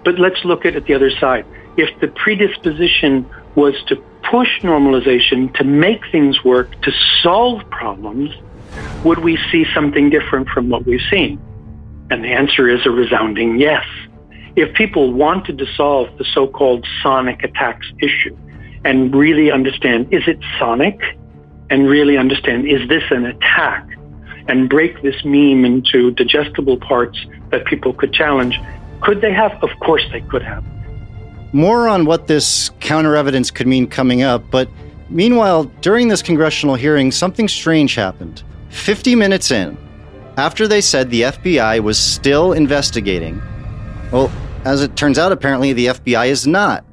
But 0.04 0.18
let's 0.18 0.44
look 0.44 0.64
at 0.64 0.76
it 0.76 0.86
the 0.86 0.94
other 0.94 1.10
side. 1.10 1.44
If 1.76 1.98
the 2.00 2.08
predisposition 2.08 3.28
was 3.54 3.74
to 3.88 3.96
push 4.30 4.60
normalization, 4.60 5.52
to 5.54 5.64
make 5.64 6.00
things 6.10 6.42
work, 6.44 6.80
to 6.82 6.92
solve 7.22 7.68
problems, 7.70 8.30
would 9.04 9.18
we 9.18 9.38
see 9.50 9.66
something 9.74 10.10
different 10.10 10.48
from 10.48 10.68
what 10.68 10.86
we've 10.86 11.00
seen? 11.10 11.40
And 12.10 12.22
the 12.22 12.28
answer 12.28 12.68
is 12.68 12.86
a 12.86 12.90
resounding 12.90 13.58
yes. 13.58 13.84
If 14.54 14.74
people 14.74 15.12
wanted 15.12 15.58
to 15.58 15.66
solve 15.74 16.16
the 16.18 16.24
so-called 16.24 16.86
sonic 17.02 17.42
attacks 17.42 17.86
issue 18.00 18.36
and 18.86 19.14
really 19.14 19.50
understand, 19.50 20.12
is 20.12 20.22
it 20.28 20.38
sonic? 20.58 21.00
And 21.68 21.88
really 21.88 22.16
understand, 22.16 22.68
is 22.68 22.88
this 22.88 23.02
an 23.10 23.26
attack? 23.26 23.84
And 24.46 24.70
break 24.70 25.02
this 25.02 25.24
meme 25.24 25.64
into 25.64 26.12
digestible 26.12 26.76
parts 26.76 27.18
that 27.50 27.64
people 27.64 27.92
could 27.92 28.12
challenge. 28.12 28.60
Could 29.00 29.20
they 29.20 29.32
have? 29.32 29.52
Of 29.64 29.70
course 29.80 30.04
they 30.12 30.20
could 30.20 30.42
have. 30.42 30.64
More 31.52 31.88
on 31.88 32.04
what 32.06 32.28
this 32.28 32.70
counter 32.78 33.16
evidence 33.16 33.50
could 33.50 33.66
mean 33.66 33.88
coming 33.88 34.22
up, 34.22 34.48
but 34.52 34.68
meanwhile, 35.10 35.64
during 35.80 36.06
this 36.06 36.22
congressional 36.22 36.76
hearing, 36.76 37.10
something 37.10 37.48
strange 37.48 37.96
happened. 37.96 38.44
50 38.68 39.16
minutes 39.16 39.50
in, 39.50 39.76
after 40.36 40.68
they 40.68 40.80
said 40.80 41.10
the 41.10 41.22
FBI 41.22 41.80
was 41.80 41.98
still 41.98 42.52
investigating, 42.52 43.42
well, 44.12 44.30
as 44.64 44.82
it 44.82 44.94
turns 44.94 45.18
out, 45.18 45.32
apparently 45.32 45.72
the 45.72 45.86
FBI 45.86 46.28
is 46.28 46.46
not. 46.46 46.84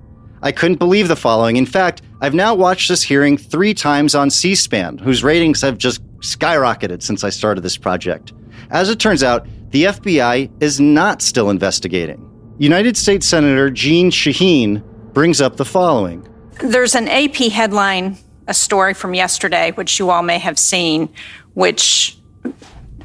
I 0.43 0.51
couldn't 0.51 0.77
believe 0.77 1.07
the 1.07 1.15
following. 1.15 1.55
In 1.55 1.65
fact, 1.65 2.01
I've 2.19 2.33
now 2.33 2.53
watched 2.53 2.89
this 2.89 3.01
hearing 3.01 3.37
three 3.37 3.73
times 3.73 4.13
on 4.13 4.29
C 4.29 4.55
SPAN, 4.55 4.97
whose 4.97 5.23
ratings 5.23 5.61
have 5.61 5.77
just 5.77 6.03
skyrocketed 6.19 7.01
since 7.01 7.23
I 7.23 7.29
started 7.29 7.61
this 7.61 7.77
project. 7.77 8.33
As 8.69 8.89
it 8.89 8.99
turns 8.99 9.23
out, 9.23 9.47
the 9.71 9.85
FBI 9.85 10.51
is 10.61 10.81
not 10.81 11.21
still 11.21 11.49
investigating. 11.49 12.29
United 12.59 12.97
States 12.97 13.25
Senator 13.25 13.69
Jeanne 13.69 14.11
Shaheen 14.11 14.83
brings 15.13 15.39
up 15.39 15.55
the 15.55 15.65
following 15.65 16.27
There's 16.59 16.93
an 16.93 17.07
AP 17.07 17.35
headline, 17.35 18.17
a 18.45 18.53
story 18.53 18.93
from 18.93 19.13
yesterday, 19.13 19.71
which 19.71 19.97
you 19.97 20.09
all 20.09 20.23
may 20.23 20.39
have 20.39 20.59
seen, 20.59 21.07
which 21.53 22.17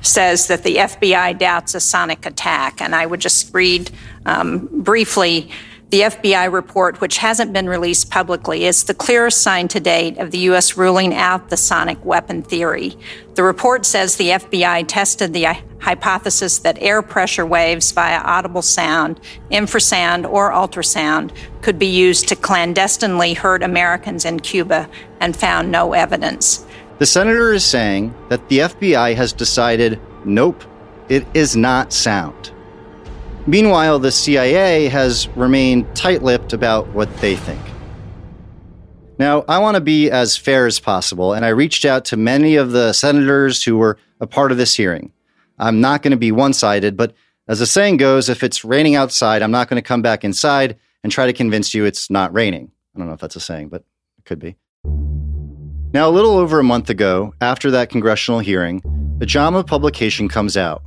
says 0.00 0.48
that 0.48 0.64
the 0.64 0.76
FBI 0.76 1.38
doubts 1.38 1.76
a 1.76 1.80
sonic 1.80 2.26
attack. 2.26 2.80
And 2.80 2.96
I 2.96 3.06
would 3.06 3.20
just 3.20 3.54
read 3.54 3.92
um, 4.26 4.68
briefly 4.72 5.50
the 5.90 6.02
FBI 6.02 6.52
report, 6.52 7.00
which 7.00 7.16
hasn't 7.16 7.54
been 7.54 7.66
released 7.66 8.10
publicly, 8.10 8.66
is 8.66 8.84
the 8.84 8.92
clearest 8.92 9.40
sign 9.40 9.68
to 9.68 9.80
date 9.80 10.18
of 10.18 10.30
the 10.32 10.38
U.S. 10.40 10.76
ruling 10.76 11.14
out 11.14 11.48
the 11.48 11.56
sonic 11.56 12.04
weapon 12.04 12.42
theory. 12.42 12.94
The 13.36 13.42
report 13.42 13.86
says 13.86 14.16
the 14.16 14.30
FBI 14.30 14.84
tested 14.86 15.32
the 15.32 15.46
hypothesis 15.80 16.58
that 16.58 16.76
air 16.82 17.00
pressure 17.00 17.46
waves 17.46 17.90
via 17.92 18.18
audible 18.18 18.60
sound, 18.60 19.18
infrasound, 19.50 20.28
or 20.28 20.50
ultrasound 20.50 21.30
could 21.62 21.78
be 21.78 21.86
used 21.86 22.28
to 22.28 22.36
clandestinely 22.36 23.32
hurt 23.32 23.62
Americans 23.62 24.26
in 24.26 24.40
Cuba 24.40 24.90
and 25.20 25.34
found 25.34 25.70
no 25.70 25.94
evidence. 25.94 26.66
The 26.98 27.06
senator 27.06 27.54
is 27.54 27.64
saying 27.64 28.12
that 28.28 28.46
the 28.48 28.58
FBI 28.58 29.14
has 29.14 29.32
decided 29.32 29.98
nope, 30.26 30.64
it 31.08 31.24
is 31.32 31.56
not 31.56 31.94
sound. 31.94 32.52
Meanwhile, 33.48 34.00
the 34.00 34.12
CIA 34.12 34.88
has 34.88 35.26
remained 35.28 35.96
tight 35.96 36.22
lipped 36.22 36.52
about 36.52 36.86
what 36.88 37.08
they 37.16 37.34
think. 37.34 37.62
Now, 39.18 39.42
I 39.48 39.58
want 39.58 39.76
to 39.76 39.80
be 39.80 40.10
as 40.10 40.36
fair 40.36 40.66
as 40.66 40.78
possible, 40.78 41.32
and 41.32 41.46
I 41.46 41.48
reached 41.48 41.86
out 41.86 42.04
to 42.06 42.18
many 42.18 42.56
of 42.56 42.72
the 42.72 42.92
senators 42.92 43.64
who 43.64 43.78
were 43.78 43.96
a 44.20 44.26
part 44.26 44.52
of 44.52 44.58
this 44.58 44.76
hearing. 44.76 45.14
I'm 45.58 45.80
not 45.80 46.02
going 46.02 46.10
to 46.10 46.18
be 46.18 46.30
one 46.30 46.52
sided, 46.52 46.94
but 46.94 47.14
as 47.48 47.60
the 47.60 47.66
saying 47.66 47.96
goes, 47.96 48.28
if 48.28 48.42
it's 48.42 48.66
raining 48.66 48.96
outside, 48.96 49.40
I'm 49.40 49.50
not 49.50 49.70
going 49.70 49.82
to 49.82 49.88
come 49.88 50.02
back 50.02 50.24
inside 50.24 50.76
and 51.02 51.10
try 51.10 51.24
to 51.24 51.32
convince 51.32 51.72
you 51.72 51.86
it's 51.86 52.10
not 52.10 52.34
raining. 52.34 52.70
I 52.94 52.98
don't 52.98 53.08
know 53.08 53.14
if 53.14 53.20
that's 53.20 53.36
a 53.36 53.40
saying, 53.40 53.70
but 53.70 53.82
it 54.18 54.26
could 54.26 54.40
be. 54.40 54.56
Now, 55.94 56.06
a 56.06 56.12
little 56.12 56.36
over 56.36 56.60
a 56.60 56.64
month 56.64 56.90
ago, 56.90 57.32
after 57.40 57.70
that 57.70 57.88
congressional 57.88 58.40
hearing, 58.40 58.82
the 59.16 59.24
JAMA 59.24 59.64
publication 59.64 60.28
comes 60.28 60.54
out. 60.54 60.82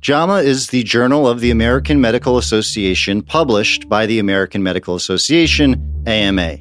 JAMA 0.00 0.36
is 0.36 0.68
the 0.68 0.84
journal 0.84 1.26
of 1.26 1.40
the 1.40 1.50
American 1.50 2.00
Medical 2.00 2.38
Association 2.38 3.20
published 3.20 3.88
by 3.88 4.06
the 4.06 4.20
American 4.20 4.62
Medical 4.62 4.94
Association, 4.94 6.04
AMA. 6.06 6.58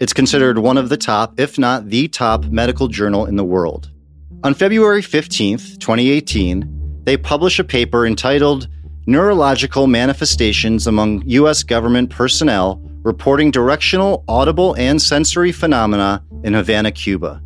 It's 0.00 0.12
considered 0.12 0.58
one 0.58 0.76
of 0.76 0.90
the 0.90 0.98
top, 0.98 1.40
if 1.40 1.58
not 1.58 1.88
the 1.88 2.08
top, 2.08 2.44
medical 2.44 2.88
journal 2.88 3.24
in 3.24 3.36
the 3.36 3.44
world. 3.44 3.90
On 4.42 4.52
February 4.52 5.00
15th, 5.00 5.78
2018, 5.80 7.00
they 7.04 7.16
publish 7.16 7.58
a 7.58 7.64
paper 7.64 8.06
entitled 8.06 8.68
Neurological 9.06 9.86
Manifestations 9.86 10.86
Among 10.86 11.22
U.S. 11.26 11.62
Government 11.62 12.10
Personnel 12.10 12.82
Reporting 13.02 13.50
Directional, 13.50 14.24
Audible, 14.28 14.76
and 14.76 15.00
Sensory 15.00 15.52
Phenomena 15.52 16.22
in 16.42 16.52
Havana, 16.52 16.92
Cuba. 16.92 17.40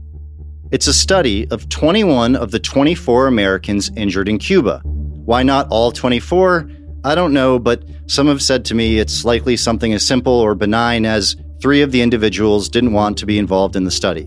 It's 0.72 0.88
a 0.88 0.94
study 0.94 1.48
of 1.50 1.68
21 1.68 2.34
of 2.34 2.50
the 2.50 2.58
24 2.58 3.28
Americans 3.28 3.92
injured 3.96 4.28
in 4.28 4.38
Cuba. 4.38 4.82
Why 5.28 5.42
not 5.42 5.68
all 5.68 5.92
24? 5.92 6.70
I 7.04 7.14
don't 7.14 7.34
know, 7.34 7.58
but 7.58 7.84
some 8.06 8.28
have 8.28 8.40
said 8.40 8.64
to 8.64 8.74
me 8.74 8.98
it's 8.98 9.26
likely 9.26 9.58
something 9.58 9.92
as 9.92 10.06
simple 10.06 10.32
or 10.32 10.54
benign 10.54 11.04
as 11.04 11.36
three 11.60 11.82
of 11.82 11.92
the 11.92 12.00
individuals 12.00 12.70
didn't 12.70 12.94
want 12.94 13.18
to 13.18 13.26
be 13.26 13.38
involved 13.38 13.76
in 13.76 13.84
the 13.84 13.90
study. 13.90 14.26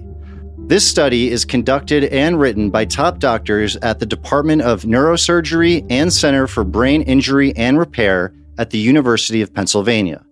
This 0.59 0.87
study 0.87 1.31
is 1.31 1.43
conducted 1.43 2.03
and 2.03 2.39
written 2.39 2.69
by 2.69 2.85
top 2.85 3.17
doctors 3.17 3.77
at 3.77 3.97
the 3.97 4.05
Department 4.05 4.61
of 4.61 4.83
Neurosurgery 4.83 5.87
and 5.89 6.13
Center 6.13 6.45
for 6.45 6.63
Brain 6.63 7.01
Injury 7.01 7.51
and 7.55 7.79
Repair 7.79 8.31
at 8.59 8.69
the 8.69 8.77
University 8.77 9.41
of 9.41 9.51
Pennsylvania. 9.51 10.23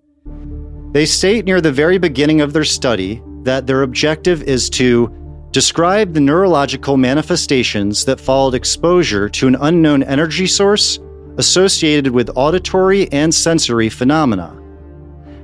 They 0.92 1.08
state 1.08 1.46
near 1.46 1.62
the 1.62 1.72
very 1.72 1.98
beginning 1.98 2.42
of 2.42 2.54
their 2.54 2.64
study 2.64 3.24
that 3.42 3.66
their 3.66 3.82
objective 3.82 4.44
is 4.44 4.70
to 4.72 5.08
describe 5.52 6.14
the 6.14 6.20
neurological 6.20 6.98
manifestations 6.98 8.06
that 8.06 8.20
followed 8.20 8.54
exposure 8.54 9.28
to 9.30 9.48
an 9.48 9.56
unknown 9.62 10.04
energy 10.04 10.46
source 10.46 11.00
associated 11.38 12.12
with 12.12 12.30
auditory 12.36 13.12
and 13.12 13.34
sensory 13.34 13.90
phenomena. 13.90 14.56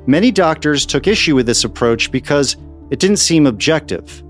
Many 0.05 0.31
doctors 0.31 0.85
took 0.85 1.07
issue 1.07 1.35
with 1.35 1.47
this 1.47 1.63
approach 1.63 2.11
because 2.11 2.57
it 2.91 2.99
didn't 2.99 3.17
seem 3.17 3.47
objective. 3.47 4.23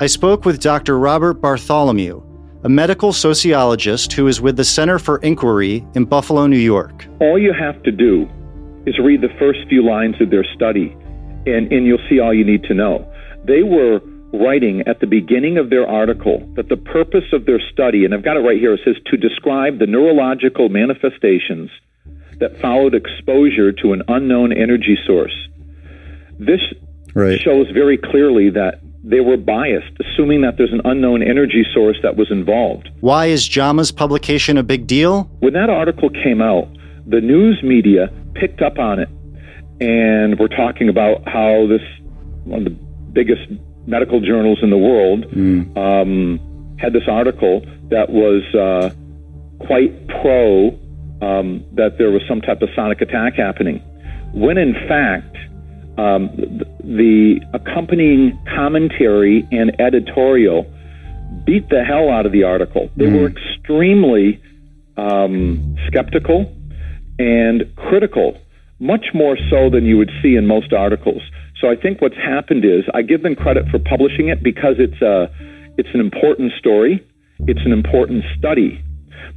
I 0.00 0.06
spoke 0.06 0.44
with 0.46 0.62
Dr. 0.62 0.98
Robert 0.98 1.34
Bartholomew, 1.34 2.22
a 2.64 2.68
medical 2.68 3.12
sociologist 3.12 4.12
who 4.12 4.28
is 4.28 4.40
with 4.40 4.56
the 4.56 4.64
Center 4.64 4.98
for 4.98 5.18
Inquiry 5.18 5.86
in 5.94 6.06
Buffalo, 6.06 6.46
New 6.46 6.56
York. 6.58 7.06
All 7.20 7.38
you 7.38 7.52
have 7.52 7.82
to 7.82 7.92
do 7.92 8.26
is 8.86 8.98
read 8.98 9.20
the 9.20 9.34
first 9.38 9.58
few 9.68 9.84
lines 9.84 10.14
of 10.20 10.30
their 10.30 10.46
study, 10.54 10.96
and, 11.46 11.70
and 11.70 11.84
you'll 11.84 11.98
see 12.08 12.20
all 12.20 12.32
you 12.32 12.44
need 12.44 12.62
to 12.64 12.74
know. 12.74 13.06
They 13.44 13.62
were 13.62 14.00
writing 14.32 14.82
at 14.86 15.00
the 15.00 15.06
beginning 15.06 15.58
of 15.58 15.70
their 15.70 15.86
article 15.86 16.46
that 16.56 16.68
the 16.68 16.76
purpose 16.76 17.24
of 17.32 17.46
their 17.46 17.60
study, 17.72 18.04
and 18.04 18.14
I've 18.14 18.24
got 18.24 18.36
it 18.36 18.40
right 18.40 18.58
here, 18.58 18.74
it 18.74 18.80
says 18.84 18.96
to 19.06 19.16
describe 19.16 19.78
the 19.78 19.86
neurological 19.86 20.68
manifestations 20.68 21.70
that 22.38 22.60
followed 22.60 22.94
exposure 22.94 23.72
to 23.72 23.92
an 23.92 24.02
unknown 24.08 24.52
energy 24.52 24.96
source. 25.06 25.34
This 26.38 26.60
right. 27.14 27.40
shows 27.40 27.70
very 27.70 27.98
clearly 27.98 28.50
that 28.50 28.80
they 29.02 29.20
were 29.20 29.36
biased, 29.36 29.92
assuming 30.00 30.42
that 30.42 30.56
there's 30.56 30.72
an 30.72 30.82
unknown 30.84 31.22
energy 31.22 31.64
source 31.72 31.96
that 32.02 32.16
was 32.16 32.30
involved. 32.30 32.90
Why 33.00 33.26
is 33.26 33.48
JAMA's 33.48 33.90
publication 33.90 34.58
a 34.58 34.62
big 34.62 34.86
deal? 34.86 35.30
When 35.40 35.54
that 35.54 35.70
article 35.70 36.10
came 36.10 36.42
out, 36.42 36.68
the 37.06 37.20
news 37.20 37.62
media 37.62 38.12
picked 38.34 38.60
up 38.60 38.78
on 38.78 38.98
it 38.98 39.08
and 39.80 40.38
we're 40.38 40.48
talking 40.48 40.88
about 40.88 41.26
how 41.26 41.66
this 41.68 41.82
one 42.44 42.60
of 42.60 42.64
the 42.64 42.78
biggest 43.12 43.42
medical 43.88 44.20
journals 44.20 44.58
in 44.62 44.70
the 44.70 44.76
world 44.76 45.24
um, 45.76 46.76
had 46.78 46.92
this 46.92 47.08
article 47.08 47.62
that 47.90 48.10
was 48.10 48.44
uh, 48.54 48.90
quite 49.64 50.06
pro 50.08 50.68
um, 51.20 51.64
that 51.72 51.98
there 51.98 52.10
was 52.10 52.22
some 52.28 52.40
type 52.40 52.62
of 52.62 52.68
sonic 52.76 53.00
attack 53.00 53.34
happening, 53.34 53.80
when 54.32 54.58
in 54.58 54.74
fact 54.86 55.36
um, 55.98 56.30
the, 56.84 57.40
accompanying 57.54 58.38
commentary 58.54 59.46
and 59.50 59.80
editorial 59.80 60.64
beat 61.44 61.68
the 61.70 61.82
hell 61.84 62.08
out 62.08 62.24
of 62.24 62.32
the 62.32 62.44
article. 62.44 62.88
They 62.96 63.06
were 63.08 63.28
extremely 63.28 64.40
um, 64.96 65.76
skeptical 65.88 66.54
and 67.18 67.64
critical, 67.76 68.38
much 68.78 69.06
more 69.12 69.36
so 69.50 69.70
than 69.70 69.84
you 69.84 69.98
would 69.98 70.10
see 70.22 70.36
in 70.36 70.46
most 70.46 70.72
articles. 70.72 71.22
So 71.60 71.68
I 71.68 71.74
think 71.74 72.00
what's 72.00 72.16
happened 72.16 72.64
is 72.64 72.84
I 72.94 73.02
give 73.02 73.22
them 73.22 73.34
credit 73.34 73.68
for 73.68 73.78
publishing 73.78 74.28
it 74.28 74.42
because 74.42 74.76
it's 74.78 75.00
a 75.02 75.28
it's 75.76 75.88
an 75.92 76.00
important 76.00 76.52
story, 76.58 77.04
it's 77.40 77.60
an 77.64 77.72
important 77.72 78.24
study, 78.36 78.82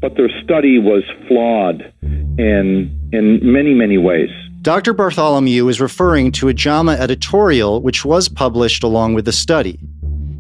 but 0.02 0.16
their 0.16 0.30
study 0.44 0.78
was 0.78 1.04
flawed 1.28 1.92
in 2.02 3.10
in 3.12 3.40
many 3.42 3.74
many 3.74 3.98
ways. 3.98 4.30
Dr. 4.62 4.94
Bartholomew 4.94 5.68
is 5.68 5.82
referring 5.82 6.32
to 6.34 6.48
a 6.48 6.54
JAMA 6.54 6.92
editorial 6.92 7.82
which 7.82 8.06
was 8.06 8.30
published 8.30 8.84
along 8.84 9.16
with 9.16 9.26
the 9.26 9.32
study. 9.32 9.80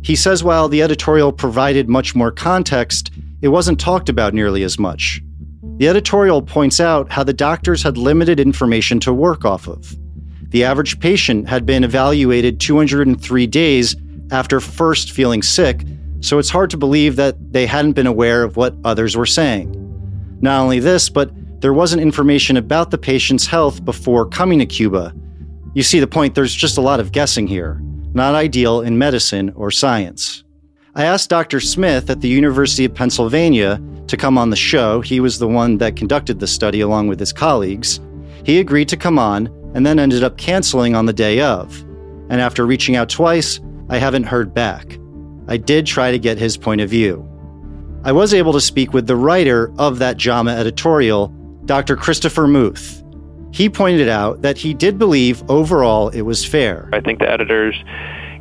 He 0.03 0.15
says 0.15 0.43
while 0.43 0.69
the 0.69 0.83
editorial 0.83 1.31
provided 1.31 1.89
much 1.89 2.15
more 2.15 2.31
context, 2.31 3.11
it 3.41 3.47
wasn't 3.47 3.79
talked 3.79 4.09
about 4.09 4.35
nearly 4.35 4.61
as 4.61 4.77
much. 4.77 5.19
The 5.77 5.87
editorial 5.87 6.43
points 6.43 6.79
out 6.79 7.11
how 7.11 7.23
the 7.23 7.33
doctors 7.33 7.81
had 7.81 7.97
limited 7.97 8.39
information 8.39 8.99
to 8.99 9.11
work 9.11 9.45
off 9.45 9.67
of. 9.67 9.95
The 10.51 10.65
average 10.65 10.99
patient 10.99 11.47
had 11.47 11.65
been 11.65 11.85
evaluated 11.85 12.59
203 12.59 13.47
days 13.47 13.95
after 14.31 14.59
first 14.59 15.11
feeling 15.11 15.41
sick, 15.41 15.85
so 16.19 16.39
it's 16.39 16.49
hard 16.49 16.69
to 16.71 16.77
believe 16.77 17.15
that 17.15 17.53
they 17.53 17.65
hadn't 17.65 17.93
been 17.93 18.05
aware 18.05 18.43
of 18.43 18.57
what 18.57 18.75
others 18.83 19.15
were 19.15 19.25
saying. 19.25 19.77
Not 20.41 20.59
only 20.59 20.79
this, 20.79 21.07
but 21.09 21.31
there 21.61 21.73
wasn't 21.73 22.01
information 22.01 22.57
about 22.57 22.91
the 22.91 22.97
patient's 22.97 23.47
health 23.47 23.85
before 23.85 24.25
coming 24.25 24.59
to 24.59 24.65
Cuba. 24.65 25.13
You 25.73 25.83
see 25.83 26.01
the 26.01 26.07
point, 26.07 26.35
there's 26.35 26.53
just 26.53 26.77
a 26.77 26.81
lot 26.81 26.99
of 26.99 27.13
guessing 27.13 27.47
here, 27.47 27.79
not 28.13 28.35
ideal 28.35 28.81
in 28.81 28.97
medicine 28.97 29.53
or 29.55 29.71
science. 29.71 30.43
I 30.95 31.05
asked 31.05 31.29
Dr. 31.29 31.61
Smith 31.61 32.09
at 32.09 32.19
the 32.19 32.27
University 32.27 32.83
of 32.83 32.93
Pennsylvania 32.93 33.81
to 34.07 34.17
come 34.17 34.37
on 34.37 34.49
the 34.49 34.57
show. 34.57 34.99
He 34.99 35.21
was 35.21 35.39
the 35.39 35.47
one 35.47 35.77
that 35.77 35.95
conducted 35.95 36.41
the 36.41 36.47
study 36.47 36.81
along 36.81 37.07
with 37.07 37.21
his 37.21 37.31
colleagues. 37.31 38.01
He 38.43 38.59
agreed 38.59 38.89
to 38.89 38.97
come 38.97 39.17
on 39.17 39.49
and 39.73 39.85
then 39.85 39.99
ended 39.99 40.23
up 40.23 40.37
canceling 40.37 40.95
on 40.95 41.05
the 41.05 41.13
day 41.13 41.39
of. 41.41 41.81
And 42.29 42.41
after 42.41 42.65
reaching 42.65 42.95
out 42.95 43.09
twice, 43.09 43.59
I 43.89 43.97
haven't 43.97 44.23
heard 44.23 44.53
back. 44.53 44.97
I 45.47 45.57
did 45.57 45.85
try 45.85 46.11
to 46.11 46.19
get 46.19 46.37
his 46.37 46.55
point 46.55 46.81
of 46.81 46.89
view. 46.89 47.27
I 48.03 48.11
was 48.11 48.33
able 48.33 48.53
to 48.53 48.61
speak 48.61 48.93
with 48.93 49.05
the 49.05 49.15
writer 49.15 49.71
of 49.77 49.99
that 49.99 50.17
JAMA 50.17 50.51
editorial, 50.51 51.27
Dr. 51.65 51.95
Christopher 51.95 52.47
Muth. 52.47 53.03
He 53.51 53.69
pointed 53.69 54.07
out 54.07 54.41
that 54.41 54.57
he 54.57 54.73
did 54.73 54.97
believe 54.97 55.43
overall 55.49 56.09
it 56.09 56.21
was 56.21 56.45
fair. 56.45 56.89
I 56.93 57.01
think 57.01 57.19
the 57.19 57.29
editors, 57.29 57.75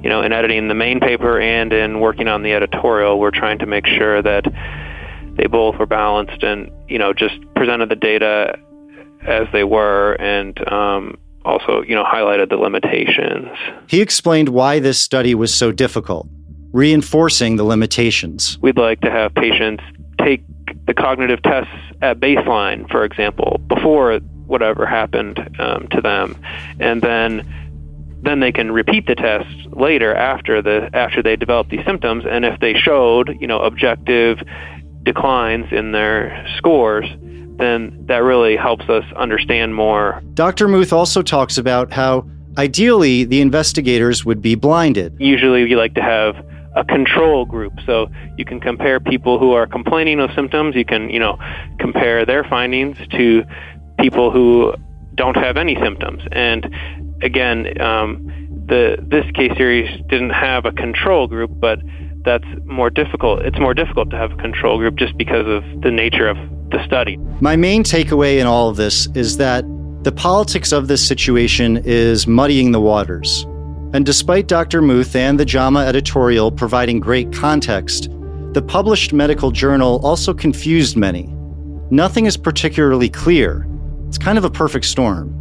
you 0.02 0.08
know, 0.08 0.22
in 0.22 0.32
editing 0.32 0.68
the 0.68 0.74
main 0.74 1.00
paper 1.00 1.40
and 1.40 1.72
in 1.72 2.00
working 2.00 2.28
on 2.28 2.42
the 2.42 2.52
editorial, 2.52 3.18
were 3.18 3.32
trying 3.32 3.58
to 3.58 3.66
make 3.66 3.86
sure 3.86 4.22
that 4.22 4.44
they 5.36 5.46
both 5.46 5.76
were 5.78 5.86
balanced 5.86 6.42
and, 6.42 6.70
you 6.88 6.98
know, 6.98 7.12
just 7.12 7.34
presented 7.54 7.88
the 7.88 7.96
data 7.96 8.56
as 9.26 9.46
they 9.52 9.64
were 9.64 10.14
and 10.14 10.66
um, 10.72 11.18
also, 11.44 11.82
you 11.82 11.94
know, 11.94 12.04
highlighted 12.04 12.48
the 12.48 12.56
limitations. 12.56 13.48
He 13.88 14.00
explained 14.00 14.50
why 14.50 14.78
this 14.78 15.00
study 15.00 15.34
was 15.34 15.52
so 15.54 15.72
difficult, 15.72 16.28
reinforcing 16.72 17.56
the 17.56 17.64
limitations. 17.64 18.58
We'd 18.60 18.78
like 18.78 19.00
to 19.02 19.10
have 19.10 19.34
patients 19.34 19.82
take 20.18 20.42
the 20.86 20.94
cognitive 20.94 21.42
tests 21.42 21.72
at 22.02 22.20
baseline, 22.20 22.90
for 22.90 23.04
example, 23.04 23.60
before 23.68 24.18
whatever 24.46 24.86
happened 24.86 25.38
um, 25.58 25.86
to 25.88 26.00
them, 26.00 26.36
and 26.78 27.00
then 27.02 27.46
then 28.22 28.40
they 28.40 28.52
can 28.52 28.70
repeat 28.70 29.06
the 29.06 29.14
test 29.14 29.48
later 29.70 30.14
after 30.14 30.60
the 30.60 30.90
after 30.92 31.22
they 31.22 31.36
develop 31.36 31.68
these 31.70 31.84
symptoms, 31.86 32.24
and 32.28 32.44
if 32.44 32.58
they 32.60 32.74
showed 32.74 33.36
you 33.40 33.46
know 33.46 33.60
objective 33.60 34.38
declines 35.02 35.66
in 35.72 35.92
their 35.92 36.46
scores, 36.56 37.06
then 37.60 38.04
that 38.06 38.18
really 38.18 38.56
helps 38.56 38.88
us 38.88 39.04
understand 39.16 39.74
more. 39.74 40.22
Dr. 40.34 40.68
Muth 40.68 40.92
also 40.92 41.22
talks 41.22 41.58
about 41.58 41.92
how 41.92 42.26
ideally 42.58 43.24
the 43.24 43.40
investigators 43.40 44.24
would 44.24 44.42
be 44.42 44.54
blinded. 44.54 45.14
Usually, 45.18 45.68
you 45.68 45.76
like 45.76 45.94
to 45.94 46.02
have 46.02 46.36
a 46.76 46.84
control 46.84 47.44
group 47.44 47.72
so 47.84 48.08
you 48.36 48.44
can 48.44 48.60
compare 48.60 49.00
people 49.00 49.38
who 49.38 49.52
are 49.52 49.66
complaining 49.66 50.20
of 50.20 50.30
symptoms 50.36 50.76
you 50.76 50.84
can 50.84 51.10
you 51.10 51.18
know 51.18 51.36
compare 51.80 52.24
their 52.24 52.44
findings 52.44 52.96
to 53.10 53.42
people 53.98 54.30
who 54.30 54.72
don't 55.16 55.36
have 55.36 55.56
any 55.56 55.74
symptoms 55.82 56.22
and 56.30 56.72
again 57.22 57.80
um, 57.82 58.24
the 58.68 58.96
this 59.10 59.24
case 59.32 59.50
series 59.56 59.90
didn't 60.08 60.30
have 60.30 60.64
a 60.64 60.70
control 60.70 61.26
group 61.26 61.50
but 61.54 61.80
that's 62.24 62.46
more 62.64 62.88
difficult 62.88 63.40
it's 63.40 63.58
more 63.58 63.74
difficult 63.74 64.08
to 64.10 64.16
have 64.16 64.30
a 64.30 64.36
control 64.36 64.78
group 64.78 64.94
just 64.94 65.16
because 65.16 65.46
of 65.48 65.64
the 65.82 65.90
nature 65.90 66.28
of 66.28 66.36
the 66.70 66.84
study 66.84 67.16
My 67.40 67.56
main 67.56 67.82
takeaway 67.82 68.38
in 68.38 68.46
all 68.46 68.68
of 68.68 68.76
this 68.76 69.06
is 69.14 69.36
that 69.38 69.64
the 70.02 70.12
politics 70.12 70.72
of 70.72 70.88
this 70.88 71.06
situation 71.06 71.76
is 71.84 72.26
muddying 72.26 72.72
the 72.72 72.80
waters. 72.80 73.44
And 73.92 74.06
despite 74.06 74.46
Dr. 74.46 74.80
Muth 74.80 75.14
and 75.14 75.38
the 75.38 75.44
JAMA 75.44 75.80
editorial 75.80 76.50
providing 76.50 77.00
great 77.00 77.32
context, 77.32 78.08
the 78.52 78.62
published 78.62 79.12
medical 79.12 79.50
journal 79.50 80.00
also 80.04 80.32
confused 80.32 80.96
many. 80.96 81.34
Nothing 81.90 82.26
is 82.26 82.36
particularly 82.36 83.08
clear. 83.08 83.66
It's 84.08 84.16
kind 84.16 84.38
of 84.38 84.44
a 84.44 84.50
perfect 84.50 84.86
storm. 84.86 85.36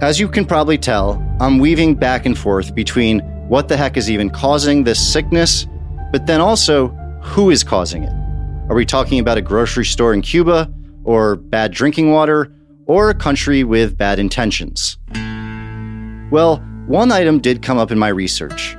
As 0.00 0.18
you 0.20 0.28
can 0.28 0.44
probably 0.44 0.78
tell, 0.78 1.22
I'm 1.40 1.58
weaving 1.58 1.96
back 1.96 2.24
and 2.24 2.36
forth 2.36 2.74
between 2.74 3.20
what 3.48 3.68
the 3.68 3.76
heck 3.76 3.96
is 3.96 4.10
even 4.10 4.30
causing 4.30 4.84
this 4.84 5.12
sickness, 5.12 5.66
but 6.12 6.26
then 6.26 6.40
also 6.40 6.88
who 7.22 7.50
is 7.50 7.62
causing 7.62 8.04
it. 8.04 8.25
Are 8.68 8.74
we 8.74 8.84
talking 8.84 9.20
about 9.20 9.38
a 9.38 9.42
grocery 9.42 9.84
store 9.84 10.12
in 10.12 10.22
Cuba, 10.22 10.68
or 11.04 11.36
bad 11.36 11.70
drinking 11.70 12.10
water, 12.10 12.52
or 12.86 13.10
a 13.10 13.14
country 13.14 13.62
with 13.62 13.96
bad 13.96 14.18
intentions? 14.18 14.98
Well, 16.32 16.56
one 16.88 17.12
item 17.12 17.38
did 17.38 17.62
come 17.62 17.78
up 17.78 17.92
in 17.92 17.98
my 17.98 18.08
research. 18.08 18.76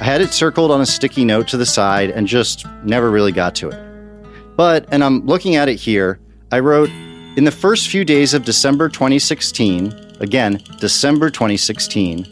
I 0.00 0.02
had 0.02 0.20
it 0.20 0.32
circled 0.32 0.72
on 0.72 0.80
a 0.80 0.86
sticky 0.86 1.24
note 1.24 1.46
to 1.48 1.56
the 1.56 1.66
side 1.66 2.10
and 2.10 2.26
just 2.26 2.66
never 2.82 3.12
really 3.12 3.30
got 3.30 3.54
to 3.56 3.68
it. 3.68 4.56
But, 4.56 4.86
and 4.90 5.04
I'm 5.04 5.24
looking 5.24 5.54
at 5.54 5.68
it 5.68 5.76
here, 5.76 6.18
I 6.50 6.58
wrote, 6.58 6.90
in 7.36 7.44
the 7.44 7.52
first 7.52 7.90
few 7.90 8.04
days 8.04 8.34
of 8.34 8.44
December 8.44 8.88
2016, 8.88 10.16
again, 10.18 10.60
December 10.80 11.30
2016, 11.30 12.26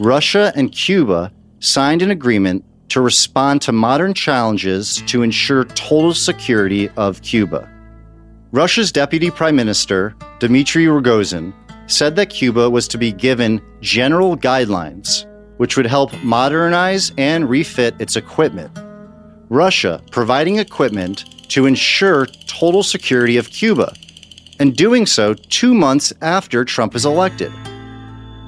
Russia 0.00 0.54
and 0.56 0.72
Cuba 0.72 1.30
signed 1.60 2.00
an 2.00 2.10
agreement 2.10 2.64
to 2.88 3.00
respond 3.00 3.62
to 3.62 3.72
modern 3.72 4.14
challenges 4.14 5.02
to 5.06 5.22
ensure 5.22 5.64
total 5.64 6.14
security 6.14 6.88
of 6.90 7.22
Cuba. 7.22 7.68
Russia's 8.52 8.92
Deputy 8.92 9.30
Prime 9.30 9.56
Minister, 9.56 10.14
Dmitry 10.38 10.86
Rogozin, 10.86 11.52
said 11.88 12.16
that 12.16 12.30
Cuba 12.30 12.70
was 12.70 12.88
to 12.88 12.98
be 12.98 13.12
given 13.12 13.60
general 13.80 14.36
guidelines 14.36 15.26
which 15.56 15.76
would 15.76 15.86
help 15.86 16.12
modernize 16.22 17.12
and 17.16 17.48
refit 17.48 17.94
its 18.00 18.16
equipment. 18.16 18.70
Russia 19.48 20.02
providing 20.10 20.58
equipment 20.58 21.24
to 21.50 21.66
ensure 21.66 22.26
total 22.46 22.82
security 22.82 23.36
of 23.36 23.50
Cuba, 23.50 23.94
and 24.58 24.74
doing 24.74 25.06
so 25.06 25.34
two 25.34 25.74
months 25.74 26.12
after 26.22 26.64
Trump 26.64 26.94
is 26.94 27.06
elected. 27.06 27.52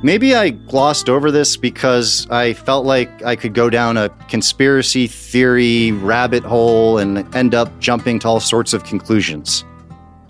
Maybe 0.00 0.32
I 0.36 0.50
glossed 0.50 1.08
over 1.08 1.32
this 1.32 1.56
because 1.56 2.28
I 2.30 2.52
felt 2.52 2.86
like 2.86 3.22
I 3.24 3.34
could 3.34 3.52
go 3.52 3.68
down 3.68 3.96
a 3.96 4.10
conspiracy 4.28 5.08
theory 5.08 5.90
rabbit 5.90 6.44
hole 6.44 6.98
and 6.98 7.34
end 7.34 7.52
up 7.52 7.76
jumping 7.80 8.20
to 8.20 8.28
all 8.28 8.38
sorts 8.38 8.72
of 8.72 8.84
conclusions. 8.84 9.64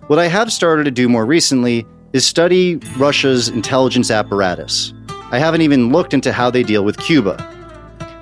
What 0.07 0.19
I 0.19 0.27
have 0.27 0.51
started 0.51 0.85
to 0.85 0.91
do 0.91 1.07
more 1.07 1.27
recently 1.27 1.87
is 2.15 2.27
study 2.27 2.77
Russia's 2.97 3.51
intelligence 3.51 4.11
apparatus. 4.11 4.95
I 5.33 5.39
haven't 5.39 5.61
even 5.61 5.93
looked 5.93 6.15
into 6.15 6.33
how 6.33 6.51
they 6.51 6.63
deal 6.63 6.83
with 6.83 6.97
Cuba. 6.97 7.37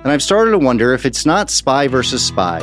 And 0.03 0.11
I've 0.11 0.21
started 0.21 0.51
to 0.51 0.57
wonder 0.57 0.93
if 0.93 1.05
it's 1.05 1.25
not 1.25 1.49
spy 1.49 1.87
versus 1.87 2.21
spy, 2.25 2.59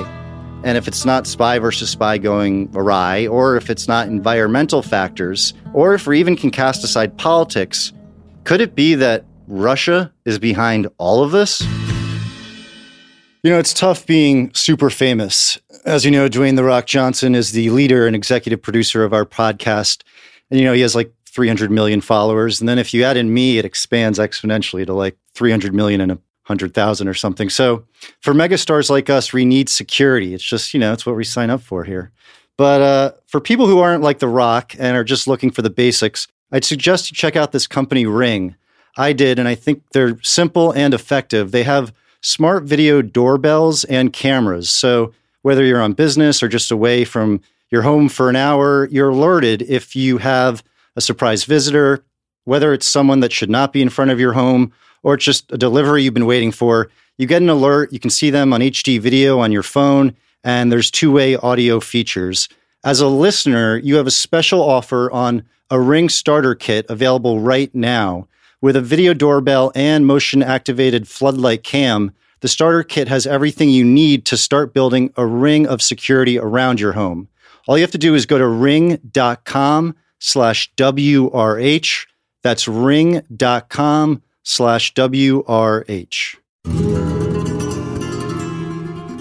and 0.63 0.77
if 0.77 0.87
it's 0.87 1.07
not 1.07 1.27
spy 1.27 1.59
versus 1.59 1.89
spy 1.89 2.19
going 2.19 2.71
awry, 2.75 3.27
or 3.29 3.57
if 3.57 3.71
it's 3.71 3.89
not 3.89 4.09
environmental 4.09 4.83
factors, 4.83 5.55
or 5.73 5.95
if 5.95 6.07
we 6.07 6.21
even 6.21 6.37
can 6.37 6.51
cast 6.51 6.85
aside 6.85 7.17
politics, 7.17 7.94
could 8.45 8.61
it 8.61 8.75
be 8.75 8.95
that 8.95 9.25
Russia 9.47 10.13
is 10.25 10.39
behind 10.39 10.87
all 10.99 11.23
of 11.23 11.33
this? 11.33 11.63
You 13.43 13.51
know, 13.51 13.59
it's 13.59 13.75
tough 13.75 14.07
being 14.07 14.53
super 14.55 14.89
famous. 14.89 15.59
As 15.85 16.05
you 16.05 16.11
know, 16.11 16.29
Dwayne 16.29 16.57
The 16.57 16.65
Rock 16.65 16.87
Johnson 16.87 17.35
is 17.35 17.53
the 17.53 17.71
leader 17.71 18.07
and 18.07 18.17
executive 18.17 18.63
producer 18.63 19.05
of 19.05 19.13
our 19.13 19.27
podcast. 19.27 20.03
And, 20.51 20.59
you 20.59 20.65
know, 20.65 20.73
he 20.73 20.81
has 20.81 20.95
like 20.95 21.13
300 21.27 21.71
million 21.71 22.01
followers. 22.01 22.61
And 22.61 22.69
then 22.69 22.79
if 22.79 22.95
you 22.95 23.05
add 23.05 23.17
in 23.17 23.35
me, 23.35 23.59
it 23.59 23.65
expands 23.65 24.19
exponentially 24.19 24.87
to 24.87 24.95
like 24.95 25.19
300 25.35 25.75
million 25.75 26.01
in 26.01 26.11
a 26.11 26.15
100,000 26.15 27.09
or 27.09 27.15
something. 27.15 27.51
So 27.51 27.85
for 28.21 28.33
megastars 28.35 28.89
like 28.89 29.11
us, 29.11 29.33
we 29.33 29.45
need 29.45 29.69
security. 29.69 30.35
It's 30.35 30.45
just, 30.45 30.73
you 30.73 30.81
know, 30.81 30.93
it's 30.93 31.05
what 31.05 31.17
we 31.17 31.25
sign 31.25 31.51
up 31.51 31.61
for 31.61 31.85
here. 31.85 32.13
But 32.57 32.81
uh, 32.81 33.13
for 33.27 33.41
people 33.41 33.67
who 33.67 33.81
aren't 33.81 34.03
like 34.03 34.21
The 34.21 34.29
Rock 34.29 34.75
and 34.79 34.97
are 34.97 35.05
just 35.05 35.27
looking 35.27 35.51
for 35.51 35.63
the 35.63 35.71
basics, 35.71 36.29
I'd 36.55 36.65
suggest 36.65 37.11
you 37.11 37.17
check 37.17 37.35
out 37.35 37.51
this 37.51 37.67
company 37.67 38.07
Ring. 38.07 38.55
I 38.97 39.13
did, 39.13 39.41
and 39.41 39.49
I 39.49 39.57
think 39.57 39.83
they're 39.91 40.21
simple 40.23 40.71
and 40.71 40.95
effective. 40.95 41.51
They 41.51 41.65
have 41.65 41.93
smart 42.21 42.63
video 42.63 43.03
doorbells 43.03 43.83
and 43.83 44.13
cameras. 44.13 44.71
So 44.71 45.13
whether 45.43 45.65
you're 45.65 45.83
on 45.83 45.95
business 45.95 46.45
or 46.45 46.49
just 46.49 46.71
away 46.71 47.05
from 47.05 47.41
your 47.73 47.83
home 47.83 48.09
for 48.09 48.31
an 48.31 48.37
hour, 48.37 48.89
you're 48.93 49.09
alerted 49.09 49.63
if 49.63 49.97
you 49.97 50.19
have 50.19 50.63
a 50.95 51.01
surprise 51.01 51.43
visitor, 51.43 52.05
whether 52.45 52.73
it's 52.73 52.87
someone 52.87 53.19
that 53.19 53.33
should 53.33 53.51
not 53.51 53.73
be 53.73 53.83
in 53.83 53.91
front 53.91 54.13
of 54.13 54.21
your 54.21 54.35
home 54.35 54.73
or 55.03 55.15
it's 55.15 55.25
just 55.25 55.51
a 55.51 55.59
delivery 55.59 56.05
you've 56.05 56.15
been 56.15 56.25
waiting 56.25 56.53
for. 56.53 56.89
You 57.19 57.27
get 57.27 57.43
an 57.43 57.51
alert. 57.51 57.93
You 57.93 57.99
can 57.99 58.11
see 58.11 58.31
them 58.31 58.53
on 58.53 58.61
HD 58.61 59.01
video 59.01 59.41
on 59.41 59.51
your 59.51 59.65
phone, 59.65 60.15
and 60.45 60.71
there's 60.71 60.93
two 60.93 61.11
way 61.11 61.35
audio 61.35 61.81
features. 61.81 62.49
As 62.85 63.01
a 63.01 63.09
listener, 63.09 63.79
you 63.79 63.97
have 63.97 64.07
a 64.07 64.11
special 64.11 64.63
offer 64.63 65.11
on 65.11 65.45
a 65.71 65.81
Ring 65.81 66.11
starter 66.11 66.55
kit 66.55 66.85
available 66.91 67.41
right 67.41 67.75
now. 67.75 68.29
With 68.61 68.77
a 68.77 68.83
video 68.83 69.15
doorbell 69.15 69.73
and 69.75 70.07
motion 70.07 70.43
activated 70.43 71.09
floodlight 71.09 71.65
cam, 71.65 72.13
the 72.41 72.49
starter 72.49 72.83
kit 72.83 73.09
has 73.09 73.27
everything 73.27 73.71
you 73.71 73.85
need 73.87 74.27
to 74.27 74.37
start 74.37 74.75
building 74.75 75.15
a 75.17 75.25
ring 75.25 75.67
of 75.67 75.81
security 75.81 76.39
around 76.39 76.79
your 76.79 76.93
home. 76.93 77.29
All 77.67 77.79
you 77.79 77.83
have 77.83 77.91
to 77.93 77.99
do 77.99 78.15
is 78.15 78.27
go 78.27 78.37
to 78.37 78.47
ring.com 78.47 79.97
slash 80.19 80.71
WRH. 80.77 82.07
That's 82.43 82.69
ring.com 82.69 84.23
slash 84.43 84.93
WRH. 84.93 86.37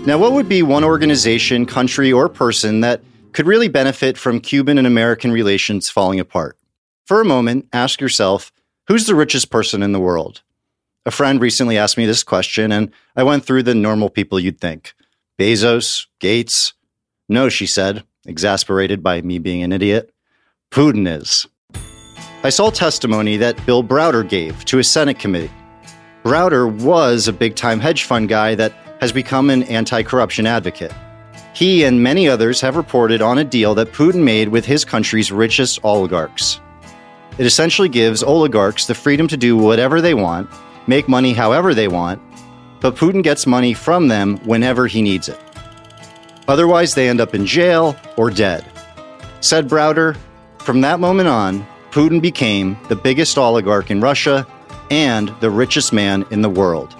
Now, 0.05 0.17
what 0.17 0.33
would 0.33 0.49
be 0.49 0.63
one 0.63 0.83
organization, 0.83 1.65
country, 1.65 2.11
or 2.11 2.27
person 2.27 2.81
that 2.81 2.99
could 3.33 3.47
really 3.47 3.67
benefit 3.67 4.17
from 4.17 4.39
Cuban 4.39 4.77
and 4.77 4.87
American 4.87 5.31
relations 5.31 5.89
falling 5.89 6.19
apart? 6.19 6.57
For 7.05 7.19
a 7.19 7.25
moment, 7.25 7.67
ask 7.73 7.99
yourself 7.99 8.51
who's 8.87 9.07
the 9.07 9.15
richest 9.15 9.49
person 9.49 9.83
in 9.83 9.91
the 9.91 9.99
world? 9.99 10.41
A 11.05 11.11
friend 11.11 11.41
recently 11.41 11.77
asked 11.77 11.97
me 11.97 12.05
this 12.05 12.23
question, 12.23 12.71
and 12.71 12.91
I 13.15 13.23
went 13.23 13.43
through 13.43 13.63
the 13.63 13.75
normal 13.75 14.09
people 14.09 14.39
you'd 14.39 14.61
think 14.61 14.93
Bezos, 15.37 16.05
Gates. 16.19 16.73
No, 17.27 17.49
she 17.49 17.65
said, 17.65 18.03
exasperated 18.25 19.03
by 19.03 19.21
me 19.21 19.39
being 19.39 19.63
an 19.63 19.71
idiot. 19.71 20.13
Putin 20.71 21.07
is. 21.07 21.45
I 22.43 22.49
saw 22.49 22.69
testimony 22.69 23.37
that 23.37 23.65
Bill 23.65 23.83
Browder 23.83 24.27
gave 24.27 24.63
to 24.65 24.79
a 24.79 24.83
Senate 24.83 25.19
committee. 25.19 25.51
Browder 26.23 26.71
was 26.83 27.27
a 27.27 27.33
big 27.33 27.55
time 27.55 27.79
hedge 27.79 28.03
fund 28.03 28.29
guy 28.29 28.55
that 28.55 28.73
has 29.01 29.11
become 29.11 29.49
an 29.49 29.63
anti 29.63 30.03
corruption 30.03 30.45
advocate. 30.45 30.93
He 31.53 31.83
and 31.83 32.01
many 32.01 32.27
others 32.27 32.59
have 32.61 32.75
reported 32.75 33.21
on 33.21 33.37
a 33.37 33.43
deal 33.43 33.75
that 33.75 33.91
Putin 33.91 34.23
made 34.23 34.49
with 34.49 34.65
his 34.65 34.83
country's 34.83 35.31
richest 35.31 35.79
oligarchs. 35.83 36.59
It 37.37 37.45
essentially 37.45 37.89
gives 37.89 38.23
oligarchs 38.23 38.87
the 38.87 38.95
freedom 38.95 39.27
to 39.27 39.37
do 39.37 39.55
whatever 39.55 40.01
they 40.01 40.15
want, 40.15 40.49
make 40.87 41.07
money 41.07 41.33
however 41.33 41.73
they 41.73 41.87
want, 41.87 42.21
but 42.79 42.95
Putin 42.95 43.23
gets 43.23 43.47
money 43.47 43.73
from 43.73 44.07
them 44.07 44.37
whenever 44.45 44.87
he 44.87 45.01
needs 45.01 45.29
it. 45.29 45.39
Otherwise, 46.47 46.95
they 46.95 47.07
end 47.07 47.21
up 47.21 47.35
in 47.35 47.45
jail 47.45 47.95
or 48.17 48.29
dead. 48.29 48.65
Said 49.39 49.67
Browder, 49.67 50.17
from 50.59 50.81
that 50.81 50.99
moment 50.99 51.29
on, 51.29 51.65
Putin 51.91 52.21
became 52.21 52.77
the 52.89 52.95
biggest 52.95 53.37
oligarch 53.37 53.91
in 53.91 54.01
Russia 54.01 54.47
and 54.89 55.29
the 55.39 55.49
richest 55.49 55.93
man 55.93 56.25
in 56.31 56.41
the 56.41 56.49
world. 56.49 56.95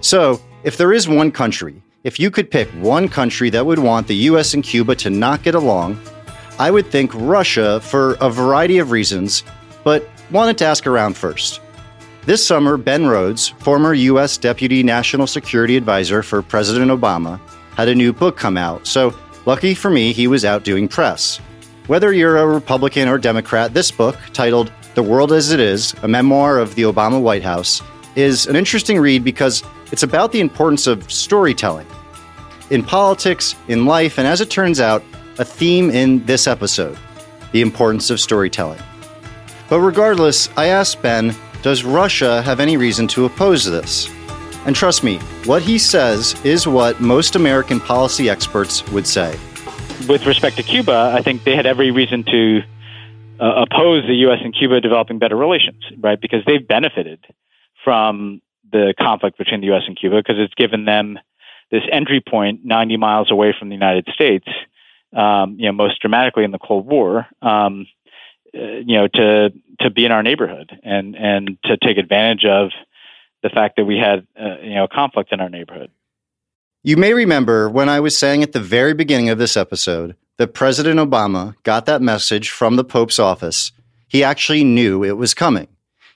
So, 0.00 0.40
if 0.64 0.76
there 0.76 0.92
is 0.92 1.08
one 1.08 1.30
country, 1.30 1.81
if 2.04 2.18
you 2.18 2.30
could 2.30 2.50
pick 2.50 2.68
one 2.70 3.08
country 3.08 3.48
that 3.50 3.64
would 3.64 3.78
want 3.78 4.08
the 4.08 4.16
US 4.30 4.54
and 4.54 4.64
Cuba 4.64 4.96
to 4.96 5.10
not 5.10 5.42
get 5.42 5.54
along, 5.54 6.00
I 6.58 6.70
would 6.70 6.86
think 6.86 7.12
Russia 7.14 7.80
for 7.80 8.14
a 8.20 8.28
variety 8.28 8.78
of 8.78 8.90
reasons, 8.90 9.44
but 9.84 10.08
wanted 10.30 10.58
to 10.58 10.64
ask 10.64 10.86
around 10.86 11.16
first. 11.16 11.60
This 12.24 12.44
summer, 12.44 12.76
Ben 12.76 13.06
Rhodes, 13.06 13.48
former 13.48 13.94
U.S. 13.94 14.36
Deputy 14.36 14.82
National 14.82 15.26
Security 15.26 15.76
Advisor 15.76 16.22
for 16.22 16.42
President 16.42 16.90
Obama, 16.90 17.40
had 17.76 17.88
a 17.88 17.94
new 17.94 18.12
book 18.12 18.36
come 18.36 18.56
out, 18.56 18.86
so 18.86 19.14
lucky 19.46 19.74
for 19.74 19.90
me, 19.90 20.12
he 20.12 20.26
was 20.26 20.44
out 20.44 20.64
doing 20.64 20.88
press. 20.88 21.38
Whether 21.86 22.12
you're 22.12 22.36
a 22.36 22.46
Republican 22.46 23.08
or 23.08 23.18
Democrat, 23.18 23.74
this 23.74 23.90
book, 23.90 24.16
titled 24.32 24.72
The 24.94 25.02
World 25.02 25.32
as 25.32 25.52
It 25.52 25.58
Is, 25.58 25.94
a 26.02 26.08
memoir 26.08 26.58
of 26.58 26.74
the 26.74 26.82
Obama 26.82 27.20
White 27.20 27.42
House, 27.42 27.82
is 28.14 28.46
an 28.46 28.56
interesting 28.56 29.00
read 29.00 29.24
because 29.24 29.64
it's 29.92 30.02
about 30.02 30.32
the 30.32 30.40
importance 30.40 30.86
of 30.86 31.10
storytelling 31.12 31.86
in 32.70 32.82
politics, 32.82 33.54
in 33.68 33.86
life, 33.86 34.18
and 34.18 34.26
as 34.26 34.40
it 34.40 34.50
turns 34.50 34.80
out, 34.80 35.04
a 35.38 35.44
theme 35.44 35.90
in 35.90 36.24
this 36.26 36.46
episode 36.46 36.98
the 37.52 37.60
importance 37.60 38.08
of 38.08 38.18
storytelling. 38.18 38.80
But 39.68 39.80
regardless, 39.80 40.48
I 40.56 40.68
asked 40.68 41.02
Ben, 41.02 41.34
does 41.60 41.84
Russia 41.84 42.42
have 42.42 42.60
any 42.60 42.78
reason 42.78 43.06
to 43.08 43.26
oppose 43.26 43.64
this? 43.64 44.08
And 44.64 44.74
trust 44.74 45.04
me, 45.04 45.18
what 45.44 45.62
he 45.62 45.78
says 45.78 46.34
is 46.44 46.66
what 46.66 47.00
most 47.00 47.36
American 47.36 47.78
policy 47.78 48.30
experts 48.30 48.86
would 48.88 49.06
say. 49.06 49.38
With 50.08 50.24
respect 50.24 50.56
to 50.56 50.62
Cuba, 50.62 51.12
I 51.14 51.20
think 51.20 51.44
they 51.44 51.54
had 51.54 51.66
every 51.66 51.90
reason 51.90 52.24
to 52.24 52.62
uh, 53.38 53.64
oppose 53.66 54.06
the 54.06 54.14
U.S. 54.26 54.38
and 54.42 54.54
Cuba 54.54 54.80
developing 54.80 55.18
better 55.18 55.36
relations, 55.36 55.82
right? 55.98 56.20
Because 56.20 56.44
they've 56.46 56.66
benefited 56.66 57.24
from 57.84 58.40
the 58.72 58.94
conflict 58.98 59.38
between 59.38 59.60
the 59.60 59.68
U.S. 59.68 59.82
and 59.86 59.98
Cuba 59.98 60.16
because 60.16 60.36
it's 60.38 60.54
given 60.54 60.84
them 60.84 61.18
this 61.70 61.82
entry 61.90 62.20
point 62.20 62.64
90 62.64 62.96
miles 62.96 63.30
away 63.30 63.54
from 63.58 63.68
the 63.68 63.74
United 63.74 64.08
States, 64.14 64.46
um, 65.16 65.56
you 65.58 65.66
know, 65.66 65.72
most 65.72 66.00
dramatically 66.00 66.44
in 66.44 66.50
the 66.50 66.58
Cold 66.58 66.86
War, 66.86 67.26
um, 67.40 67.86
uh, 68.54 68.60
you 68.84 68.96
know, 68.96 69.08
to 69.08 69.52
to 69.80 69.90
be 69.90 70.04
in 70.04 70.12
our 70.12 70.22
neighborhood 70.22 70.78
and 70.82 71.16
and 71.16 71.58
to 71.64 71.76
take 71.76 71.98
advantage 71.98 72.44
of 72.44 72.70
the 73.42 73.48
fact 73.48 73.76
that 73.76 73.84
we 73.84 73.98
had 73.98 74.26
uh, 74.40 74.58
you 74.62 74.74
know 74.74 74.86
conflict 74.86 75.32
in 75.32 75.40
our 75.40 75.48
neighborhood. 75.48 75.90
You 76.82 76.96
may 76.96 77.14
remember 77.14 77.68
when 77.68 77.88
I 77.88 78.00
was 78.00 78.16
saying 78.16 78.42
at 78.42 78.52
the 78.52 78.60
very 78.60 78.92
beginning 78.92 79.28
of 79.28 79.38
this 79.38 79.56
episode 79.56 80.16
that 80.38 80.48
President 80.48 80.98
Obama 80.98 81.54
got 81.62 81.86
that 81.86 82.02
message 82.02 82.50
from 82.50 82.76
the 82.76 82.84
Pope's 82.84 83.18
office. 83.18 83.72
He 84.08 84.24
actually 84.24 84.64
knew 84.64 85.04
it 85.04 85.16
was 85.16 85.32
coming. 85.32 85.68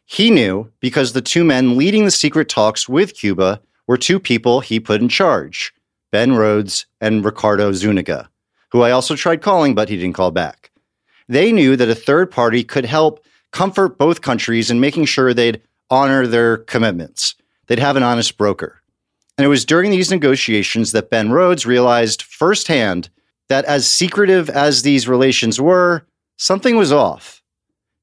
He 0.06 0.30
knew 0.30 0.70
because 0.80 1.12
the 1.12 1.20
two 1.20 1.44
men 1.44 1.76
leading 1.76 2.04
the 2.04 2.10
secret 2.10 2.48
talks 2.48 2.88
with 2.88 3.14
Cuba 3.14 3.60
were 3.86 3.98
two 3.98 4.20
people 4.20 4.60
he 4.60 4.80
put 4.80 5.00
in 5.00 5.08
charge 5.08 5.72
Ben 6.12 6.34
Rhodes 6.34 6.86
and 7.00 7.24
Ricardo 7.24 7.72
Zuniga, 7.72 8.30
who 8.70 8.82
I 8.82 8.92
also 8.92 9.16
tried 9.16 9.42
calling, 9.42 9.74
but 9.74 9.88
he 9.88 9.96
didn't 9.96 10.14
call 10.14 10.30
back. 10.30 10.70
They 11.28 11.50
knew 11.50 11.76
that 11.76 11.90
a 11.90 11.94
third 11.94 12.30
party 12.30 12.62
could 12.62 12.84
help 12.84 13.24
comfort 13.52 13.98
both 13.98 14.22
countries 14.22 14.70
in 14.70 14.78
making 14.80 15.06
sure 15.06 15.34
they'd 15.34 15.60
honor 15.90 16.26
their 16.26 16.58
commitments. 16.58 17.34
They'd 17.66 17.80
have 17.80 17.96
an 17.96 18.02
honest 18.04 18.38
broker. 18.38 18.80
And 19.36 19.44
it 19.44 19.48
was 19.48 19.64
during 19.64 19.90
these 19.90 20.10
negotiations 20.10 20.92
that 20.92 21.10
Ben 21.10 21.30
Rhodes 21.30 21.66
realized 21.66 22.22
firsthand 22.22 23.10
that 23.48 23.64
as 23.64 23.90
secretive 23.90 24.48
as 24.48 24.82
these 24.82 25.08
relations 25.08 25.60
were, 25.60 26.06
something 26.36 26.76
was 26.76 26.92
off. 26.92 27.42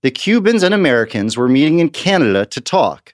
The 0.03 0.11
Cubans 0.11 0.63
and 0.63 0.73
Americans 0.73 1.37
were 1.37 1.47
meeting 1.47 1.79
in 1.79 1.87
Canada 1.87 2.45
to 2.47 2.59
talk. 2.59 3.13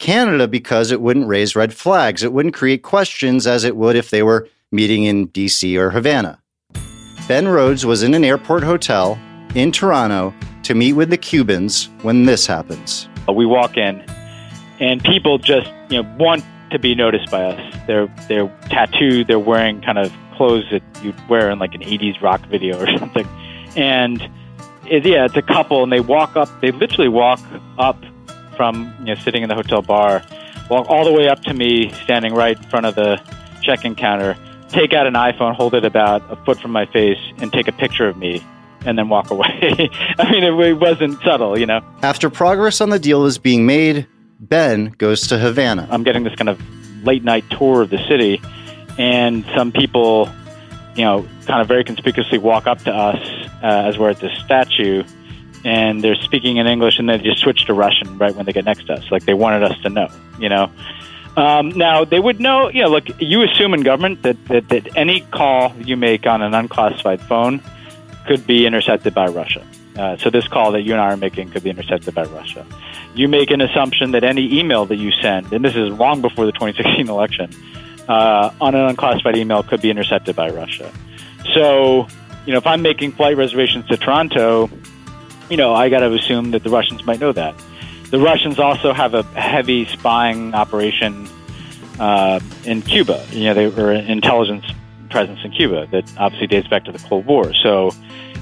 Canada 0.00 0.48
because 0.48 0.90
it 0.90 1.00
wouldn't 1.00 1.28
raise 1.28 1.54
red 1.54 1.72
flags. 1.72 2.24
It 2.24 2.32
wouldn't 2.32 2.52
create 2.52 2.82
questions 2.82 3.46
as 3.46 3.62
it 3.62 3.76
would 3.76 3.94
if 3.94 4.10
they 4.10 4.24
were 4.24 4.48
meeting 4.72 5.04
in 5.04 5.28
DC 5.28 5.78
or 5.78 5.90
Havana. 5.90 6.42
Ben 7.28 7.46
Rhodes 7.46 7.86
was 7.86 8.02
in 8.02 8.12
an 8.12 8.24
airport 8.24 8.64
hotel 8.64 9.16
in 9.54 9.70
Toronto 9.70 10.34
to 10.64 10.74
meet 10.74 10.94
with 10.94 11.10
the 11.10 11.16
Cubans 11.16 11.88
when 12.02 12.24
this 12.24 12.44
happens. 12.44 13.08
Uh, 13.28 13.32
we 13.32 13.46
walk 13.46 13.76
in, 13.76 14.04
and 14.80 15.04
people 15.04 15.38
just 15.38 15.70
you 15.90 16.02
know 16.02 16.16
want 16.18 16.44
to 16.72 16.80
be 16.80 16.96
noticed 16.96 17.30
by 17.30 17.44
us. 17.44 17.76
They're 17.86 18.12
they're 18.26 18.48
tattooed. 18.68 19.28
They're 19.28 19.38
wearing 19.38 19.80
kind 19.80 19.98
of 19.98 20.12
clothes 20.34 20.64
that 20.72 20.82
you'd 21.04 21.28
wear 21.28 21.52
in 21.52 21.60
like 21.60 21.76
an 21.76 21.82
'80s 21.82 22.20
rock 22.20 22.44
video 22.46 22.82
or 22.82 22.86
something. 22.98 23.28
And 23.76 24.28
it, 24.88 25.06
yeah, 25.06 25.24
it's 25.24 25.36
a 25.36 25.42
couple, 25.42 25.82
and 25.82 25.92
they 25.92 26.00
walk 26.00 26.36
up. 26.36 26.48
They 26.60 26.70
literally 26.70 27.08
walk 27.08 27.40
up 27.78 28.02
from 28.56 28.94
you 29.00 29.06
know 29.06 29.14
sitting 29.16 29.42
in 29.42 29.48
the 29.48 29.54
hotel 29.54 29.82
bar, 29.82 30.22
walk 30.70 30.88
all 30.88 31.04
the 31.04 31.12
way 31.12 31.28
up 31.28 31.42
to 31.42 31.54
me, 31.54 31.90
standing 32.04 32.34
right 32.34 32.56
in 32.56 32.62
front 32.64 32.86
of 32.86 32.94
the 32.94 33.20
check-in 33.62 33.94
counter. 33.94 34.36
Take 34.68 34.92
out 34.92 35.06
an 35.06 35.14
iPhone, 35.14 35.54
hold 35.54 35.74
it 35.74 35.84
about 35.84 36.22
a 36.30 36.36
foot 36.44 36.60
from 36.60 36.72
my 36.72 36.86
face, 36.86 37.20
and 37.38 37.52
take 37.52 37.68
a 37.68 37.72
picture 37.72 38.08
of 38.08 38.16
me 38.16 38.44
and 38.84 38.96
then 38.96 39.08
walk 39.08 39.30
away. 39.30 39.48
I 40.18 40.30
mean, 40.30 40.44
it, 40.44 40.52
it, 40.52 40.74
wasn't 40.74 41.20
subtle, 41.22 41.58
you 41.58 41.66
know. 41.66 41.82
After 42.02 42.30
progress 42.30 42.80
on 42.80 42.90
the 42.90 42.98
deal 42.98 43.24
is 43.26 43.38
being 43.38 43.66
made, 43.66 44.06
Ben 44.40 44.94
goes 44.98 45.26
to 45.28 45.38
Havana. 45.38 45.88
I'm 45.90 46.04
getting 46.04 46.24
this 46.24 46.34
kind 46.34 46.48
of 46.48 46.60
late 47.04 47.24
night 47.24 47.44
tour 47.50 47.82
of 47.82 47.90
the 47.90 47.98
city, 48.08 48.40
and 48.98 49.44
some 49.56 49.72
people, 49.72 50.30
you 50.94 51.04
know, 51.04 51.26
kind 51.46 51.60
of 51.60 51.68
very 51.68 51.84
conspicuously 51.84 52.38
walk 52.38 52.66
up 52.66 52.78
to 52.84 52.92
us 52.92 53.45
uh, 53.62 53.88
as 53.88 53.98
we're 53.98 54.10
at 54.10 54.20
this 54.20 54.36
statue, 54.44 55.04
and 55.64 56.02
they're 56.02 56.16
speaking 56.16 56.58
in 56.58 56.66
English, 56.66 56.98
and 56.98 57.08
they 57.08 57.18
just 57.18 57.42
switch 57.42 57.64
to 57.66 57.74
Russian 57.74 58.18
right 58.18 58.34
when 58.34 58.46
they 58.46 58.52
get 58.52 58.64
next 58.64 58.86
to 58.86 58.94
us. 58.94 59.10
Like 59.10 59.24
they 59.24 59.34
wanted 59.34 59.62
us 59.62 59.78
to 59.82 59.88
know, 59.88 60.08
you 60.38 60.48
know. 60.48 60.70
Um, 61.36 61.68
now 61.70 62.04
they 62.04 62.20
would 62.20 62.40
know. 62.40 62.68
You 62.68 62.82
know, 62.82 62.88
look, 62.88 63.04
you 63.20 63.42
assume 63.42 63.74
in 63.74 63.82
government 63.82 64.22
that, 64.22 64.42
that 64.46 64.68
that 64.68 64.96
any 64.96 65.20
call 65.20 65.74
you 65.76 65.96
make 65.96 66.26
on 66.26 66.42
an 66.42 66.54
unclassified 66.54 67.20
phone 67.20 67.60
could 68.26 68.46
be 68.46 68.66
intercepted 68.66 69.14
by 69.14 69.28
Russia. 69.28 69.64
Uh, 69.96 70.16
so 70.18 70.30
this 70.30 70.46
call 70.48 70.72
that 70.72 70.82
you 70.82 70.92
and 70.92 71.00
I 71.00 71.12
are 71.12 71.16
making 71.16 71.50
could 71.50 71.62
be 71.62 71.70
intercepted 71.70 72.14
by 72.14 72.24
Russia. 72.24 72.66
You 73.14 73.28
make 73.28 73.50
an 73.50 73.60
assumption 73.60 74.10
that 74.10 74.24
any 74.24 74.58
email 74.58 74.84
that 74.86 74.96
you 74.96 75.10
send, 75.10 75.52
and 75.52 75.64
this 75.64 75.74
is 75.74 75.90
long 75.90 76.20
before 76.20 76.44
the 76.44 76.52
2016 76.60 77.08
election, 77.08 77.50
uh, 78.08 78.50
on 78.60 78.74
an 78.74 78.82
unclassified 78.82 79.36
email 79.36 79.62
could 79.62 79.80
be 79.80 79.90
intercepted 79.90 80.36
by 80.36 80.50
Russia. 80.50 80.92
So, 81.54 82.08
you 82.46 82.52
know, 82.52 82.58
if 82.58 82.66
I'm 82.66 82.82
making 82.82 83.12
flight 83.12 83.36
reservations 83.36 83.86
to 83.88 83.96
Toronto, 83.96 84.70
you 85.50 85.56
know, 85.56 85.74
I 85.74 85.88
got 85.88 86.00
to 86.00 86.12
assume 86.12 86.52
that 86.52 86.62
the 86.62 86.70
Russians 86.70 87.04
might 87.04 87.20
know 87.20 87.32
that. 87.32 87.54
The 88.10 88.20
Russians 88.20 88.58
also 88.58 88.92
have 88.92 89.14
a 89.14 89.24
heavy 89.24 89.84
spying 89.86 90.54
operation 90.54 91.28
uh, 91.98 92.40
in 92.64 92.82
Cuba. 92.82 93.24
You 93.30 93.44
know, 93.44 93.54
they 93.54 93.68
were 93.68 93.90
an 93.90 94.06
intelligence 94.06 94.64
presence 95.10 95.40
in 95.44 95.50
Cuba 95.50 95.88
that 95.90 96.10
obviously 96.18 96.46
dates 96.46 96.68
back 96.68 96.84
to 96.84 96.92
the 96.92 96.98
Cold 97.00 97.26
War. 97.26 97.52
So 97.62 97.90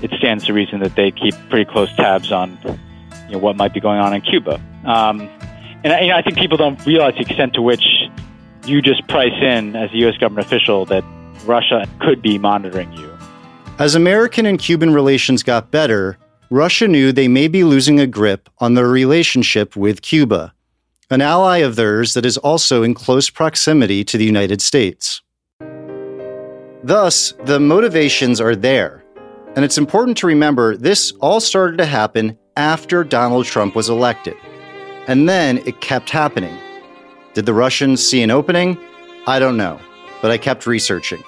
it 0.03 0.11
stands 0.19 0.45
to 0.47 0.53
reason 0.53 0.81
that 0.81 0.97
they 0.97 1.11
keep 1.11 1.35
pretty 1.49 1.71
close 1.71 1.95
tabs 1.97 2.31
on 2.31 2.59
you 2.65 3.33
know, 3.33 3.39
what 3.39 3.57
might 3.57 3.73
be 3.73 3.81
going 3.81 4.01
on 4.01 4.13
in 4.15 4.21
Cuba. 4.21 4.61
Um, 4.85 5.21
and 5.83 5.93
I, 5.93 6.01
you 6.01 6.09
know, 6.09 6.17
I 6.17 6.23
think 6.23 6.37
people 6.37 6.59
don't 6.59 6.85
realize 6.85 7.15
the 7.15 7.21
extent 7.21 7.55
to 7.55 7.63
which 7.63 7.85
you 8.67 8.83
just 8.83 9.07
price 9.09 9.33
in 9.41 9.77
as 9.77 9.91
a 9.93 9.97
U.S. 9.99 10.17
government 10.19 10.47
official 10.47 10.85
that 10.87 11.05
Russia 11.45 11.87
could 12.01 12.23
be 12.23 12.39
monitoring 12.39 12.93
you. 12.93 13.14
As 13.77 13.97
American 13.97 14.47
and 14.47 14.57
Cuban 14.57 14.95
relations 14.95 15.43
got 15.43 15.73
better, 15.73 16.17
Russia 16.49 16.87
knew 16.87 17.11
they 17.11 17.27
may 17.27 17.49
be 17.49 17.65
losing 17.65 17.99
a 17.99 18.07
grip 18.07 18.49
on 18.59 18.75
their 18.75 18.87
relationship 18.87 19.75
with 19.75 20.01
Cuba, 20.01 20.55
an 21.11 21.21
ally 21.21 21.59
of 21.59 21.75
theirs 21.75 22.15
that 22.15 22.25
is 22.25 22.39
also 22.39 22.85
in 22.85 22.95
close 22.95 23.31
proximity 23.31 24.05
to 24.05 24.17
the 24.17 24.25
United 24.25 24.63
States. 24.63 25.23
Thus, 26.85 27.33
the 27.47 27.59
motivations 27.59 28.41
are 28.41 28.55
there. 28.55 29.05
And 29.57 29.65
it's 29.65 29.79
important 29.79 30.19
to 30.19 30.29
remember 30.29 30.77
this 30.77 31.11
all 31.21 31.41
started 31.41 31.79
to 31.79 31.87
happen 31.87 32.39
after 32.57 33.03
Donald 33.03 33.45
Trump 33.45 33.75
was 33.75 33.89
elected. 33.89 34.37
And 35.09 35.29
then 35.29 35.59
it 35.67 35.81
kept 35.81 36.11
happening. 36.11 36.57
Did 37.33 37.45
the 37.45 37.55
Russians 37.55 38.07
see 38.07 38.23
an 38.23 38.31
opening? 38.31 38.79
I 39.27 39.41
don't 39.41 39.57
know, 39.57 39.81
but 40.23 40.31
I 40.31 40.39
kept 40.39 40.65
researching. 40.65 41.25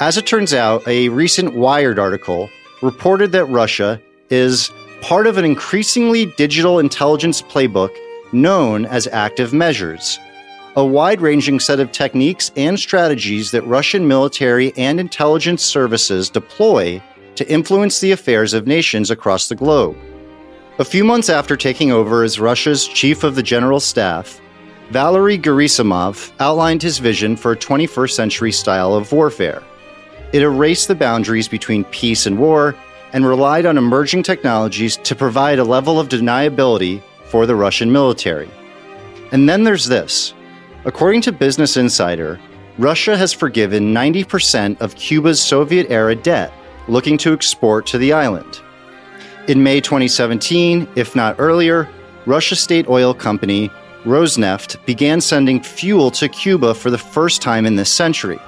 As 0.00 0.16
it 0.18 0.26
turns 0.26 0.52
out, 0.52 0.86
a 0.88 1.08
recent 1.08 1.54
Wired 1.54 2.00
article 2.00 2.50
reported 2.82 3.30
that 3.30 3.44
Russia 3.44 4.00
is 4.28 4.72
part 5.00 5.28
of 5.28 5.38
an 5.38 5.44
increasingly 5.44 6.26
digital 6.26 6.80
intelligence 6.80 7.40
playbook 7.40 7.96
known 8.32 8.86
as 8.86 9.06
active 9.06 9.52
measures, 9.52 10.18
a 10.74 10.84
wide 10.84 11.20
ranging 11.20 11.60
set 11.60 11.78
of 11.78 11.92
techniques 11.92 12.50
and 12.56 12.78
strategies 12.78 13.52
that 13.52 13.66
Russian 13.66 14.08
military 14.08 14.72
and 14.76 14.98
intelligence 14.98 15.62
services 15.62 16.28
deploy 16.28 17.00
to 17.36 17.48
influence 17.48 18.00
the 18.00 18.10
affairs 18.10 18.52
of 18.52 18.66
nations 18.66 19.12
across 19.12 19.48
the 19.48 19.54
globe. 19.54 19.96
A 20.80 20.84
few 20.84 21.04
months 21.04 21.28
after 21.28 21.56
taking 21.56 21.92
over 21.92 22.24
as 22.24 22.40
Russia's 22.40 22.88
chief 22.88 23.22
of 23.22 23.36
the 23.36 23.44
general 23.44 23.78
staff, 23.78 24.40
Valery 24.90 25.38
Gerasimov 25.38 26.32
outlined 26.40 26.82
his 26.82 26.98
vision 26.98 27.36
for 27.36 27.52
a 27.52 27.56
21st 27.56 28.10
century 28.10 28.52
style 28.52 28.94
of 28.94 29.12
warfare. 29.12 29.62
It 30.34 30.42
erased 30.42 30.88
the 30.88 30.96
boundaries 30.96 31.46
between 31.46 31.84
peace 31.84 32.26
and 32.26 32.36
war 32.36 32.74
and 33.12 33.24
relied 33.24 33.66
on 33.66 33.78
emerging 33.78 34.24
technologies 34.24 34.96
to 34.96 35.14
provide 35.14 35.60
a 35.60 35.64
level 35.64 36.00
of 36.00 36.08
deniability 36.08 37.00
for 37.26 37.46
the 37.46 37.54
Russian 37.54 37.92
military. 37.92 38.50
And 39.30 39.48
then 39.48 39.62
there's 39.62 39.86
this. 39.86 40.34
According 40.86 41.20
to 41.20 41.30
Business 41.30 41.76
Insider, 41.76 42.40
Russia 42.78 43.16
has 43.16 43.32
forgiven 43.32 43.94
90% 43.94 44.80
of 44.80 44.96
Cuba's 44.96 45.40
Soviet 45.40 45.88
era 45.88 46.16
debt, 46.16 46.52
looking 46.88 47.16
to 47.18 47.32
export 47.32 47.86
to 47.86 47.98
the 47.98 48.12
island. 48.12 48.60
In 49.46 49.62
May 49.62 49.80
2017, 49.80 50.88
if 50.96 51.14
not 51.14 51.36
earlier, 51.38 51.88
Russia 52.26 52.56
state 52.56 52.88
oil 52.88 53.14
company 53.14 53.70
Rosneft 54.02 54.84
began 54.84 55.20
sending 55.20 55.62
fuel 55.62 56.10
to 56.10 56.28
Cuba 56.28 56.74
for 56.74 56.90
the 56.90 56.98
first 56.98 57.40
time 57.40 57.66
in 57.66 57.76
this 57.76 57.92
century. 57.92 58.40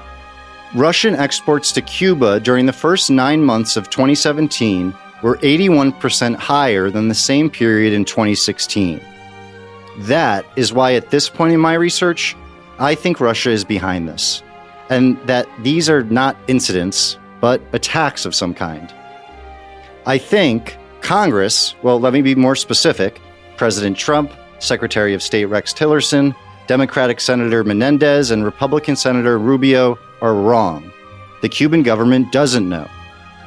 Russian 0.77 1.17
exports 1.17 1.73
to 1.73 1.81
Cuba 1.81 2.39
during 2.39 2.67
the 2.67 2.73
first 2.73 3.11
nine 3.11 3.43
months 3.43 3.79
of 3.79 3.89
2017 3.89 4.93
were 5.23 5.39
81% 5.39 6.37
higher 6.37 6.91
than 6.91 7.09
the 7.09 7.15
same 7.15 7.49
period 7.49 7.95
in 7.95 8.05
2016. 8.05 9.01
That 10.01 10.45
is 10.55 10.75
why, 10.75 10.93
at 10.93 11.09
this 11.09 11.31
point 11.31 11.55
in 11.55 11.61
my 11.61 11.73
research, 11.73 12.37
I 12.79 12.95
think 12.95 13.21
Russia 13.21 13.49
is 13.49 13.65
behind 13.65 14.07
this, 14.07 14.43
and 14.91 15.17
that 15.27 15.49
these 15.63 15.89
are 15.89 16.05
not 16.05 16.37
incidents, 16.47 17.19
but 17.41 17.63
attacks 17.73 18.27
of 18.27 18.35
some 18.35 18.53
kind. 18.53 18.95
I 20.05 20.19
think 20.19 20.77
Congress, 21.01 21.75
well, 21.83 21.99
let 21.99 22.13
me 22.13 22.21
be 22.21 22.35
more 22.35 22.55
specific 22.55 23.19
President 23.57 23.97
Trump, 23.97 24.31
Secretary 24.59 25.15
of 25.15 25.23
State 25.23 25.47
Rex 25.47 25.73
Tillerson, 25.73 26.37
Democratic 26.67 27.19
Senator 27.19 27.65
Menendez, 27.65 28.31
and 28.31 28.45
Republican 28.45 28.95
Senator 28.95 29.39
Rubio 29.39 29.99
are 30.21 30.35
wrong. 30.35 30.93
The 31.43 31.49
Cuban 31.49 31.83
government 31.83 32.33
doesn't 32.33 32.69
know. 32.69 32.89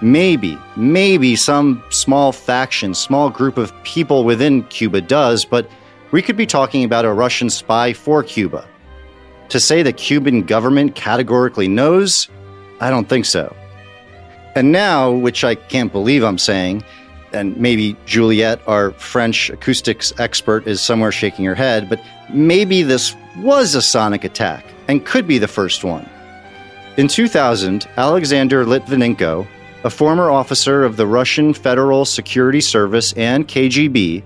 Maybe, 0.01 0.57
maybe 0.77 1.35
some 1.35 1.83
small 1.89 2.31
faction, 2.31 2.93
small 2.93 3.29
group 3.29 3.57
of 3.57 3.73
people 3.83 4.23
within 4.23 4.63
Cuba 4.65 5.01
does, 5.01 5.43
but 5.43 5.69
we 6.11 6.21
could 6.21 6.37
be 6.37 6.45
talking 6.45 6.83
about 6.83 7.05
a 7.05 7.11
Russian 7.11 7.49
spy 7.49 7.93
for 7.93 8.23
Cuba. 8.23 8.67
To 9.49 9.59
say 9.59 9.83
the 9.83 9.93
Cuban 9.93 10.43
government 10.43 10.95
categorically 10.95 11.67
knows, 11.67 12.29
I 12.79 12.89
don't 12.89 13.09
think 13.09 13.25
so. 13.25 13.55
And 14.55 14.71
now, 14.71 15.11
which 15.11 15.43
I 15.43 15.55
can't 15.55 15.91
believe 15.91 16.23
I'm 16.23 16.37
saying, 16.37 16.83
and 17.33 17.55
maybe 17.57 17.95
Juliette, 18.05 18.61
our 18.67 18.91
French 18.91 19.49
acoustics 19.49 20.13
expert, 20.19 20.67
is 20.67 20.81
somewhere 20.81 21.11
shaking 21.11 21.45
her 21.45 21.55
head, 21.55 21.89
but 21.89 22.01
maybe 22.33 22.83
this 22.83 23.15
was 23.37 23.75
a 23.75 23.81
sonic 23.81 24.23
attack 24.23 24.65
and 24.87 25.05
could 25.05 25.27
be 25.27 25.37
the 25.37 25.47
first 25.47 25.83
one. 25.83 26.09
In 26.99 27.07
2000, 27.07 27.87
Alexander 27.95 28.65
Litvinenko, 28.65 29.47
a 29.85 29.89
former 29.89 30.29
officer 30.31 30.83
of 30.83 30.97
the 30.97 31.07
Russian 31.07 31.53
Federal 31.53 32.03
Security 32.03 32.59
Service 32.59 33.13
and 33.13 33.47
KGB, 33.47 34.21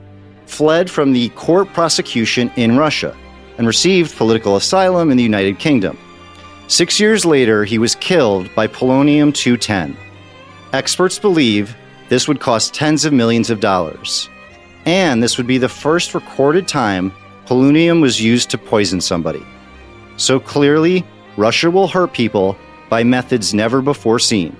fled 0.48 0.90
from 0.90 1.14
the 1.14 1.30
court 1.36 1.72
prosecution 1.74 2.52
in 2.56 2.76
Russia 2.76 3.16
and 3.60 3.68
received 3.68 4.18
political 4.18 4.56
asylum 4.56 5.12
in 5.12 5.18
the 5.18 5.22
United 5.24 5.60
Kingdom. 5.60 6.00
Six 6.68 7.00
years 7.00 7.26
later, 7.26 7.64
he 7.64 7.78
was 7.78 7.94
killed 7.94 8.50
by 8.56 8.66
polonium 8.66 9.32
210. 9.32 9.96
Experts 10.74 11.20
believe 11.20 11.76
this 12.10 12.28
would 12.28 12.40
cost 12.40 12.74
tens 12.74 13.06
of 13.06 13.14
millions 13.14 13.52
of 13.52 13.60
dollars. 13.60 14.32
And 14.88 15.22
this 15.22 15.38
would 15.38 15.46
be 15.46 15.60
the 15.60 15.70
first 15.70 16.16
recorded 16.16 16.68
time 16.68 17.14
polonium 17.46 18.02
was 18.02 18.20
used 18.20 18.50
to 18.50 18.58
poison 18.58 19.00
somebody. 19.00 19.46
So 20.18 20.40
clearly, 20.40 21.06
Russia 21.38 21.72
will 21.72 21.88
hurt 21.88 22.14
people 22.14 22.56
by 22.90 23.04
methods 23.04 23.54
never 23.54 23.82
before 23.82 24.20
seen. 24.20 24.56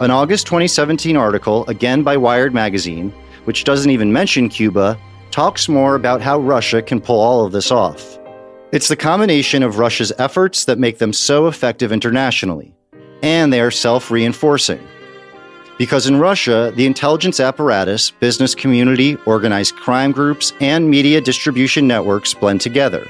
An 0.00 0.10
August 0.10 0.46
2017 0.46 1.16
article, 1.16 1.64
again 1.66 2.02
by 2.02 2.16
Wired 2.16 2.54
Magazine, 2.54 3.12
which 3.44 3.64
doesn't 3.64 3.90
even 3.90 4.12
mention 4.12 4.48
Cuba, 4.48 4.98
talks 5.30 5.68
more 5.68 5.94
about 5.94 6.20
how 6.20 6.38
Russia 6.38 6.82
can 6.82 7.00
pull 7.00 7.20
all 7.20 7.44
of 7.44 7.52
this 7.52 7.70
off. 7.70 8.18
It's 8.70 8.88
the 8.88 8.96
combination 8.96 9.62
of 9.62 9.78
Russia's 9.78 10.12
efforts 10.18 10.64
that 10.66 10.78
make 10.78 10.98
them 10.98 11.12
so 11.12 11.46
effective 11.46 11.92
internationally, 11.92 12.74
and 13.22 13.52
they 13.52 13.60
are 13.60 13.70
self 13.70 14.10
reinforcing. 14.10 14.80
Because 15.78 16.06
in 16.06 16.20
Russia, 16.20 16.72
the 16.76 16.86
intelligence 16.86 17.40
apparatus, 17.40 18.10
business 18.10 18.54
community, 18.54 19.16
organized 19.26 19.74
crime 19.76 20.12
groups, 20.12 20.52
and 20.60 20.88
media 20.88 21.20
distribution 21.20 21.88
networks 21.88 22.34
blend 22.34 22.60
together 22.60 23.06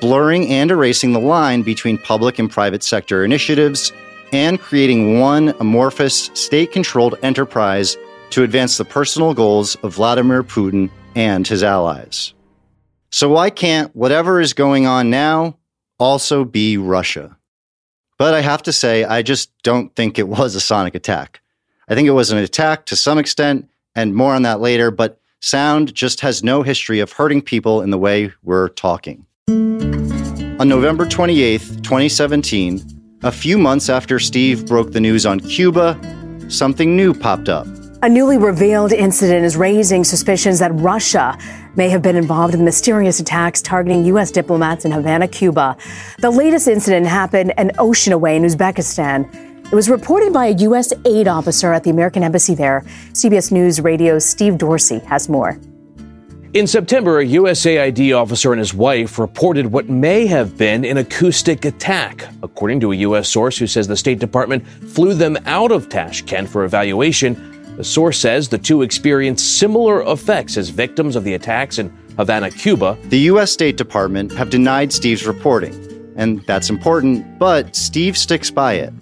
blurring 0.00 0.48
and 0.48 0.70
erasing 0.70 1.12
the 1.12 1.20
line 1.20 1.62
between 1.62 1.98
public 1.98 2.38
and 2.38 2.50
private 2.50 2.82
sector 2.82 3.24
initiatives, 3.24 3.92
and 4.32 4.60
creating 4.60 5.20
one 5.20 5.54
amorphous, 5.60 6.30
state 6.34 6.72
controlled 6.72 7.18
enterprise 7.22 7.96
to 8.30 8.42
advance 8.42 8.76
the 8.76 8.84
personal 8.84 9.34
goals 9.34 9.74
of 9.76 9.94
Vladimir 9.94 10.42
Putin 10.42 10.90
and 11.14 11.46
his 11.46 11.62
allies. 11.62 12.34
So, 13.10 13.28
why 13.30 13.50
can't 13.50 13.94
whatever 13.96 14.40
is 14.40 14.52
going 14.52 14.86
on 14.86 15.10
now 15.10 15.56
also 15.98 16.44
be 16.44 16.76
Russia? 16.76 17.36
But 18.18 18.34
I 18.34 18.40
have 18.40 18.62
to 18.64 18.72
say, 18.72 19.04
I 19.04 19.22
just 19.22 19.50
don't 19.62 19.94
think 19.94 20.18
it 20.18 20.28
was 20.28 20.54
a 20.54 20.60
sonic 20.60 20.94
attack. 20.94 21.40
I 21.88 21.94
think 21.94 22.06
it 22.06 22.12
was 22.12 22.30
an 22.30 22.38
attack 22.38 22.86
to 22.86 22.96
some 22.96 23.18
extent, 23.18 23.70
and 23.94 24.14
more 24.14 24.34
on 24.34 24.42
that 24.42 24.60
later, 24.60 24.90
but 24.90 25.20
sound 25.40 25.94
just 25.94 26.20
has 26.20 26.42
no 26.42 26.62
history 26.62 27.00
of 27.00 27.12
hurting 27.12 27.42
people 27.42 27.80
in 27.80 27.90
the 27.90 27.98
way 27.98 28.32
we're 28.42 28.68
talking. 28.68 29.24
On 30.60 30.68
November 30.68 31.06
28, 31.06 31.60
2017, 31.84 33.20
a 33.22 33.30
few 33.30 33.58
months 33.58 33.88
after 33.88 34.18
Steve 34.18 34.66
broke 34.66 34.90
the 34.90 34.98
news 34.98 35.24
on 35.24 35.38
Cuba, 35.38 35.96
something 36.48 36.96
new 36.96 37.14
popped 37.14 37.48
up 37.48 37.64
A 38.02 38.08
newly 38.08 38.38
revealed 38.38 38.92
incident 38.92 39.44
is 39.44 39.56
raising 39.56 40.02
suspicions 40.02 40.58
that 40.58 40.72
Russia 40.74 41.38
may 41.76 41.88
have 41.88 42.02
been 42.02 42.16
involved 42.16 42.54
in 42.54 42.64
mysterious 42.64 43.20
attacks 43.20 43.62
targeting 43.62 44.04
U.S. 44.06 44.32
diplomats 44.32 44.84
in 44.84 44.90
Havana, 44.90 45.28
Cuba. 45.28 45.76
The 46.18 46.30
latest 46.30 46.66
incident 46.66 47.06
happened 47.06 47.54
an 47.56 47.70
ocean 47.78 48.12
away 48.12 48.34
in 48.34 48.42
Uzbekistan. 48.42 49.32
It 49.64 49.74
was 49.76 49.88
reported 49.88 50.32
by 50.32 50.46
a 50.46 50.56
U.S. 50.66 50.92
aid 51.04 51.28
officer 51.28 51.72
at 51.72 51.84
the 51.84 51.90
American 51.90 52.24
embassy 52.24 52.56
there. 52.56 52.82
CBS 53.12 53.52
News 53.52 53.80
Radio's 53.80 54.24
Steve 54.24 54.58
Dorsey 54.58 54.98
has 55.06 55.28
more. 55.28 55.56
In 56.54 56.66
September, 56.66 57.20
a 57.20 57.26
USAID 57.26 58.16
officer 58.18 58.52
and 58.52 58.58
his 58.58 58.72
wife 58.72 59.18
reported 59.18 59.66
what 59.66 59.88
may 59.88 60.26
have 60.26 60.56
been 60.56 60.84
an 60.84 60.96
acoustic 60.96 61.64
attack, 61.64 62.26
according 62.42 62.80
to 62.80 62.92
a 62.92 62.96
U.S. 62.96 63.28
source 63.28 63.58
who 63.58 63.66
says 63.66 63.86
the 63.86 63.96
State 63.96 64.18
Department 64.18 64.66
flew 64.66 65.12
them 65.12 65.36
out 65.44 65.70
of 65.70 65.88
Tashkent 65.88 66.48
for 66.48 66.64
evaluation 66.64 67.58
the 67.78 67.84
source 67.84 68.18
says 68.18 68.48
the 68.48 68.58
two 68.58 68.82
experienced 68.82 69.56
similar 69.56 70.02
effects 70.02 70.56
as 70.56 70.68
victims 70.68 71.14
of 71.14 71.22
the 71.22 71.34
attacks 71.34 71.78
in 71.78 71.96
Havana, 72.16 72.50
Cuba. 72.50 72.98
The 73.04 73.20
U.S. 73.30 73.52
State 73.52 73.76
Department 73.76 74.32
have 74.32 74.50
denied 74.50 74.92
Steve's 74.92 75.28
reporting, 75.28 76.12
and 76.16 76.44
that's 76.44 76.70
important, 76.70 77.38
but 77.38 77.76
Steve 77.76 78.18
sticks 78.18 78.50
by 78.50 78.72
it. 78.72 78.92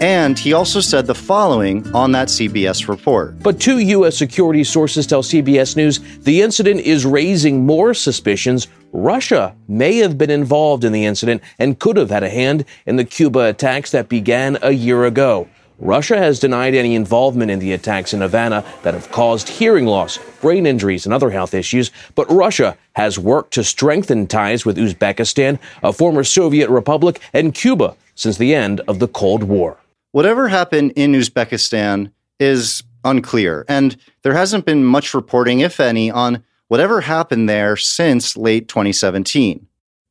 And 0.00 0.38
he 0.38 0.52
also 0.52 0.80
said 0.80 1.06
the 1.06 1.14
following 1.14 1.90
on 1.94 2.12
that 2.12 2.28
CBS 2.28 2.86
report. 2.86 3.38
But 3.38 3.58
two 3.58 3.78
U.S. 3.78 4.14
security 4.16 4.62
sources 4.62 5.06
tell 5.06 5.22
CBS 5.22 5.74
News 5.74 6.00
the 6.18 6.42
incident 6.42 6.80
is 6.80 7.06
raising 7.06 7.64
more 7.64 7.94
suspicions 7.94 8.68
Russia 8.92 9.56
may 9.68 9.96
have 9.96 10.18
been 10.18 10.30
involved 10.30 10.84
in 10.84 10.92
the 10.92 11.06
incident 11.06 11.42
and 11.58 11.78
could 11.78 11.96
have 11.96 12.10
had 12.10 12.22
a 12.22 12.28
hand 12.28 12.66
in 12.84 12.96
the 12.96 13.04
Cuba 13.04 13.48
attacks 13.48 13.90
that 13.92 14.10
began 14.10 14.58
a 14.60 14.72
year 14.72 15.06
ago. 15.06 15.48
Russia 15.78 16.18
has 16.18 16.40
denied 16.40 16.74
any 16.74 16.94
involvement 16.94 17.50
in 17.50 17.58
the 17.58 17.72
attacks 17.72 18.12
in 18.12 18.20
Havana 18.20 18.64
that 18.82 18.94
have 18.94 19.10
caused 19.10 19.48
hearing 19.48 19.86
loss, 19.86 20.18
brain 20.40 20.66
injuries, 20.66 21.06
and 21.06 21.14
other 21.14 21.30
health 21.30 21.54
issues, 21.54 21.90
but 22.14 22.30
Russia 22.30 22.76
has 22.94 23.18
worked 23.18 23.52
to 23.54 23.64
strengthen 23.64 24.26
ties 24.26 24.64
with 24.64 24.78
Uzbekistan, 24.78 25.58
a 25.82 25.92
former 25.92 26.24
Soviet 26.24 26.70
republic, 26.70 27.20
and 27.32 27.54
Cuba 27.54 27.94
since 28.14 28.38
the 28.38 28.54
end 28.54 28.80
of 28.88 28.98
the 28.98 29.08
Cold 29.08 29.42
War. 29.42 29.78
Whatever 30.16 30.48
happened 30.48 30.94
in 30.96 31.12
Uzbekistan 31.12 32.10
is 32.40 32.82
unclear, 33.04 33.66
and 33.68 33.98
there 34.22 34.32
hasn't 34.32 34.64
been 34.64 34.82
much 34.82 35.12
reporting, 35.12 35.60
if 35.60 35.78
any, 35.78 36.10
on 36.10 36.42
whatever 36.68 37.02
happened 37.02 37.50
there 37.50 37.76
since 37.76 38.34
late 38.34 38.66
2017. 38.66 39.66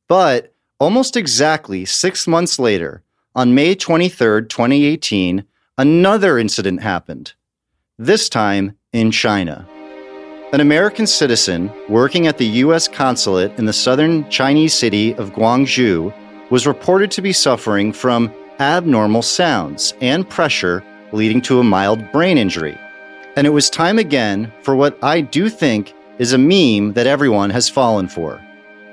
But 0.06 0.54
almost 0.78 1.16
exactly 1.16 1.84
six 1.86 2.28
months 2.28 2.56
later, 2.60 3.02
on 3.34 3.56
May 3.56 3.74
23, 3.74 4.42
2018, 4.46 5.44
another 5.76 6.38
incident 6.38 6.82
happened, 6.82 7.32
this 7.98 8.28
time 8.28 8.76
in 8.92 9.10
China. 9.10 9.66
An 10.52 10.60
American 10.60 11.08
citizen 11.08 11.68
working 11.88 12.28
at 12.28 12.38
the 12.38 12.46
U.S. 12.62 12.86
consulate 12.86 13.58
in 13.58 13.64
the 13.64 13.72
southern 13.72 14.30
Chinese 14.30 14.72
city 14.72 15.16
of 15.16 15.32
Guangzhou 15.32 16.14
was 16.50 16.64
reported 16.64 17.10
to 17.10 17.22
be 17.22 17.32
suffering 17.32 17.92
from 17.92 18.32
abnormal 18.60 19.22
sounds 19.22 19.94
and 20.00 20.28
pressure 20.28 20.82
leading 21.12 21.40
to 21.42 21.60
a 21.60 21.64
mild 21.64 22.12
brain 22.12 22.38
injury. 22.38 22.78
And 23.36 23.46
it 23.46 23.50
was 23.50 23.68
time 23.68 23.98
again 23.98 24.52
for 24.62 24.74
what 24.74 24.98
I 25.02 25.20
do 25.20 25.48
think 25.48 25.94
is 26.18 26.32
a 26.32 26.38
meme 26.38 26.94
that 26.94 27.06
everyone 27.06 27.50
has 27.50 27.68
fallen 27.68 28.08
for 28.08 28.42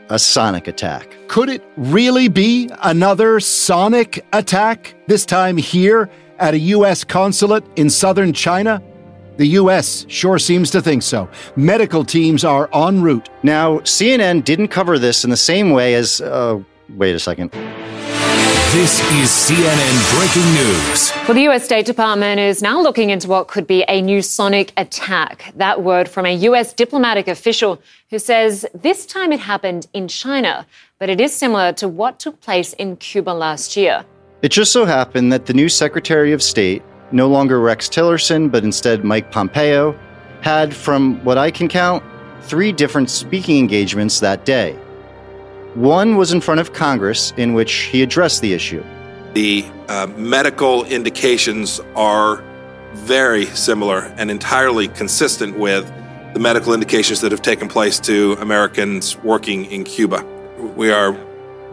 a 0.10 0.20
sonic 0.20 0.68
attack. 0.68 1.16
Could 1.28 1.50
it 1.50 1.64
really 1.78 2.28
be 2.28 2.70
another 2.82 3.40
sonic 3.40 4.26
attack? 4.34 4.96
This 5.08 5.26
time 5.26 5.58
here 5.58 6.10
at 6.40 6.54
a 6.54 6.60
U.S. 6.60 7.04
consulate 7.04 7.64
in 7.78 7.90
southern 7.90 8.34
China? 8.34 8.82
The 9.38 9.48
U.S. 9.48 10.06
sure 10.10 10.38
seems 10.38 10.70
to 10.72 10.82
think 10.82 11.02
so. 11.02 11.28
Medical 11.56 12.04
teams 12.06 12.44
are 12.44 12.70
en 12.74 13.02
route. 13.02 13.30
Now, 13.42 13.80
CNN 13.80 14.44
didn't 14.44 14.68
cover 14.68 15.00
this 15.00 15.24
in 15.24 15.32
the 15.32 15.38
same 15.38 15.72
way 15.72 15.96
as. 15.96 16.22
Uh, 16.22 16.62
wait 16.90 17.16
a 17.16 17.20
second. 17.20 17.52
This 18.74 19.00
is 19.12 19.30
CNN 19.30 20.18
breaking 20.18 20.54
news. 20.54 21.12
Well, 21.28 21.36
the 21.36 21.48
US 21.54 21.64
State 21.64 21.86
Department 21.86 22.40
is 22.40 22.62
now 22.62 22.82
looking 22.82 23.12
into 23.12 23.28
what 23.28 23.48
could 23.48 23.68
be 23.68 23.86
a 23.88 24.02
new 24.02 24.22
sonic 24.22 24.74
attack. 24.76 25.54
That 25.56 25.84
word 25.84 26.10
from 26.10 26.26
a 26.26 26.34
US 26.50 26.74
diplomatic 26.74 27.28
official 27.28 27.82
who 28.10 28.20
says 28.20 28.66
this 28.74 29.06
time 29.06 29.32
it 29.32 29.40
happened 29.40 29.88
in 29.94 30.08
China, 30.08 30.66
but 31.00 31.10
it 31.10 31.22
is 31.22 31.34
similar 31.34 31.72
to 31.74 31.88
what 31.88 32.20
took 32.20 32.42
place 32.42 32.74
in 32.74 32.98
Cuba 32.98 33.30
last 33.30 33.78
year. 33.78 34.04
It 34.42 34.50
just 34.50 34.74
so 34.74 34.84
happened 34.84 35.32
that 35.32 35.46
the 35.46 35.54
new 35.54 35.70
Secretary 35.70 36.34
of 36.34 36.44
State, 36.44 36.84
no 37.14 37.30
longer 37.30 37.62
Rex 37.62 37.88
Tillerson, 37.88 38.52
but 38.52 38.64
instead 38.64 39.06
Mike 39.06 39.32
Pompeo, 39.32 39.98
had, 40.42 40.76
from 40.76 41.24
what 41.24 41.38
I 41.38 41.50
can 41.50 41.70
count, 41.70 42.04
three 42.42 42.74
different 42.74 43.10
speaking 43.10 43.58
engagements 43.60 44.20
that 44.20 44.44
day. 44.44 44.78
One 45.76 46.18
was 46.18 46.32
in 46.32 46.40
front 46.40 46.60
of 46.60 46.74
Congress, 46.74 47.34
in 47.36 47.56
which 47.56 47.74
he 47.74 48.04
addressed 48.04 48.42
the 48.42 48.54
issue. 48.54 48.84
The 49.34 49.66
uh, 49.88 50.06
medical 50.16 50.86
indications 50.86 51.82
are 51.96 52.44
very 52.94 53.48
similar 53.48 54.02
and 54.18 54.30
entirely 54.30 54.88
consistent 54.88 55.58
with 55.58 55.92
the 56.36 56.40
medical 56.40 56.76
indications 56.76 57.22
that 57.22 57.32
have 57.32 57.42
taken 57.42 57.68
place 57.68 58.00
to 58.02 58.34
Americans 58.34 59.18
working 59.24 59.66
in 59.66 59.84
Cuba. 59.84 60.24
We 60.78 60.92
are 60.92 61.18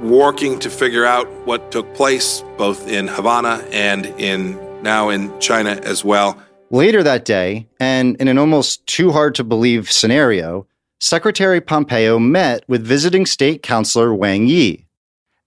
working 0.01 0.59
to 0.61 0.71
figure 0.71 1.05
out 1.05 1.29
what 1.47 1.71
took 1.71 1.95
place 1.95 2.43
both 2.57 2.89
in 2.89 3.07
Havana 3.07 3.63
and 3.71 4.07
in 4.19 4.59
now 4.83 5.11
in 5.11 5.39
China 5.41 5.79
as 5.83 6.07
well. 6.07 6.43
Later 6.71 7.03
that 7.03 7.27
day, 7.27 7.69
and 7.79 8.17
in 8.17 8.29
an 8.29 8.39
almost 8.39 8.87
too 8.87 9.13
hard 9.13 9.35
to 9.35 9.45
believe 9.45 9.91
scenario, 9.91 10.67
Secretary 11.03 11.63
Pompeo 11.63 12.19
met 12.19 12.63
with 12.69 12.85
visiting 12.85 13.25
state 13.25 13.63
councilor 13.63 14.15
Wang 14.15 14.47
Yi. 14.47 14.85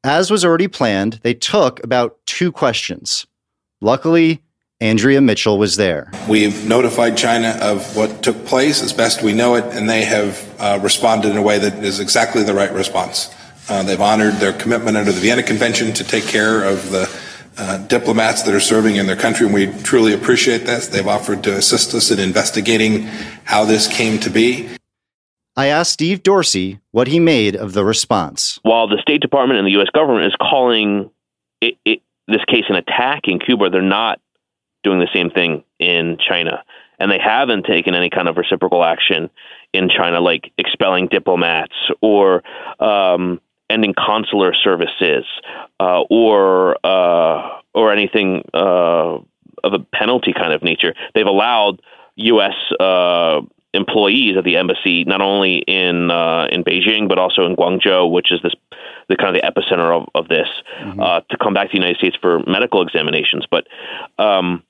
As 0.04 0.32
was 0.32 0.44
already 0.44 0.68
planned, 0.68 1.20
they 1.22 1.36
took 1.36 1.82
about 1.84 2.18
two 2.26 2.52
questions. 2.52 3.28
Luckily, 3.80 4.42
Andrea 4.82 5.22
Mitchell 5.22 5.60
was 5.60 5.76
there. 5.76 6.12
We've 6.28 6.68
notified 6.68 7.16
China 7.16 7.50
of 7.62 7.96
what 7.96 8.24
took 8.24 8.46
place 8.46 8.82
as 8.82 8.94
best 8.94 9.22
we 9.22 9.32
know 9.32 9.54
it, 9.54 9.64
and 9.66 9.88
they 9.88 10.04
have 10.04 10.56
uh, 10.60 10.80
responded 10.82 11.30
in 11.30 11.38
a 11.38 11.44
way 11.44 11.60
that 11.60 11.84
is 11.84 12.00
exactly 12.00 12.42
the 12.42 12.56
right 12.56 12.74
response. 12.74 13.32
Uh, 13.70 13.84
they've 13.84 14.02
honored 14.02 14.34
their 14.36 14.54
commitment 14.54 14.98
under 14.98 15.12
the 15.12 15.22
Vienna 15.22 15.44
Convention 15.44 15.94
to 15.94 16.04
take 16.04 16.26
care 16.26 16.64
of 16.64 16.90
the 16.90 17.08
uh, 17.60 17.78
diplomats 17.86 18.42
that 18.42 18.56
are 18.56 18.60
serving 18.60 18.96
in 18.96 19.06
their 19.06 19.16
country, 19.16 19.46
and 19.46 19.54
we 19.54 19.68
truly 19.84 20.14
appreciate 20.14 20.66
this. 20.66 20.88
They've 20.88 21.08
offered 21.08 21.44
to 21.44 21.56
assist 21.56 21.94
us 21.94 22.10
in 22.10 22.20
investigating 22.20 23.04
how 23.44 23.66
this 23.66 23.88
came 23.88 24.20
to 24.22 24.32
be. 24.32 24.68
I 25.56 25.68
asked 25.68 25.94
Steve 25.94 26.24
Dorsey 26.24 26.80
what 26.92 27.08
he 27.08 27.20
made 27.20 27.56
of 27.56 27.74
the 27.74 27.86
response. 27.86 28.60
While 28.64 28.88
the 28.88 28.98
State 29.02 29.22
Department 29.22 29.60
and 29.60 29.68
the 29.68 29.74
U.S. 29.74 29.90
government 29.94 30.26
is 30.26 30.36
calling 30.42 31.12
it, 31.62 31.78
it, 31.86 32.02
this 32.28 32.44
case 32.46 32.66
an 32.70 32.76
attack 32.76 33.22
in 33.26 33.40
Cuba, 33.40 33.70
they're 33.70 33.82
not 33.82 34.20
doing 34.84 35.00
the 35.00 35.08
same 35.14 35.30
thing 35.30 35.64
in 35.80 36.18
China. 36.18 36.64
And 37.00 37.12
they 37.12 37.20
haven't 37.20 37.66
taken 37.66 37.94
any 37.94 38.10
kind 38.10 38.28
of 38.28 38.38
reciprocal 38.38 38.84
action 38.84 39.30
in 39.74 39.90
China, 39.90 40.20
like 40.20 40.52
expelling 40.58 41.08
diplomats 41.08 41.74
or 42.02 42.44
um, 42.80 43.42
ending 43.70 43.94
consular 43.94 44.54
services 44.54 45.26
uh, 45.80 46.02
or 46.10 46.78
uh, 46.84 47.60
or 47.74 47.92
anything 47.92 48.44
uh, 48.54 49.18
of 49.64 49.74
a 49.74 49.80
penalty 49.94 50.34
kind 50.34 50.54
of 50.54 50.64
nature. 50.64 50.94
They've 51.16 51.26
allowed 51.26 51.82
U.S. 52.16 52.54
Employees 53.74 54.38
at 54.38 54.44
the 54.44 54.58
embassy, 54.58 55.04
not 55.04 55.22
only 55.22 55.58
in 55.58 56.12
uh, 56.12 56.48
in 56.52 56.64
Beijing 56.64 57.10
but 57.10 57.18
also 57.18 57.46
in 57.46 57.56
Guangzhou, 57.56 58.12
which 58.12 58.32
is 58.32 58.40
this 58.44 58.54
the 59.10 59.18
kind 59.18 59.36
of 59.36 59.42
the 59.42 59.48
epicenter 59.48 60.02
of, 60.02 60.08
of 60.14 60.28
this, 60.28 60.48
mm-hmm. 60.80 61.00
uh, 61.00 61.22
to 61.22 61.38
come 61.42 61.54
back 61.54 61.68
to 61.68 61.72
the 61.74 61.80
United 61.80 61.98
States 61.98 62.16
for 62.22 62.40
medical 62.48 62.82
examinations. 62.82 63.46
But 63.50 63.68
um, 64.18 64.64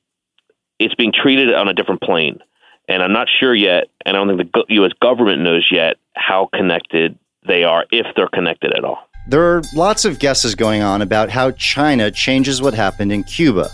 it's 0.80 0.96
being 0.96 1.12
treated 1.14 1.54
on 1.54 1.68
a 1.68 1.74
different 1.74 2.02
plane, 2.02 2.40
and 2.88 3.04
I'm 3.04 3.14
not 3.14 3.28
sure 3.40 3.54
yet, 3.54 3.90
and 4.06 4.16
I 4.16 4.24
don't 4.24 4.38
think 4.38 4.52
the 4.52 4.66
U.S. 4.76 4.92
government 5.02 5.42
knows 5.42 5.68
yet 5.72 5.98
how 6.16 6.50
connected 6.54 7.18
they 7.48 7.64
are, 7.64 7.86
if 7.92 8.08
they're 8.16 8.30
connected 8.30 8.74
at 8.74 8.84
all. 8.84 9.00
There 9.28 9.42
are 9.42 9.62
lots 9.74 10.06
of 10.06 10.20
guesses 10.20 10.56
going 10.56 10.82
on 10.82 11.02
about 11.02 11.30
how 11.30 11.52
China 11.52 12.12
changes 12.12 12.62
what 12.62 12.74
happened 12.74 13.12
in 13.12 13.24
Cuba, 13.24 13.70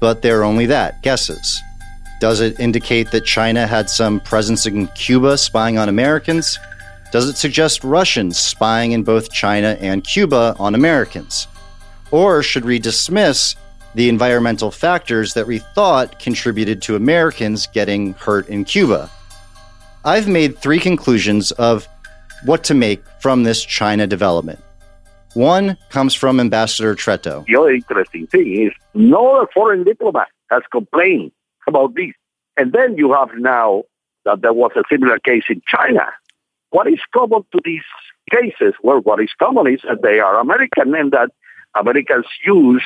but 0.00 0.22
they're 0.22 0.42
only 0.42 0.66
that 0.66 1.02
guesses. 1.02 1.60
Does 2.20 2.40
it 2.40 2.60
indicate 2.60 3.10
that 3.12 3.24
China 3.24 3.66
had 3.66 3.88
some 3.88 4.20
presence 4.20 4.66
in 4.66 4.88
Cuba 4.88 5.38
spying 5.38 5.78
on 5.78 5.88
Americans? 5.88 6.58
Does 7.12 7.26
it 7.30 7.38
suggest 7.38 7.82
Russians 7.82 8.38
spying 8.38 8.92
in 8.92 9.02
both 9.02 9.32
China 9.32 9.78
and 9.80 10.04
Cuba 10.04 10.54
on 10.58 10.74
Americans? 10.74 11.48
Or 12.10 12.42
should 12.42 12.66
we 12.66 12.78
dismiss 12.78 13.56
the 13.94 14.10
environmental 14.10 14.70
factors 14.70 15.32
that 15.32 15.46
we 15.46 15.60
thought 15.74 16.18
contributed 16.18 16.82
to 16.82 16.94
Americans 16.94 17.66
getting 17.66 18.12
hurt 18.12 18.46
in 18.50 18.66
Cuba? 18.66 19.10
I've 20.04 20.28
made 20.28 20.58
three 20.58 20.78
conclusions 20.78 21.52
of 21.52 21.88
what 22.44 22.64
to 22.64 22.74
make 22.74 23.02
from 23.20 23.44
this 23.44 23.64
China 23.64 24.06
development. 24.06 24.62
One 25.32 25.78
comes 25.88 26.14
from 26.14 26.38
Ambassador 26.38 26.94
Tretto. 26.94 27.46
The 27.46 27.56
other 27.56 27.70
interesting 27.70 28.26
thing 28.26 28.66
is 28.66 28.72
no 28.92 29.46
foreign 29.54 29.84
diplomat 29.84 30.28
has 30.50 30.62
complained 30.70 31.32
about 31.70 31.94
this. 31.94 32.12
And 32.56 32.72
then 32.72 32.96
you 32.98 33.12
have 33.12 33.30
now 33.38 33.84
that 34.24 34.42
there 34.42 34.52
was 34.52 34.72
a 34.76 34.82
similar 34.90 35.18
case 35.18 35.44
in 35.48 35.62
China. 35.66 36.06
What 36.70 36.86
is 36.86 37.00
common 37.16 37.44
to 37.52 37.60
these 37.64 37.88
cases? 38.30 38.74
Well, 38.82 39.00
what 39.00 39.20
is 39.20 39.30
common 39.38 39.66
is 39.72 39.80
that 39.88 40.02
they 40.02 40.20
are 40.20 40.38
American 40.38 40.94
and 40.94 41.10
that 41.12 41.30
Americans 41.74 42.26
use 42.44 42.82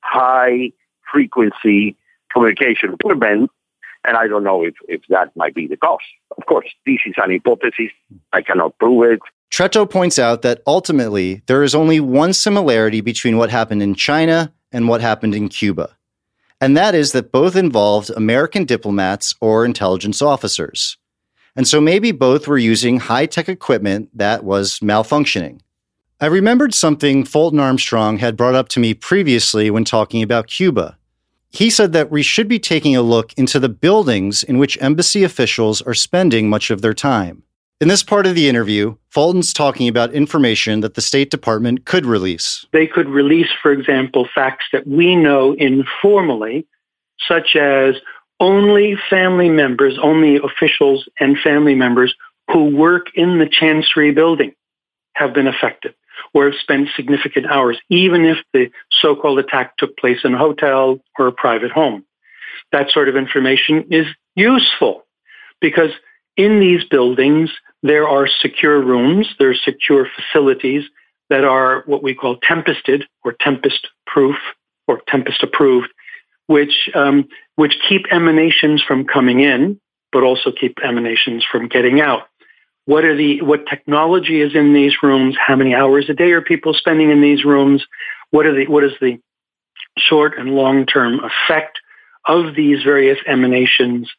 high 0.00 0.72
frequency 1.10 1.96
communication 2.32 2.94
equipment. 2.94 3.50
And 4.04 4.16
I 4.16 4.26
don't 4.26 4.42
know 4.42 4.64
if, 4.64 4.74
if 4.88 5.02
that 5.10 5.34
might 5.36 5.54
be 5.54 5.68
the 5.68 5.76
cause. 5.76 6.00
Of 6.36 6.46
course, 6.46 6.66
this 6.84 6.98
is 7.06 7.14
an 7.18 7.30
hypothesis. 7.30 7.92
I 8.32 8.42
cannot 8.42 8.76
prove 8.78 9.12
it. 9.12 9.20
Tretto 9.52 9.88
points 9.88 10.18
out 10.18 10.42
that 10.42 10.62
ultimately 10.66 11.42
there 11.46 11.62
is 11.62 11.74
only 11.74 12.00
one 12.00 12.32
similarity 12.32 13.00
between 13.00 13.36
what 13.36 13.50
happened 13.50 13.82
in 13.82 13.94
China 13.94 14.52
and 14.72 14.88
what 14.88 15.00
happened 15.00 15.34
in 15.34 15.48
Cuba. 15.48 15.96
And 16.62 16.76
that 16.76 16.94
is 16.94 17.10
that 17.10 17.32
both 17.32 17.56
involved 17.56 18.10
American 18.10 18.64
diplomats 18.64 19.34
or 19.40 19.64
intelligence 19.64 20.22
officers. 20.22 20.96
And 21.56 21.66
so 21.66 21.80
maybe 21.80 22.12
both 22.12 22.46
were 22.46 22.56
using 22.56 23.00
high 23.00 23.26
tech 23.26 23.48
equipment 23.48 24.10
that 24.16 24.44
was 24.44 24.78
malfunctioning. 24.78 25.60
I 26.20 26.26
remembered 26.26 26.72
something 26.72 27.24
Fulton 27.24 27.58
Armstrong 27.58 28.18
had 28.18 28.36
brought 28.36 28.54
up 28.54 28.68
to 28.68 28.80
me 28.80 28.94
previously 28.94 29.72
when 29.72 29.84
talking 29.84 30.22
about 30.22 30.46
Cuba. 30.46 30.96
He 31.50 31.68
said 31.68 31.92
that 31.94 32.12
we 32.12 32.22
should 32.22 32.46
be 32.46 32.60
taking 32.60 32.94
a 32.94 33.02
look 33.02 33.32
into 33.32 33.58
the 33.58 33.68
buildings 33.68 34.44
in 34.44 34.58
which 34.58 34.80
embassy 34.80 35.24
officials 35.24 35.82
are 35.82 35.94
spending 35.94 36.48
much 36.48 36.70
of 36.70 36.80
their 36.80 36.94
time. 36.94 37.42
In 37.82 37.88
this 37.88 38.04
part 38.04 38.26
of 38.26 38.36
the 38.36 38.48
interview, 38.48 38.94
Fulton's 39.10 39.52
talking 39.52 39.88
about 39.88 40.14
information 40.14 40.82
that 40.82 40.94
the 40.94 41.00
State 41.00 41.32
Department 41.32 41.84
could 41.84 42.06
release. 42.06 42.64
They 42.72 42.86
could 42.86 43.08
release, 43.08 43.48
for 43.60 43.72
example, 43.72 44.28
facts 44.32 44.66
that 44.72 44.86
we 44.86 45.16
know 45.16 45.54
informally, 45.54 46.64
such 47.26 47.56
as 47.56 47.96
only 48.38 48.96
family 49.10 49.48
members, 49.48 49.98
only 50.00 50.36
officials 50.36 51.08
and 51.18 51.36
family 51.36 51.74
members 51.74 52.14
who 52.52 52.66
work 52.66 53.06
in 53.16 53.40
the 53.40 53.48
Chancery 53.48 54.12
building 54.12 54.52
have 55.14 55.34
been 55.34 55.48
affected 55.48 55.92
or 56.34 56.44
have 56.44 56.60
spent 56.60 56.88
significant 56.94 57.46
hours, 57.46 57.80
even 57.90 58.24
if 58.24 58.36
the 58.52 58.70
so-called 58.92 59.40
attack 59.40 59.76
took 59.76 59.96
place 59.96 60.20
in 60.22 60.34
a 60.34 60.38
hotel 60.38 61.00
or 61.18 61.26
a 61.26 61.32
private 61.32 61.72
home. 61.72 62.04
That 62.70 62.90
sort 62.92 63.08
of 63.08 63.16
information 63.16 63.86
is 63.90 64.06
useful 64.36 65.02
because 65.60 65.90
in 66.36 66.60
these 66.60 66.84
buildings, 66.84 67.50
there 67.82 68.08
are 68.08 68.28
secure 68.40 68.80
rooms, 68.80 69.28
there 69.38 69.50
are 69.50 69.54
secure 69.54 70.06
facilities 70.16 70.84
that 71.30 71.44
are 71.44 71.82
what 71.86 72.02
we 72.02 72.14
call 72.14 72.36
tempested 72.42 73.04
or 73.24 73.34
tempest 73.40 73.88
proof 74.06 74.36
or 74.86 75.00
tempest 75.08 75.42
approved, 75.42 75.88
which, 76.46 76.90
um, 76.94 77.28
which 77.56 77.74
keep 77.88 78.02
emanations 78.10 78.82
from 78.82 79.04
coming 79.04 79.40
in, 79.40 79.80
but 80.12 80.22
also 80.22 80.52
keep 80.52 80.78
emanations 80.84 81.44
from 81.50 81.68
getting 81.68 82.00
out. 82.00 82.22
What 82.84 83.04
are 83.04 83.16
the, 83.16 83.40
what 83.42 83.66
technology 83.66 84.40
is 84.40 84.54
in 84.54 84.74
these 84.74 84.94
rooms? 85.02 85.36
How 85.38 85.56
many 85.56 85.74
hours 85.74 86.06
a 86.08 86.14
day 86.14 86.32
are 86.32 86.42
people 86.42 86.74
spending 86.74 87.10
in 87.10 87.20
these 87.20 87.44
rooms? 87.44 87.84
What 88.30 88.46
are 88.46 88.54
the, 88.54 88.66
what 88.66 88.84
is 88.84 88.92
the 89.00 89.18
short 89.98 90.38
and 90.38 90.50
long 90.50 90.86
term 90.86 91.20
effect 91.20 91.78
of 92.26 92.54
these 92.54 92.82
various 92.82 93.18
emanations 93.26 94.10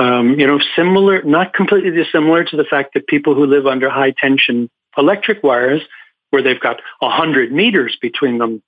um, 0.00 0.40
you 0.40 0.46
know, 0.46 0.58
similar, 0.74 1.22
not 1.24 1.52
completely 1.52 1.90
dissimilar 1.90 2.42
to 2.44 2.56
the 2.56 2.64
fact 2.64 2.94
that 2.94 3.06
people 3.06 3.34
who 3.34 3.44
live 3.44 3.66
under 3.66 3.90
high 3.90 4.12
tension 4.12 4.70
electric 4.96 5.42
wires, 5.42 5.82
where 6.30 6.42
they've 6.42 6.60
got 6.60 6.80
100 7.00 7.52
meters 7.52 7.98
between 8.00 8.38
them 8.38 8.62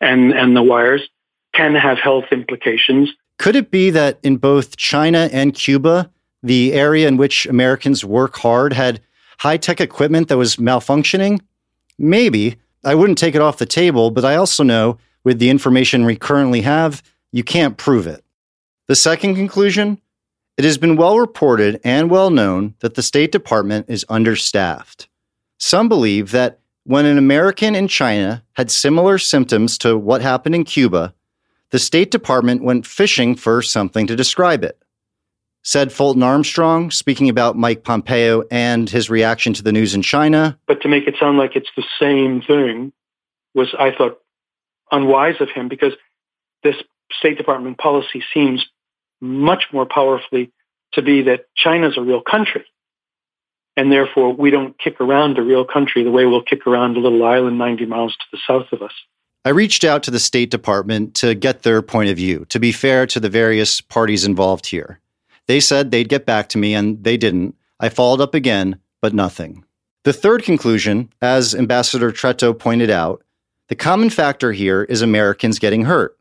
and, 0.00 0.32
and 0.32 0.56
the 0.56 0.62
wires, 0.62 1.08
can 1.54 1.76
have 1.76 1.98
health 1.98 2.24
implications. 2.32 3.12
Could 3.38 3.54
it 3.54 3.70
be 3.70 3.90
that 3.90 4.18
in 4.24 4.38
both 4.38 4.76
China 4.76 5.30
and 5.32 5.54
Cuba, 5.54 6.10
the 6.42 6.72
area 6.72 7.06
in 7.06 7.16
which 7.16 7.46
Americans 7.46 8.04
work 8.04 8.36
hard 8.38 8.72
had 8.72 9.00
high 9.38 9.58
tech 9.58 9.80
equipment 9.80 10.28
that 10.28 10.36
was 10.36 10.56
malfunctioning? 10.56 11.40
Maybe. 11.96 12.56
I 12.84 12.96
wouldn't 12.96 13.18
take 13.18 13.36
it 13.36 13.40
off 13.40 13.58
the 13.58 13.66
table, 13.66 14.10
but 14.10 14.24
I 14.24 14.34
also 14.34 14.64
know 14.64 14.98
with 15.22 15.38
the 15.38 15.48
information 15.48 16.04
we 16.04 16.16
currently 16.16 16.62
have, 16.62 17.04
you 17.30 17.44
can't 17.44 17.76
prove 17.76 18.08
it. 18.08 18.24
The 18.88 18.96
second 18.96 19.36
conclusion 19.36 20.00
it 20.56 20.64
has 20.64 20.78
been 20.78 20.96
well 20.96 21.18
reported 21.18 21.80
and 21.84 22.10
well 22.10 22.30
known 22.30 22.74
that 22.80 22.94
the 22.94 23.02
State 23.02 23.32
Department 23.32 23.86
is 23.88 24.04
understaffed. 24.08 25.08
Some 25.58 25.88
believe 25.88 26.30
that 26.32 26.60
when 26.84 27.06
an 27.06 27.18
American 27.18 27.74
in 27.74 27.88
China 27.88 28.42
had 28.54 28.70
similar 28.70 29.18
symptoms 29.18 29.78
to 29.78 29.96
what 29.96 30.20
happened 30.20 30.54
in 30.54 30.64
Cuba, 30.64 31.14
the 31.70 31.78
State 31.78 32.10
Department 32.10 32.62
went 32.62 32.86
fishing 32.86 33.34
for 33.34 33.62
something 33.62 34.06
to 34.06 34.16
describe 34.16 34.64
it. 34.64 34.78
Said 35.62 35.92
Fulton 35.92 36.24
Armstrong, 36.24 36.90
speaking 36.90 37.28
about 37.28 37.56
Mike 37.56 37.84
Pompeo 37.84 38.42
and 38.50 38.90
his 38.90 39.08
reaction 39.08 39.54
to 39.54 39.62
the 39.62 39.72
news 39.72 39.94
in 39.94 40.02
China. 40.02 40.58
But 40.66 40.82
to 40.82 40.88
make 40.88 41.06
it 41.06 41.14
sound 41.18 41.38
like 41.38 41.54
it's 41.54 41.70
the 41.76 41.84
same 42.00 42.42
thing 42.42 42.92
was, 43.54 43.74
I 43.78 43.92
thought, 43.92 44.18
unwise 44.90 45.40
of 45.40 45.50
him 45.50 45.68
because 45.68 45.92
this 46.64 46.76
State 47.12 47.38
Department 47.38 47.78
policy 47.78 48.22
seems 48.34 48.66
much 49.22 49.64
more 49.72 49.86
powerfully 49.86 50.52
to 50.92 51.00
be 51.00 51.22
that 51.22 51.46
China's 51.56 51.96
a 51.96 52.02
real 52.02 52.20
country. 52.20 52.64
And 53.76 53.90
therefore, 53.90 54.34
we 54.34 54.50
don't 54.50 54.78
kick 54.78 55.00
around 55.00 55.38
a 55.38 55.42
real 55.42 55.64
country 55.64 56.04
the 56.04 56.10
way 56.10 56.26
we'll 56.26 56.42
kick 56.42 56.66
around 56.66 56.96
a 56.96 57.00
little 57.00 57.24
island 57.24 57.56
90 57.56 57.86
miles 57.86 58.14
to 58.16 58.24
the 58.30 58.38
south 58.46 58.70
of 58.72 58.82
us. 58.82 58.92
I 59.44 59.50
reached 59.50 59.82
out 59.82 60.02
to 60.04 60.10
the 60.10 60.20
State 60.20 60.50
Department 60.50 61.14
to 61.16 61.34
get 61.34 61.62
their 61.62 61.80
point 61.80 62.10
of 62.10 62.16
view, 62.16 62.44
to 62.50 62.60
be 62.60 62.70
fair 62.70 63.06
to 63.06 63.18
the 63.18 63.30
various 63.30 63.80
parties 63.80 64.24
involved 64.24 64.66
here. 64.66 65.00
They 65.46 65.58
said 65.58 65.90
they'd 65.90 66.08
get 66.08 66.26
back 66.26 66.48
to 66.50 66.58
me, 66.58 66.74
and 66.74 67.02
they 67.02 67.16
didn't. 67.16 67.56
I 67.80 67.88
followed 67.88 68.20
up 68.20 68.34
again, 68.34 68.78
but 69.00 69.14
nothing. 69.14 69.64
The 70.04 70.12
third 70.12 70.42
conclusion, 70.42 71.12
as 71.20 71.54
Ambassador 71.54 72.12
Tretto 72.12 72.56
pointed 72.56 72.90
out, 72.90 73.22
the 73.68 73.74
common 73.74 74.10
factor 74.10 74.52
here 74.52 74.84
is 74.84 75.00
Americans 75.00 75.58
getting 75.58 75.84
hurt. 75.84 76.16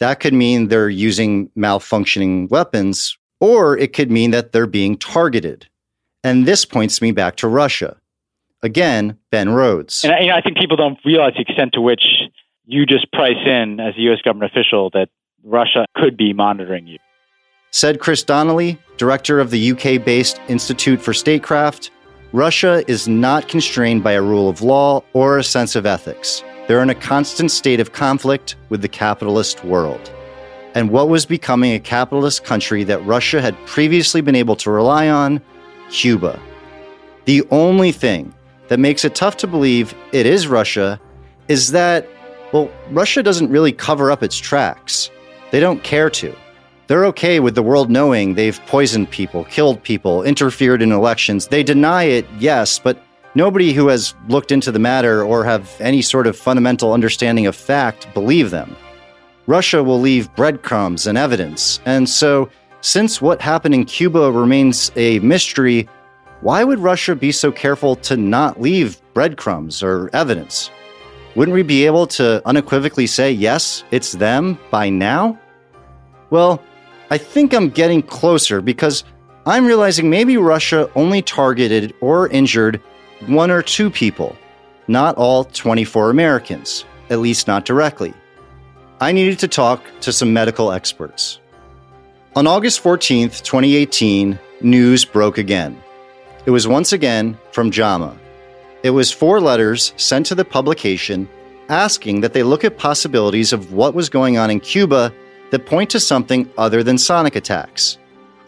That 0.00 0.18
could 0.18 0.34
mean 0.34 0.68
they're 0.68 0.88
using 0.88 1.50
malfunctioning 1.50 2.48
weapons, 2.50 3.16
or 3.38 3.76
it 3.76 3.92
could 3.92 4.10
mean 4.10 4.30
that 4.30 4.52
they're 4.52 4.66
being 4.66 4.96
targeted. 4.96 5.68
And 6.24 6.46
this 6.46 6.64
points 6.64 7.00
me 7.00 7.12
back 7.12 7.36
to 7.36 7.48
Russia. 7.48 7.96
Again, 8.62 9.18
Ben 9.30 9.50
Rhodes. 9.50 10.04
And 10.04 10.12
you 10.20 10.30
know, 10.30 10.36
I 10.36 10.40
think 10.40 10.58
people 10.58 10.76
don't 10.76 10.98
realize 11.04 11.34
the 11.34 11.42
extent 11.42 11.72
to 11.74 11.80
which 11.80 12.02
you 12.66 12.86
just 12.86 13.10
price 13.12 13.38
in 13.46 13.80
as 13.80 13.94
a 13.96 14.00
U.S. 14.02 14.20
government 14.22 14.52
official 14.52 14.90
that 14.90 15.08
Russia 15.44 15.86
could 15.96 16.16
be 16.16 16.32
monitoring 16.32 16.86
you. 16.86 16.98
Said 17.70 18.00
Chris 18.00 18.22
Donnelly, 18.22 18.78
director 18.96 19.38
of 19.38 19.50
the 19.50 19.72
UK 19.72 20.04
based 20.04 20.40
Institute 20.48 21.00
for 21.00 21.14
Statecraft, 21.14 21.90
Russia 22.32 22.84
is 22.90 23.08
not 23.08 23.48
constrained 23.48 24.02
by 24.02 24.12
a 24.12 24.22
rule 24.22 24.48
of 24.48 24.62
law 24.62 25.02
or 25.12 25.38
a 25.38 25.44
sense 25.44 25.76
of 25.76 25.86
ethics. 25.86 26.42
They're 26.70 26.84
in 26.84 26.90
a 26.90 26.94
constant 26.94 27.50
state 27.50 27.80
of 27.80 27.90
conflict 27.90 28.54
with 28.68 28.80
the 28.80 28.86
capitalist 28.86 29.64
world. 29.64 30.12
And 30.76 30.92
what 30.92 31.08
was 31.08 31.26
becoming 31.26 31.72
a 31.72 31.80
capitalist 31.80 32.44
country 32.44 32.84
that 32.84 33.04
Russia 33.04 33.42
had 33.42 33.56
previously 33.66 34.20
been 34.20 34.36
able 34.36 34.54
to 34.54 34.70
rely 34.70 35.08
on? 35.08 35.42
Cuba. 35.90 36.40
The 37.24 37.42
only 37.50 37.90
thing 37.90 38.32
that 38.68 38.78
makes 38.78 39.04
it 39.04 39.16
tough 39.16 39.36
to 39.38 39.48
believe 39.48 39.96
it 40.12 40.26
is 40.26 40.46
Russia 40.46 41.00
is 41.48 41.72
that, 41.72 42.06
well, 42.52 42.70
Russia 42.92 43.20
doesn't 43.20 43.50
really 43.50 43.72
cover 43.72 44.12
up 44.12 44.22
its 44.22 44.38
tracks. 44.38 45.10
They 45.50 45.58
don't 45.58 45.82
care 45.82 46.08
to. 46.10 46.32
They're 46.86 47.06
okay 47.06 47.40
with 47.40 47.56
the 47.56 47.64
world 47.64 47.90
knowing 47.90 48.34
they've 48.34 48.60
poisoned 48.66 49.10
people, 49.10 49.42
killed 49.46 49.82
people, 49.82 50.22
interfered 50.22 50.82
in 50.82 50.92
elections. 50.92 51.48
They 51.48 51.64
deny 51.64 52.04
it, 52.04 52.26
yes, 52.38 52.78
but 52.78 53.02
Nobody 53.34 53.72
who 53.72 53.88
has 53.88 54.14
looked 54.28 54.50
into 54.50 54.72
the 54.72 54.78
matter 54.78 55.22
or 55.22 55.44
have 55.44 55.70
any 55.80 56.02
sort 56.02 56.26
of 56.26 56.36
fundamental 56.36 56.92
understanding 56.92 57.46
of 57.46 57.54
fact 57.54 58.12
believe 58.12 58.50
them. 58.50 58.76
Russia 59.46 59.82
will 59.82 60.00
leave 60.00 60.34
breadcrumbs 60.34 61.06
and 61.06 61.16
evidence, 61.16 61.80
and 61.84 62.08
so, 62.08 62.50
since 62.82 63.20
what 63.20 63.40
happened 63.40 63.74
in 63.74 63.84
Cuba 63.84 64.32
remains 64.32 64.90
a 64.96 65.18
mystery, 65.20 65.88
why 66.40 66.64
would 66.64 66.78
Russia 66.78 67.14
be 67.14 67.30
so 67.30 67.52
careful 67.52 67.94
to 67.96 68.16
not 68.16 68.60
leave 68.60 69.00
breadcrumbs 69.12 69.82
or 69.82 70.08
evidence? 70.14 70.70
Wouldn't 71.36 71.54
we 71.54 71.62
be 71.62 71.86
able 71.86 72.06
to 72.08 72.42
unequivocally 72.46 73.06
say, 73.06 73.30
yes, 73.30 73.84
it's 73.90 74.12
them 74.12 74.58
by 74.70 74.88
now? 74.88 75.38
Well, 76.30 76.62
I 77.10 77.18
think 77.18 77.52
I'm 77.52 77.70
getting 77.70 78.02
closer 78.02 78.60
because 78.60 79.04
I'm 79.46 79.66
realizing 79.66 80.08
maybe 80.08 80.36
Russia 80.36 80.90
only 80.94 81.22
targeted 81.22 81.94
or 82.00 82.28
injured 82.28 82.80
one 83.26 83.50
or 83.50 83.62
two 83.62 83.90
people, 83.90 84.36
not 84.88 85.16
all 85.16 85.44
24 85.44 86.10
Americans, 86.10 86.84
at 87.10 87.18
least 87.18 87.46
not 87.46 87.64
directly. 87.64 88.14
I 89.00 89.12
needed 89.12 89.38
to 89.40 89.48
talk 89.48 89.82
to 90.00 90.12
some 90.12 90.32
medical 90.32 90.72
experts. 90.72 91.40
On 92.36 92.46
August 92.46 92.82
14th, 92.82 93.42
2018, 93.42 94.38
news 94.60 95.04
broke 95.04 95.38
again. 95.38 95.80
It 96.46 96.50
was 96.50 96.68
once 96.68 96.92
again 96.92 97.36
from 97.52 97.70
JAMA. 97.70 98.16
It 98.82 98.90
was 98.90 99.12
four 99.12 99.40
letters 99.40 99.92
sent 99.96 100.26
to 100.26 100.34
the 100.34 100.44
publication 100.44 101.28
asking 101.68 102.20
that 102.20 102.32
they 102.32 102.42
look 102.42 102.64
at 102.64 102.78
possibilities 102.78 103.52
of 103.52 103.72
what 103.72 103.94
was 103.94 104.08
going 104.08 104.36
on 104.38 104.50
in 104.50 104.60
Cuba 104.60 105.12
that 105.50 105.66
point 105.66 105.90
to 105.90 106.00
something 106.00 106.50
other 106.58 106.82
than 106.82 106.98
sonic 106.98 107.36
attacks. 107.36 107.98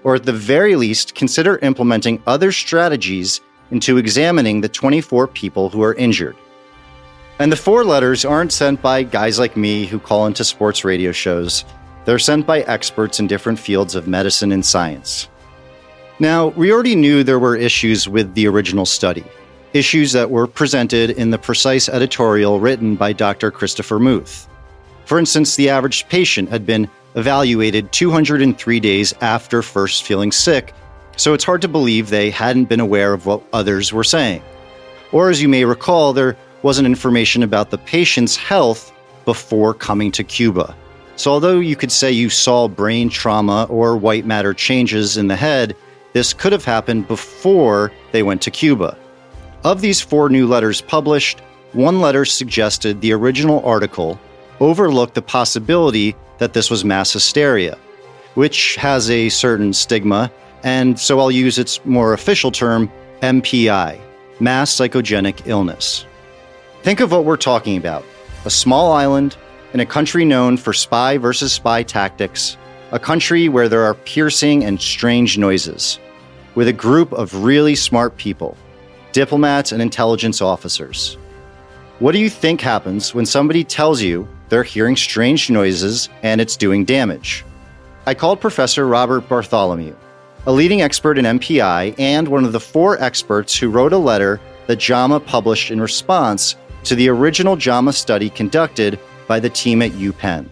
or 0.04 0.16
at 0.16 0.24
the 0.24 0.32
very 0.32 0.74
least, 0.74 1.14
consider 1.14 1.58
implementing 1.58 2.20
other 2.26 2.50
strategies 2.50 3.40
into 3.72 3.96
examining 3.96 4.60
the 4.60 4.68
24 4.68 5.26
people 5.26 5.68
who 5.68 5.82
are 5.82 5.94
injured. 5.94 6.36
And 7.38 7.50
the 7.50 7.56
four 7.56 7.84
letters 7.84 8.24
aren't 8.24 8.52
sent 8.52 8.80
by 8.80 9.02
guys 9.02 9.38
like 9.38 9.56
me 9.56 9.86
who 9.86 9.98
call 9.98 10.26
into 10.26 10.44
sports 10.44 10.84
radio 10.84 11.10
shows. 11.10 11.64
They're 12.04 12.18
sent 12.18 12.46
by 12.46 12.60
experts 12.60 13.18
in 13.18 13.26
different 13.26 13.58
fields 13.58 13.94
of 13.94 14.06
medicine 14.06 14.52
and 14.52 14.64
science. 14.64 15.28
Now, 16.18 16.48
we 16.48 16.70
already 16.70 16.94
knew 16.94 17.24
there 17.24 17.38
were 17.38 17.56
issues 17.56 18.08
with 18.08 18.34
the 18.34 18.46
original 18.46 18.86
study, 18.86 19.24
issues 19.72 20.12
that 20.12 20.30
were 20.30 20.46
presented 20.46 21.10
in 21.10 21.30
the 21.30 21.38
precise 21.38 21.88
editorial 21.88 22.60
written 22.60 22.94
by 22.94 23.12
Dr. 23.12 23.50
Christopher 23.50 23.98
Muth. 23.98 24.46
For 25.06 25.18
instance, 25.18 25.56
the 25.56 25.70
average 25.70 26.08
patient 26.08 26.48
had 26.48 26.64
been 26.64 26.88
evaluated 27.16 27.90
203 27.92 28.80
days 28.80 29.14
after 29.20 29.62
first 29.62 30.04
feeling 30.04 30.30
sick, 30.30 30.72
so 31.16 31.34
it's 31.34 31.44
hard 31.44 31.62
to 31.62 31.68
believe 31.68 32.08
they 32.08 32.30
hadn't 32.30 32.66
been 32.66 32.80
aware 32.80 33.12
of 33.12 33.26
what 33.26 33.42
others 33.52 33.92
were 33.92 34.04
saying. 34.04 34.42
Or, 35.12 35.28
as 35.28 35.42
you 35.42 35.48
may 35.48 35.64
recall, 35.64 36.12
there 36.12 36.36
wasn't 36.62 36.86
information 36.86 37.42
about 37.42 37.70
the 37.70 37.78
patient's 37.78 38.36
health 38.36 38.92
before 39.24 39.74
coming 39.74 40.10
to 40.12 40.24
Cuba. 40.24 40.74
So, 41.16 41.30
although 41.30 41.60
you 41.60 41.76
could 41.76 41.92
say 41.92 42.10
you 42.10 42.30
saw 42.30 42.68
brain 42.68 43.10
trauma 43.10 43.66
or 43.68 43.96
white 43.96 44.24
matter 44.24 44.54
changes 44.54 45.16
in 45.16 45.28
the 45.28 45.36
head, 45.36 45.76
this 46.14 46.32
could 46.32 46.52
have 46.52 46.64
happened 46.64 47.08
before 47.08 47.92
they 48.12 48.22
went 48.22 48.42
to 48.42 48.50
Cuba. 48.50 48.96
Of 49.64 49.80
these 49.80 50.00
four 50.00 50.28
new 50.28 50.46
letters 50.46 50.80
published, 50.80 51.40
one 51.72 52.00
letter 52.00 52.24
suggested 52.24 53.00
the 53.00 53.12
original 53.12 53.64
article 53.64 54.18
overlooked 54.60 55.14
the 55.14 55.22
possibility 55.22 56.16
that 56.38 56.52
this 56.52 56.70
was 56.70 56.84
mass 56.84 57.12
hysteria, 57.12 57.78
which 58.34 58.76
has 58.76 59.10
a 59.10 59.28
certain 59.28 59.72
stigma, 59.72 60.30
and 60.62 60.98
so 60.98 61.18
I'll 61.18 61.30
use 61.30 61.58
its 61.58 61.84
more 61.84 62.12
official 62.12 62.50
term, 62.50 62.90
MPI, 63.20 64.00
mass 64.40 64.72
psychogenic 64.72 65.46
illness. 65.46 66.06
Think 66.82 67.00
of 67.00 67.12
what 67.12 67.24
we're 67.24 67.36
talking 67.36 67.76
about 67.76 68.04
a 68.44 68.50
small 68.50 68.92
island 68.92 69.36
in 69.72 69.80
a 69.80 69.86
country 69.86 70.24
known 70.24 70.56
for 70.56 70.72
spy 70.72 71.16
versus 71.16 71.52
spy 71.52 71.82
tactics, 71.82 72.56
a 72.90 72.98
country 72.98 73.48
where 73.48 73.68
there 73.68 73.84
are 73.84 73.94
piercing 73.94 74.64
and 74.64 74.80
strange 74.80 75.38
noises, 75.38 76.00
with 76.56 76.66
a 76.66 76.72
group 76.72 77.12
of 77.12 77.44
really 77.44 77.74
smart 77.76 78.16
people, 78.16 78.56
diplomats 79.12 79.72
and 79.72 79.80
intelligence 79.80 80.42
officers. 80.42 81.16
What 82.00 82.12
do 82.12 82.18
you 82.18 82.28
think 82.28 82.60
happens 82.60 83.14
when 83.14 83.26
somebody 83.26 83.62
tells 83.62 84.02
you 84.02 84.28
they're 84.48 84.64
hearing 84.64 84.96
strange 84.96 85.50
noises 85.50 86.08
and 86.22 86.40
it's 86.40 86.56
doing 86.56 86.84
damage? 86.84 87.44
I 88.06 88.14
called 88.14 88.40
Professor 88.40 88.88
Robert 88.88 89.28
Bartholomew, 89.28 89.94
a 90.46 90.52
leading 90.52 90.82
expert 90.82 91.18
in 91.18 91.24
MPI 91.24 91.94
and 91.98 92.26
one 92.26 92.44
of 92.44 92.52
the 92.52 92.60
four 92.60 93.00
experts 93.00 93.56
who 93.56 93.70
wrote 93.70 93.92
a 93.92 93.98
letter 93.98 94.40
that 94.66 94.76
JAMA 94.76 95.20
published 95.20 95.70
in 95.70 95.80
response 95.80 96.56
to 96.84 96.94
the 96.94 97.08
original 97.08 97.56
JAMA 97.56 97.92
study 97.92 98.28
conducted 98.28 98.98
by 99.28 99.38
the 99.38 99.50
team 99.50 99.82
at 99.82 99.92
UPenn. 99.92 100.48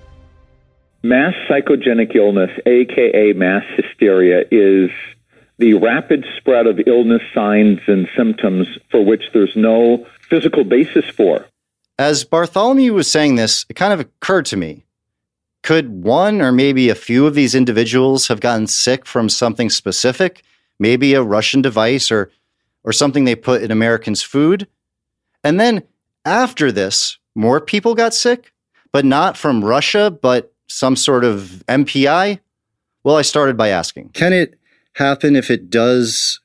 Mass 1.03 1.35
psychogenic 1.49 2.15
illness, 2.15 2.51
aka 2.67 3.33
mass 3.33 3.65
hysteria, 3.77 4.45
is 4.51 4.91
the 5.59 5.75
rapid 5.75 6.25
spread 6.37 6.67
of 6.67 6.81
illness 6.87 7.23
signs 7.35 7.81
and 7.87 8.09
symptoms 8.17 8.69
for 8.91 9.05
which 9.05 9.25
there's 9.33 9.57
no 9.57 10.07
physical 10.29 10.63
basis 10.63 11.05
for. 11.07 11.47
As 11.99 12.25
Bartholomew 12.25 12.95
was 12.95 13.11
saying 13.11 13.35
this, 13.35 13.67
it 13.69 13.75
kind 13.75 13.93
of 13.93 14.01
occurred 14.01 14.47
to 14.47 14.57
me. 14.57 14.85
Could 15.63 16.03
one 16.03 16.41
or 16.41 16.53
maybe 16.53 16.89
a 16.89 16.95
few 16.95 17.27
of 17.27 17.35
these 17.35 17.55
individuals 17.55 18.29
have 18.29 18.41
gotten 18.41 18.67
sick 18.67 19.07
from 19.07 19.29
something 19.29 19.71
specific? 19.71 20.43
Maybe 20.79 21.15
a 21.15 21.23
Russian 21.23 21.61
device 21.61 22.11
or, 22.11 22.31
or 22.83 22.93
something 22.93 23.25
they 23.25 23.35
put 23.35 23.63
in 23.63 23.71
Americans' 23.71 24.23
food? 24.23 24.67
And 25.45 25.61
then 25.61 25.83
after 26.25 26.73
this, 26.73 27.19
more 27.35 27.61
people 27.61 27.95
got 27.95 28.15
sick, 28.15 28.53
but 28.93 29.05
not 29.05 29.37
from 29.37 29.65
Russia, 29.65 30.11
but 30.11 30.53
some 30.67 30.97
sort 30.97 31.25
of 31.25 31.63
MPI? 31.69 32.39
Well, 33.05 33.17
I 33.17 33.23
started 33.23 33.57
by 33.57 33.69
asking 33.69 34.11
Can 34.11 34.33
it 34.33 34.59
happen 34.95 35.37
if 35.37 35.51
it 35.51 35.71
does, 35.71 36.41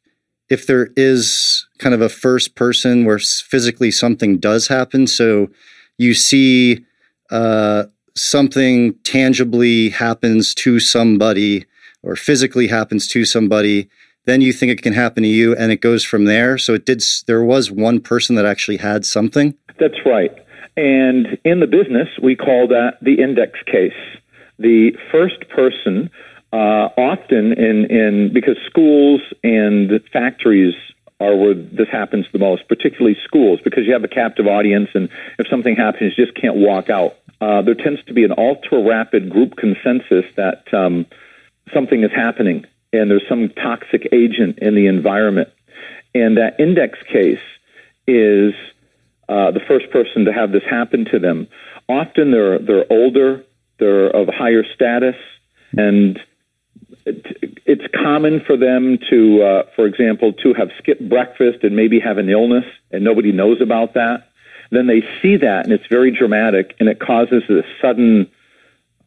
if 0.50 0.68
there 0.68 0.90
is 0.96 1.68
kind 1.80 1.94
of 1.94 2.02
a 2.02 2.10
first 2.10 2.56
person 2.56 3.06
where 3.06 3.20
physically 3.20 3.92
something 3.92 4.38
does 4.38 4.68
happen? 4.68 5.08
So 5.08 5.50
you 5.98 6.14
see 6.14 6.86
uh, 7.30 7.86
something 8.16 8.94
tangibly 9.04 9.90
happens 9.90 10.54
to 10.54 10.80
somebody 10.80 11.66
or 12.04 12.16
physically 12.16 12.68
happens 12.68 13.08
to 13.08 13.26
somebody 13.26 13.90
then 14.26 14.42
you 14.42 14.52
think 14.52 14.72
it 14.72 14.82
can 14.82 14.94
happen 14.94 15.22
to 15.22 15.30
you 15.30 15.56
and 15.56 15.72
it 15.72 15.82
goes 15.82 16.04
from 16.04 16.26
there 16.26 16.58
so 16.58 16.74
it 16.74 16.86
did 16.86 17.04
there 17.28 17.44
was 17.44 17.72
one 17.72 18.00
person 18.00 18.36
that 18.36 18.46
actually 18.46 18.78
had 18.78 19.06
something 19.06 19.54
that's 19.80 20.06
right 20.06 20.46
and 20.78 21.38
in 21.46 21.60
the 21.62 21.68
business, 21.68 22.10
we 22.22 22.36
call 22.36 22.68
that 22.68 22.98
the 23.02 23.22
index 23.22 23.60
case. 23.66 23.94
The 24.60 24.92
first 25.12 25.48
person, 25.50 26.10
uh, 26.52 26.90
often 26.98 27.54
in, 27.54 27.86
in 27.90 28.32
because 28.34 28.58
schools 28.70 29.22
and 29.44 29.92
factories 30.12 30.74
are 31.22 31.36
where 31.36 31.54
this 31.54 31.88
happens 31.90 32.26
the 32.34 32.40
most, 32.40 32.68
particularly 32.68 33.18
schools, 33.24 33.60
because 33.64 33.86
you 33.86 33.94
have 33.94 34.04
a 34.04 34.10
captive 34.10 34.48
audience, 34.48 34.90
and 34.94 35.08
if 35.40 35.48
something 35.48 35.76
happens, 35.76 36.14
you 36.18 36.26
just 36.26 36.38
can't 36.38 36.58
walk 36.58 36.90
out. 36.90 37.16
Uh, 37.42 37.62
there 37.62 37.76
tends 37.76 38.04
to 38.06 38.14
be 38.14 38.24
an 38.24 38.34
ultra 38.38 38.82
rapid 38.82 39.30
group 39.30 39.56
consensus 39.58 40.26
that 40.36 40.64
um, 40.74 41.06
something 41.74 42.04
is 42.04 42.12
happening 42.12 42.66
and 42.94 43.10
there's 43.10 43.28
some 43.28 43.50
toxic 43.50 44.08
agent 44.12 44.60
in 44.60 44.76
the 44.76 44.88
environment. 44.88 45.50
And 46.14 46.38
that 46.38 46.60
index 46.60 46.98
case 47.12 47.44
is 48.08 48.54
uh, 49.28 49.52
the 49.52 49.60
first 49.68 49.90
person 49.92 50.26
to 50.26 50.34
have 50.34 50.52
this 50.52 50.64
happen 50.70 51.06
to 51.12 51.20
them. 51.20 51.48
Often 51.90 52.32
they're 52.32 52.60
they're 52.60 52.86
older, 52.92 53.44
they're 53.80 54.08
of 54.08 54.28
higher 54.28 54.64
status, 54.74 55.16
and 55.78 56.20
it's 57.06 57.84
common 57.94 58.42
for 58.46 58.58
them 58.58 58.98
to, 59.10 59.44
uh, 59.44 59.64
for 59.76 59.86
example, 59.86 60.34
to 60.34 60.54
have 60.54 60.70
skipped 60.80 61.08
breakfast 61.08 61.64
and 61.64 61.76
maybe 61.76 62.00
have 62.00 62.18
an 62.18 62.30
illness, 62.30 62.66
and 62.92 63.04
nobody 63.04 63.32
knows 63.32 63.62
about 63.62 63.94
that. 63.96 64.30
Then 64.72 64.88
they 64.88 65.02
see 65.22 65.38
that, 65.38 65.66
and 65.66 65.74
it's 65.74 65.88
very 65.88 66.12
dramatic, 66.12 66.76
and 66.80 66.90
it 66.90 67.00
causes 67.00 67.44
a 67.50 67.64
sudden 67.82 68.30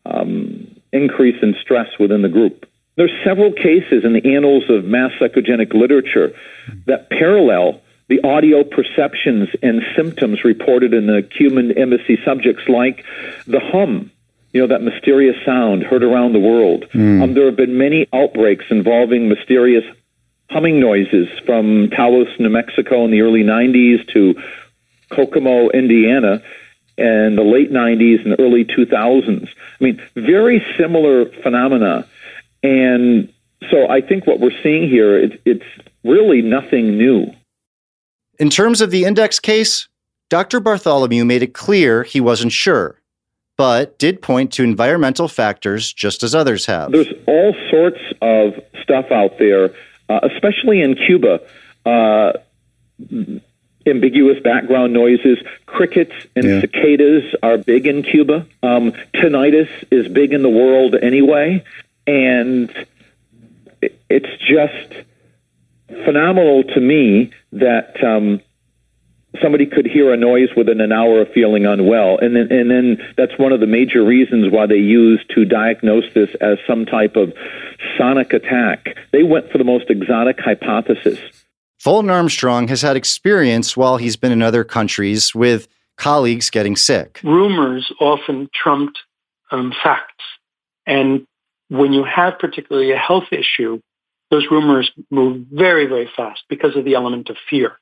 um, 0.06 0.74
increase 0.92 1.42
in 1.42 1.54
stress 1.60 1.88
within 1.98 2.22
the 2.22 2.28
group. 2.28 2.66
There's 2.96 3.12
several 3.24 3.52
cases 3.52 4.04
in 4.04 4.12
the 4.12 4.34
annals 4.34 4.64
of 4.68 4.84
mass 4.84 5.12
psychogenic 5.20 5.72
literature 5.72 6.34
that 6.86 7.10
parallel 7.10 7.80
the 8.08 8.20
audio 8.24 8.64
perceptions 8.64 9.48
and 9.62 9.82
symptoms 9.94 10.42
reported 10.42 10.94
in 10.94 11.06
the 11.06 11.22
Cuban 11.22 11.78
embassy 11.78 12.18
subjects, 12.24 12.62
like 12.68 13.04
the 13.46 13.60
hum, 13.60 14.10
you 14.52 14.60
know, 14.60 14.66
that 14.66 14.82
mysterious 14.82 15.36
sound 15.44 15.82
heard 15.82 16.02
around 16.02 16.32
the 16.32 16.40
world. 16.40 16.86
Mm. 16.94 17.22
Um, 17.22 17.34
there 17.34 17.46
have 17.46 17.56
been 17.56 17.76
many 17.76 18.08
outbreaks 18.12 18.64
involving 18.70 19.28
mysterious 19.28 19.84
humming 20.50 20.80
noises 20.80 21.28
from 21.44 21.90
Taos, 21.90 22.28
New 22.38 22.48
Mexico 22.48 23.04
in 23.04 23.10
the 23.10 23.20
early 23.20 23.42
90s 23.42 24.08
to 24.14 24.42
Kokomo, 25.10 25.70
Indiana 25.70 26.42
in 26.98 27.36
the 27.36 27.44
late 27.44 27.70
90s 27.70 28.24
and 28.24 28.34
early 28.40 28.64
2000s. 28.64 29.48
I 29.48 29.84
mean, 29.84 30.02
very 30.16 30.64
similar 30.76 31.26
phenomena. 31.42 32.06
And 32.62 33.32
so 33.70 33.88
I 33.88 34.00
think 34.00 34.26
what 34.26 34.40
we're 34.40 34.62
seeing 34.62 34.88
here, 34.88 35.16
it, 35.16 35.40
it's 35.44 35.64
really 36.04 36.42
nothing 36.42 36.98
new. 36.98 37.32
In 38.38 38.50
terms 38.50 38.80
of 38.80 38.90
the 38.90 39.04
index 39.04 39.38
case, 39.38 39.88
Dr. 40.28 40.60
Bartholomew 40.60 41.24
made 41.24 41.42
it 41.42 41.54
clear 41.54 42.02
he 42.02 42.20
wasn't 42.20 42.52
sure, 42.52 43.00
but 43.56 43.98
did 43.98 44.20
point 44.20 44.52
to 44.54 44.62
environmental 44.62 45.28
factors 45.28 45.92
just 45.92 46.22
as 46.22 46.34
others 46.34 46.66
have. 46.66 46.92
There's 46.92 47.12
all 47.26 47.54
sorts 47.70 48.00
of 48.20 48.54
stuff 48.82 49.06
out 49.10 49.38
there, 49.38 49.70
uh, 50.08 50.20
especially 50.22 50.82
in 50.82 50.94
Cuba. 50.94 51.40
Uh, 51.86 52.32
ambiguous 53.88 54.40
background 54.42 54.92
noises. 54.92 55.38
Crickets 55.66 56.14
and 56.36 56.44
yeah. 56.44 56.60
cicadas 56.60 57.34
are 57.42 57.58
big 57.58 57.86
in 57.86 58.02
Cuba. 58.02 58.46
Um, 58.62 58.92
tinnitus 59.14 59.68
is 59.90 60.08
big 60.08 60.32
in 60.32 60.42
the 60.42 60.48
world 60.48 60.94
anyway. 60.94 61.64
And 62.06 62.72
it's 63.80 64.30
just 64.38 65.06
phenomenal 66.04 66.64
to 66.64 66.80
me 66.80 67.32
that 67.52 68.02
um, 68.02 68.40
somebody 69.42 69.66
could 69.66 69.86
hear 69.86 70.12
a 70.12 70.16
noise 70.16 70.48
within 70.56 70.80
an 70.80 70.92
hour 70.92 71.20
of 71.20 71.32
feeling 71.32 71.66
unwell, 71.66 72.18
and 72.18 72.34
then 72.34 72.50
and 72.50 72.70
then 72.70 73.14
that's 73.16 73.38
one 73.38 73.52
of 73.52 73.60
the 73.60 73.66
major 73.66 74.02
reasons 74.04 74.50
why 74.52 74.66
they 74.66 74.76
use 74.76 75.24
to 75.34 75.44
diagnose 75.44 76.12
this 76.14 76.30
as 76.40 76.58
some 76.66 76.86
type 76.86 77.16
of 77.16 77.32
sonic 77.96 78.32
attack. 78.32 78.96
They 79.12 79.22
went 79.22 79.50
for 79.50 79.58
the 79.58 79.64
most 79.64 79.90
exotic 79.90 80.40
hypothesis. 80.40 81.18
Fulton 81.78 82.10
Armstrong 82.10 82.68
has 82.68 82.82
had 82.82 82.96
experience 82.96 83.76
while 83.76 83.96
he's 83.96 84.16
been 84.16 84.32
in 84.32 84.42
other 84.42 84.64
countries 84.64 85.34
with 85.34 85.68
colleagues 85.96 86.50
getting 86.50 86.76
sick. 86.76 87.20
Rumors 87.22 87.92
often 88.00 88.48
trumped 88.52 88.98
um, 89.50 89.72
facts, 89.82 90.24
and 90.86 91.26
when 91.68 91.92
you 91.92 92.04
have 92.04 92.38
particularly 92.38 92.92
a 92.92 92.96
health 92.96 93.32
issue 93.32 93.80
those 94.30 94.46
rumors 94.50 94.90
move 95.10 95.46
very, 95.50 95.86
very 95.86 96.10
fast 96.14 96.42
because 96.48 96.76
of 96.76 96.84
the 96.84 96.94
element 96.94 97.30
of 97.30 97.36
fear 97.48 97.78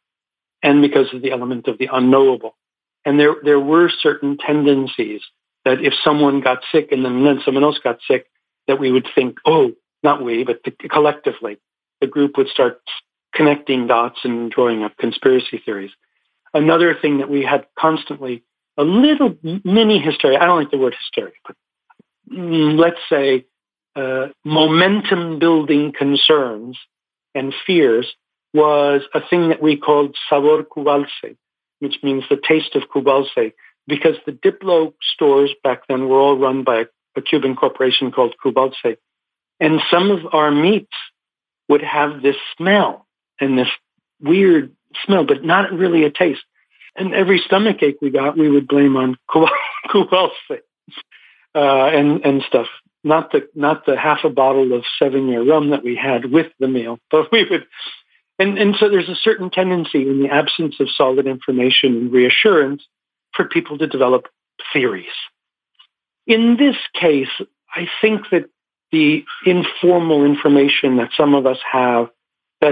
and 0.63 0.81
because 0.81 1.13
of 1.13 1.23
the 1.23 1.33
element 1.33 1.67
of 1.67 1.79
the 1.79 1.89
unknowable. 1.93 2.57
And 3.05 3.19
there, 3.19 3.37
there 3.43 3.61
were 3.61 3.89
certain 3.89 4.37
tendencies 4.39 5.23
that 5.65 5.83
if 5.83 5.93
someone 6.05 6.41
got 6.41 6.63
sick 6.71 6.93
and 6.93 7.05
then, 7.05 7.25
then 7.25 7.41
someone 7.45 7.65
else 7.65 7.79
got 7.83 7.99
sick, 8.07 8.27
that 8.69 8.81
we 8.81 8.91
would 8.91 9.07
think, 9.15 9.39
oh, 9.45 9.73
not 10.03 10.23
we, 10.23 10.45
but 10.45 10.61
the, 10.65 10.71
collectively, 10.89 11.59
the 12.01 12.07
group 12.07 12.37
would 12.37 12.49
start 12.49 12.81
connecting 13.37 13.87
dots 13.87 14.21
and 14.25 14.51
drawing 14.51 14.83
up 14.83 14.97
conspiracy 14.97 15.61
theories. 15.65 15.91
Another 16.55 16.95
thing 16.95 17.19
that 17.19 17.29
we 17.29 17.43
had 17.43 17.67
constantly, 17.79 18.43
a 18.77 18.83
little 18.83 19.37
mini 19.65 19.99
hysteria, 19.99 20.39
I 20.41 20.47
don't 20.47 20.59
like 20.59 20.71
the 20.71 20.79
word 20.79 20.95
hysteria, 20.99 21.35
but 21.47 21.57
mm, 22.33 22.79
let's 22.79 23.01
say 23.11 23.45
uh, 23.95 24.29
momentum 24.45 25.39
building 25.39 25.93
concerns 25.97 26.79
and 27.35 27.55
fears 27.67 28.15
was 28.55 29.03
a 29.15 29.21
thing 29.29 29.51
that 29.51 29.63
we 29.63 29.77
called 29.77 30.17
sabor 30.31 30.63
cubalse, 30.65 31.37
which 31.81 31.97
means 32.03 32.25
the 32.31 32.41
taste 32.49 32.75
of 32.75 32.85
cubalse, 32.95 33.53
because 33.87 34.17
the 34.25 34.33
Diplo 34.33 34.95
stores 35.15 35.53
back 35.63 35.83
then 35.89 36.09
were 36.09 36.19
all 36.19 36.39
run 36.39 36.65
by 36.65 36.87
a 37.17 37.23
Cuban 37.23 37.57
corporation 37.57 38.11
called 38.11 38.35
Cubalse. 38.45 38.97
And 39.61 39.81
some 39.91 40.11
of 40.11 40.35
our 40.35 40.51
meats 40.51 40.93
would 41.69 41.83
have 41.83 42.23
this 42.23 42.37
smell 42.57 43.06
and 43.41 43.59
this 43.59 43.69
weird 44.21 44.75
smell, 45.05 45.25
but 45.25 45.45
not 45.45 45.73
really 45.73 46.05
a 46.05 46.11
taste. 46.11 46.43
And 46.97 47.15
every 47.15 47.39
stomach 47.39 47.83
ache 47.83 47.99
we 48.01 48.11
got, 48.11 48.39
we 48.39 48.49
would 48.49 48.67
blame 48.67 48.97
on 48.97 49.17
Cubalse 49.91 50.31
uh, 51.55 51.87
and, 51.87 52.25
and 52.25 52.43
stuff 52.43 52.69
not 53.07 53.31
the 53.31 53.49
not 53.55 53.87
the 53.87 53.97
half 53.97 54.25
a 54.25 54.29
bottle 54.29 54.73
of 54.73 54.85
seven 54.99 55.29
year 55.29 55.43
rum 55.43 55.71
that 55.71 55.85
we 55.85 55.97
had 55.97 56.31
with 56.31 56.49
the 56.59 56.69
meal, 56.69 56.99
but 57.11 57.31
we 57.33 57.49
would. 57.49 57.67
And, 58.39 58.59
and 58.59 58.77
so 58.79 58.91
there's 58.91 59.09
a 59.09 59.17
certain 59.17 59.49
tendency 59.49 60.03
in 60.03 60.21
the 60.21 60.29
absence 60.29 60.75
of 60.79 60.91
solid 60.95 61.27
information 61.27 61.97
and 61.97 62.13
reassurance 62.13 62.87
for 63.33 63.47
people 63.47 63.79
to 63.79 63.87
develop 63.87 64.27
theories. 64.75 65.07
In 66.27 66.59
this 66.59 66.77
case, 66.93 67.31
I 67.75 67.89
think 68.03 68.29
that 68.33 68.51
the 68.93 69.25
informal 69.47 70.27
information 70.27 70.99
that 70.99 71.13
some 71.17 71.35
of 71.35 71.47
us 71.47 71.57
have, 71.73 72.11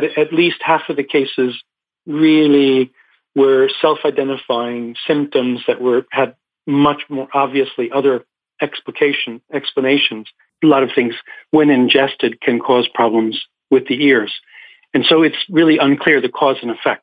that 0.01 0.19
at 0.19 0.33
least 0.33 0.57
half 0.61 0.83
of 0.89 0.97
the 0.97 1.05
cases 1.05 1.63
really 2.07 2.93
were 3.35 3.69
self-identifying 3.81 4.97
symptoms 5.07 5.61
that 5.67 5.81
were 5.81 6.07
had 6.11 6.35
much 6.67 7.03
more 7.09 7.29
obviously 7.35 7.91
other 7.91 8.25
explication 8.61 9.41
explanations. 9.53 10.29
A 10.63 10.67
lot 10.67 10.83
of 10.83 10.91
things, 10.95 11.15
when 11.51 11.71
ingested, 11.71 12.41
can 12.41 12.61
cause 12.61 12.89
problems 12.95 13.41
with 13.71 13.87
the 13.87 14.03
ears. 14.05 14.33
And 14.95 15.05
so 15.09 15.23
it's 15.23 15.37
really 15.51 15.79
unclear 15.79 16.21
the 16.21 16.29
cause 16.29 16.57
and 16.63 16.71
effect. 16.71 17.03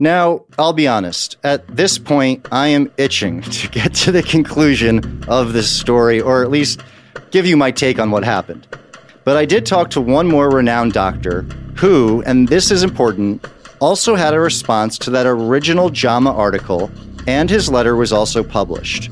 Now, 0.00 0.44
I'll 0.58 0.72
be 0.72 0.86
honest. 0.86 1.36
At 1.42 1.66
this 1.76 1.98
point, 1.98 2.46
I 2.52 2.68
am 2.68 2.92
itching 2.96 3.42
to 3.58 3.68
get 3.68 3.94
to 3.94 4.12
the 4.12 4.22
conclusion 4.22 5.24
of 5.26 5.52
this 5.52 5.70
story, 5.70 6.20
or 6.20 6.42
at 6.42 6.50
least 6.50 6.82
give 7.30 7.46
you 7.46 7.56
my 7.56 7.72
take 7.72 7.98
on 7.98 8.10
what 8.10 8.24
happened. 8.24 8.66
But 9.24 9.36
I 9.36 9.44
did 9.44 9.66
talk 9.66 9.90
to 9.90 10.00
one 10.00 10.28
more 10.28 10.48
renowned 10.48 10.92
doctor 10.92 11.44
who, 11.78 12.22
and 12.26 12.48
this 12.48 12.72
is 12.72 12.82
important, 12.82 13.46
also 13.78 14.16
had 14.16 14.34
a 14.34 14.40
response 14.40 14.98
to 14.98 15.10
that 15.10 15.26
original 15.26 15.90
JAMA 15.90 16.32
article, 16.32 16.90
and 17.28 17.48
his 17.48 17.70
letter 17.70 17.94
was 17.94 18.12
also 18.12 18.42
published. 18.42 19.10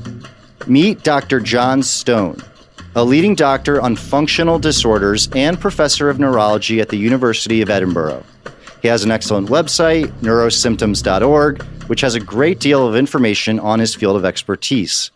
Meet 0.67 1.01
Dr. 1.01 1.39
Jon 1.39 1.81
Stone, 1.81 2.43
a 2.93 3.05
leading 3.05 3.35
doctor 3.35 3.79
on 3.81 3.95
functional 3.95 4.59
disorders 4.59 5.29
and 5.33 5.57
professor 5.57 6.09
of 6.09 6.19
neurology 6.19 6.81
at 6.81 6.89
the 6.89 6.97
University 6.97 7.61
of 7.61 7.69
Edinburgh. 7.69 8.23
He 8.81 8.89
has 8.89 9.05
an 9.05 9.11
excellent 9.11 9.47
website, 9.47 10.07
neurosymptoms.org, 10.19 11.63
which 11.87 12.01
has 12.01 12.15
a 12.15 12.19
great 12.19 12.59
deal 12.59 12.85
of 12.85 12.97
information 12.97 13.61
on 13.61 13.79
his 13.79 13.95
field 13.95 14.17
of 14.17 14.25
expertise. 14.25 15.09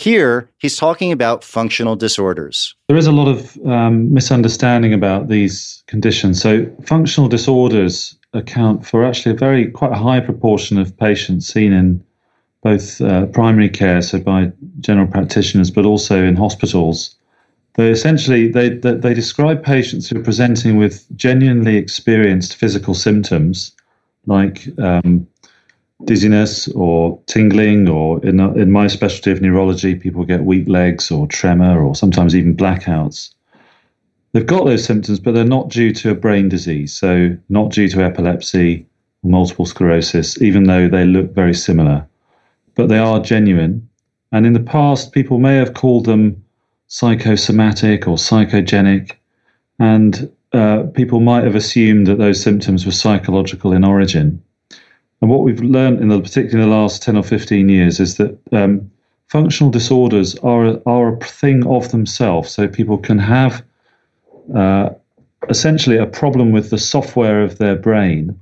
Here, 0.00 0.48
he's 0.56 0.76
talking 0.76 1.12
about 1.12 1.44
functional 1.44 1.94
disorders. 1.94 2.74
There 2.88 2.96
is 2.96 3.06
a 3.06 3.12
lot 3.12 3.28
of 3.28 3.58
um, 3.66 4.14
misunderstanding 4.14 4.94
about 4.94 5.28
these 5.28 5.82
conditions. 5.88 6.40
So, 6.40 6.64
functional 6.86 7.28
disorders 7.28 8.16
account 8.32 8.86
for 8.86 9.04
actually 9.04 9.32
a 9.32 9.38
very 9.38 9.70
quite 9.70 9.92
a 9.92 9.96
high 9.96 10.20
proportion 10.20 10.78
of 10.78 10.96
patients 10.96 11.52
seen 11.52 11.74
in 11.74 12.02
both 12.62 13.02
uh, 13.02 13.26
primary 13.26 13.68
care, 13.68 14.00
so 14.00 14.18
by 14.18 14.50
general 14.80 15.06
practitioners, 15.06 15.70
but 15.70 15.84
also 15.84 16.24
in 16.24 16.34
hospitals. 16.34 17.14
They 17.74 17.90
essentially 17.90 18.48
they, 18.48 18.70
they, 18.70 18.94
they 18.94 19.12
describe 19.12 19.62
patients 19.62 20.08
who 20.08 20.18
are 20.18 20.24
presenting 20.24 20.78
with 20.78 21.04
genuinely 21.14 21.76
experienced 21.76 22.56
physical 22.56 22.94
symptoms 22.94 23.72
like 24.24 24.66
um, 24.78 25.26
dizziness 26.04 26.68
or 26.68 27.20
tingling, 27.26 27.88
or 27.88 28.24
in 28.24 28.40
in 28.40 28.70
my 28.70 28.86
specialty 28.86 29.30
of 29.30 29.40
neurology, 29.40 29.94
people 29.94 30.24
get 30.24 30.44
weak 30.44 30.68
legs 30.68 31.10
or 31.10 31.26
tremor, 31.26 31.82
or 31.82 31.94
sometimes 31.94 32.34
even 32.34 32.56
blackouts. 32.56 33.34
They've 34.32 34.46
got 34.46 34.64
those 34.64 34.84
symptoms, 34.84 35.18
but 35.18 35.34
they're 35.34 35.44
not 35.44 35.70
due 35.70 35.92
to 35.92 36.10
a 36.10 36.14
brain 36.14 36.48
disease, 36.48 36.92
so 36.92 37.36
not 37.48 37.72
due 37.72 37.88
to 37.88 38.02
epilepsy, 38.02 38.86
multiple 39.24 39.66
sclerosis, 39.66 40.40
even 40.40 40.64
though 40.64 40.88
they 40.88 41.04
look 41.04 41.34
very 41.34 41.54
similar 41.54 42.06
but 42.80 42.88
they 42.88 42.98
are 42.98 43.20
genuine. 43.20 43.86
And 44.32 44.46
in 44.46 44.54
the 44.54 44.60
past, 44.60 45.12
people 45.12 45.38
may 45.38 45.56
have 45.56 45.74
called 45.74 46.06
them 46.06 46.42
psychosomatic 46.86 48.08
or 48.08 48.16
psychogenic, 48.16 49.12
and 49.78 50.30
uh, 50.52 50.84
people 50.94 51.20
might 51.20 51.44
have 51.44 51.54
assumed 51.54 52.06
that 52.06 52.18
those 52.18 52.42
symptoms 52.42 52.86
were 52.86 52.92
psychological 52.92 53.72
in 53.72 53.84
origin. 53.84 54.42
And 55.20 55.30
what 55.30 55.40
we've 55.40 55.60
learned 55.60 56.00
in 56.00 56.08
the 56.08 56.20
particularly 56.20 56.68
the 56.68 56.76
last 56.76 57.02
10 57.02 57.16
or 57.16 57.22
15 57.22 57.68
years 57.68 58.00
is 58.00 58.16
that 58.16 58.38
um, 58.52 58.90
functional 59.28 59.70
disorders 59.70 60.36
are, 60.38 60.80
are 60.86 61.14
a 61.14 61.18
thing 61.18 61.66
of 61.66 61.90
themselves. 61.90 62.50
So 62.50 62.66
people 62.66 62.98
can 62.98 63.18
have 63.18 63.62
uh, 64.54 64.90
essentially 65.48 65.96
a 65.96 66.06
problem 66.06 66.52
with 66.52 66.70
the 66.70 66.78
software 66.78 67.42
of 67.42 67.58
their 67.58 67.76
brain, 67.76 68.38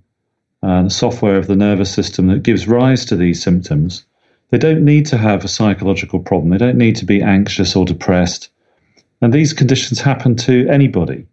uh, 0.62 0.84
the 0.84 0.90
software 0.90 1.36
of 1.36 1.46
the 1.46 1.56
nervous 1.56 1.92
system 1.92 2.28
that 2.28 2.42
gives 2.42 2.68
rise 2.68 3.04
to 3.06 3.16
these 3.16 3.42
symptoms. 3.42 4.04
They 4.50 4.58
don't 4.58 4.84
need 4.84 5.04
to 5.06 5.18
have 5.18 5.44
a 5.44 5.48
psychological 5.48 6.20
problem. 6.20 6.50
They 6.50 6.58
don't 6.58 6.78
need 6.78 6.96
to 6.96 7.04
be 7.04 7.22
anxious 7.22 7.76
or 7.76 7.84
depressed. 7.84 8.48
And 9.20 9.32
these 9.32 9.52
conditions 9.52 10.00
happen 10.00 10.36
to 10.36 10.68
anybody. 10.68 11.26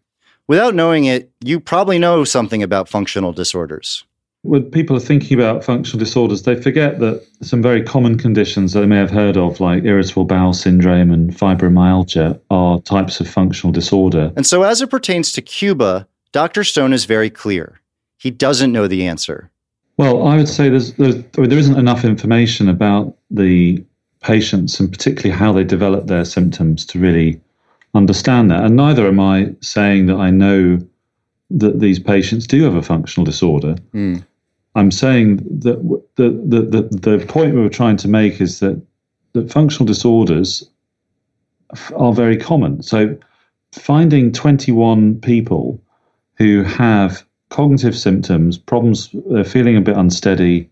Without 0.48 0.76
knowing 0.76 1.06
it, 1.06 1.32
you 1.44 1.60
probably 1.60 1.98
know 1.98 2.24
something 2.24 2.62
about 2.62 2.90
functional 2.90 3.32
disorders. 3.32 4.04
When 4.46 4.64
people 4.70 4.96
are 4.96 5.02
thinking 5.02 5.40
about 5.40 5.64
functional 5.64 6.00
disorders, 6.00 6.44
they 6.44 6.56
forget 6.56 7.00
that 7.00 7.26
some 7.42 7.62
very 7.62 7.84
common 7.84 8.18
conditions 8.18 8.74
that 8.74 8.82
they 8.82 8.86
may 8.86 8.98
have 8.98 9.10
heard 9.10 9.38
of, 9.38 9.60
like 9.60 9.84
irritable 9.84 10.26
bowel 10.26 10.54
syndrome 10.54 11.12
and 11.12 11.32
fibromyalgia, 11.32 12.40
are 12.50 12.80
types 12.82 13.20
of 13.20 13.28
functional 13.28 13.72
disorder. 13.72 14.32
And 14.36 14.46
so, 14.46 14.64
as 14.64 14.82
it 14.82 14.90
pertains 14.90 15.32
to 15.34 15.42
Cuba, 15.42 16.08
Dr. 16.32 16.64
Stone 16.64 16.94
is 16.94 17.06
very 17.06 17.30
clear. 17.30 17.82
He 18.18 18.30
doesn't 18.30 18.72
know 18.72 18.88
the 18.88 19.08
answer. 19.08 19.50
Well, 19.98 20.28
I 20.28 20.36
would 20.36 20.50
say 20.50 20.70
there's, 20.70 20.94
there's 20.94 21.16
there 21.34 21.58
isn't 21.58 21.78
enough 21.78 22.04
information 22.04 22.70
about 22.70 23.16
the 23.32 23.84
patients 24.22 24.80
and 24.80 24.92
particularly 24.92 25.38
how 25.38 25.54
they 25.54 25.64
develop 25.64 26.08
their 26.08 26.26
symptoms 26.26 26.86
to 26.88 27.00
really 27.00 27.40
understand 27.94 28.52
that. 28.52 28.64
And 28.64 28.76
neither 28.76 29.08
am 29.08 29.20
I 29.20 29.56
saying 29.62 30.08
that 30.08 30.18
I 30.18 30.30
know 30.30 30.80
that 31.52 31.80
these 31.80 32.00
patients 32.00 32.48
do 32.48 32.64
have 32.64 32.76
a 32.76 32.82
functional 32.82 33.24
disorder. 33.24 33.76
Mm. 33.94 34.26
I'm 34.76 34.92
saying 34.92 35.38
that 35.38 35.82
the, 36.16 36.30
the, 36.30 36.62
the, 36.62 37.18
the 37.18 37.26
point 37.26 37.56
we 37.56 37.62
were 37.62 37.70
trying 37.70 37.98
to 37.98 38.08
make 38.08 38.42
is 38.42 38.60
that, 38.60 38.82
that 39.34 39.52
functional 39.52 39.86
disorders 39.86 40.70
are 41.96 42.14
very 42.14 42.38
common. 42.38 42.84
So 42.84 43.18
finding 43.72 44.32
21 44.32 45.22
people 45.22 45.82
who 46.38 46.64
have 46.64 47.26
cognitive 47.50 47.98
symptoms, 47.98 48.58
problems, 48.58 49.10
they're 49.30 49.46
feeling 49.46 49.78
a 49.78 49.82
bit 49.82 49.96
unsteady, 49.96 50.70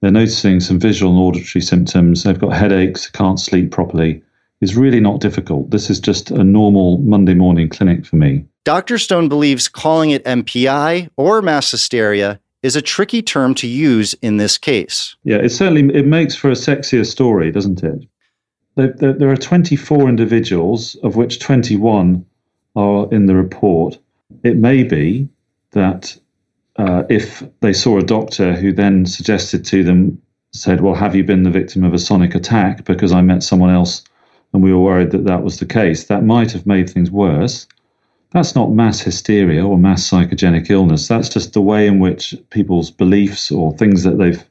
they're 0.00 0.10
noticing 0.10 0.60
some 0.60 0.80
visual 0.80 1.12
and 1.12 1.20
auditory 1.20 1.62
symptoms, 1.62 2.24
they've 2.24 2.38
got 2.38 2.54
headaches, 2.54 3.08
can't 3.10 3.38
sleep 3.38 3.70
properly, 3.70 4.22
is 4.62 4.76
really 4.76 5.00
not 5.00 5.20
difficult. 5.20 5.70
This 5.70 5.90
is 5.90 6.00
just 6.00 6.30
a 6.30 6.42
normal 6.42 6.98
Monday 6.98 7.34
morning 7.34 7.68
clinic 7.68 8.06
for 8.06 8.16
me. 8.16 8.46
Dr. 8.64 8.96
Stone 8.96 9.28
believes 9.28 9.68
calling 9.68 10.10
it 10.10 10.24
MPI 10.24 11.10
or 11.16 11.42
mass 11.42 11.70
hysteria 11.70 12.40
is 12.62 12.76
a 12.76 12.82
tricky 12.82 13.22
term 13.22 13.54
to 13.56 13.66
use 13.66 14.14
in 14.22 14.36
this 14.36 14.56
case. 14.56 15.16
Yeah, 15.24 15.36
it 15.36 15.50
certainly 15.50 15.94
it 15.94 16.06
makes 16.06 16.34
for 16.34 16.48
a 16.48 16.54
sexier 16.54 17.04
story, 17.04 17.50
doesn't 17.50 17.82
it? 17.82 18.06
There, 18.74 19.30
are 19.30 19.36
24 19.36 20.08
individuals, 20.08 20.94
of 21.02 21.16
which 21.16 21.40
21 21.40 22.24
are 22.74 23.12
in 23.12 23.26
the 23.26 23.34
report. 23.34 23.98
It 24.44 24.56
may 24.56 24.82
be 24.82 25.28
that 25.72 26.16
uh, 26.76 27.02
if 27.10 27.42
they 27.60 27.74
saw 27.74 27.98
a 27.98 28.02
doctor 28.02 28.54
who 28.54 28.72
then 28.72 29.04
suggested 29.04 29.64
to 29.66 29.84
them, 29.84 30.22
said, 30.52 30.80
Well, 30.80 30.94
have 30.94 31.14
you 31.14 31.24
been 31.24 31.42
the 31.42 31.50
victim 31.50 31.84
of 31.84 31.92
a 31.92 31.98
sonic 31.98 32.34
attack? 32.34 32.84
Because 32.84 33.12
I 33.12 33.20
met 33.20 33.42
someone 33.42 33.70
else 33.70 34.02
and 34.52 34.62
we 34.62 34.72
were 34.72 34.80
worried 34.80 35.10
that 35.10 35.24
that 35.24 35.42
was 35.42 35.58
the 35.58 35.66
case, 35.66 36.04
that 36.04 36.24
might 36.24 36.52
have 36.52 36.66
made 36.66 36.88
things 36.88 37.10
worse. 37.10 37.66
That's 38.32 38.54
not 38.54 38.70
mass 38.70 39.00
hysteria 39.00 39.64
or 39.64 39.78
mass 39.78 40.08
psychogenic 40.08 40.70
illness. 40.70 41.08
That's 41.08 41.28
just 41.28 41.52
the 41.52 41.60
way 41.60 41.86
in 41.86 41.98
which 41.98 42.34
people's 42.50 42.90
beliefs 42.90 43.50
or 43.50 43.76
things 43.76 44.04
that 44.04 44.18
they've 44.18 44.42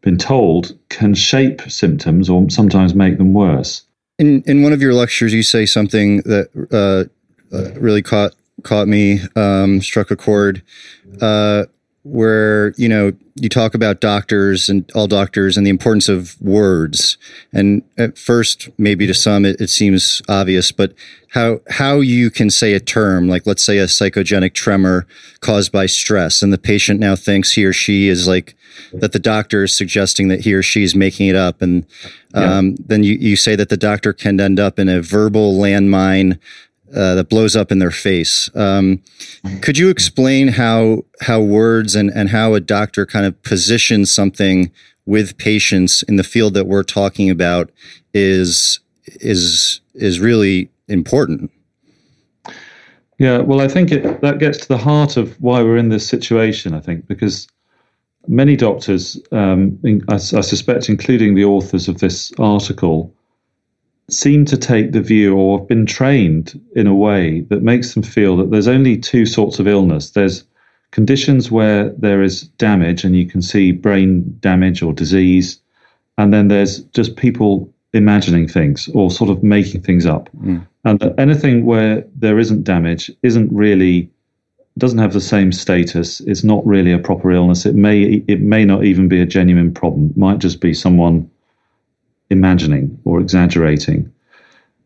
been 0.00 0.18
told 0.18 0.76
can 0.88 1.14
shape 1.14 1.62
symptoms 1.70 2.28
or 2.28 2.48
sometimes 2.50 2.94
make 2.94 3.18
them 3.18 3.32
worse. 3.32 3.82
In 4.18 4.42
in 4.46 4.62
one 4.62 4.72
of 4.72 4.82
your 4.82 4.94
lectures, 4.94 5.32
you 5.32 5.42
say 5.42 5.66
something 5.66 6.18
that 6.22 6.48
uh, 6.72 7.54
uh, 7.54 7.72
really 7.78 8.02
caught 8.02 8.34
caught 8.64 8.88
me, 8.88 9.20
um, 9.36 9.80
struck 9.80 10.10
a 10.10 10.16
chord. 10.16 10.62
Uh, 11.20 11.66
where 12.08 12.72
you 12.76 12.88
know 12.88 13.12
you 13.34 13.48
talk 13.48 13.74
about 13.74 14.00
doctors 14.00 14.68
and 14.68 14.90
all 14.94 15.06
doctors 15.06 15.56
and 15.56 15.66
the 15.66 15.70
importance 15.70 16.08
of 16.08 16.40
words 16.40 17.18
and 17.52 17.82
at 17.98 18.16
first 18.16 18.68
maybe 18.78 19.06
to 19.06 19.14
some 19.14 19.44
it, 19.44 19.60
it, 19.60 19.68
seems 19.68 20.22
obvious 20.28 20.72
but 20.72 20.94
how 21.32 21.60
how 21.68 22.00
you 22.00 22.30
can 22.30 22.48
say 22.50 22.72
a 22.72 22.80
term 22.80 23.28
like 23.28 23.46
let's 23.46 23.62
say 23.62 23.78
a 23.78 23.84
psychogenic 23.84 24.54
tremor 24.54 25.06
caused 25.40 25.70
by 25.70 25.86
stress 25.86 26.42
and 26.42 26.52
the 26.52 26.58
patient 26.58 26.98
now 26.98 27.14
thinks 27.14 27.52
he 27.52 27.64
or 27.64 27.72
she 27.72 28.08
is 28.08 28.26
like 28.26 28.54
that 28.94 29.12
the 29.12 29.18
doctor 29.18 29.64
is 29.64 29.76
suggesting 29.76 30.28
that 30.28 30.40
he 30.40 30.54
or 30.54 30.62
she 30.62 30.82
is 30.82 30.94
making 30.94 31.28
it 31.28 31.36
up 31.36 31.60
and 31.60 31.84
um, 32.34 32.70
yeah. 32.70 32.76
then 32.86 33.02
you, 33.02 33.14
you 33.14 33.36
say 33.36 33.56
that 33.56 33.68
the 33.68 33.76
doctor 33.76 34.12
can 34.12 34.40
end 34.40 34.58
up 34.58 34.78
in 34.78 34.88
a 34.88 35.02
verbal 35.02 35.54
landmine 35.54 36.38
uh, 36.94 37.14
that 37.14 37.28
blows 37.28 37.54
up 37.54 37.70
in 37.70 37.78
their 37.78 37.90
face. 37.90 38.50
Um, 38.54 39.02
could 39.60 39.78
you 39.78 39.90
explain 39.90 40.48
how 40.48 41.04
how 41.22 41.40
words 41.40 41.94
and, 41.94 42.10
and 42.10 42.30
how 42.30 42.54
a 42.54 42.60
doctor 42.60 43.06
kind 43.06 43.26
of 43.26 43.40
positions 43.42 44.12
something 44.12 44.70
with 45.06 45.38
patients 45.38 46.02
in 46.02 46.16
the 46.16 46.24
field 46.24 46.54
that 46.54 46.66
we're 46.66 46.82
talking 46.82 47.30
about 47.30 47.70
is 48.14 48.80
is 49.06 49.80
is 49.94 50.20
really 50.20 50.70
important? 50.88 51.50
Yeah, 53.18 53.38
well, 53.38 53.60
I 53.60 53.68
think 53.68 53.90
it, 53.90 54.20
that 54.20 54.38
gets 54.38 54.58
to 54.58 54.68
the 54.68 54.78
heart 54.78 55.16
of 55.16 55.34
why 55.40 55.62
we're 55.62 55.76
in 55.76 55.88
this 55.88 56.06
situation. 56.06 56.72
I 56.72 56.80
think 56.80 57.06
because 57.08 57.48
many 58.28 58.54
doctors, 58.54 59.20
um, 59.32 59.78
I, 60.08 60.14
I 60.14 60.18
suspect, 60.18 60.88
including 60.88 61.34
the 61.34 61.44
authors 61.44 61.88
of 61.88 61.98
this 61.98 62.32
article, 62.38 63.12
seem 64.10 64.44
to 64.46 64.56
take 64.56 64.92
the 64.92 65.02
view 65.02 65.36
or 65.36 65.58
have 65.58 65.68
been 65.68 65.86
trained 65.86 66.60
in 66.74 66.86
a 66.86 66.94
way 66.94 67.42
that 67.42 67.62
makes 67.62 67.94
them 67.94 68.02
feel 68.02 68.36
that 68.36 68.50
there's 68.50 68.68
only 68.68 68.96
two 68.96 69.26
sorts 69.26 69.58
of 69.58 69.68
illness. 69.68 70.10
There's 70.10 70.44
conditions 70.90 71.50
where 71.50 71.90
there 71.90 72.22
is 72.22 72.42
damage 72.42 73.04
and 73.04 73.14
you 73.14 73.26
can 73.26 73.42
see 73.42 73.72
brain 73.72 74.36
damage 74.40 74.82
or 74.82 74.92
disease, 74.92 75.60
and 76.16 76.32
then 76.32 76.48
there's 76.48 76.80
just 76.80 77.16
people 77.16 77.72
imagining 77.92 78.48
things 78.48 78.88
or 78.94 79.10
sort 79.10 79.30
of 79.30 79.42
making 79.42 79.82
things 79.82 80.06
up. 80.06 80.28
Mm. 80.38 80.66
And 80.84 81.14
anything 81.18 81.64
where 81.64 82.04
there 82.16 82.38
isn't 82.38 82.64
damage 82.64 83.10
isn't 83.22 83.52
really 83.52 84.10
doesn't 84.78 84.98
have 84.98 85.12
the 85.12 85.20
same 85.20 85.52
status. 85.52 86.20
It's 86.20 86.44
not 86.44 86.64
really 86.64 86.92
a 86.92 86.98
proper 86.98 87.32
illness. 87.32 87.66
It 87.66 87.74
may 87.74 88.22
it 88.26 88.40
may 88.40 88.64
not 88.64 88.84
even 88.84 89.08
be 89.08 89.20
a 89.20 89.26
genuine 89.26 89.74
problem. 89.74 90.10
It 90.10 90.16
might 90.16 90.38
just 90.38 90.60
be 90.60 90.72
someone 90.72 91.30
imagining 92.30 92.98
or 93.04 93.20
exaggerating. 93.20 94.12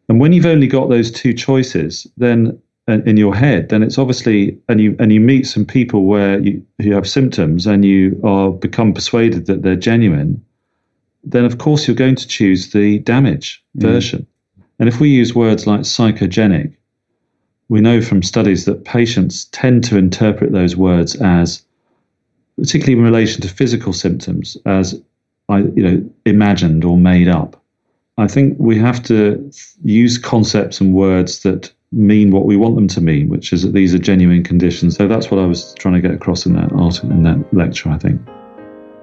And 0.09 0.21
when 0.21 0.33
you've 0.33 0.47
only 0.47 0.67
got 0.67 0.89
those 0.89 1.11
two 1.11 1.33
choices, 1.33 2.07
then 2.17 2.61
uh, 2.89 2.99
in 3.07 3.17
your 3.17 3.35
head, 3.35 3.69
then 3.69 3.83
it's 3.83 3.99
obviously 3.99 4.59
and 4.69 4.81
you 4.81 4.97
and 4.99 5.13
you 5.13 5.21
meet 5.21 5.47
some 5.47 5.65
people 5.65 6.05
where 6.05 6.41
you 6.41 6.65
who 6.81 6.93
have 6.93 7.09
symptoms 7.09 7.67
and 7.67 7.85
you 7.85 8.21
are 8.25 8.51
become 8.51 8.93
persuaded 8.93 9.47
that 9.47 9.63
they're 9.63 9.77
genuine, 9.77 10.45
then 11.25 11.45
of 11.45 11.59
course 11.59 11.87
you're 11.87 11.95
going 11.95 12.17
to 12.17 12.27
choose 12.27 12.73
the 12.73 12.99
damage 13.01 13.65
mm. 13.77 13.83
version. 13.83 14.27
And 14.79 14.89
if 14.89 14.99
we 14.99 15.09
use 15.11 15.35
words 15.35 15.67
like 15.67 15.81
psychogenic, 15.83 16.75
we 17.69 17.81
know 17.81 18.03
from 18.03 18.23
studies 18.23 18.65
that 18.65 18.85
patients 18.85 19.45
tend 19.47 19.85
to 19.85 19.97
interpret 19.97 20.53
those 20.53 20.77
words 20.77 21.15
as, 21.23 21.65
particularly 22.59 22.99
in 22.99 23.05
relation 23.05 23.41
to 23.43 23.49
physical 23.49 23.93
symptoms, 23.93 24.57
as 24.67 25.01
you 25.59 25.83
know, 25.83 26.11
imagined 26.27 26.85
or 26.85 26.97
made 26.97 27.29
up. 27.29 27.63
I 28.19 28.29
think 28.29 28.57
we 28.59 28.79
have 28.79 29.03
to 29.05 29.51
use 29.85 30.19
concepts 30.19 30.81
and 30.81 30.95
words 30.95 31.41
that 31.41 31.73
mean 31.93 32.31
what 32.31 32.45
we 32.45 32.57
want 32.57 32.75
them 32.75 32.89
to 32.89 33.01
mean, 33.01 33.29
which 33.29 33.53
is 33.53 33.63
that 33.63 33.73
these 33.73 33.95
are 33.95 33.99
genuine 33.99 34.43
conditions. 34.43 34.97
So 34.97 35.09
that's 35.09 35.31
what 35.31 35.41
I 35.41 35.47
was 35.47 35.75
trying 35.75 35.95
to 35.95 36.01
get 36.01 36.11
across 36.11 36.47
in 36.47 36.55
that 36.55 36.73
article, 36.73 37.11
in 37.11 37.23
that 37.23 37.55
lecture, 37.55 37.91
I 37.91 37.99
think. 37.99 38.21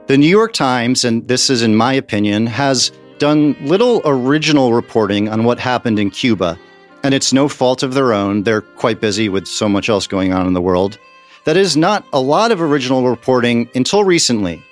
The 0.07 0.17
New 0.17 0.29
York 0.29 0.53
Times, 0.53 1.05
and 1.05 1.27
this 1.27 1.49
is 1.49 1.61
in 1.61 1.75
my 1.75 1.93
opinion, 1.93 2.47
has 2.47 2.91
done 3.19 3.55
little 3.61 4.01
original 4.05 4.73
reporting 4.73 5.29
on 5.29 5.43
what 5.43 5.59
happened 5.59 5.99
in 5.99 6.09
Cuba. 6.09 6.57
And 7.03 7.13
it's 7.13 7.31
no 7.31 7.47
fault 7.47 7.83
of 7.83 7.93
their 7.93 8.13
own. 8.13 8.43
They're 8.43 8.61
quite 8.61 9.01
busy 9.01 9.29
with 9.29 9.47
so 9.47 9.69
much 9.69 9.89
else 9.89 10.07
going 10.07 10.33
on 10.33 10.47
in 10.47 10.53
the 10.53 10.61
world. 10.61 10.97
That 11.45 11.57
is 11.57 11.77
not 11.77 12.05
a 12.11 12.19
lot 12.19 12.51
of 12.51 12.61
original 12.61 13.07
reporting 13.07 13.69
until 13.75 14.03
recently 14.03 14.63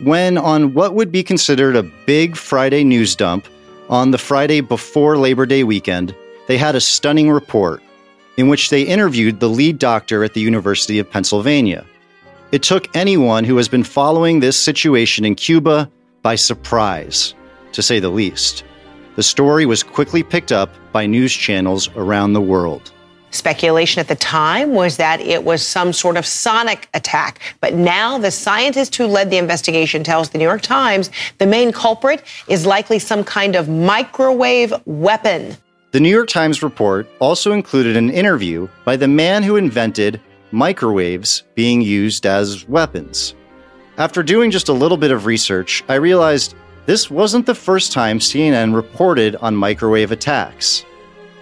when, 0.00 0.38
on 0.38 0.74
what 0.74 0.94
would 0.94 1.10
be 1.10 1.22
considered 1.22 1.76
a 1.76 1.82
big 1.82 2.36
Friday 2.36 2.84
news 2.84 3.16
dump 3.16 3.48
on 3.88 4.10
the 4.10 4.18
Friday 4.18 4.60
before 4.60 5.16
Labor 5.16 5.46
Day 5.46 5.64
weekend, 5.64 6.14
they 6.46 6.58
had 6.58 6.74
a 6.74 6.80
stunning 6.80 7.30
report 7.30 7.82
in 8.36 8.48
which 8.48 8.70
they 8.70 8.82
interviewed 8.82 9.40
the 9.40 9.48
lead 9.48 9.78
doctor 9.78 10.22
at 10.22 10.34
the 10.34 10.40
University 10.40 10.98
of 10.98 11.10
Pennsylvania. 11.10 11.84
It 12.52 12.62
took 12.62 12.94
anyone 12.94 13.44
who 13.44 13.56
has 13.56 13.68
been 13.68 13.84
following 13.84 14.40
this 14.40 14.58
situation 14.58 15.24
in 15.24 15.34
Cuba 15.34 15.90
by 16.22 16.34
surprise, 16.34 17.34
to 17.72 17.82
say 17.82 17.98
the 17.98 18.10
least. 18.10 18.64
The 19.16 19.22
story 19.22 19.64
was 19.64 19.82
quickly 19.82 20.22
picked 20.22 20.52
up 20.52 20.70
by 20.92 21.06
news 21.06 21.32
channels 21.32 21.88
around 21.96 22.34
the 22.34 22.40
world. 22.40 22.92
Speculation 23.30 24.00
at 24.00 24.08
the 24.08 24.16
time 24.16 24.72
was 24.72 24.96
that 24.96 25.20
it 25.20 25.44
was 25.44 25.62
some 25.62 25.92
sort 25.92 26.16
of 26.16 26.24
sonic 26.24 26.88
attack. 26.94 27.40
But 27.60 27.74
now 27.74 28.18
the 28.18 28.30
scientist 28.30 28.96
who 28.96 29.06
led 29.06 29.30
the 29.30 29.36
investigation 29.36 30.04
tells 30.04 30.30
the 30.30 30.38
New 30.38 30.44
York 30.44 30.62
Times 30.62 31.10
the 31.38 31.46
main 31.46 31.72
culprit 31.72 32.22
is 32.48 32.64
likely 32.66 32.98
some 32.98 33.24
kind 33.24 33.56
of 33.56 33.68
microwave 33.68 34.72
weapon. 34.86 35.56
The 35.92 36.00
New 36.00 36.10
York 36.10 36.28
Times 36.28 36.62
report 36.62 37.08
also 37.20 37.52
included 37.52 37.96
an 37.96 38.10
interview 38.10 38.68
by 38.84 38.96
the 38.96 39.08
man 39.08 39.42
who 39.42 39.56
invented 39.56 40.20
microwaves 40.52 41.42
being 41.54 41.80
used 41.80 42.26
as 42.26 42.68
weapons. 42.68 43.34
After 43.98 44.22
doing 44.22 44.50
just 44.50 44.68
a 44.68 44.74
little 44.74 44.98
bit 44.98 45.10
of 45.10 45.26
research, 45.26 45.82
I 45.88 45.94
realized 45.94 46.54
this 46.86 47.10
wasn't 47.10 47.46
the 47.46 47.54
first 47.54 47.92
time 47.92 48.18
CNN 48.18 48.74
reported 48.74 49.36
on 49.36 49.56
microwave 49.56 50.12
attacks. 50.12 50.84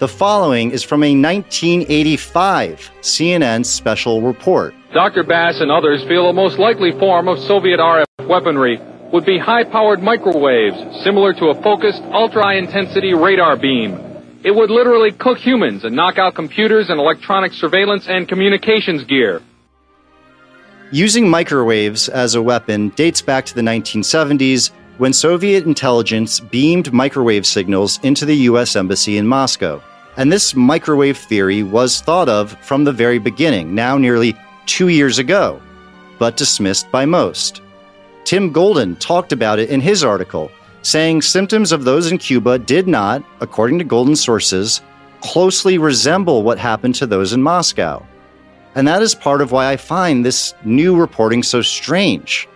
The 0.01 0.09
following 0.09 0.73
is 0.73 0.83
from 0.83 1.05
a 1.05 1.15
1985 1.15 2.91
CNN 3.01 3.65
special 3.65 4.23
report. 4.23 4.75
Dr. 4.93 5.23
Bass 5.23 5.61
and 5.61 5.71
others 5.71 6.03
feel 6.09 6.29
a 6.29 6.33
most 6.33 6.59
likely 6.59 6.91
form 6.99 7.29
of 7.29 7.39
Soviet 7.39 7.79
RF 7.79 8.27
weaponry 8.27 8.81
would 9.13 9.25
be 9.25 9.39
high 9.39 9.63
powered 9.63 10.03
microwaves, 10.03 11.05
similar 11.05 11.33
to 11.35 11.47
a 11.47 11.63
focused 11.63 12.03
ultra 12.11 12.43
high 12.43 12.57
intensity 12.57 13.15
radar 13.15 13.57
beam. 13.57 13.93
It 14.43 14.51
would 14.51 14.69
literally 14.69 15.13
cook 15.13 15.39
humans 15.39 15.85
and 15.85 15.95
knock 15.95 16.19
out 16.19 16.35
computers 16.35 16.91
and 16.91 16.99
electronic 16.99 17.53
surveillance 17.53 18.09
and 18.09 18.29
communications 18.29 19.05
gear. 19.05 19.43
Using 20.91 21.31
microwaves 21.31 22.09
as 22.09 22.35
a 22.35 22.43
weapon 22.43 22.89
dates 22.91 23.23
back 23.23 23.47
to 23.47 23.55
the 23.55 23.63
1970s 23.63 24.73
when 24.99 25.13
Soviet 25.13 25.65
intelligence 25.65 26.41
beamed 26.41 26.93
microwave 26.93 27.47
signals 27.47 27.99
into 28.03 28.25
the 28.25 28.37
U.S. 28.49 28.77
Embassy 28.77 29.19
in 29.19 29.27
Moscow. 29.27 29.83
And 30.17 30.31
this 30.31 30.55
microwave 30.55 31.19
theory 31.19 31.63
was 31.63 32.01
thought 32.01 32.29
of 32.29 32.57
from 32.61 32.85
the 32.85 32.93
very 32.93 33.19
beginning, 33.19 33.75
now 33.75 33.99
nearly 33.99 34.37
two 34.67 34.89
years 34.89 35.19
ago, 35.19 35.61
but 36.19 36.37
dismissed 36.37 36.91
by 36.93 37.05
most. 37.05 37.61
Tim 38.25 38.53
Golden 38.53 38.97
talked 38.97 39.33
about 39.33 39.59
it 39.59 39.71
in 39.71 39.81
his 39.81 40.05
article, 40.05 40.51
saying 40.83 41.23
symptoms 41.23 41.73
of 41.73 41.85
those 41.85 42.11
in 42.11 42.19
Cuba 42.19 42.59
did 42.59 42.87
not, 42.87 43.25
according 43.41 43.79
to 43.79 43.85
Golden 43.85 44.15
sources, 44.15 44.81
closely 45.21 45.79
resemble 45.79 46.43
what 46.43 46.59
happened 46.59 46.95
to 46.97 47.07
those 47.07 47.33
in 47.33 47.43
Moscow. 47.43 48.07
And 48.77 48.87
that 48.87 49.03
is 49.03 49.15
part 49.15 49.41
of 49.41 49.53
why 49.53 49.71
I 49.71 49.77
find 49.77 50.25
this 50.25 50.55
new 50.65 50.97
reporting 50.97 51.43
so 51.43 51.63
strange. 51.63 52.49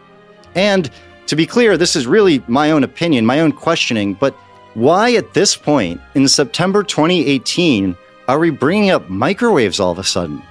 And 0.54 0.90
to 1.28 1.36
be 1.36 1.46
clear, 1.46 1.76
this 1.76 1.94
is 1.94 2.06
really 2.06 2.42
my 2.48 2.70
own 2.70 2.84
opinion, 2.84 3.26
my 3.26 3.40
own 3.40 3.52
questioning, 3.52 4.14
but 4.14 4.34
why 4.74 5.12
at 5.12 5.34
this 5.34 5.56
point 5.56 6.00
in 6.14 6.26
September 6.26 6.82
2018 6.82 7.96
are 8.28 8.38
we 8.38 8.50
bringing 8.50 8.90
up 8.90 9.08
microwaves 9.10 9.78
all 9.78 9.92
of 9.92 9.98
a 9.98 10.04
sudden? 10.04 10.42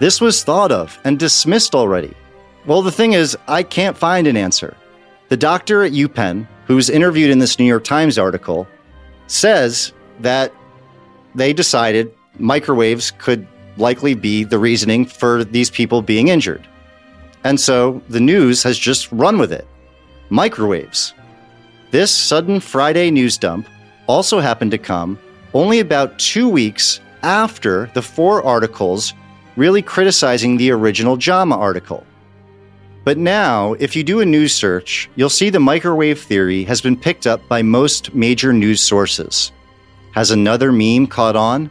This 0.00 0.20
was 0.20 0.44
thought 0.44 0.70
of 0.70 0.98
and 1.04 1.18
dismissed 1.18 1.74
already. 1.74 2.14
Well, 2.66 2.82
the 2.82 2.92
thing 2.92 3.14
is, 3.14 3.36
I 3.48 3.62
can't 3.62 3.96
find 3.96 4.26
an 4.26 4.36
answer. 4.36 4.76
The 5.28 5.36
doctor 5.36 5.82
at 5.82 5.92
UPenn, 5.92 6.46
who's 6.66 6.90
interviewed 6.90 7.30
in 7.30 7.38
this 7.38 7.58
New 7.58 7.64
York 7.64 7.84
Times 7.84 8.18
article, 8.18 8.68
says 9.28 9.92
that 10.20 10.52
they 11.34 11.54
decided 11.54 12.12
microwaves 12.38 13.12
could 13.12 13.46
likely 13.78 14.14
be 14.14 14.44
the 14.44 14.58
reasoning 14.58 15.06
for 15.06 15.44
these 15.44 15.70
people 15.70 16.02
being 16.02 16.28
injured. 16.28 16.66
And 17.44 17.58
so 17.58 18.02
the 18.08 18.20
news 18.20 18.62
has 18.62 18.78
just 18.78 19.10
run 19.10 19.38
with 19.38 19.52
it 19.52 19.66
microwaves. 20.30 21.14
This 21.90 22.10
sudden 22.10 22.60
Friday 22.60 23.10
news 23.10 23.38
dump 23.38 23.66
also 24.06 24.40
happened 24.40 24.70
to 24.72 24.78
come 24.78 25.18
only 25.54 25.80
about 25.80 26.18
two 26.18 26.48
weeks 26.48 27.00
after 27.22 27.90
the 27.94 28.02
four 28.02 28.42
articles 28.42 29.14
really 29.56 29.82
criticizing 29.82 30.56
the 30.56 30.70
original 30.70 31.16
JAMA 31.16 31.56
article. 31.56 32.06
But 33.04 33.18
now, 33.18 33.72
if 33.74 33.96
you 33.96 34.04
do 34.04 34.20
a 34.20 34.26
news 34.26 34.52
search, 34.52 35.08
you'll 35.16 35.30
see 35.30 35.50
the 35.50 35.58
microwave 35.58 36.20
theory 36.20 36.64
has 36.64 36.80
been 36.80 36.96
picked 36.96 37.26
up 37.26 37.46
by 37.48 37.62
most 37.62 38.14
major 38.14 38.52
news 38.52 38.80
sources. 38.80 39.50
Has 40.12 40.30
another 40.30 40.72
meme 40.72 41.06
caught 41.06 41.36
on? 41.36 41.70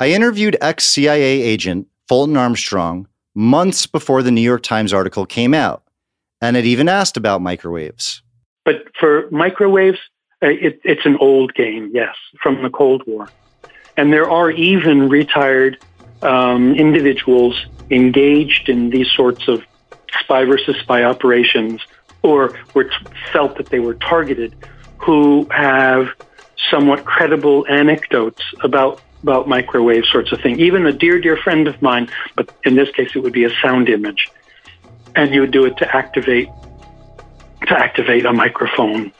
I 0.00 0.10
interviewed 0.10 0.56
ex 0.60 0.84
CIA 0.84 1.40
agent 1.42 1.86
Fulton 2.08 2.36
Armstrong 2.36 3.06
months 3.34 3.86
before 3.86 4.22
the 4.22 4.32
New 4.32 4.40
York 4.40 4.62
Times 4.62 4.92
article 4.92 5.24
came 5.24 5.54
out, 5.54 5.84
and 6.42 6.56
it 6.56 6.66
even 6.66 6.88
asked 6.88 7.16
about 7.16 7.40
microwaves. 7.40 8.20
But 8.64 8.84
for 8.98 9.30
microwaves, 9.30 9.98
uh, 10.42 10.48
it, 10.48 10.80
it's 10.84 11.06
an 11.06 11.16
old 11.18 11.54
game, 11.54 11.90
yes, 11.94 12.14
from 12.42 12.62
the 12.62 12.68
Cold 12.68 13.04
War. 13.06 13.28
And 13.96 14.12
there 14.12 14.28
are 14.28 14.50
even 14.50 15.08
retired 15.08 15.78
um, 16.22 16.74
individuals 16.74 17.64
engaged 17.90 18.68
in 18.68 18.90
these 18.90 19.10
sorts 19.12 19.48
of 19.48 19.62
spy 20.20 20.44
versus 20.44 20.76
spy 20.78 21.04
operations 21.04 21.80
or 22.22 22.58
were 22.74 22.84
t- 22.84 22.90
felt 23.32 23.56
that 23.56 23.66
they 23.66 23.80
were 23.80 23.94
targeted 23.94 24.54
who 24.98 25.46
have 25.50 26.08
somewhat 26.70 27.04
credible 27.04 27.66
anecdotes 27.68 28.42
about 28.62 29.00
about 29.22 29.46
microwave 29.46 30.04
sorts 30.06 30.32
of 30.32 30.40
thing. 30.40 30.58
Even 30.58 30.84
a 30.84 30.92
dear, 30.92 31.20
dear 31.20 31.36
friend 31.36 31.68
of 31.68 31.80
mine, 31.80 32.08
but 32.34 32.52
in 32.64 32.74
this 32.74 32.90
case 32.90 33.14
it 33.14 33.20
would 33.20 33.32
be 33.32 33.44
a 33.44 33.50
sound 33.62 33.88
image. 33.88 34.28
And 35.14 35.34
you 35.34 35.40
would 35.42 35.52
do 35.52 35.64
it 35.66 35.76
to 35.78 35.96
activate 35.96 36.48
to 37.66 37.78
activate 37.78 38.26
a 38.26 38.32
microphone 38.32 39.12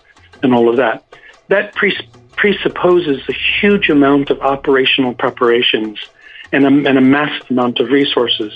and 0.42 0.54
all 0.54 0.68
of 0.68 0.76
that. 0.76 1.04
That 1.48 1.74
pre- 1.74 2.08
presupposes 2.36 3.20
a 3.28 3.32
huge 3.60 3.88
amount 3.88 4.30
of 4.30 4.40
operational 4.40 5.14
preparations 5.14 5.98
and 6.50 6.64
a, 6.64 6.88
and 6.88 6.98
a 6.98 7.00
massive 7.00 7.50
amount 7.50 7.78
of 7.78 7.90
resources 7.90 8.52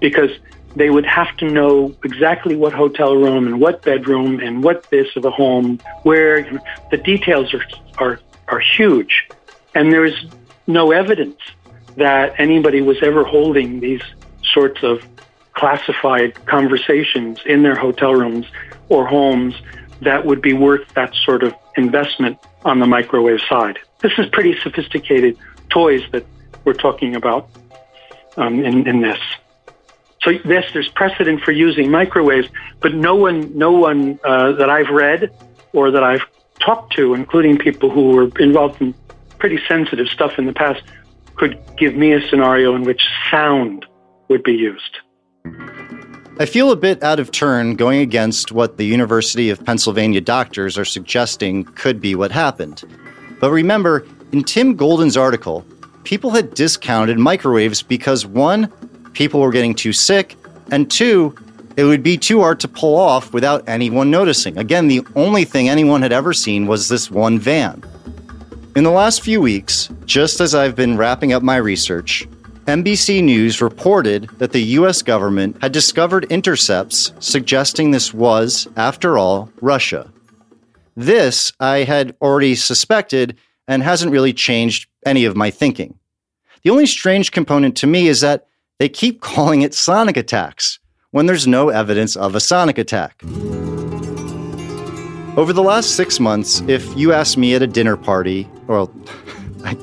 because 0.00 0.30
they 0.74 0.90
would 0.90 1.06
have 1.06 1.34
to 1.38 1.50
know 1.50 1.94
exactly 2.04 2.54
what 2.54 2.72
hotel 2.72 3.16
room 3.16 3.46
and 3.46 3.60
what 3.60 3.82
bedroom 3.82 4.40
and 4.40 4.62
what 4.62 4.84
this 4.90 5.08
of 5.16 5.24
a 5.24 5.30
home, 5.30 5.80
where 6.02 6.60
the 6.90 6.98
details 6.98 7.52
are, 7.54 7.64
are, 7.98 8.20
are 8.48 8.60
huge. 8.60 9.24
And 9.74 9.92
there 9.92 10.04
is 10.04 10.14
no 10.66 10.92
evidence 10.92 11.38
that 11.96 12.34
anybody 12.38 12.82
was 12.82 12.98
ever 13.02 13.24
holding 13.24 13.80
these 13.80 14.02
sorts 14.52 14.82
of 14.82 15.00
classified 15.56 16.34
conversations 16.46 17.40
in 17.46 17.62
their 17.62 17.74
hotel 17.74 18.14
rooms 18.14 18.46
or 18.88 19.06
homes 19.06 19.54
that 20.02 20.24
would 20.24 20.42
be 20.42 20.52
worth 20.52 20.86
that 20.94 21.14
sort 21.24 21.42
of 21.42 21.54
investment 21.76 22.38
on 22.64 22.78
the 22.78 22.86
microwave 22.86 23.40
side. 23.48 23.78
This 24.00 24.12
is 24.18 24.26
pretty 24.28 24.56
sophisticated 24.62 25.36
toys 25.70 26.02
that 26.12 26.24
we're 26.64 26.74
talking 26.74 27.16
about 27.16 27.48
um, 28.36 28.62
in, 28.62 28.86
in 28.86 29.00
this. 29.00 29.18
So 30.22 30.30
yes, 30.30 30.64
there's 30.72 30.88
precedent 30.88 31.42
for 31.42 31.52
using 31.52 31.90
microwaves, 31.90 32.48
but 32.80 32.94
no 32.94 33.14
one, 33.14 33.56
no 33.56 33.72
one 33.72 34.18
uh, 34.24 34.52
that 34.52 34.68
I've 34.68 34.90
read 34.90 35.30
or 35.72 35.90
that 35.92 36.02
I've 36.02 36.26
talked 36.58 36.94
to, 36.96 37.14
including 37.14 37.58
people 37.58 37.88
who 37.90 38.10
were 38.10 38.28
involved 38.38 38.82
in 38.82 38.94
pretty 39.38 39.60
sensitive 39.68 40.08
stuff 40.08 40.38
in 40.38 40.46
the 40.46 40.52
past, 40.52 40.82
could 41.36 41.58
give 41.76 41.94
me 41.94 42.12
a 42.12 42.28
scenario 42.28 42.74
in 42.74 42.82
which 42.82 43.02
sound 43.30 43.86
would 44.28 44.42
be 44.42 44.52
used. 44.52 44.98
I 46.38 46.44
feel 46.44 46.70
a 46.70 46.76
bit 46.76 47.02
out 47.02 47.18
of 47.18 47.30
turn 47.30 47.76
going 47.76 48.00
against 48.00 48.52
what 48.52 48.76
the 48.76 48.84
University 48.84 49.48
of 49.48 49.64
Pennsylvania 49.64 50.20
doctors 50.20 50.76
are 50.76 50.84
suggesting 50.84 51.64
could 51.64 52.00
be 52.00 52.14
what 52.14 52.30
happened. 52.30 52.82
But 53.40 53.50
remember, 53.50 54.06
in 54.32 54.44
Tim 54.44 54.76
Golden's 54.76 55.16
article, 55.16 55.64
people 56.04 56.30
had 56.30 56.54
discounted 56.54 57.18
microwaves 57.18 57.82
because 57.82 58.26
one, 58.26 58.70
people 59.14 59.40
were 59.40 59.50
getting 59.50 59.74
too 59.74 59.92
sick, 59.92 60.36
and 60.70 60.90
two, 60.90 61.34
it 61.76 61.84
would 61.84 62.02
be 62.02 62.18
too 62.18 62.40
hard 62.40 62.60
to 62.60 62.68
pull 62.68 62.96
off 62.96 63.32
without 63.32 63.66
anyone 63.68 64.10
noticing. 64.10 64.58
Again, 64.58 64.88
the 64.88 65.02
only 65.14 65.44
thing 65.44 65.68
anyone 65.68 66.02
had 66.02 66.12
ever 66.12 66.32
seen 66.32 66.66
was 66.66 66.88
this 66.88 67.10
one 67.10 67.38
van. 67.38 67.82
In 68.74 68.84
the 68.84 68.90
last 68.90 69.22
few 69.22 69.40
weeks, 69.40 69.88
just 70.04 70.40
as 70.40 70.54
I've 70.54 70.76
been 70.76 70.96
wrapping 70.98 71.32
up 71.32 71.42
my 71.42 71.56
research, 71.56 72.28
NBC 72.66 73.22
News 73.22 73.62
reported 73.62 74.28
that 74.38 74.50
the 74.50 74.62
US 74.80 75.00
government 75.00 75.56
had 75.62 75.70
discovered 75.70 76.24
intercepts 76.32 77.12
suggesting 77.20 77.92
this 77.92 78.12
was, 78.12 78.66
after 78.76 79.16
all, 79.16 79.52
Russia. 79.60 80.10
This 80.96 81.52
I 81.60 81.84
had 81.84 82.16
already 82.20 82.56
suspected 82.56 83.36
and 83.68 83.84
hasn't 83.84 84.10
really 84.10 84.32
changed 84.32 84.88
any 85.04 85.24
of 85.26 85.36
my 85.36 85.48
thinking. 85.48 85.96
The 86.64 86.70
only 86.70 86.86
strange 86.86 87.30
component 87.30 87.76
to 87.76 87.86
me 87.86 88.08
is 88.08 88.20
that 88.22 88.48
they 88.80 88.88
keep 88.88 89.20
calling 89.32 89.62
it 89.62 89.72
sonic 89.72 90.16
attacks 90.16 90.80
when 91.12 91.26
there's 91.26 91.46
no 91.46 91.68
evidence 91.68 92.16
of 92.16 92.34
a 92.34 92.40
sonic 92.40 92.78
attack. 92.78 93.22
Over 95.36 95.52
the 95.52 95.62
last 95.62 95.94
six 95.94 96.18
months, 96.18 96.62
if 96.66 96.96
you 96.96 97.12
asked 97.12 97.36
me 97.36 97.54
at 97.54 97.62
a 97.62 97.68
dinner 97.68 97.96
party, 97.96 98.48
well, 98.66 98.92
I, 99.64 99.76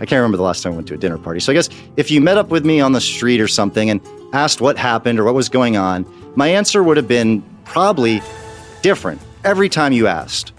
I 0.00 0.06
can't 0.06 0.18
remember 0.18 0.38
the 0.38 0.42
last 0.42 0.62
time 0.62 0.72
I 0.72 0.76
went 0.76 0.88
to 0.88 0.94
a 0.94 0.98
dinner 0.98 1.18
party. 1.18 1.40
So 1.40 1.52
I 1.52 1.54
guess 1.54 1.68
if 1.96 2.10
you 2.10 2.20
met 2.22 2.38
up 2.38 2.48
with 2.48 2.64
me 2.64 2.80
on 2.80 2.92
the 2.92 3.00
street 3.00 3.40
or 3.40 3.48
something 3.48 3.90
and 3.90 4.00
asked 4.32 4.60
what 4.60 4.78
happened 4.78 5.20
or 5.20 5.24
what 5.24 5.34
was 5.34 5.50
going 5.50 5.76
on, 5.76 6.06
my 6.36 6.48
answer 6.48 6.82
would 6.82 6.96
have 6.96 7.08
been 7.08 7.42
probably 7.64 8.22
different 8.82 9.20
every 9.44 9.68
time 9.68 9.92
you 9.92 10.06
asked. 10.06 10.52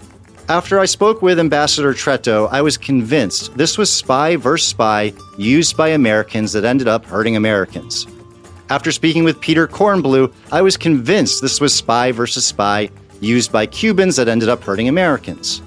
After 0.48 0.78
I 0.78 0.86
spoke 0.86 1.22
with 1.22 1.38
Ambassador 1.38 1.92
Tretto, 1.92 2.48
I 2.50 2.62
was 2.62 2.76
convinced 2.76 3.56
this 3.56 3.78
was 3.78 3.90
spy 3.90 4.36
versus 4.36 4.68
spy 4.68 5.12
used 5.38 5.76
by 5.76 5.88
Americans 5.88 6.52
that 6.52 6.64
ended 6.64 6.88
up 6.88 7.04
hurting 7.04 7.36
Americans. 7.36 8.06
After 8.68 8.92
speaking 8.92 9.24
with 9.24 9.40
Peter 9.40 9.66
Kornbluh, 9.66 10.32
I 10.50 10.62
was 10.62 10.76
convinced 10.76 11.42
this 11.42 11.60
was 11.60 11.74
spy 11.74 12.12
versus 12.12 12.46
spy 12.46 12.90
used 13.20 13.52
by 13.52 13.66
Cubans 13.66 14.16
that 14.16 14.28
ended 14.28 14.48
up 14.48 14.62
hurting 14.62 14.88
Americans. 14.88 15.62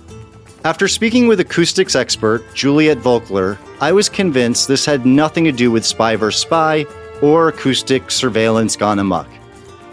After 0.65 0.87
speaking 0.87 1.27
with 1.27 1.39
acoustics 1.41 1.93
expert 1.93 2.43
Juliette 2.55 2.97
Volcler, 2.97 3.59
I 3.79 3.91
was 3.91 4.09
convinced 4.09 4.67
this 4.67 4.83
had 4.83 5.05
nothing 5.05 5.43
to 5.43 5.51
do 5.51 5.69
with 5.69 5.85
spy 5.85 6.15
versus 6.15 6.41
spy 6.41 6.87
or 7.21 7.49
acoustic 7.49 8.09
surveillance 8.09 8.75
gone 8.75 8.97
amok. 8.97 9.27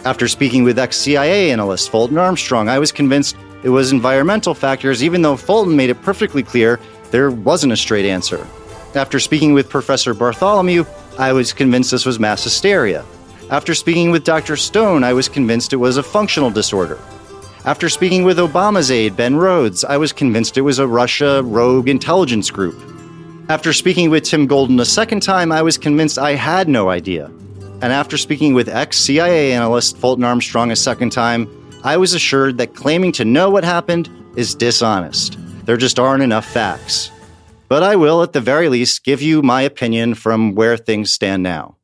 After 0.06 0.26
speaking 0.26 0.64
with 0.64 0.78
ex 0.78 0.96
CIA 0.96 1.50
analyst 1.50 1.90
Fulton 1.90 2.16
Armstrong, 2.16 2.70
I 2.70 2.78
was 2.78 2.90
convinced 2.90 3.36
it 3.62 3.68
was 3.68 3.92
environmental 3.92 4.54
factors, 4.54 5.04
even 5.04 5.20
though 5.20 5.36
Fulton 5.36 5.76
made 5.76 5.90
it 5.90 6.00
perfectly 6.00 6.42
clear 6.42 6.80
there 7.10 7.30
wasn't 7.30 7.74
a 7.74 7.76
straight 7.76 8.06
answer. 8.06 8.46
After 8.94 9.20
speaking 9.20 9.52
with 9.52 9.68
Professor 9.68 10.14
Bartholomew, 10.14 10.86
I 11.18 11.34
was 11.34 11.52
convinced 11.52 11.90
this 11.90 12.06
was 12.06 12.18
mass 12.18 12.44
hysteria. 12.44 13.04
After 13.50 13.74
speaking 13.74 14.10
with 14.10 14.24
Dr. 14.24 14.56
Stone, 14.56 15.04
I 15.04 15.12
was 15.12 15.28
convinced 15.28 15.74
it 15.74 15.76
was 15.76 15.98
a 15.98 16.02
functional 16.02 16.48
disorder. 16.48 16.98
After 17.64 17.88
speaking 17.88 18.24
with 18.24 18.38
Obama's 18.38 18.90
aide, 18.90 19.16
Ben 19.16 19.36
Rhodes, 19.36 19.84
I 19.84 19.96
was 19.96 20.12
convinced 20.12 20.58
it 20.58 20.62
was 20.62 20.80
a 20.80 20.86
Russia 20.88 21.42
rogue 21.44 21.88
intelligence 21.88 22.50
group. 22.50 22.74
After 23.48 23.72
speaking 23.72 24.10
with 24.10 24.24
Tim 24.24 24.48
Golden 24.48 24.80
a 24.80 24.84
second 24.84 25.20
time, 25.20 25.52
I 25.52 25.62
was 25.62 25.78
convinced 25.78 26.18
I 26.18 26.32
had 26.32 26.68
no 26.68 26.90
idea. 26.90 27.26
And 27.80 27.92
after 27.92 28.16
speaking 28.16 28.52
with 28.54 28.68
ex 28.68 28.98
CIA 28.98 29.52
analyst 29.52 29.96
Fulton 29.96 30.24
Armstrong 30.24 30.72
a 30.72 30.76
second 30.76 31.10
time, 31.10 31.48
I 31.84 31.96
was 31.98 32.14
assured 32.14 32.58
that 32.58 32.74
claiming 32.74 33.12
to 33.12 33.24
know 33.24 33.48
what 33.48 33.62
happened 33.62 34.10
is 34.36 34.56
dishonest. 34.56 35.38
There 35.64 35.76
just 35.76 36.00
aren't 36.00 36.24
enough 36.24 36.46
facts. 36.46 37.12
But 37.68 37.84
I 37.84 37.94
will, 37.94 38.24
at 38.24 38.32
the 38.32 38.40
very 38.40 38.68
least, 38.68 39.04
give 39.04 39.22
you 39.22 39.40
my 39.40 39.62
opinion 39.62 40.14
from 40.14 40.56
where 40.56 40.76
things 40.76 41.12
stand 41.12 41.44
now. 41.44 41.76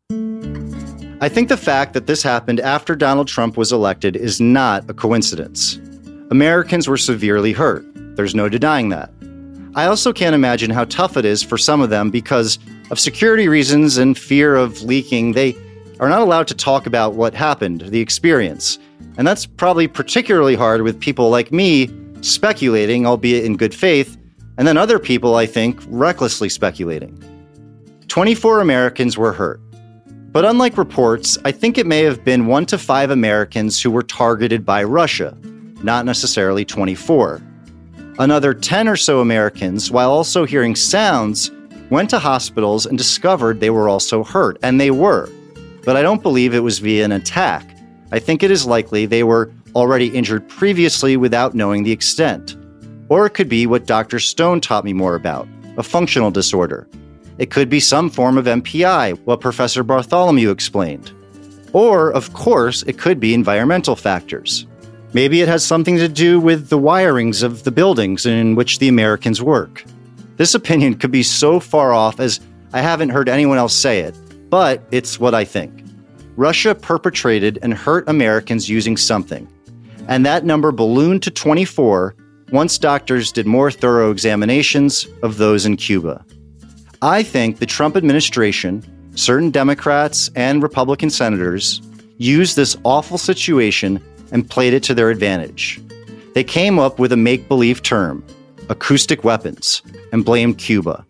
I 1.20 1.28
think 1.28 1.48
the 1.48 1.56
fact 1.56 1.94
that 1.94 2.06
this 2.06 2.22
happened 2.22 2.60
after 2.60 2.94
Donald 2.94 3.26
Trump 3.26 3.56
was 3.56 3.72
elected 3.72 4.14
is 4.14 4.40
not 4.40 4.88
a 4.88 4.94
coincidence. 4.94 5.76
Americans 6.30 6.86
were 6.86 6.96
severely 6.96 7.52
hurt. 7.52 7.84
There's 8.14 8.36
no 8.36 8.48
denying 8.48 8.90
that. 8.90 9.10
I 9.74 9.86
also 9.86 10.12
can't 10.12 10.36
imagine 10.36 10.70
how 10.70 10.84
tough 10.84 11.16
it 11.16 11.24
is 11.24 11.42
for 11.42 11.58
some 11.58 11.80
of 11.80 11.90
them 11.90 12.10
because 12.10 12.60
of 12.92 13.00
security 13.00 13.48
reasons 13.48 13.98
and 13.98 14.16
fear 14.16 14.54
of 14.54 14.82
leaking. 14.82 15.32
They 15.32 15.56
are 15.98 16.08
not 16.08 16.22
allowed 16.22 16.46
to 16.48 16.54
talk 16.54 16.86
about 16.86 17.14
what 17.14 17.34
happened, 17.34 17.80
the 17.80 18.00
experience. 18.00 18.78
And 19.16 19.26
that's 19.26 19.44
probably 19.44 19.88
particularly 19.88 20.54
hard 20.54 20.82
with 20.82 21.00
people 21.00 21.30
like 21.30 21.50
me 21.50 21.90
speculating, 22.20 23.06
albeit 23.06 23.44
in 23.44 23.56
good 23.56 23.74
faith, 23.74 24.16
and 24.56 24.68
then 24.68 24.76
other 24.76 25.00
people, 25.00 25.34
I 25.34 25.46
think, 25.46 25.80
recklessly 25.88 26.48
speculating. 26.48 27.20
24 28.06 28.60
Americans 28.60 29.18
were 29.18 29.32
hurt. 29.32 29.60
But 30.30 30.44
unlike 30.44 30.76
reports, 30.76 31.38
I 31.44 31.52
think 31.52 31.78
it 31.78 31.86
may 31.86 32.02
have 32.02 32.22
been 32.22 32.46
one 32.46 32.66
to 32.66 32.76
five 32.76 33.10
Americans 33.10 33.80
who 33.80 33.90
were 33.90 34.02
targeted 34.02 34.64
by 34.64 34.84
Russia, 34.84 35.36
not 35.82 36.04
necessarily 36.04 36.66
24. 36.66 37.40
Another 38.18 38.52
10 38.52 38.88
or 38.88 38.96
so 38.96 39.20
Americans, 39.20 39.90
while 39.90 40.10
also 40.10 40.44
hearing 40.44 40.76
sounds, 40.76 41.50
went 41.88 42.10
to 42.10 42.18
hospitals 42.18 42.84
and 42.84 42.98
discovered 42.98 43.60
they 43.60 43.70
were 43.70 43.88
also 43.88 44.22
hurt, 44.22 44.58
and 44.62 44.78
they 44.78 44.90
were. 44.90 45.30
But 45.84 45.96
I 45.96 46.02
don't 46.02 46.22
believe 46.22 46.52
it 46.52 46.60
was 46.60 46.78
via 46.78 47.06
an 47.06 47.12
attack. 47.12 47.64
I 48.12 48.18
think 48.18 48.42
it 48.42 48.50
is 48.50 48.66
likely 48.66 49.06
they 49.06 49.24
were 49.24 49.50
already 49.74 50.08
injured 50.08 50.48
previously 50.48 51.16
without 51.16 51.54
knowing 51.54 51.84
the 51.84 51.92
extent. 51.92 52.56
Or 53.08 53.24
it 53.24 53.30
could 53.30 53.48
be 53.48 53.66
what 53.66 53.86
Dr. 53.86 54.18
Stone 54.18 54.60
taught 54.60 54.84
me 54.84 54.92
more 54.92 55.14
about 55.14 55.48
a 55.78 55.82
functional 55.82 56.30
disorder. 56.30 56.86
It 57.38 57.50
could 57.50 57.68
be 57.68 57.80
some 57.80 58.10
form 58.10 58.36
of 58.36 58.46
MPI, 58.46 59.18
what 59.24 59.40
Professor 59.40 59.82
Bartholomew 59.82 60.50
explained. 60.50 61.12
Or, 61.72 62.10
of 62.10 62.32
course, 62.32 62.82
it 62.84 62.98
could 62.98 63.20
be 63.20 63.34
environmental 63.34 63.94
factors. 63.94 64.66
Maybe 65.12 65.40
it 65.40 65.48
has 65.48 65.64
something 65.64 65.96
to 65.96 66.08
do 66.08 66.40
with 66.40 66.68
the 66.68 66.78
wirings 66.78 67.42
of 67.42 67.64
the 67.64 67.70
buildings 67.70 68.26
in 68.26 68.56
which 68.56 68.78
the 68.78 68.88
Americans 68.88 69.40
work. 69.40 69.84
This 70.36 70.54
opinion 70.54 70.94
could 70.94 71.10
be 71.10 71.22
so 71.22 71.60
far 71.60 71.92
off 71.92 72.20
as 72.20 72.40
I 72.72 72.80
haven't 72.80 73.10
heard 73.10 73.28
anyone 73.28 73.58
else 73.58 73.74
say 73.74 74.00
it, 74.00 74.14
but 74.50 74.82
it's 74.90 75.18
what 75.18 75.34
I 75.34 75.44
think. 75.44 75.84
Russia 76.36 76.74
perpetrated 76.74 77.58
and 77.62 77.74
hurt 77.74 78.08
Americans 78.08 78.68
using 78.68 78.96
something, 78.96 79.48
and 80.06 80.24
that 80.26 80.44
number 80.44 80.70
ballooned 80.72 81.22
to 81.24 81.30
24 81.30 82.14
once 82.52 82.78
doctors 82.78 83.32
did 83.32 83.46
more 83.46 83.70
thorough 83.70 84.10
examinations 84.10 85.06
of 85.22 85.38
those 85.38 85.66
in 85.66 85.76
Cuba. 85.76 86.24
I 87.00 87.22
think 87.22 87.58
the 87.58 87.66
Trump 87.66 87.96
administration, 87.96 88.82
certain 89.14 89.52
Democrats, 89.52 90.30
and 90.34 90.60
Republican 90.60 91.10
senators 91.10 91.80
used 92.16 92.56
this 92.56 92.76
awful 92.82 93.18
situation 93.18 94.02
and 94.32 94.50
played 94.50 94.74
it 94.74 94.82
to 94.84 94.94
their 94.94 95.08
advantage. 95.08 95.80
They 96.34 96.42
came 96.42 96.80
up 96.80 96.98
with 96.98 97.12
a 97.12 97.16
make 97.16 97.46
believe 97.46 97.84
term, 97.84 98.24
acoustic 98.68 99.22
weapons, 99.22 99.80
and 100.10 100.24
blamed 100.24 100.58
Cuba. 100.58 101.06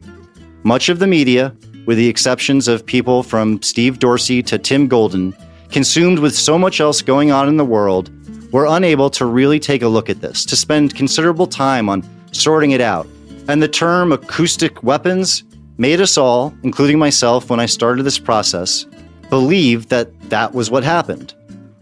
Much 0.62 0.90
of 0.90 0.98
the 0.98 1.06
media, 1.06 1.56
with 1.86 1.97
the 1.97 2.09
exceptions 2.09 2.69
of 2.69 2.85
people 2.85 3.23
from 3.23 3.62
Steve 3.62 3.98
Dorsey 3.98 4.43
to 4.43 4.59
Tim 4.59 4.89
Golden, 4.89 5.35
consumed 5.70 6.19
with 6.19 6.35
so 6.35 6.59
much 6.59 6.82
else 6.82 7.01
going 7.01 7.31
on 7.31 7.48
in 7.48 7.56
the 7.56 7.65
world, 7.65 8.10
were 8.52 8.66
unable 8.66 9.09
to 9.10 9.24
really 9.24 9.59
take 9.59 9.81
a 9.81 9.89
look 9.89 10.10
at 10.10 10.20
this, 10.20 10.44
to 10.44 10.56
spend 10.56 10.94
considerable 10.94 11.47
time 11.47 11.89
on 11.89 12.06
sorting 12.32 12.73
it 12.73 12.82
out. 12.82 13.06
And 13.48 13.62
the 13.62 13.69
term 13.69 14.12
acoustic 14.12 14.82
weapons 14.82 15.44
made 15.79 16.01
us 16.01 16.19
all, 16.19 16.53
including 16.65 16.99
myself 16.99 17.49
when 17.49 17.61
I 17.61 17.67
started 17.67 18.03
this 18.03 18.19
process, 18.19 18.85
believe 19.31 19.89
that 19.89 20.09
that 20.29 20.53
was 20.55 20.71
what 20.71 20.85
happened, 20.85 21.35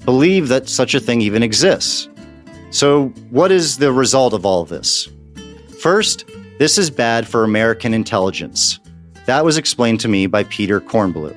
believe 0.05 0.49
that 0.49 0.69
such 0.69 0.95
a 0.95 1.01
thing 1.01 1.23
even 1.23 1.43
exists. 1.43 2.09
So, 2.71 3.09
what 3.31 3.51
is 3.51 3.79
the 3.79 3.93
result 3.93 4.35
of 4.35 4.45
all 4.45 4.61
of 4.63 4.69
this? 4.69 5.09
First, 5.81 6.31
this 6.59 6.79
is 6.79 6.91
bad 6.91 7.27
for 7.27 7.43
American 7.43 7.95
intelligence. 7.95 8.79
That 9.25 9.45
was 9.45 9.57
explained 9.57 10.01
to 10.01 10.09
me 10.09 10.27
by 10.27 10.45
Peter 10.45 10.81
Kornbluh. 10.81 11.37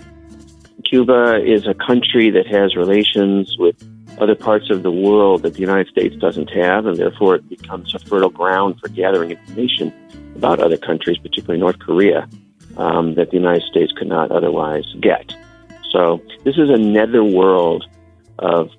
Cuba 0.83 1.41
is 1.43 1.67
a 1.67 1.73
country 1.73 2.29
that 2.31 2.47
has 2.47 2.75
relations 2.75 3.55
with 3.57 3.75
other 4.19 4.35
parts 4.35 4.69
of 4.69 4.83
the 4.83 4.91
world 4.91 5.43
that 5.43 5.53
the 5.53 5.59
United 5.59 5.87
States 5.87 6.15
doesn't 6.15 6.49
have, 6.49 6.85
and 6.85 6.97
therefore 6.97 7.35
it 7.35 7.47
becomes 7.47 7.93
a 7.95 7.99
fertile 7.99 8.29
ground 8.29 8.79
for 8.79 8.89
gathering 8.89 9.31
information 9.31 9.93
about 10.35 10.59
other 10.59 10.77
countries, 10.77 11.17
particularly 11.17 11.59
North 11.59 11.79
Korea, 11.79 12.27
um, 12.79 13.13
that 13.15 13.29
the 13.29 13.37
United 13.37 13.63
States 13.63 13.91
could 13.91 14.07
not 14.07 14.31
otherwise 14.31 14.85
get. 14.99 15.35
So 15.91 16.21
this 16.43 16.57
is 16.57 16.69
another 16.69 17.23
world 17.23 17.85
of 18.39 18.71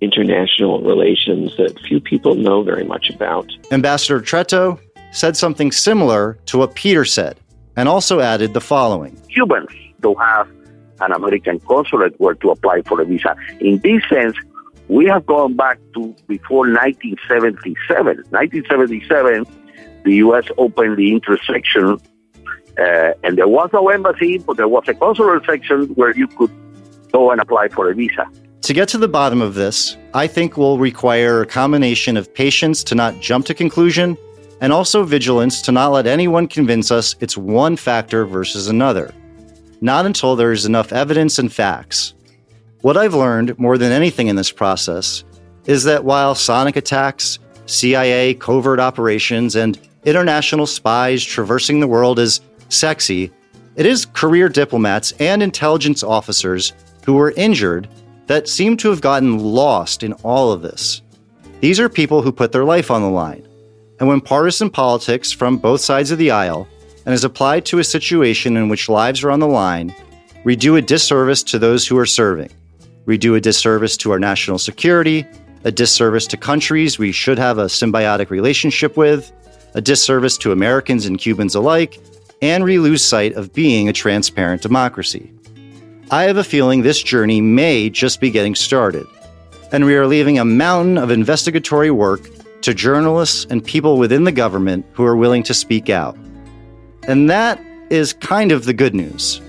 international 0.00 0.82
relations 0.82 1.56
that 1.56 1.78
few 1.80 2.00
people 2.00 2.34
know 2.34 2.62
very 2.62 2.84
much 2.84 3.08
about. 3.08 3.50
Ambassador 3.70 4.20
Tretto 4.20 4.78
said 5.12 5.36
something 5.36 5.70
similar 5.70 6.38
to 6.46 6.58
what 6.58 6.74
Peter 6.74 7.04
said, 7.04 7.38
and 7.76 7.88
also 7.88 8.20
added 8.20 8.52
the 8.52 8.60
following 8.60 9.16
Cubans 9.28 9.70
don't 10.00 10.18
have 10.18 10.48
an 11.00 11.12
American 11.12 11.60
consulate 11.60 12.18
where 12.18 12.34
to 12.34 12.50
apply 12.50 12.82
for 12.82 13.00
a 13.00 13.04
visa. 13.04 13.36
In 13.60 13.78
this 13.78 14.02
sense, 14.08 14.36
we 14.88 15.06
have 15.06 15.24
gone 15.26 15.54
back 15.54 15.78
to 15.94 16.14
before 16.26 16.68
1977. 16.68 18.16
1977, 18.30 19.46
the 20.04 20.14
U.S. 20.16 20.44
opened 20.58 20.96
the 20.96 21.12
intersection, 21.12 21.98
uh, 22.78 23.12
and 23.22 23.36
there 23.36 23.48
was 23.48 23.70
no 23.72 23.88
embassy, 23.88 24.38
but 24.38 24.56
there 24.56 24.68
was 24.68 24.84
a 24.88 24.94
consular 24.94 25.42
section 25.44 25.86
where 25.94 26.16
you 26.16 26.26
could 26.26 26.50
go 27.12 27.30
and 27.30 27.40
apply 27.40 27.68
for 27.68 27.90
a 27.90 27.94
visa. 27.94 28.26
To 28.62 28.72
get 28.72 28.88
to 28.90 28.98
the 28.98 29.08
bottom 29.08 29.42
of 29.42 29.54
this, 29.54 29.96
I 30.14 30.26
think 30.26 30.56
will 30.56 30.78
require 30.78 31.42
a 31.42 31.46
combination 31.46 32.16
of 32.16 32.32
patience 32.32 32.84
to 32.84 32.94
not 32.94 33.20
jump 33.20 33.44
to 33.46 33.54
conclusion 33.54 34.16
and 34.60 34.72
also 34.72 35.02
vigilance 35.02 35.60
to 35.62 35.72
not 35.72 35.88
let 35.88 36.06
anyone 36.06 36.46
convince 36.46 36.90
us 36.90 37.16
it's 37.20 37.36
one 37.36 37.76
factor 37.76 38.24
versus 38.24 38.68
another. 38.68 39.12
Not 39.80 40.06
until 40.06 40.36
there 40.36 40.52
is 40.52 40.64
enough 40.64 40.92
evidence 40.92 41.40
and 41.40 41.52
facts. 41.52 42.14
What 42.82 42.96
I've 42.96 43.14
learned 43.14 43.58
more 43.58 43.76
than 43.76 43.90
anything 43.90 44.28
in 44.28 44.36
this 44.36 44.52
process 44.52 45.24
is 45.66 45.82
that 45.84 46.04
while 46.04 46.36
sonic 46.36 46.76
attacks, 46.76 47.40
CIA 47.66 48.34
covert 48.34 48.78
operations, 48.78 49.56
and 49.56 49.78
international 50.04 50.66
spies 50.66 51.24
traversing 51.24 51.80
the 51.80 51.88
world 51.88 52.18
is 52.18 52.40
sexy, 52.72 53.30
it 53.76 53.86
is 53.86 54.06
career 54.06 54.48
diplomats 54.48 55.12
and 55.12 55.42
intelligence 55.42 56.02
officers 56.02 56.72
who 57.04 57.14
were 57.14 57.32
injured 57.36 57.88
that 58.26 58.48
seem 58.48 58.76
to 58.78 58.90
have 58.90 59.00
gotten 59.00 59.38
lost 59.38 60.02
in 60.02 60.12
all 60.22 60.52
of 60.52 60.62
this. 60.62 61.02
These 61.60 61.80
are 61.80 61.88
people 61.88 62.22
who 62.22 62.32
put 62.32 62.52
their 62.52 62.64
life 62.64 62.90
on 62.90 63.02
the 63.02 63.08
line. 63.08 63.46
And 64.00 64.08
when 64.08 64.20
partisan 64.20 64.68
politics 64.68 65.30
from 65.30 65.58
both 65.58 65.80
sides 65.80 66.10
of 66.10 66.18
the 66.18 66.30
aisle 66.30 66.66
and 67.06 67.14
is 67.14 67.24
applied 67.24 67.64
to 67.66 67.78
a 67.78 67.84
situation 67.84 68.56
in 68.56 68.68
which 68.68 68.88
lives 68.88 69.22
are 69.22 69.30
on 69.30 69.40
the 69.40 69.46
line, 69.46 69.94
we 70.44 70.56
do 70.56 70.76
a 70.76 70.82
disservice 70.82 71.42
to 71.44 71.58
those 71.58 71.86
who 71.86 71.96
are 71.98 72.06
serving. 72.06 72.50
We 73.06 73.16
do 73.16 73.34
a 73.34 73.40
disservice 73.40 73.96
to 73.98 74.10
our 74.10 74.18
national 74.18 74.58
security, 74.58 75.26
a 75.64 75.72
disservice 75.72 76.26
to 76.28 76.36
countries 76.36 76.98
we 76.98 77.12
should 77.12 77.38
have 77.38 77.58
a 77.58 77.66
symbiotic 77.66 78.30
relationship 78.30 78.96
with, 78.96 79.32
a 79.74 79.80
disservice 79.80 80.36
to 80.38 80.52
Americans 80.52 81.06
and 81.06 81.18
Cubans 81.18 81.54
alike, 81.54 82.00
and 82.42 82.64
we 82.64 82.78
lose 82.78 83.04
sight 83.04 83.34
of 83.34 83.52
being 83.52 83.88
a 83.88 83.92
transparent 83.92 84.60
democracy. 84.60 85.32
I 86.10 86.24
have 86.24 86.36
a 86.36 86.44
feeling 86.44 86.82
this 86.82 87.02
journey 87.02 87.40
may 87.40 87.88
just 87.88 88.20
be 88.20 88.30
getting 88.30 88.56
started, 88.56 89.06
and 89.70 89.86
we 89.86 89.94
are 89.94 90.06
leaving 90.06 90.38
a 90.38 90.44
mountain 90.44 90.98
of 90.98 91.10
investigatory 91.10 91.90
work 91.90 92.28
to 92.62 92.74
journalists 92.74 93.46
and 93.48 93.64
people 93.64 93.96
within 93.96 94.24
the 94.24 94.32
government 94.32 94.84
who 94.92 95.04
are 95.04 95.16
willing 95.16 95.44
to 95.44 95.54
speak 95.54 95.88
out. 95.88 96.16
And 97.04 97.30
that 97.30 97.60
is 97.90 98.12
kind 98.12 98.52
of 98.52 98.64
the 98.64 98.74
good 98.74 98.94
news. 98.94 99.40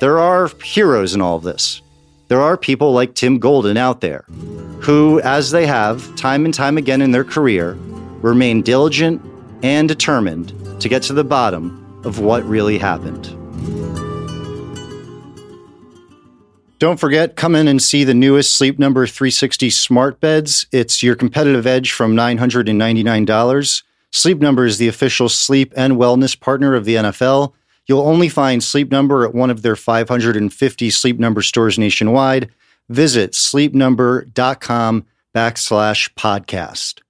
There 0.00 0.18
are 0.18 0.48
heroes 0.62 1.14
in 1.14 1.20
all 1.20 1.36
of 1.36 1.44
this. 1.44 1.80
There 2.28 2.40
are 2.40 2.56
people 2.56 2.92
like 2.92 3.14
Tim 3.14 3.38
Golden 3.38 3.76
out 3.76 4.00
there 4.00 4.24
who, 4.80 5.20
as 5.20 5.50
they 5.50 5.66
have 5.66 6.14
time 6.16 6.44
and 6.44 6.52
time 6.52 6.76
again 6.76 7.00
in 7.00 7.12
their 7.12 7.24
career, 7.24 7.74
remain 8.20 8.60
diligent 8.60 9.22
and 9.62 9.88
determined 9.88 10.52
to 10.80 10.88
get 10.88 11.02
to 11.04 11.12
the 11.12 11.24
bottom 11.24 12.02
of 12.04 12.20
what 12.20 12.44
really 12.44 12.78
happened. 12.78 13.24
Don't 16.78 17.00
forget, 17.00 17.36
come 17.36 17.54
in 17.54 17.68
and 17.68 17.80
see 17.80 18.04
the 18.04 18.14
newest 18.14 18.56
Sleep 18.56 18.78
Number 18.78 19.06
360 19.06 19.70
smart 19.70 20.20
beds. 20.20 20.66
It's 20.72 21.02
your 21.02 21.14
competitive 21.14 21.66
edge 21.66 21.92
from 21.92 22.14
$999. 22.14 23.82
Sleep 24.10 24.38
Number 24.38 24.66
is 24.66 24.78
the 24.78 24.88
official 24.88 25.28
sleep 25.28 25.72
and 25.76 25.94
wellness 25.94 26.38
partner 26.38 26.74
of 26.74 26.84
the 26.84 26.96
NFL. 26.96 27.52
You'll 27.86 28.06
only 28.06 28.28
find 28.28 28.62
Sleep 28.62 28.90
Number 28.90 29.24
at 29.24 29.34
one 29.34 29.50
of 29.50 29.62
their 29.62 29.76
550 29.76 30.90
Sleep 30.90 31.18
Number 31.18 31.42
stores 31.42 31.78
nationwide. 31.78 32.50
Visit 32.88 33.32
sleepnumber.com 33.32 35.06
backslash 35.34 36.14
podcast. 36.14 37.00